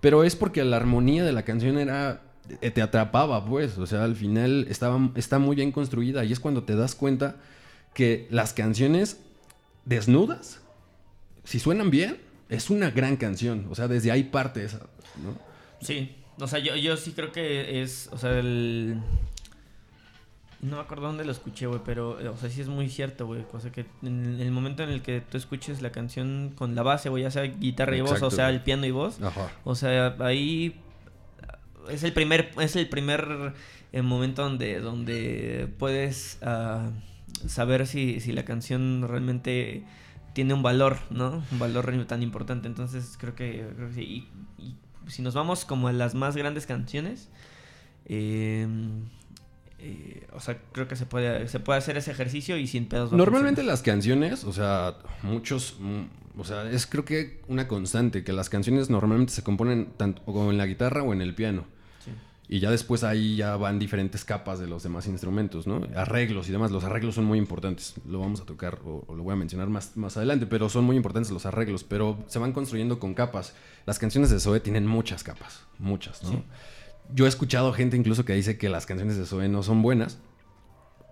Pero 0.00 0.24
es 0.24 0.36
porque 0.36 0.64
la 0.64 0.76
armonía 0.76 1.24
de 1.24 1.32
la 1.32 1.42
canción 1.42 1.78
era 1.78 2.22
eh, 2.60 2.70
te 2.70 2.82
atrapaba, 2.82 3.44
pues, 3.46 3.78
o 3.78 3.86
sea, 3.86 4.04
al 4.04 4.16
final 4.16 4.66
estaba 4.68 5.10
está 5.14 5.38
muy 5.38 5.56
bien 5.56 5.72
construida 5.72 6.24
y 6.24 6.32
es 6.32 6.40
cuando 6.40 6.64
te 6.64 6.74
das 6.76 6.94
cuenta 6.94 7.36
que 7.94 8.26
las 8.30 8.52
canciones 8.52 9.18
desnudas 9.84 10.62
si 11.44 11.58
suenan 11.58 11.90
bien, 11.90 12.18
es 12.48 12.70
una 12.70 12.90
gran 12.90 13.16
canción. 13.16 13.66
O 13.70 13.74
sea, 13.74 13.88
desde 13.88 14.10
ahí 14.10 14.24
parte 14.24 14.64
esa, 14.64 14.78
¿no? 14.78 15.36
Sí, 15.80 16.16
o 16.42 16.46
sea, 16.48 16.58
yo, 16.58 16.74
yo 16.76 16.96
sí 16.96 17.12
creo 17.12 17.30
que 17.32 17.82
es, 17.82 18.08
o 18.12 18.18
sea, 18.18 18.38
el... 18.38 19.00
No 20.60 20.76
me 20.76 20.82
acuerdo 20.82 21.06
dónde 21.06 21.24
lo 21.24 21.32
escuché, 21.32 21.66
güey, 21.66 21.80
pero, 21.84 22.20
eh, 22.20 22.28
o 22.28 22.36
sea, 22.36 22.48
sí 22.48 22.60
es 22.60 22.68
muy 22.68 22.88
cierto, 22.88 23.26
güey. 23.26 23.44
O 23.52 23.58
sea, 23.58 23.72
que 23.72 23.84
en 24.02 24.40
el 24.40 24.50
momento 24.52 24.84
en 24.84 24.90
el 24.90 25.02
que 25.02 25.20
tú 25.20 25.36
escuches 25.36 25.82
la 25.82 25.90
canción 25.90 26.52
con 26.54 26.76
la 26.76 26.82
base, 26.82 27.08
güey, 27.08 27.24
ya 27.24 27.32
sea 27.32 27.42
guitarra 27.42 27.96
y 27.96 28.00
voz, 28.00 28.22
o 28.22 28.30
sea, 28.30 28.48
el 28.48 28.60
piano 28.60 28.86
y 28.86 28.92
voz, 28.92 29.20
Ajá. 29.20 29.50
o 29.64 29.74
sea, 29.74 30.14
ahí 30.20 30.80
es 31.90 32.04
el 32.04 32.12
primer, 32.12 32.52
es 32.60 32.76
el 32.76 32.88
primer 32.88 33.54
eh, 33.92 34.02
momento 34.02 34.42
donde, 34.42 34.78
donde 34.78 35.68
puedes 35.78 36.38
ah, 36.42 36.90
saber 37.48 37.88
si, 37.88 38.20
si 38.20 38.30
la 38.32 38.44
canción 38.44 39.04
realmente 39.08 39.84
tiene 40.32 40.54
un 40.54 40.62
valor, 40.62 40.98
¿no? 41.10 41.42
Un 41.50 41.58
valor 41.58 41.92
tan 42.06 42.22
importante. 42.22 42.68
Entonces 42.68 43.16
creo 43.18 43.34
que, 43.34 43.68
creo 43.74 43.88
que 43.88 43.94
sí. 43.94 44.28
Y, 44.58 44.62
y 44.62 44.76
si 45.08 45.22
nos 45.22 45.34
vamos 45.34 45.64
como 45.64 45.88
a 45.88 45.92
las 45.92 46.14
más 46.14 46.36
grandes 46.36 46.66
canciones, 46.66 47.28
eh, 48.06 48.66
eh, 49.78 50.26
o 50.32 50.38
sea, 50.38 50.58
creo 50.72 50.86
que 50.86 50.94
se 50.94 51.06
puede, 51.06 51.48
se 51.48 51.58
puede 51.58 51.78
hacer 51.78 51.96
ese 51.96 52.12
ejercicio 52.12 52.56
y 52.56 52.68
sin 52.68 52.86
pedos. 52.86 53.10
Normalmente 53.12 53.64
las 53.64 53.82
canciones, 53.82 54.44
o 54.44 54.52
sea, 54.52 54.96
muchos, 55.22 55.76
mm, 55.80 56.40
o 56.40 56.44
sea, 56.44 56.70
es 56.70 56.86
creo 56.86 57.04
que 57.04 57.40
una 57.48 57.66
constante, 57.66 58.22
que 58.22 58.32
las 58.32 58.48
canciones 58.48 58.90
normalmente 58.90 59.32
se 59.32 59.42
componen 59.42 59.92
tanto 59.96 60.22
o 60.26 60.50
en 60.50 60.58
la 60.58 60.66
guitarra 60.66 61.02
o 61.02 61.12
en 61.12 61.20
el 61.20 61.34
piano. 61.34 61.64
Y 62.52 62.60
ya 62.60 62.70
después 62.70 63.02
ahí 63.02 63.36
ya 63.36 63.56
van 63.56 63.78
diferentes 63.78 64.26
capas 64.26 64.58
de 64.58 64.66
los 64.66 64.82
demás 64.82 65.06
instrumentos, 65.06 65.66
¿no? 65.66 65.88
Arreglos 65.96 66.50
y 66.50 66.52
demás. 66.52 66.70
Los 66.70 66.84
arreglos 66.84 67.14
son 67.14 67.24
muy 67.24 67.38
importantes. 67.38 67.94
Lo 68.06 68.20
vamos 68.20 68.42
a 68.42 68.44
tocar 68.44 68.78
o, 68.84 69.04
o 69.06 69.14
lo 69.14 69.22
voy 69.22 69.32
a 69.32 69.36
mencionar 69.36 69.70
más, 69.70 69.96
más 69.96 70.18
adelante, 70.18 70.44
pero 70.44 70.68
son 70.68 70.84
muy 70.84 70.96
importantes 70.96 71.32
los 71.32 71.46
arreglos. 71.46 71.82
Pero 71.82 72.22
se 72.26 72.38
van 72.38 72.52
construyendo 72.52 72.98
con 72.98 73.14
capas. 73.14 73.54
Las 73.86 73.98
canciones 73.98 74.28
de 74.28 74.38
Zoe 74.38 74.60
tienen 74.60 74.86
muchas 74.86 75.24
capas, 75.24 75.64
muchas, 75.78 76.22
¿no? 76.24 76.28
Sí. 76.28 76.42
Yo 77.14 77.24
he 77.24 77.28
escuchado 77.28 77.72
gente 77.72 77.96
incluso 77.96 78.26
que 78.26 78.34
dice 78.34 78.58
que 78.58 78.68
las 78.68 78.84
canciones 78.84 79.16
de 79.16 79.24
Zoe 79.24 79.48
no 79.48 79.62
son 79.62 79.80
buenas 79.80 80.18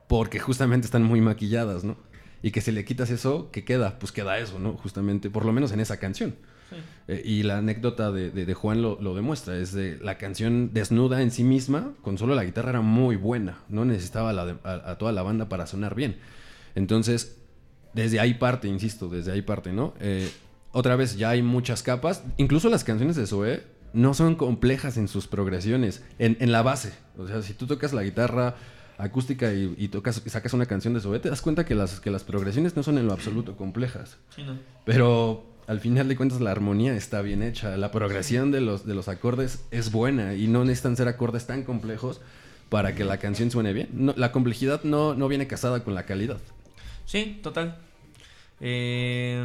porque 0.09 0.41
justamente 0.41 0.85
están 0.85 1.05
muy 1.05 1.23
maquilladas, 1.23 1.85
¿no? 1.85 1.97
Y 2.43 2.51
que 2.51 2.61
si 2.61 2.71
le 2.71 2.85
quitas 2.85 3.09
eso, 3.09 3.49
¿qué 3.51 3.65
queda? 3.65 3.99
Pues 3.99 4.13
queda 4.13 4.37
eso, 4.39 4.59
¿no? 4.59 4.75
Justamente, 4.75 5.31
por 5.31 5.47
lo 5.47 5.53
menos 5.53 5.73
en 5.73 5.81
esa 5.81 5.97
canción. 5.97 6.37
Sí. 6.71 6.77
Eh, 7.09 7.23
y 7.25 7.43
la 7.43 7.59
anécdota 7.59 8.11
de, 8.13 8.31
de- 8.31 8.47
de 8.47 8.55
Juan 8.55 8.81
lo, 8.83 8.99
lo 9.01 9.15
demuestra. 9.15 9.57
Es 9.59 9.73
de 9.73 9.99
la 10.01 10.17
canción 10.19 10.71
desnuda 10.73 11.21
en 11.23 11.31
sí 11.31 11.45
misma, 11.45 11.93
con 12.03 12.17
solo 12.17 12.35
la 12.35 12.45
guitarra 12.45 12.71
era 12.71 12.81
muy 12.81 13.17
buena. 13.17 13.59
No 13.69 13.85
necesitaba 13.85 14.33
la 14.33 14.47
de- 14.47 14.57
a, 14.65 14.91
a 14.93 14.99
toda 14.99 15.13
la 15.13 15.23
banda 15.23 15.49
para 15.49 15.67
sonar 15.67 15.95
bien. 15.95 16.17
Entonces, 16.75 17.37
desde 17.95 18.21
ahí 18.21 18.35
parte, 18.35 18.69
insisto, 18.69 19.09
desde 19.09 19.33
ahí 19.33 19.43
parte, 19.43 19.73
¿no? 19.73 19.95
Eh, 20.01 20.31
otra 20.73 20.95
vez, 20.97 21.17
ya 21.17 21.31
hay 21.31 21.43
muchas 21.43 21.83
capas. 21.83 22.23
Incluso 22.37 22.69
las 22.69 22.85
canciones 22.85 23.17
de 23.17 23.27
Zoe 23.27 23.63
no 23.93 24.15
son 24.15 24.37
complejas 24.37 24.97
en 24.97 25.09
sus 25.09 25.27
progresiones, 25.27 26.05
en, 26.21 26.37
en 26.41 26.53
la 26.53 26.63
base. 26.63 26.93
O 27.19 27.27
sea, 27.27 27.43
si 27.43 27.55
tú 27.55 27.67
tocas 27.67 27.93
la 27.93 28.05
guitarra 28.05 28.55
acústica 28.97 29.53
y, 29.53 29.75
y 29.79 29.89
tocas, 29.89 30.23
y 30.25 30.31
sacas 30.31 30.53
una 30.53 30.67
canción 30.67 30.95
de 30.95 31.01
Zoe, 31.01 31.19
te 31.19 31.29
das 31.29 31.43
cuenta 31.43 31.65
que 31.65 31.75
las, 31.75 31.99
que 31.99 32.11
las 32.13 32.23
progresiones 32.23 32.77
no 32.77 32.85
son 32.85 32.99
en 32.99 33.07
lo 33.09 33.13
absoluto 33.13 33.57
complejas. 33.57 34.19
Sí, 34.37 34.45
no. 34.45 34.57
Pero 34.85 35.50
al 35.71 35.79
final 35.79 36.09
de 36.09 36.17
cuentas 36.17 36.41
la 36.41 36.51
armonía 36.51 36.95
está 36.97 37.23
bien 37.23 37.45
hecha. 37.45 37.77
La 37.77 37.93
progresión 37.93 38.51
de 38.51 38.61
los, 38.61 38.85
de 38.87 38.95
los 38.95 39.07
acordes 39.09 39.65
es 39.71 39.93
buena 39.93 40.35
y 40.35 40.49
no 40.49 40.65
necesitan 40.65 40.97
ser 40.97 41.07
acordes 41.07 41.47
tan 41.47 41.63
complejos 41.63 42.21
para 42.69 42.95
que 42.97 43.05
la 43.05 43.19
canción 43.19 43.53
suene 43.53 43.73
bien. 43.73 43.89
No- 43.93 44.15
la 44.17 44.33
complejidad 44.33 44.83
no, 44.83 45.15
no 45.15 45.29
viene 45.29 45.47
casada 45.47 45.85
con 45.85 45.95
la 45.95 46.07
calidad. 46.07 46.39
Sí, 47.07 47.39
total. 47.41 47.79
Eh, 48.61 49.45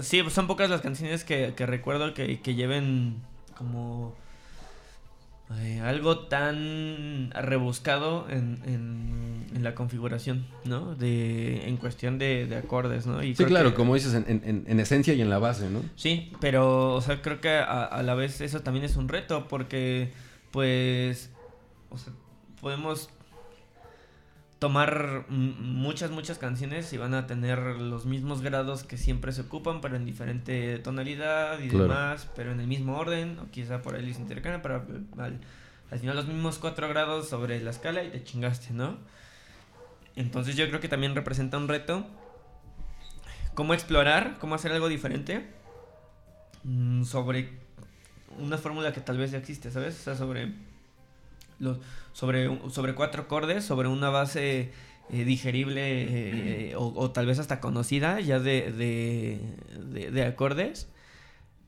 sí, 0.00 0.22
son 0.30 0.46
pocas 0.46 0.70
las 0.70 0.80
canciones 0.80 1.22
que, 1.22 1.52
que 1.54 1.66
recuerdo 1.66 2.14
que, 2.14 2.40
que 2.40 2.54
lleven 2.54 3.16
como 3.56 4.14
algo 5.82 6.18
tan 6.26 7.30
rebuscado 7.32 8.26
en, 8.30 8.60
en, 8.66 9.46
en 9.54 9.64
la 9.64 9.74
configuración, 9.74 10.46
¿no? 10.64 10.94
De, 10.94 11.66
en 11.68 11.76
cuestión 11.78 12.18
de, 12.18 12.46
de 12.46 12.56
acordes, 12.56 13.06
¿no? 13.06 13.22
Y 13.22 13.34
Sí, 13.34 13.44
claro, 13.46 13.70
que- 13.70 13.76
como 13.76 13.94
dices, 13.94 14.12
en, 14.14 14.24
en- 14.28 14.64
en 14.66 14.80
esencia 14.80 15.14
y 15.14 15.22
en 15.22 15.30
la 15.30 15.38
base, 15.38 15.70
¿no? 15.70 15.82
Sí, 15.96 16.32
pero, 16.40 16.94
o 16.94 17.00
sea, 17.00 17.22
creo 17.22 17.40
que 17.40 17.50
a, 17.50 17.84
a 17.84 18.02
la 18.02 18.14
vez 18.14 18.40
eso 18.40 18.60
también 18.60 18.84
es 18.84 18.96
un 18.96 19.08
reto 19.08 19.48
porque, 19.48 20.12
pues, 20.50 21.30
o 21.90 21.96
sea, 21.98 22.12
podemos 22.60 23.08
tomar 24.58 25.24
muchas, 25.28 26.10
muchas 26.10 26.38
canciones 26.38 26.92
y 26.92 26.96
van 26.98 27.14
a 27.14 27.26
tener 27.26 27.58
los 27.60 28.06
mismos 28.06 28.42
grados 28.42 28.82
que 28.82 28.96
siempre 28.98 29.32
se 29.32 29.42
ocupan, 29.42 29.80
pero 29.80 29.94
en 29.96 30.04
diferente 30.04 30.78
tonalidad 30.80 31.60
y 31.60 31.68
Claro. 31.68 31.84
demás, 31.84 32.28
pero 32.34 32.50
en 32.52 32.60
el 32.60 32.66
mismo 32.66 32.96
orden, 32.98 33.38
o 33.38 33.50
quizá 33.50 33.82
por 33.82 33.94
ahí 33.94 34.12
se 34.12 34.20
intercambian, 34.20 34.60
pero 34.62 34.82
al, 35.18 35.38
al 35.90 35.98
final 36.00 36.16
los 36.16 36.26
mismos 36.26 36.58
cuatro 36.58 36.88
grados 36.88 37.28
sobre 37.28 37.60
la 37.62 37.70
escala 37.70 38.02
y 38.02 38.10
te 38.10 38.24
chingaste, 38.24 38.72
¿no? 38.72 38.96
Entonces 40.16 40.56
yo 40.56 40.66
creo 40.68 40.80
que 40.80 40.88
también 40.88 41.14
representa 41.14 41.56
un 41.56 41.68
reto. 41.68 42.04
Cómo 43.54 43.74
explorar, 43.74 44.36
cómo 44.40 44.54
hacer 44.56 44.72
algo 44.72 44.88
diferente 44.88 45.48
mm, 46.64 47.04
sobre 47.04 47.50
una 48.38 48.58
fórmula 48.58 48.92
que 48.92 49.00
tal 49.00 49.18
vez 49.18 49.30
ya 49.30 49.38
existe, 49.38 49.70
¿sabes? 49.70 49.98
O 50.00 50.02
sea, 50.02 50.16
sobre 50.16 50.52
los 51.60 51.78
sobre 52.18 52.48
sobre 52.70 52.94
cuatro 52.94 53.22
acordes, 53.22 53.64
sobre 53.64 53.88
una 53.88 54.10
base 54.10 54.72
eh, 55.10 55.24
digerible 55.24 55.82
eh, 56.70 56.76
o, 56.76 56.92
o 56.96 57.10
tal 57.12 57.26
vez 57.26 57.38
hasta 57.38 57.60
conocida 57.60 58.20
ya 58.20 58.38
de, 58.40 58.72
de, 58.72 59.40
de- 59.92 60.10
de 60.10 60.24
acordes. 60.24 60.88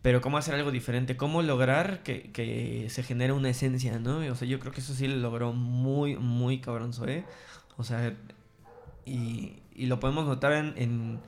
Pero 0.03 0.22
cómo 0.22 0.38
hacer 0.38 0.55
algo 0.55 0.70
diferente, 0.70 1.16
cómo 1.18 1.42
lograr 1.42 2.03
que, 2.03 2.32
que 2.32 2.86
se 2.88 3.03
genere 3.03 3.34
una 3.34 3.51
esencia, 3.51 3.98
¿no? 3.98 4.18
O 4.32 4.34
sea, 4.34 4.48
yo 4.48 4.59
creo 4.59 4.72
que 4.72 4.80
eso 4.80 4.94
sí 4.94 5.07
lo 5.09 5.16
logró 5.16 5.53
muy, 5.53 6.16
muy 6.16 6.61
cabrón 6.61 6.94
Zoé. 6.94 7.24
O 7.76 7.84
sea, 7.84 8.14
y, 9.05 9.55
y 9.74 9.86
lo 9.86 10.01
podemos 10.01 10.26
notar 10.26 10.53
en, 10.53 10.74
en, 10.76 11.20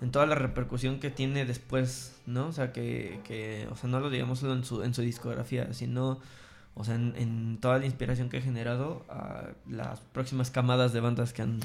en 0.00 0.10
toda 0.10 0.26
la 0.26 0.34
repercusión 0.34 1.00
que 1.00 1.10
tiene 1.10 1.44
después, 1.44 2.16
¿no? 2.26 2.48
O 2.48 2.52
sea, 2.52 2.72
que, 2.72 3.20
que 3.24 3.68
o 3.70 3.76
sea, 3.76 3.88
no 3.90 4.00
lo 4.00 4.10
digamos 4.10 4.40
solo 4.40 4.54
en 4.54 4.64
su, 4.64 4.82
en 4.82 4.94
su 4.94 5.02
discografía, 5.02 5.72
sino, 5.72 6.20
o 6.76 6.84
sea, 6.84 6.94
en, 6.94 7.14
en 7.16 7.58
toda 7.60 7.78
la 7.78 7.86
inspiración 7.86 8.28
que 8.28 8.36
ha 8.36 8.40
generado 8.42 9.04
a 9.08 9.48
las 9.68 10.00
próximas 10.00 10.50
camadas 10.50 10.92
de 10.92 11.00
bandas 11.00 11.32
que 11.32 11.42
han... 11.42 11.58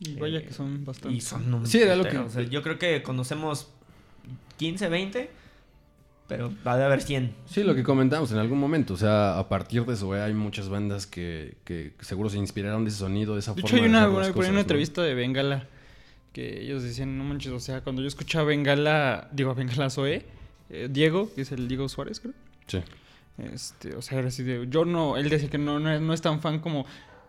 Y 0.00 0.14
vaya 0.14 0.38
Eh, 0.38 0.44
que 0.44 0.52
son 0.54 0.84
bastantes. 0.84 1.18
Y 1.18 1.20
son 1.20 1.52
un 1.52 1.66
Sí, 1.66 1.82
era 1.82 1.96
lo 1.96 2.04
que- 2.04 2.16
o 2.18 2.30
sea, 2.30 2.42
yo 2.44 2.62
creo 2.62 2.78
que 2.78 3.02
conocemos 3.02 3.68
15, 4.56 4.88
20, 4.88 5.30
pero 6.28 6.52
va 6.66 6.74
a 6.74 6.84
haber 6.86 7.02
100. 7.02 7.34
Sí, 7.46 7.64
lo 7.64 7.74
que 7.74 7.82
comentamos 7.82 8.30
en 8.32 8.38
algún 8.38 8.58
momento. 8.60 8.94
O 8.94 8.96
sea, 8.96 9.38
a 9.38 9.48
partir 9.48 9.84
de 9.84 9.94
eso, 9.94 10.14
eh, 10.14 10.20
hay 10.20 10.34
muchas 10.34 10.68
bandas 10.68 11.06
que, 11.06 11.56
que 11.64 11.92
seguro 12.00 12.28
se 12.30 12.38
inspiraron 12.38 12.84
de 12.84 12.90
ese 12.90 12.98
sonido, 12.98 13.34
de 13.34 13.40
esa 13.40 13.54
De 13.54 13.62
forma 13.62 13.76
hecho, 13.76 13.84
hay 13.84 13.90
una, 13.90 13.98
hacer 14.00 14.10
una, 14.10 14.18
las 14.18 14.26
por 14.28 14.34
ahí 14.34 14.34
cosas, 14.34 14.48
una 14.50 14.54
¿no? 14.56 14.60
entrevista 14.60 15.02
de 15.02 15.14
Bengala 15.14 15.66
que 16.32 16.60
ellos 16.62 16.82
decían, 16.84 17.18
no 17.18 17.24
manches, 17.24 17.50
o 17.50 17.58
sea, 17.58 17.80
cuando 17.82 18.02
yo 18.02 18.06
escuchaba 18.08 18.44
Bengala, 18.44 19.28
digo, 19.32 19.52
Bengala 19.56 19.90
Zoe, 19.90 20.24
eh, 20.70 20.86
Diego, 20.88 21.32
que 21.34 21.40
es 21.40 21.50
el 21.50 21.66
Diego 21.66 21.88
Suárez, 21.88 22.20
creo. 22.20 22.34
Sí. 22.68 22.80
Este, 23.38 23.94
o 23.94 24.02
sea, 24.02 24.18
era 24.18 24.28
así 24.28 24.42
de. 24.42 24.66
Yo 24.68 24.84
no. 24.84 25.16
Él 25.16 25.28
decía 25.28 25.48
que 25.48 25.58
no, 25.58 25.78
no, 25.78 25.92
es, 25.92 26.00
no 26.00 26.12
es 26.12 26.20
tan 26.20 26.40
fan 26.40 26.58
como 26.58 26.86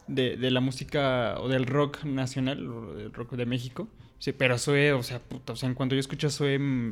de, 0.08 0.38
de 0.38 0.52
la 0.52 0.60
música 0.60 1.36
o 1.40 1.48
del 1.48 1.66
rock 1.66 2.04
nacional, 2.04 2.68
o 2.68 2.94
del 2.94 3.14
rock 3.14 3.34
de 3.34 3.46
México. 3.46 3.88
Sí, 4.18 4.34
pero 4.34 4.58
Zoe, 4.58 4.92
o 4.94 5.04
sea, 5.04 5.20
puta, 5.20 5.54
o 5.54 5.56
sea, 5.56 5.70
en 5.70 5.76
cuanto 5.76 5.96
yo 5.96 6.00
escucho 6.00 6.28
a 6.28 6.30
Zoe, 6.30 6.60
mm, 6.60 6.92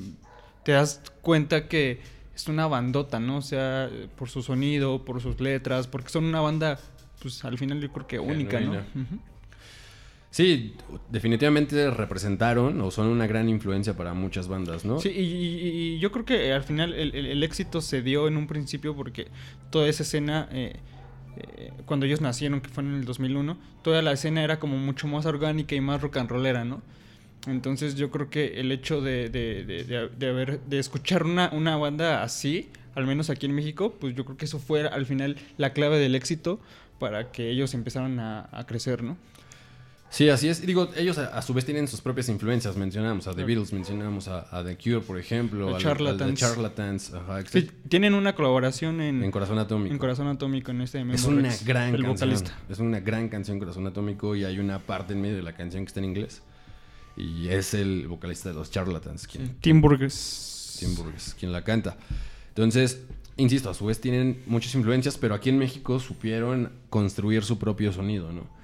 te 0.63 0.71
das 0.71 1.01
cuenta 1.21 1.67
que 1.67 1.99
es 2.33 2.47
una 2.47 2.67
bandota, 2.67 3.19
¿no? 3.19 3.37
O 3.37 3.41
sea, 3.41 3.89
por 4.15 4.29
su 4.29 4.43
sonido, 4.43 5.03
por 5.03 5.21
sus 5.21 5.39
letras, 5.41 5.87
porque 5.87 6.09
son 6.09 6.25
una 6.25 6.39
banda, 6.39 6.79
pues 7.21 7.43
al 7.43 7.57
final 7.57 7.81
yo 7.81 7.91
creo 7.91 8.07
que 8.07 8.19
única, 8.19 8.59
¿no? 8.59 8.81
Sí, 10.37 10.75
definitivamente 11.09 11.89
representaron 11.89 12.79
o 12.81 12.91
son 12.91 13.07
una 13.07 13.25
gran 13.25 13.49
influencia 13.49 13.97
para 13.97 14.13
muchas 14.13 14.47
bandas, 14.47 14.85
¿no? 14.85 14.99
Sí, 14.99 15.09
y, 15.09 15.97
yo 15.97 16.11
creo 16.11 16.25
que 16.25 16.53
al 16.53 16.61
final 16.61 16.93
el, 16.93 17.41
éxito 17.41 17.81
se 17.81 18.03
dio 18.03 18.27
en 18.27 18.37
un 18.37 18.45
principio 18.45 18.95
porque 18.95 19.29
toda 19.71 19.87
esa 19.87 20.03
escena, 20.03 20.47
eh, 20.51 20.75
eh, 21.37 21.71
cuando 21.87 22.05
ellos 22.05 22.21
nacieron, 22.21 22.61
que 22.61 22.69
fue 22.69 22.83
en 22.83 22.93
el 22.93 23.05
2001, 23.05 23.57
toda 23.81 24.03
la 24.03 24.11
escena 24.11 24.43
era 24.43 24.59
como 24.59 24.77
mucho 24.77 25.07
más 25.07 25.25
orgánica 25.25 25.73
y 25.73 25.81
más 25.81 26.03
rock 26.03 26.17
and 26.17 26.29
rollera, 26.29 26.63
¿no? 26.63 26.83
Entonces 27.47 27.95
yo 27.95 28.11
creo 28.11 28.29
que 28.29 28.59
el 28.59 28.71
hecho 28.71 29.01
de, 29.01 29.29
de, 29.29 29.63
de- 29.65 29.85
de- 29.85 30.09
de 30.09 30.29
haber, 30.29 30.59
de 30.59 30.77
escuchar 30.77 31.23
una, 31.23 31.49
una 31.51 31.77
banda 31.77 32.21
así, 32.21 32.69
al 32.93 33.07
menos 33.07 33.31
aquí 33.31 33.47
en 33.47 33.55
México, 33.55 33.95
pues 33.99 34.13
yo 34.13 34.23
creo 34.23 34.37
que 34.37 34.45
eso 34.45 34.59
fue 34.59 34.87
al 34.87 35.07
final 35.07 35.35
la 35.57 35.73
clave 35.73 35.97
del 35.97 36.13
éxito 36.13 36.59
para 36.99 37.31
que 37.31 37.49
ellos 37.49 37.73
empezaran 37.73 38.19
a, 38.19 38.47
a 38.51 38.67
crecer, 38.67 39.01
¿no? 39.01 39.17
Sí, 40.17 40.29
así 40.29 40.47
es. 40.49 40.65
Digo, 40.65 40.89
ellos 40.97 41.19
a, 41.19 41.27
a 41.37 41.43
su 41.43 41.53
vez 41.53 41.63
tienen 41.63 41.87
sus 41.87 42.01
propias 42.01 42.27
influencias. 42.27 42.75
Mencionamos 42.75 43.27
a 43.27 43.35
The. 43.35 43.43
Beatles, 43.43 43.71
mencionamos 43.71 44.27
a, 44.27 44.47
a 44.57 44.63
The 44.63 44.75
Cure, 44.75 45.01
por 45.01 45.19
ejemplo. 45.19 45.65
A 45.65 45.69
al- 45.69 45.75
al 45.75 45.81
Charlatans. 45.81 46.31
The 46.31 46.35
Charlatans. 46.45 47.13
Ajá, 47.13 47.41
Sí, 47.45 47.69
tienen 47.87 48.15
una 48.15 48.33
colaboración 48.33 48.99
en, 48.99 49.23
En 49.23 49.29
Corazón 49.29 49.59
Atómico. 49.59 49.93
en 49.93 49.99
Corazón 49.99 50.27
Atómico 50.27 50.71
en 50.71 50.81
este 50.81 51.01
Es 51.13 51.23
una 51.25 51.43
Rex, 51.49 51.63
gran 51.63 51.93
el 51.93 52.01
canción. 52.03 52.29
vocalista. 52.31 52.57
Es 52.67 52.79
una 52.79 52.99
gran 52.99 53.29
canción, 53.29 53.59
Corazón 53.59 53.85
Atómico, 53.85 54.35
y 54.35 54.43
hay 54.43 54.57
una 54.57 54.79
parte 54.79 55.13
en 55.13 55.21
medio 55.21 55.35
de 55.35 55.43
la 55.43 55.53
canción 55.55 55.83
que 55.83 55.87
está 55.89 55.99
en 55.99 56.05
inglés. 56.05 56.41
Y 57.15 57.49
es 57.49 57.75
el 57.75 58.07
vocalista 58.07 58.49
de 58.49 58.55
los 58.55 58.71
Charlatans 58.71 59.27
quien, 59.27 59.55
Tim 59.61 59.81
Burgess. 59.81 60.77
Tim 60.79 60.95
Burgess, 60.95 61.35
quien 61.39 61.51
la 61.51 61.63
canta. 61.63 61.95
Entonces, 62.49 63.01
insisto, 63.37 63.69
a 63.69 63.75
su 63.75 63.85
vez 63.85 64.01
tienen 64.01 64.41
muchas 64.47 64.73
influencias, 64.73 65.15
pero 65.17 65.35
aquí 65.35 65.49
en 65.49 65.59
México 65.59 65.99
supieron 65.99 66.71
construir 66.89 67.43
su 67.43 67.59
propio 67.59 67.93
sonido, 67.93 68.31
¿no? 68.31 68.56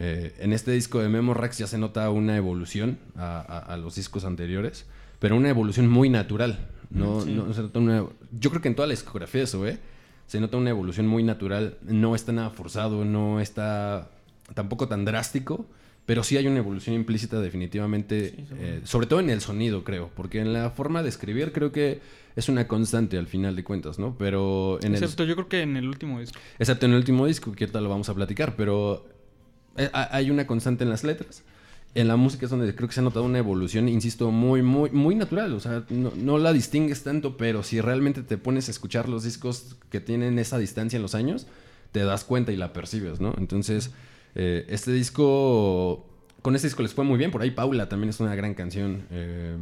Eh, 0.00 0.32
en 0.38 0.52
este 0.52 0.70
disco 0.70 1.00
de 1.00 1.08
Memo 1.08 1.34
Rex 1.34 1.58
ya 1.58 1.66
se 1.66 1.76
nota 1.76 2.08
una 2.10 2.36
evolución 2.36 2.98
a, 3.16 3.40
a- 3.40 3.74
a 3.74 3.76
los 3.76 3.96
discos 3.96 4.24
anteriores, 4.24 4.86
pero 5.18 5.34
una 5.36 5.48
evolución 5.48 5.88
muy 5.88 6.08
natural. 6.08 6.68
No, 6.90 7.20
Sí. 7.22 7.32
no 7.34 7.52
se 7.52 7.62
nota 7.62 7.78
una- 7.80 8.04
yo 8.38 8.50
creo 8.50 8.62
que 8.62 8.68
en 8.68 8.76
toda 8.76 8.86
la 8.86 8.92
discografía 8.92 9.40
de 9.40 9.46
Zoé 9.48 9.78
se 10.28 10.40
nota 10.40 10.56
una 10.56 10.70
evolución 10.70 11.08
muy 11.08 11.22
natural. 11.24 11.78
No 11.82 12.14
está 12.14 12.32
nada 12.32 12.50
forzado, 12.50 13.04
no 13.04 13.40
está 13.40 14.08
tampoco 14.54 14.86
tan 14.86 15.04
drástico, 15.04 15.66
pero 16.06 16.22
sí 16.22 16.36
hay 16.36 16.46
una 16.46 16.58
evolución 16.58 16.94
implícita 16.94 17.40
definitivamente, 17.40 18.30
Sí, 18.30 18.46
eh, 18.58 18.80
sobre 18.84 19.06
todo 19.08 19.18
en 19.20 19.30
el 19.30 19.40
sonido, 19.40 19.82
creo, 19.84 20.10
porque 20.14 20.40
en 20.40 20.52
la 20.52 20.70
forma 20.70 21.02
de 21.02 21.08
escribir 21.08 21.52
creo 21.52 21.72
que 21.72 22.00
es 22.36 22.48
una 22.48 22.68
constante 22.68 23.18
al 23.18 23.26
final 23.26 23.56
de 23.56 23.64
cuentas, 23.64 23.98
¿no? 23.98 24.14
Pero 24.16 24.78
en 24.80 24.94
el, 24.94 25.02
Excepto 25.02 25.24
yo 25.24 25.34
creo 25.34 25.48
que 25.48 25.60
en 25.62 25.76
el 25.76 25.88
último 25.88 26.20
disco. 26.20 26.38
Excepto 26.58 26.86
en 26.86 26.92
el 26.92 26.98
último 26.98 27.26
disco, 27.26 27.50
que 27.52 27.64
ahorita 27.64 27.80
lo 27.80 27.88
vamos 27.88 28.08
a 28.08 28.14
platicar, 28.14 28.54
pero 28.56 29.04
eh, 29.10 29.17
hay 29.92 30.30
una 30.30 30.46
constante 30.46 30.84
en 30.84 30.90
las 30.90 31.04
letras. 31.04 31.42
En 31.94 32.06
la 32.06 32.16
música 32.16 32.44
es 32.44 32.50
donde 32.50 32.74
creo 32.74 32.86
que 32.86 32.94
se 32.94 33.00
ha 33.00 33.02
notado 33.02 33.24
una 33.24 33.38
evolución, 33.38 33.88
insisto, 33.88 34.30
muy, 34.30 34.62
muy, 34.62 34.90
muy 34.90 35.14
natural. 35.14 35.54
O 35.54 35.60
sea, 35.60 35.84
no, 35.88 36.38
la 36.38 36.52
distingues 36.52 37.02
tanto, 37.02 37.36
pero 37.36 37.62
si 37.62 37.80
realmente 37.80 38.22
te 38.22 38.36
pones 38.36 38.68
a 38.68 38.70
escuchar 38.70 39.08
los 39.08 39.24
discos 39.24 39.76
que 39.90 40.00
tienen 40.00 40.38
esa 40.38 40.58
distancia 40.58 40.96
en 40.96 41.02
los 41.02 41.14
años, 41.14 41.46
te 41.92 42.04
das 42.04 42.24
cuenta 42.24 42.52
y 42.52 42.56
la 42.56 42.72
percibes, 42.74 43.20
¿no? 43.20 43.34
Entonces, 43.38 43.90
eh, 44.34 44.66
este 44.68 44.92
disco, 44.92 46.06
con 46.42 46.54
este 46.54 46.68
disco 46.68 46.82
les 46.82 46.92
fue 46.92 47.04
muy 47.04 47.16
bien. 47.16 47.30
Por 47.30 47.40
ahí 47.40 47.50
Paula 47.52 47.88
también 47.88 48.10
es 48.10 48.20
una 48.20 48.34
gran 48.34 48.54
canción. 48.54 49.04
eh, 49.10 49.56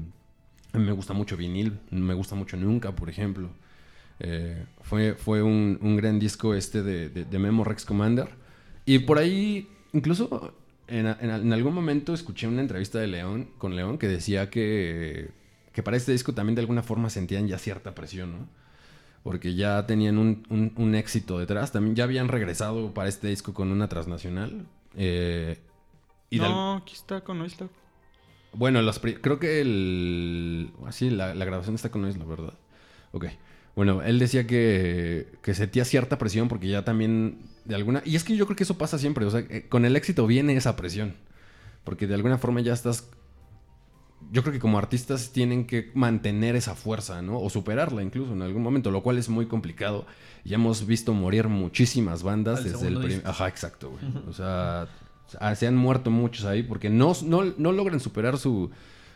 me 0.73 0.93
gusta 0.93 1.15
mucho 1.15 1.37
Vinil, 1.37 1.79
me 1.91 2.13
gusta 2.13 2.35
mucho 2.35 2.57
Nunca, 2.57 2.95
por 2.95 3.09
ejemplo. 3.09 3.51
Eh, 4.19 4.65
fue 4.83 5.15
fue 5.15 5.43
un, 5.43 5.97
gran 5.97 6.19
disco 6.19 6.55
este 6.55 6.83
de 6.83 7.39
Memo 7.39 7.63
Rex 7.63 7.85
Commander. 7.85 8.29
Y 8.85 9.01
por 9.01 9.19
ahí, 9.19 9.69
incluso 9.97 10.53
en, 10.89 11.07
en- 11.07 11.31
en 11.31 11.53
algún 11.53 11.75
momento 11.75 12.15
escuché 12.15 12.47
una 12.47 12.61
entrevista 12.61 12.99
de 12.99 13.07
León 13.09 13.49
con 13.59 13.75
León 13.77 13.99
que 13.99 14.07
decía 14.09 14.51
que, 14.51 15.31
que 15.73 15.83
para 15.83 15.97
este 15.97 16.13
disco 16.13 16.33
también 16.35 16.55
de 16.55 16.61
alguna 16.61 16.83
forma 16.83 17.11
sentían 17.11 17.49
ya 17.49 17.59
cierta 17.59 17.95
presión, 17.95 18.33
¿no? 18.33 18.49
Porque 19.23 19.55
ya 19.57 19.87
tenían 19.87 20.19
un, 20.19 20.45
un- 20.51 20.73
un 20.77 20.95
éxito 20.95 21.39
detrás. 21.41 21.73
También 21.73 21.97
ya 21.97 22.05
habían 22.05 22.29
regresado 22.29 22.95
para 22.95 23.09
este 23.09 23.27
disco 23.29 23.53
con 23.55 23.73
una 23.73 23.89
transnacional. 23.89 24.67
eh, 24.97 25.59
y 26.31 26.39
de 26.39 26.45
al- 26.45 26.53
no, 26.53 26.77
aquí 26.77 26.95
está 26.95 27.21
con 27.23 27.39
Noisla. 27.39 27.69
bueno, 28.53 28.81
los 28.83 28.99
pri- 29.01 29.17
creo 29.17 29.39
que 29.41 29.61
el... 29.61 30.71
Así, 30.87 31.11
la, 31.11 31.35
la 31.35 31.45
grabación 31.45 31.75
está 31.75 31.91
con 31.91 32.03
Noise, 32.03 32.19
la 32.19 32.25
verdad. 32.25 32.55
Ok. 33.13 33.27
Bueno, 33.77 34.03
él 34.03 34.19
decía 34.19 34.47
que, 34.47 35.29
que 35.43 35.55
sentía 35.55 35.85
cierta 35.85 36.19
presión 36.19 36.49
porque 36.49 36.67
ya 36.67 36.85
también 36.85 37.39
de 37.67 37.75
alguna... 37.75 38.03
Y 38.05 38.17
es 38.17 38.25
que 38.25 38.35
yo 38.37 38.47
creo 38.47 38.57
que 38.57 38.65
eso 38.65 38.79
pasa 38.79 38.99
siempre. 38.99 39.25
O 39.27 39.31
sea, 39.31 39.41
eh, 39.41 39.67
con 39.69 39.85
el 39.85 39.95
éxito 39.97 40.27
viene 40.27 40.57
esa 40.57 40.75
presión. 40.77 41.15
Porque 41.85 42.07
de 42.07 42.15
alguna 42.15 42.39
forma 42.39 42.61
ya 42.63 42.73
estás... 42.73 43.09
Yo 44.33 44.43
creo 44.43 44.53
que 44.55 44.59
como 44.59 44.79
artistas 44.79 45.31
tienen 45.31 45.67
que 45.67 45.91
mantener 45.95 46.57
esa 46.57 46.75
fuerza, 46.75 47.21
¿no? 47.23 47.39
O 47.39 47.51
superarla 47.51 48.03
incluso 48.03 48.33
en 48.33 48.43
algún 48.43 48.63
momento, 48.63 48.91
lo 48.91 49.03
cual 49.03 49.19
es 49.19 49.29
muy 49.29 49.47
complicado. 49.47 50.07
Ya 50.43 50.55
hemos 50.57 50.87
visto 50.87 51.13
morir 51.13 51.47
muchísimas 51.49 52.23
bandas 52.23 52.59
Al 52.59 52.65
desde 52.65 52.77
el 52.77 52.81
segundo 52.81 53.01
prim- 53.03 53.19
disco. 53.19 53.29
Ajá, 53.31 53.47
exacto, 53.47 53.91
güey. 53.91 54.05
O 54.27 54.33
sea, 54.33 54.89
ah, 55.39 55.55
se 55.55 55.67
han 55.67 55.77
muerto 55.77 56.11
muchos 56.11 56.45
ahí 56.47 56.63
porque 56.63 56.89
no, 56.91 57.13
no, 57.25 57.45
no 57.59 57.73
logran 57.73 58.01
superar 58.01 58.39
su, 58.39 58.71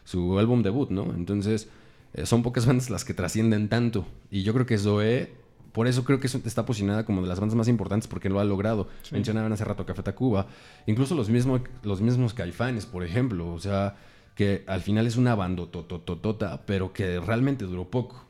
su 0.04 0.38
álbum 0.38 0.62
debut, 0.62 0.90
¿no? 0.90 1.12
Entonces, 1.14 1.68
eh, 2.14 2.26
son 2.26 2.42
pocas 2.42 2.66
bandas 2.66 2.90
las 2.90 3.04
que 3.04 3.14
trascienden 3.14 3.68
tanto. 3.68 4.06
Y 4.30 4.42
yo 4.42 4.52
creo 4.52 4.66
que 4.66 4.78
Zoé, 4.78 5.32
por 5.72 5.86
eso 5.86 6.04
creo 6.04 6.18
que 6.20 6.26
es- 6.26 6.34
está 6.34 6.66
posicionada 6.66 7.04
como 7.04 7.22
de 7.22 7.28
las 7.28 7.38
bandas 7.40 7.56
más 7.56 7.68
importantes 7.68 8.08
porque 8.08 8.28
lo 8.28 8.40
ha 8.40 8.44
logrado. 8.44 8.88
Mencionaban 9.12 9.52
hace 9.52 9.64
rato 9.64 9.86
Café 9.86 10.02
Tacuba. 10.02 10.46
Incluso 10.86 11.14
los, 11.14 11.28
mismos 11.28 11.60
los 11.82 12.00
mismos 12.00 12.34
Caifanes, 12.34 12.86
por 12.86 13.04
ejemplo. 13.04 13.52
O 13.52 13.60
sea, 13.60 13.96
que 14.34 14.64
al 14.66 14.80
final 14.80 15.06
es 15.06 15.16
una 15.16 15.34
banda 15.34 15.66
totototota, 15.70 16.62
pero 16.66 16.92
que 16.92 17.20
realmente 17.20 17.64
duró 17.64 17.84
poco. 17.90 18.24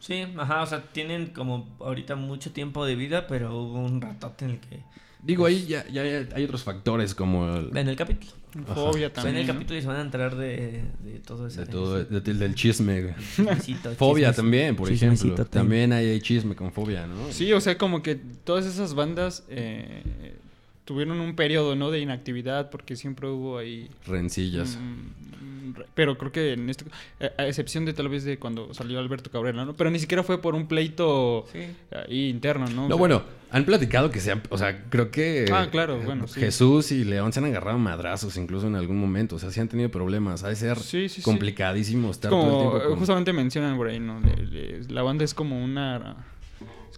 Sí, 0.00 0.24
ajá, 0.38 0.62
o 0.62 0.66
sea, 0.66 0.82
tienen 0.92 1.26
como 1.28 1.66
ahorita 1.80 2.14
mucho 2.14 2.52
tiempo 2.52 2.84
de 2.86 2.94
vida, 2.94 3.26
pero 3.26 3.56
hubo 3.58 3.80
un 3.80 4.00
ratote 4.00 4.44
en 4.44 4.50
el 4.52 4.60
que... 4.60 4.82
Digo, 5.22 5.46
ahí 5.46 5.66
ya, 5.66 5.86
ya 5.88 6.02
hay- 6.02 6.28
hay 6.34 6.44
otros 6.44 6.62
factores 6.62 7.14
como 7.14 7.52
el- 7.56 7.76
En 7.76 7.88
el 7.88 7.96
capítulo. 7.96 8.32
Fobia 8.74 8.92
sea, 8.92 9.06
en 9.08 9.12
también. 9.12 9.36
el 9.36 9.46
¿no? 9.46 9.52
capítulo 9.52 9.78
y 9.78 9.82
se 9.82 9.88
van 9.88 9.96
a 9.98 10.00
enterar 10.00 10.34
de, 10.36 10.82
de 11.04 11.18
todo 11.24 11.46
eso. 11.48 11.60
de 11.60 11.66
todo, 11.66 12.02
de- 12.04 12.20
del 12.20 12.54
chisme. 12.54 13.14
Chismecito, 13.36 13.90
Fobia 13.96 14.30
chismes- 14.30 14.36
también, 14.36 14.76
por 14.76 14.88
chismecito 14.88 15.34
ejemplo. 15.34 15.44
También 15.46 15.92
hay, 15.92 16.06
hay 16.06 16.20
chisme 16.20 16.54
con 16.56 16.72
fobia, 16.72 17.06
¿no? 17.06 17.30
Sí, 17.30 17.52
o 17.52 17.60
sea, 17.60 17.76
como 17.76 18.02
que 18.02 18.14
todas 18.44 18.64
esas 18.64 18.94
bandas 18.94 19.44
eh, 19.50 20.02
tuvieron 20.86 21.20
un 21.20 21.36
periodo, 21.36 21.76
¿no? 21.76 21.90
De 21.90 22.00
inactividad 22.00 22.70
porque 22.70 22.96
siempre 22.96 23.28
hubo 23.28 23.58
ahí... 23.58 23.90
Rencillas. 24.06 24.78
mm, 24.80 24.80
re- 24.80 25.57
pero 25.94 26.16
creo 26.18 26.32
que 26.32 26.52
en 26.52 26.68
este... 26.70 26.84
A 27.38 27.46
excepción 27.46 27.84
de 27.84 27.92
tal 27.92 28.08
vez 28.08 28.24
de 28.24 28.38
cuando 28.38 28.72
salió 28.74 28.98
Alberto 28.98 29.30
Cabrera, 29.30 29.64
¿no? 29.64 29.74
Pero 29.74 29.90
ni 29.90 29.98
siquiera 29.98 30.22
fue 30.22 30.40
por 30.40 30.54
un 30.54 30.66
pleito 30.68 31.46
Sí. 31.52 31.60
ahí 32.08 32.28
interno, 32.28 32.66
¿no? 32.68 32.82
O 32.82 32.88
No, 32.88 32.88
sea, 32.88 32.96
bueno, 32.96 33.22
han 33.50 33.64
platicado 33.64 34.10
que 34.10 34.20
se 34.20 34.32
han, 34.32 34.42
o 34.50 34.58
sea, 34.58 34.84
creo 34.90 35.10
que 35.10 35.46
Ah, 35.52 35.68
claro, 35.70 35.98
bueno, 36.00 36.26
sí. 36.28 36.38
Jesús 36.40 36.92
y 36.92 37.04
León 37.04 37.32
se 37.32 37.38
han 37.40 37.46
agarrado 37.46 37.78
madrazos 37.78 38.36
incluso 38.36 38.66
en 38.66 38.74
algún 38.76 38.98
momento, 38.98 39.36
o 39.36 39.38
sea, 39.38 39.50
sí 39.50 39.60
han 39.60 39.68
tenido 39.68 39.88
problemas, 39.90 40.44
ha 40.44 40.48
de 40.48 40.56
ser 40.56 40.78
Sí, 40.78 41.06
complicadísimo 41.22 42.10
Es 42.10 42.16
estar 42.16 42.30
todo 42.30 42.50
el 42.52 42.58
tiempo 42.58 42.76
eh, 42.78 42.88
con- 42.90 42.98
justamente 42.98 43.32
mencionan 43.32 43.76
por 43.76 43.88
ahí, 43.88 43.98
¿no? 44.00 44.20
De- 44.20 44.46
de- 44.46 44.92
la 44.92 45.02
banda 45.02 45.24
es 45.24 45.34
como 45.34 45.62
una... 45.62 46.16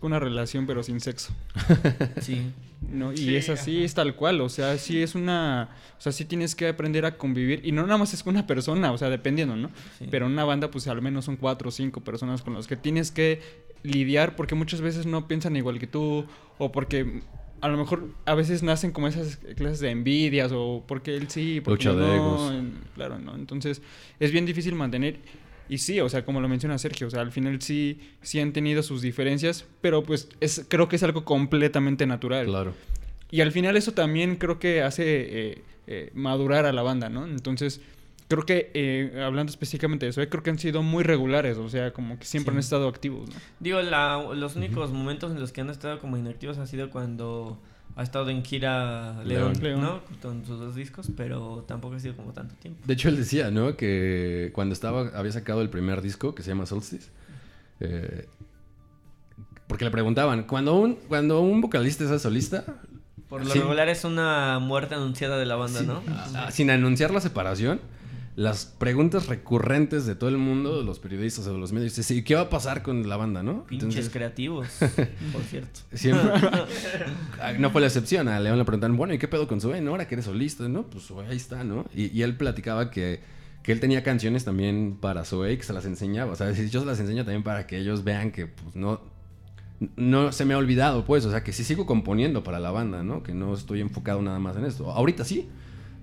Es 0.00 0.04
una 0.04 0.18
relación 0.18 0.66
pero 0.66 0.82
sin 0.82 1.00
sexo. 1.00 1.32
Sí. 2.20 2.52
¿no? 2.88 3.12
Y 3.12 3.18
Sí, 3.18 3.36
es 3.36 3.48
así, 3.48 3.84
es 3.84 3.94
tal 3.94 4.14
cual, 4.14 4.40
o 4.40 4.48
sea, 4.48 4.78
sí 4.78 5.02
es 5.02 5.14
una, 5.14 5.68
o 5.98 6.00
sea, 6.00 6.12
sí 6.12 6.24
tienes 6.24 6.54
que 6.54 6.68
aprender 6.68 7.04
a 7.04 7.16
convivir, 7.16 7.60
y 7.64 7.72
no 7.72 7.82
nada 7.82 7.98
más 7.98 8.14
es 8.14 8.22
con 8.22 8.34
una 8.34 8.46
persona, 8.46 8.92
o 8.92 8.98
sea, 8.98 9.10
dependiendo, 9.10 9.56
¿no? 9.56 9.70
Sí. 9.98 10.06
Pero 10.10 10.26
en 10.26 10.32
una 10.32 10.44
banda, 10.44 10.70
pues 10.70 10.88
al 10.88 11.02
menos 11.02 11.26
son 11.26 11.36
cuatro 11.36 11.68
o 11.68 11.72
cinco 11.72 12.00
personas 12.00 12.42
con 12.42 12.54
las 12.54 12.66
que 12.66 12.76
tienes 12.76 13.10
que 13.10 13.40
lidiar, 13.82 14.36
porque 14.36 14.54
muchas 14.54 14.80
veces 14.80 15.06
no 15.06 15.28
piensan 15.28 15.56
igual 15.56 15.78
que 15.78 15.86
tú, 15.86 16.24
o 16.58 16.72
porque 16.72 17.22
a 17.60 17.68
lo 17.68 17.76
mejor 17.76 18.08
a 18.24 18.34
veces 18.34 18.62
nacen 18.62 18.92
como 18.92 19.08
esas 19.08 19.36
clases 19.56 19.80
de 19.80 19.90
envidias, 19.90 20.50
o 20.54 20.82
porque 20.86 21.16
él 21.16 21.28
sí, 21.28 21.60
porque 21.60 21.84
Lucha 21.84 22.00
de 22.00 22.16
egos. 22.16 22.52
claro, 22.94 23.18
¿no? 23.18 23.34
Entonces, 23.34 23.82
es 24.18 24.32
bien 24.32 24.46
difícil 24.46 24.74
mantener... 24.74 25.18
Y 25.70 25.78
sí, 25.78 26.00
o 26.00 26.08
sea, 26.08 26.24
como 26.24 26.40
lo 26.40 26.48
menciona 26.48 26.76
Sergio, 26.78 27.06
o 27.06 27.10
sea, 27.10 27.20
al 27.20 27.30
final 27.30 27.62
sí, 27.62 28.00
sí 28.22 28.40
han 28.40 28.52
tenido 28.52 28.82
sus 28.82 29.02
diferencias, 29.02 29.66
pero 29.80 30.02
pues 30.02 30.28
es, 30.40 30.66
creo 30.68 30.88
que 30.88 30.96
es 30.96 31.02
algo 31.04 31.24
completamente 31.24 32.06
natural. 32.06 32.46
Claro. 32.46 32.74
Y 33.30 33.40
al 33.40 33.52
final 33.52 33.76
eso 33.76 33.92
también 33.92 34.34
creo 34.34 34.58
que 34.58 34.82
hace 34.82 35.04
eh, 35.06 35.62
eh, 35.86 36.10
madurar 36.12 36.66
a 36.66 36.72
la 36.72 36.82
banda, 36.82 37.08
¿no? 37.08 37.24
Entonces, 37.24 37.80
creo 38.26 38.44
que, 38.44 38.72
eh, 38.74 39.22
hablando 39.24 39.50
específicamente 39.50 40.06
de 40.06 40.10
eso, 40.10 40.20
eh, 40.22 40.28
creo 40.28 40.42
que 40.42 40.50
han 40.50 40.58
sido 40.58 40.82
muy 40.82 41.04
regulares, 41.04 41.56
o 41.56 41.68
sea, 41.68 41.92
como 41.92 42.18
que 42.18 42.24
siempre 42.24 42.52
Sí. 42.52 42.56
han 42.56 42.60
estado 42.60 42.88
activos, 42.88 43.28
¿no? 43.30 43.36
Digo, 43.60 43.80
la, 43.80 44.20
los 44.34 44.56
únicos 44.56 44.90
momentos 44.90 45.30
en 45.30 45.38
los 45.40 45.52
que 45.52 45.60
han 45.60 45.70
estado 45.70 46.00
como 46.00 46.16
inactivos 46.16 46.58
ha 46.58 46.66
sido 46.66 46.90
cuando 46.90 47.60
ha 47.96 48.02
estado 48.02 48.30
en 48.30 48.44
gira 48.44 49.22
León, 49.24 49.52
León. 49.60 49.80
¿no? 49.80 50.00
Con 50.22 50.44
sus 50.46 50.58
dos 50.58 50.74
discos, 50.74 51.08
pero 51.16 51.64
tampoco 51.68 51.96
ha 51.96 52.00
sido 52.00 52.16
como 52.16 52.32
tanto 52.32 52.54
tiempo. 52.56 52.80
De 52.86 52.94
hecho, 52.94 53.08
él 53.08 53.16
decía, 53.16 53.50
¿no? 53.50 53.76
Que 53.76 54.50
cuando 54.54 54.72
estaba, 54.72 55.08
había 55.14 55.32
sacado 55.32 55.60
el 55.62 55.68
primer 55.70 56.00
disco 56.02 56.34
que 56.34 56.42
se 56.42 56.48
llama 56.50 56.66
Solstice, 56.66 57.10
eh, 57.80 58.26
porque 59.66 59.84
le 59.84 59.90
preguntaban, 59.90 60.44
cuando 60.44 60.74
un, 60.76 60.94
cuando 60.94 61.40
un 61.40 61.60
vocalista 61.60 62.04
es 62.12 62.22
solista, 62.22 62.64
Por 63.28 63.44
lo 63.44 63.52
Sí. 63.52 63.60
regular 63.60 63.88
es 63.88 64.04
una 64.04 64.58
muerte 64.58 64.96
anunciada 64.96 65.38
de 65.38 65.46
la 65.46 65.54
banda, 65.54 65.78
sin, 65.78 65.86
¿no? 65.88 66.02
sin 66.50 66.70
anunciar 66.70 67.12
la 67.12 67.20
separación, 67.20 67.80
las 68.40 68.64
preguntas 68.64 69.26
recurrentes 69.26 70.06
de 70.06 70.14
todo 70.14 70.30
el 70.30 70.38
mundo, 70.38 70.78
de 70.78 70.84
los 70.84 70.98
periodistas 70.98 71.46
o 71.46 71.52
de 71.52 71.58
los 71.58 71.72
medios, 71.72 72.10
¿y 72.10 72.24
qué 72.24 72.36
va 72.36 72.40
a 72.42 72.48
pasar 72.48 72.82
con 72.82 73.06
la 73.06 73.18
banda, 73.18 73.42
no? 73.42 73.66
Pinches 73.66 74.08
creativos, 74.08 74.66
por 75.32 75.42
cierto. 75.42 75.80
Siempre. 75.92 76.30
Ah, 77.38 77.52
no 77.58 77.70
fue 77.70 77.82
la 77.82 77.88
excepción. 77.88 78.28
A 78.28 78.40
León 78.40 78.56
le 78.56 78.64
preguntaron, 78.64 78.96
bueno, 78.96 79.12
¿y 79.12 79.18
qué 79.18 79.28
pedo 79.28 79.46
con 79.46 79.60
Zoe? 79.60 79.82
¿No? 79.82 79.90
Ahora 79.90 80.08
que 80.08 80.14
eres 80.14 80.24
solista, 80.24 80.68
¿no? 80.68 80.84
Pues 80.84 81.10
ahí 81.28 81.36
está, 81.36 81.64
¿no? 81.64 81.84
Y, 81.94 82.16
y 82.16 82.22
él 82.22 82.36
platicaba 82.36 82.90
que, 82.90 83.20
que 83.62 83.72
él 83.72 83.80
tenía 83.80 84.02
canciones 84.02 84.46
también 84.46 84.96
para 84.98 85.26
Zoe 85.26 85.58
que 85.58 85.62
se 85.62 85.74
las 85.74 85.84
enseñaba. 85.84 86.32
O 86.32 86.36
sea, 86.36 86.50
yo 86.70 86.80
se 86.80 86.86
las 86.86 86.98
enseño 86.98 87.24
también 87.24 87.42
para 87.42 87.66
que 87.66 87.76
ellos 87.76 88.04
vean 88.04 88.32
que, 88.32 88.46
pues, 88.46 88.74
no. 88.74 89.02
No 89.96 90.32
se 90.32 90.46
me 90.46 90.54
ha 90.54 90.58
olvidado, 90.58 91.04
pues. 91.04 91.26
O 91.26 91.30
sea, 91.30 91.44
que 91.44 91.52
sí 91.52 91.62
sigo 91.62 91.84
componiendo 91.84 92.42
para 92.42 92.58
la 92.58 92.70
banda, 92.70 93.02
¿no? 93.02 93.22
Que 93.22 93.34
no 93.34 93.52
estoy 93.52 93.82
enfocado 93.82 94.22
nada 94.22 94.38
más 94.38 94.56
en 94.56 94.64
esto. 94.64 94.90
Ahorita 94.90 95.26
sí. 95.26 95.50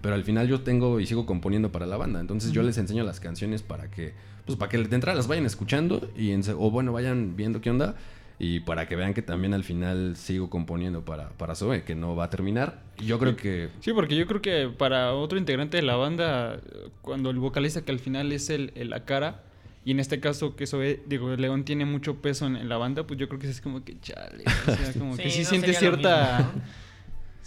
Pero 0.01 0.15
al 0.15 0.23
final 0.23 0.47
yo 0.47 0.61
tengo 0.61 0.99
y 0.99 1.05
sigo 1.07 1.25
componiendo 1.25 1.71
para 1.71 1.85
la 1.85 1.97
banda. 1.97 2.19
Entonces 2.19 2.51
yo 2.51 2.61
les 2.63 2.77
enseño 2.77 3.03
las 3.03 3.19
canciones 3.19 3.61
para 3.63 3.89
que, 3.89 4.13
pues 4.45 4.57
para 4.57 4.69
que 4.69 4.77
de 4.77 4.95
entrada 4.95 5.15
las 5.17 5.27
vayan 5.27 5.45
escuchando 5.45 6.09
y 6.15 6.31
en 6.31 6.41
o 6.57 6.69
bueno, 6.71 6.91
vayan 6.93 7.35
viendo 7.35 7.61
qué 7.61 7.69
onda. 7.71 7.95
Y 8.39 8.59
para 8.59 8.87
que 8.87 8.95
vean 8.95 9.15
que 9.15 9.23
también 9.23 9.55
al 9.55 9.63
final 9.63 10.15
sigo 10.15 10.51
componiendo 10.51 11.03
para, 11.03 11.29
para 11.29 11.55
Zoe, 11.55 11.83
que 11.83 11.95
no 11.95 12.15
va 12.15 12.25
a 12.25 12.29
terminar. 12.29 12.83
Y 12.99 13.05
yo 13.05 13.17
creo 13.17 13.35
que... 13.35 13.69
Sí, 13.79 13.93
porque 13.93 14.15
yo 14.15 14.27
creo 14.27 14.43
que 14.43 14.69
para 14.77 15.15
otro 15.15 15.39
integrante 15.39 15.77
de 15.77 15.81
la 15.83 15.95
banda, 15.95 16.59
cuando 17.01 17.31
el 17.31 17.39
vocalista 17.39 17.81
que 17.83 17.91
al 17.91 17.97
final 17.97 18.31
es 18.31 18.51
el, 18.51 18.73
el- 18.75 18.91
la 18.91 19.05
cara, 19.05 19.41
y 19.83 19.89
en 19.89 19.99
este 19.99 20.19
caso 20.19 20.55
que 20.55 20.65
eso 20.65 20.79
digo, 21.07 21.35
León 21.35 21.63
tiene 21.65 21.85
mucho 21.85 22.17
peso 22.21 22.45
en, 22.45 22.57
en 22.57 22.69
la 22.69 22.77
banda, 22.77 23.07
pues 23.07 23.19
yo 23.19 23.27
creo 23.27 23.39
que 23.39 23.49
es 23.49 23.59
como 23.59 23.83
que 23.83 23.99
chale, 24.01 24.43
o 24.45 24.75
sea, 24.75 24.93
como 24.99 25.17
que 25.17 25.31
sí 25.31 25.41
no 25.41 25.49
siente 25.49 25.73
cierta... 25.73 26.37
mismo, 26.37 26.51
¿no? 26.53 26.86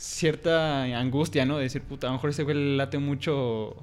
Cierta 0.00 0.84
angustia, 0.98 1.44
¿no? 1.44 1.56
De 1.58 1.64
decir, 1.64 1.82
puta, 1.82 2.06
a 2.06 2.10
lo 2.10 2.14
mejor 2.14 2.30
ese 2.30 2.42
güey 2.42 2.56
le 2.56 2.76
late 2.76 2.98
mucho 2.98 3.76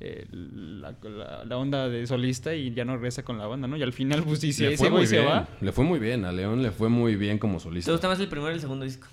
eh, 0.00 0.26
la, 0.30 0.94
la- 1.02 1.44
la 1.44 1.56
onda 1.58 1.88
de 1.88 2.06
solista 2.06 2.54
y 2.54 2.72
ya 2.72 2.84
no 2.84 2.94
regresa 2.94 3.24
con 3.24 3.38
la 3.38 3.46
banda, 3.46 3.66
¿no? 3.68 3.76
Y 3.76 3.82
al 3.82 3.92
final, 3.92 4.22
pues 4.22 4.38
sí, 4.40 4.50
ese 4.50 4.88
güey 4.88 5.06
se 5.06 5.18
bien. 5.18 5.28
va, 5.28 5.48
Le 5.60 5.72
fue 5.72 5.84
muy 5.84 5.98
bien. 5.98 6.24
A 6.24 6.32
León 6.32 6.62
le 6.62 6.70
fue 6.70 6.88
muy 6.88 7.16
bien 7.16 7.38
como 7.38 7.58
¿Te 7.58 7.64
solista. 7.64 7.92
gusta 7.92 8.08
más 8.08 8.20
el 8.20 8.28
primero 8.28 8.50
o 8.52 8.54
el 8.54 8.60
segundo 8.60 8.84
disco? 8.84 9.08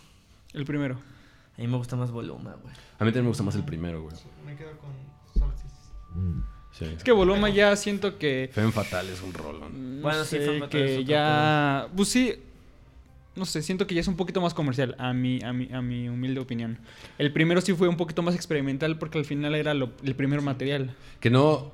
el 0.53 0.65
primero. 0.65 0.95
A 1.57 1.61
mí 1.61 1.67
me 1.67 1.77
gusta 1.77 1.95
más 1.95 2.09
Voluma, 2.11 2.55
güey. 2.61 2.73
A 2.73 3.03
mí 3.05 3.11
también 3.11 3.23
me 3.25 3.29
gusta 3.29 3.43
más 3.43 3.55
el 3.55 3.63
primero, 3.63 4.01
güey. 4.03 4.15
Me 4.45 4.55
quedo 4.55 4.71
con 4.77 4.89
Solstice. 5.37 5.75
Sí. 6.71 6.85
Es 6.95 7.03
que 7.03 7.11
Voluma 7.11 7.49
ya 7.49 7.75
siento 7.75 8.17
que... 8.17 8.49
Femme 8.53 8.71
Fatal 8.71 9.07
es 9.09 9.21
un 9.21 9.33
rolón. 9.33 9.97
no 9.97 10.01
Bueno, 10.03 10.23
sí, 10.23 10.37
sé, 10.37 10.45
Femme 10.45 10.59
Fatale 10.61 10.83
es 10.85 10.89
que 10.91 10.95
otro 11.03 11.11
ya... 11.11 11.87
Pues 11.95 12.07
sí, 12.09 12.33
no 13.39 13.45
sé, 13.45 13.61
siento 13.63 13.87
que 13.87 13.95
ya 13.95 14.01
es 14.01 14.07
un 14.07 14.15
poquito 14.15 14.41
más 14.41 14.53
comercial, 14.53 14.95
a 14.99 15.13
mi, 15.13 15.41
a 15.43 15.51
mi, 15.53 15.69
a 15.73 15.81
mi 15.81 16.09
humilde 16.09 16.39
opinión. 16.39 16.77
El 17.17 17.31
primero 17.33 17.61
sí 17.61 17.73
fue 17.73 17.87
un 17.87 17.97
poquito 17.97 18.21
más 18.21 18.35
experimental 18.35 18.99
porque 18.99 19.17
al 19.17 19.25
final 19.25 19.55
era 19.55 19.73
lo- 19.73 19.91
el 20.03 20.13
primer 20.15 20.41
material. 20.41 20.93
Que 21.19 21.29
no, 21.29 21.71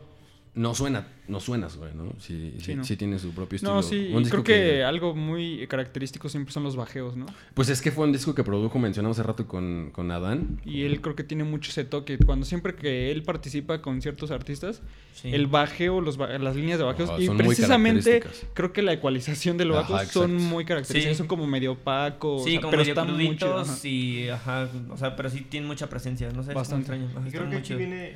no 0.56 0.74
suena, 0.74 1.08
no 1.28 1.42
suenas, 1.42 1.76
güey, 1.76 1.94
¿no? 1.94 2.14
Sí, 2.18 2.54
sí, 2.60 2.64
Sí, 2.66 2.76
no. 2.76 2.84
sí 2.86 2.96
tiene 2.96 3.20
su 3.20 3.32
propio 3.32 3.58
estilo. 3.58 3.74
No, 3.76 3.84
sí, 3.84 4.10
Un 4.14 4.24
disco 4.24 4.42
creo 4.42 4.44
que, 4.46 4.84
algo 4.86 5.14
muy 5.14 5.68
característico 5.68 6.30
siempre 6.30 6.54
son 6.54 6.64
los 6.64 6.78
bajeos, 6.78 7.18
¿no? 7.18 7.26
Pues 7.54 7.68
es 7.70 7.82
que 7.82 7.92
fue 7.92 8.06
un 8.06 8.14
disco 8.14 8.34
que 8.34 8.44
produjo, 8.44 8.80
mencionamos 8.80 9.20
hace 9.20 9.28
rato 9.28 9.46
con, 9.48 9.90
con 9.92 10.12
Adán. 10.12 10.62
Y 10.64 10.84
él 10.84 11.02
creo 11.02 11.14
que 11.16 11.24
tiene 11.26 11.44
mucho 11.44 11.72
ese 11.72 11.84
toque. 11.84 12.18
Cuando 12.20 12.46
siempre 12.46 12.74
que 12.74 13.12
él 13.12 13.24
participa 13.24 13.82
con 13.82 14.02
ciertos 14.02 14.32
artistas, 14.32 14.82
Sí. 15.14 15.30
el 15.34 15.48
bajeo, 15.48 16.02
los 16.02 16.18
las 16.18 16.56
líneas 16.58 16.78
de 16.78 16.84
bajeos, 16.84 17.10
Ajá, 17.10 17.22
y 17.22 17.26
son 17.28 17.38
muy 17.38 17.46
precisamente 17.46 18.22
creo 18.54 18.74
que 18.74 18.82
la 18.82 18.92
ecualización 18.92 19.56
de 19.58 19.64
los 19.64 19.78
bajos 19.78 20.08
son 20.10 20.36
muy 20.36 20.66
características. 20.66 21.16
Sí. 21.16 21.18
Son 21.18 21.28
como 21.28 21.48
medio 21.48 21.72
opacos, 21.74 22.44
Sí, 22.44 22.50
o 22.50 22.52
sea, 22.54 22.62
como 22.62 22.72
pero 22.72 22.82
medio 22.82 22.92
están 22.94 23.14
muy 23.14 23.24
chidos, 23.38 23.40
cruditos 23.40 23.70
ajá. 23.80 23.88
y 23.88 24.30
ajá, 24.30 24.70
o 24.90 24.98
sea, 24.98 25.16
pero 25.16 25.30
sí 25.30 25.42
tienen 25.50 25.68
mucha 25.68 25.88
presencia, 25.90 26.30
no 26.32 26.44
sé, 26.44 26.52
es 26.52 26.56
Bastante. 26.56 26.88
como 26.92 27.04
extraño. 27.06 27.18
ajá, 27.20 27.28
Y 27.28 27.32
creo 27.32 27.44
que 27.44 27.48
muy 27.50 27.58
aquí 27.58 27.74
viene 27.76 28.14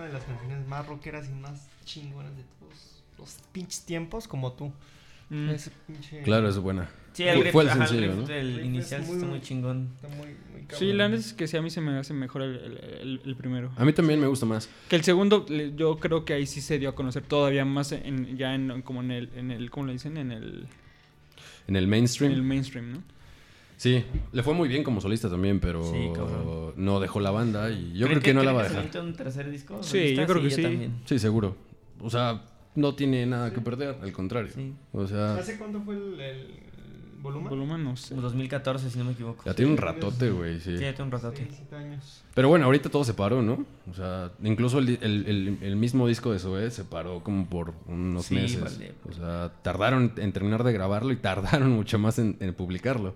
una 0.00 0.08
de 0.08 0.12
las 0.14 0.24
canciones 0.24 0.66
más 0.66 0.86
rockeras 0.86 1.28
y 1.28 1.32
más 1.32 1.68
chingonas 1.84 2.34
de 2.36 2.42
todos 2.58 3.02
los 3.18 3.36
pinches 3.52 3.84
tiempos 3.84 4.26
como 4.26 4.52
tú. 4.52 4.72
Mm. 5.28 5.50
Ese 5.50 5.70
pinche... 5.86 6.22
Claro, 6.22 6.48
es 6.48 6.58
buena. 6.58 6.90
Sí, 7.12 7.24
el 7.24 7.34
Fue- 7.36 7.44
riff, 7.44 7.52
fue 7.52 7.62
el 7.64 7.68
ajá, 7.70 7.86
sencillo, 7.86 8.06
riff 8.12 8.20
¿no? 8.20 8.26
del 8.26 8.64
inicial 8.64 9.02
muy- 9.02 9.14
está 9.16 9.26
muy 9.26 9.40
chingón. 9.40 9.88
Está 9.96 10.08
muy, 10.08 10.26
muy. 10.26 10.66
Sí, 10.76 10.92
la 10.92 11.08
neta 11.08 11.20
es 11.20 11.32
que 11.32 11.46
sí, 11.48 11.56
a 11.56 11.62
mí 11.62 11.70
se 11.70 11.80
me 11.80 11.96
hace 11.98 12.14
mejor 12.14 12.42
el, 12.42 12.56
el- 12.56 12.78
el- 13.00 13.20
el 13.24 13.36
primero. 13.36 13.70
A 13.76 13.84
mí 13.84 13.92
también 13.92 14.20
me 14.20 14.26
gusta 14.26 14.46
más. 14.46 14.68
Que 14.88 14.96
el 14.96 15.02
segundo, 15.04 15.46
yo 15.46 15.98
creo 15.98 16.24
que 16.24 16.32
ahí 16.34 16.46
sí 16.46 16.60
se 16.60 16.78
dio 16.78 16.88
a 16.88 16.94
conocer 16.94 17.22
todavía 17.24 17.64
más 17.64 17.92
en, 17.92 18.36
ya 18.36 18.54
en, 18.54 18.82
como 18.82 19.02
en 19.02 19.10
el, 19.10 19.30
en 19.36 19.50
el, 19.50 19.70
¿cómo 19.70 19.86
le 19.86 19.92
dicen? 19.94 20.16
En 20.16 20.32
el, 20.32 20.66
En 21.68 21.76
el 21.76 21.84
en 21.84 21.90
mainstream. 21.90 22.32
el 22.32 22.42
mainstream, 22.42 22.92
¿no? 22.92 23.02
Sí, 23.80 24.04
le 24.32 24.42
fue 24.42 24.52
muy 24.52 24.68
bien 24.68 24.84
como 24.84 25.00
solista 25.00 25.30
también, 25.30 25.58
pero 25.58 25.82
Sí, 25.82 26.10
no 26.76 27.00
dejó 27.00 27.18
la 27.18 27.30
banda 27.30 27.70
y 27.70 27.94
yo 27.94 28.06
¿Creen 28.08 28.20
creo 28.20 28.22
que 28.22 28.34
no 28.34 28.42
la 28.42 28.52
va 28.52 28.60
a 28.60 28.68
dejar. 28.68 29.00
un 29.02 29.14
tercer 29.14 29.50
disco? 29.50 29.82
Sí, 29.82 30.14
yo 30.14 30.26
creo 30.26 30.42
que 30.42 30.50
sí. 30.50 30.60
también. 30.62 31.00
Sí, 31.06 31.18
seguro. 31.18 31.56
O 31.98 32.10
sea, 32.10 32.42
no 32.74 32.94
tiene 32.94 33.24
nada 33.24 33.54
que 33.54 33.62
perder, 33.62 33.96
al 34.02 34.12
contrario. 34.12 34.52
Sí. 34.54 34.74
O 34.92 35.06
sea, 35.06 35.36
¿Hace 35.36 35.56
cuánto 35.56 35.80
fue 35.80 35.94
el, 35.96 36.20
el 36.20 36.46
volumen? 37.22 37.48
Volumen, 37.48 37.84
no 37.84 37.96
sé. 37.96 38.14
2014, 38.16 38.90
si 38.90 38.98
no 38.98 39.06
me 39.06 39.12
equivoco. 39.12 39.44
ya 39.46 39.54
tiene 39.54 39.70
un 39.70 39.78
ratote, 39.78 40.28
güey, 40.30 40.60
sí. 40.60 40.76
Sí, 40.76 40.82
ya 40.82 40.90
tiene 40.94 41.04
un 41.04 41.10
ratote. 41.12 41.48
Sí, 41.50 41.74
años. 41.74 42.22
Pero 42.34 42.48
bueno, 42.50 42.66
ahorita 42.66 42.90
todo 42.90 43.04
se 43.04 43.14
paró, 43.14 43.40
¿no? 43.40 43.64
O 43.90 43.94
sea, 43.94 44.30
incluso 44.42 44.78
el, 44.78 44.90
el- 45.00 45.24
el- 45.26 45.58
el 45.62 45.76
mismo 45.76 46.06
disco 46.06 46.32
de 46.32 46.38
Zoé 46.38 46.70
se 46.70 46.84
paró 46.84 47.22
como 47.24 47.46
por 47.48 47.72
unos 47.86 48.26
Sí, 48.26 48.34
meses. 48.34 48.60
vale. 48.60 48.92
O 49.08 49.14
sea, 49.14 49.50
tardaron 49.62 50.12
en 50.18 50.32
terminar 50.32 50.64
de 50.64 50.72
grabarlo 50.74 51.12
y 51.12 51.16
tardaron 51.62 51.70
mucho 51.70 51.98
más 51.98 52.18
en, 52.18 52.36
en 52.40 52.52
publicarlo. 52.52 53.14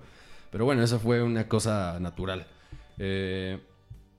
Pero 0.54 0.66
bueno, 0.66 0.84
eso 0.84 1.00
fue 1.00 1.20
una 1.20 1.48
cosa 1.48 1.98
natural. 1.98 2.46
Eh, 2.96 3.58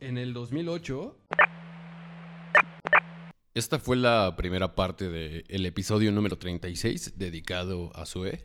en 0.02 0.18
el 0.18 0.34
2008... 0.34 1.18
Esta 3.54 3.80
fue 3.80 3.96
la 3.96 4.36
primera 4.36 4.76
parte 4.76 5.08
del 5.08 5.66
episodio 5.66 6.12
número 6.12 6.38
36 6.38 7.18
dedicado 7.18 7.90
a 7.96 8.06
Zoé. 8.06 8.44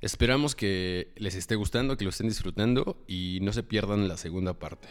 Esperamos 0.00 0.54
que 0.54 1.12
les 1.16 1.34
esté 1.34 1.56
gustando, 1.56 1.96
que 1.96 2.04
lo 2.04 2.10
estén 2.10 2.28
disfrutando 2.28 3.02
y 3.08 3.40
no 3.42 3.52
se 3.52 3.64
pierdan 3.64 4.06
la 4.06 4.16
segunda 4.16 4.60
parte. 4.60 4.86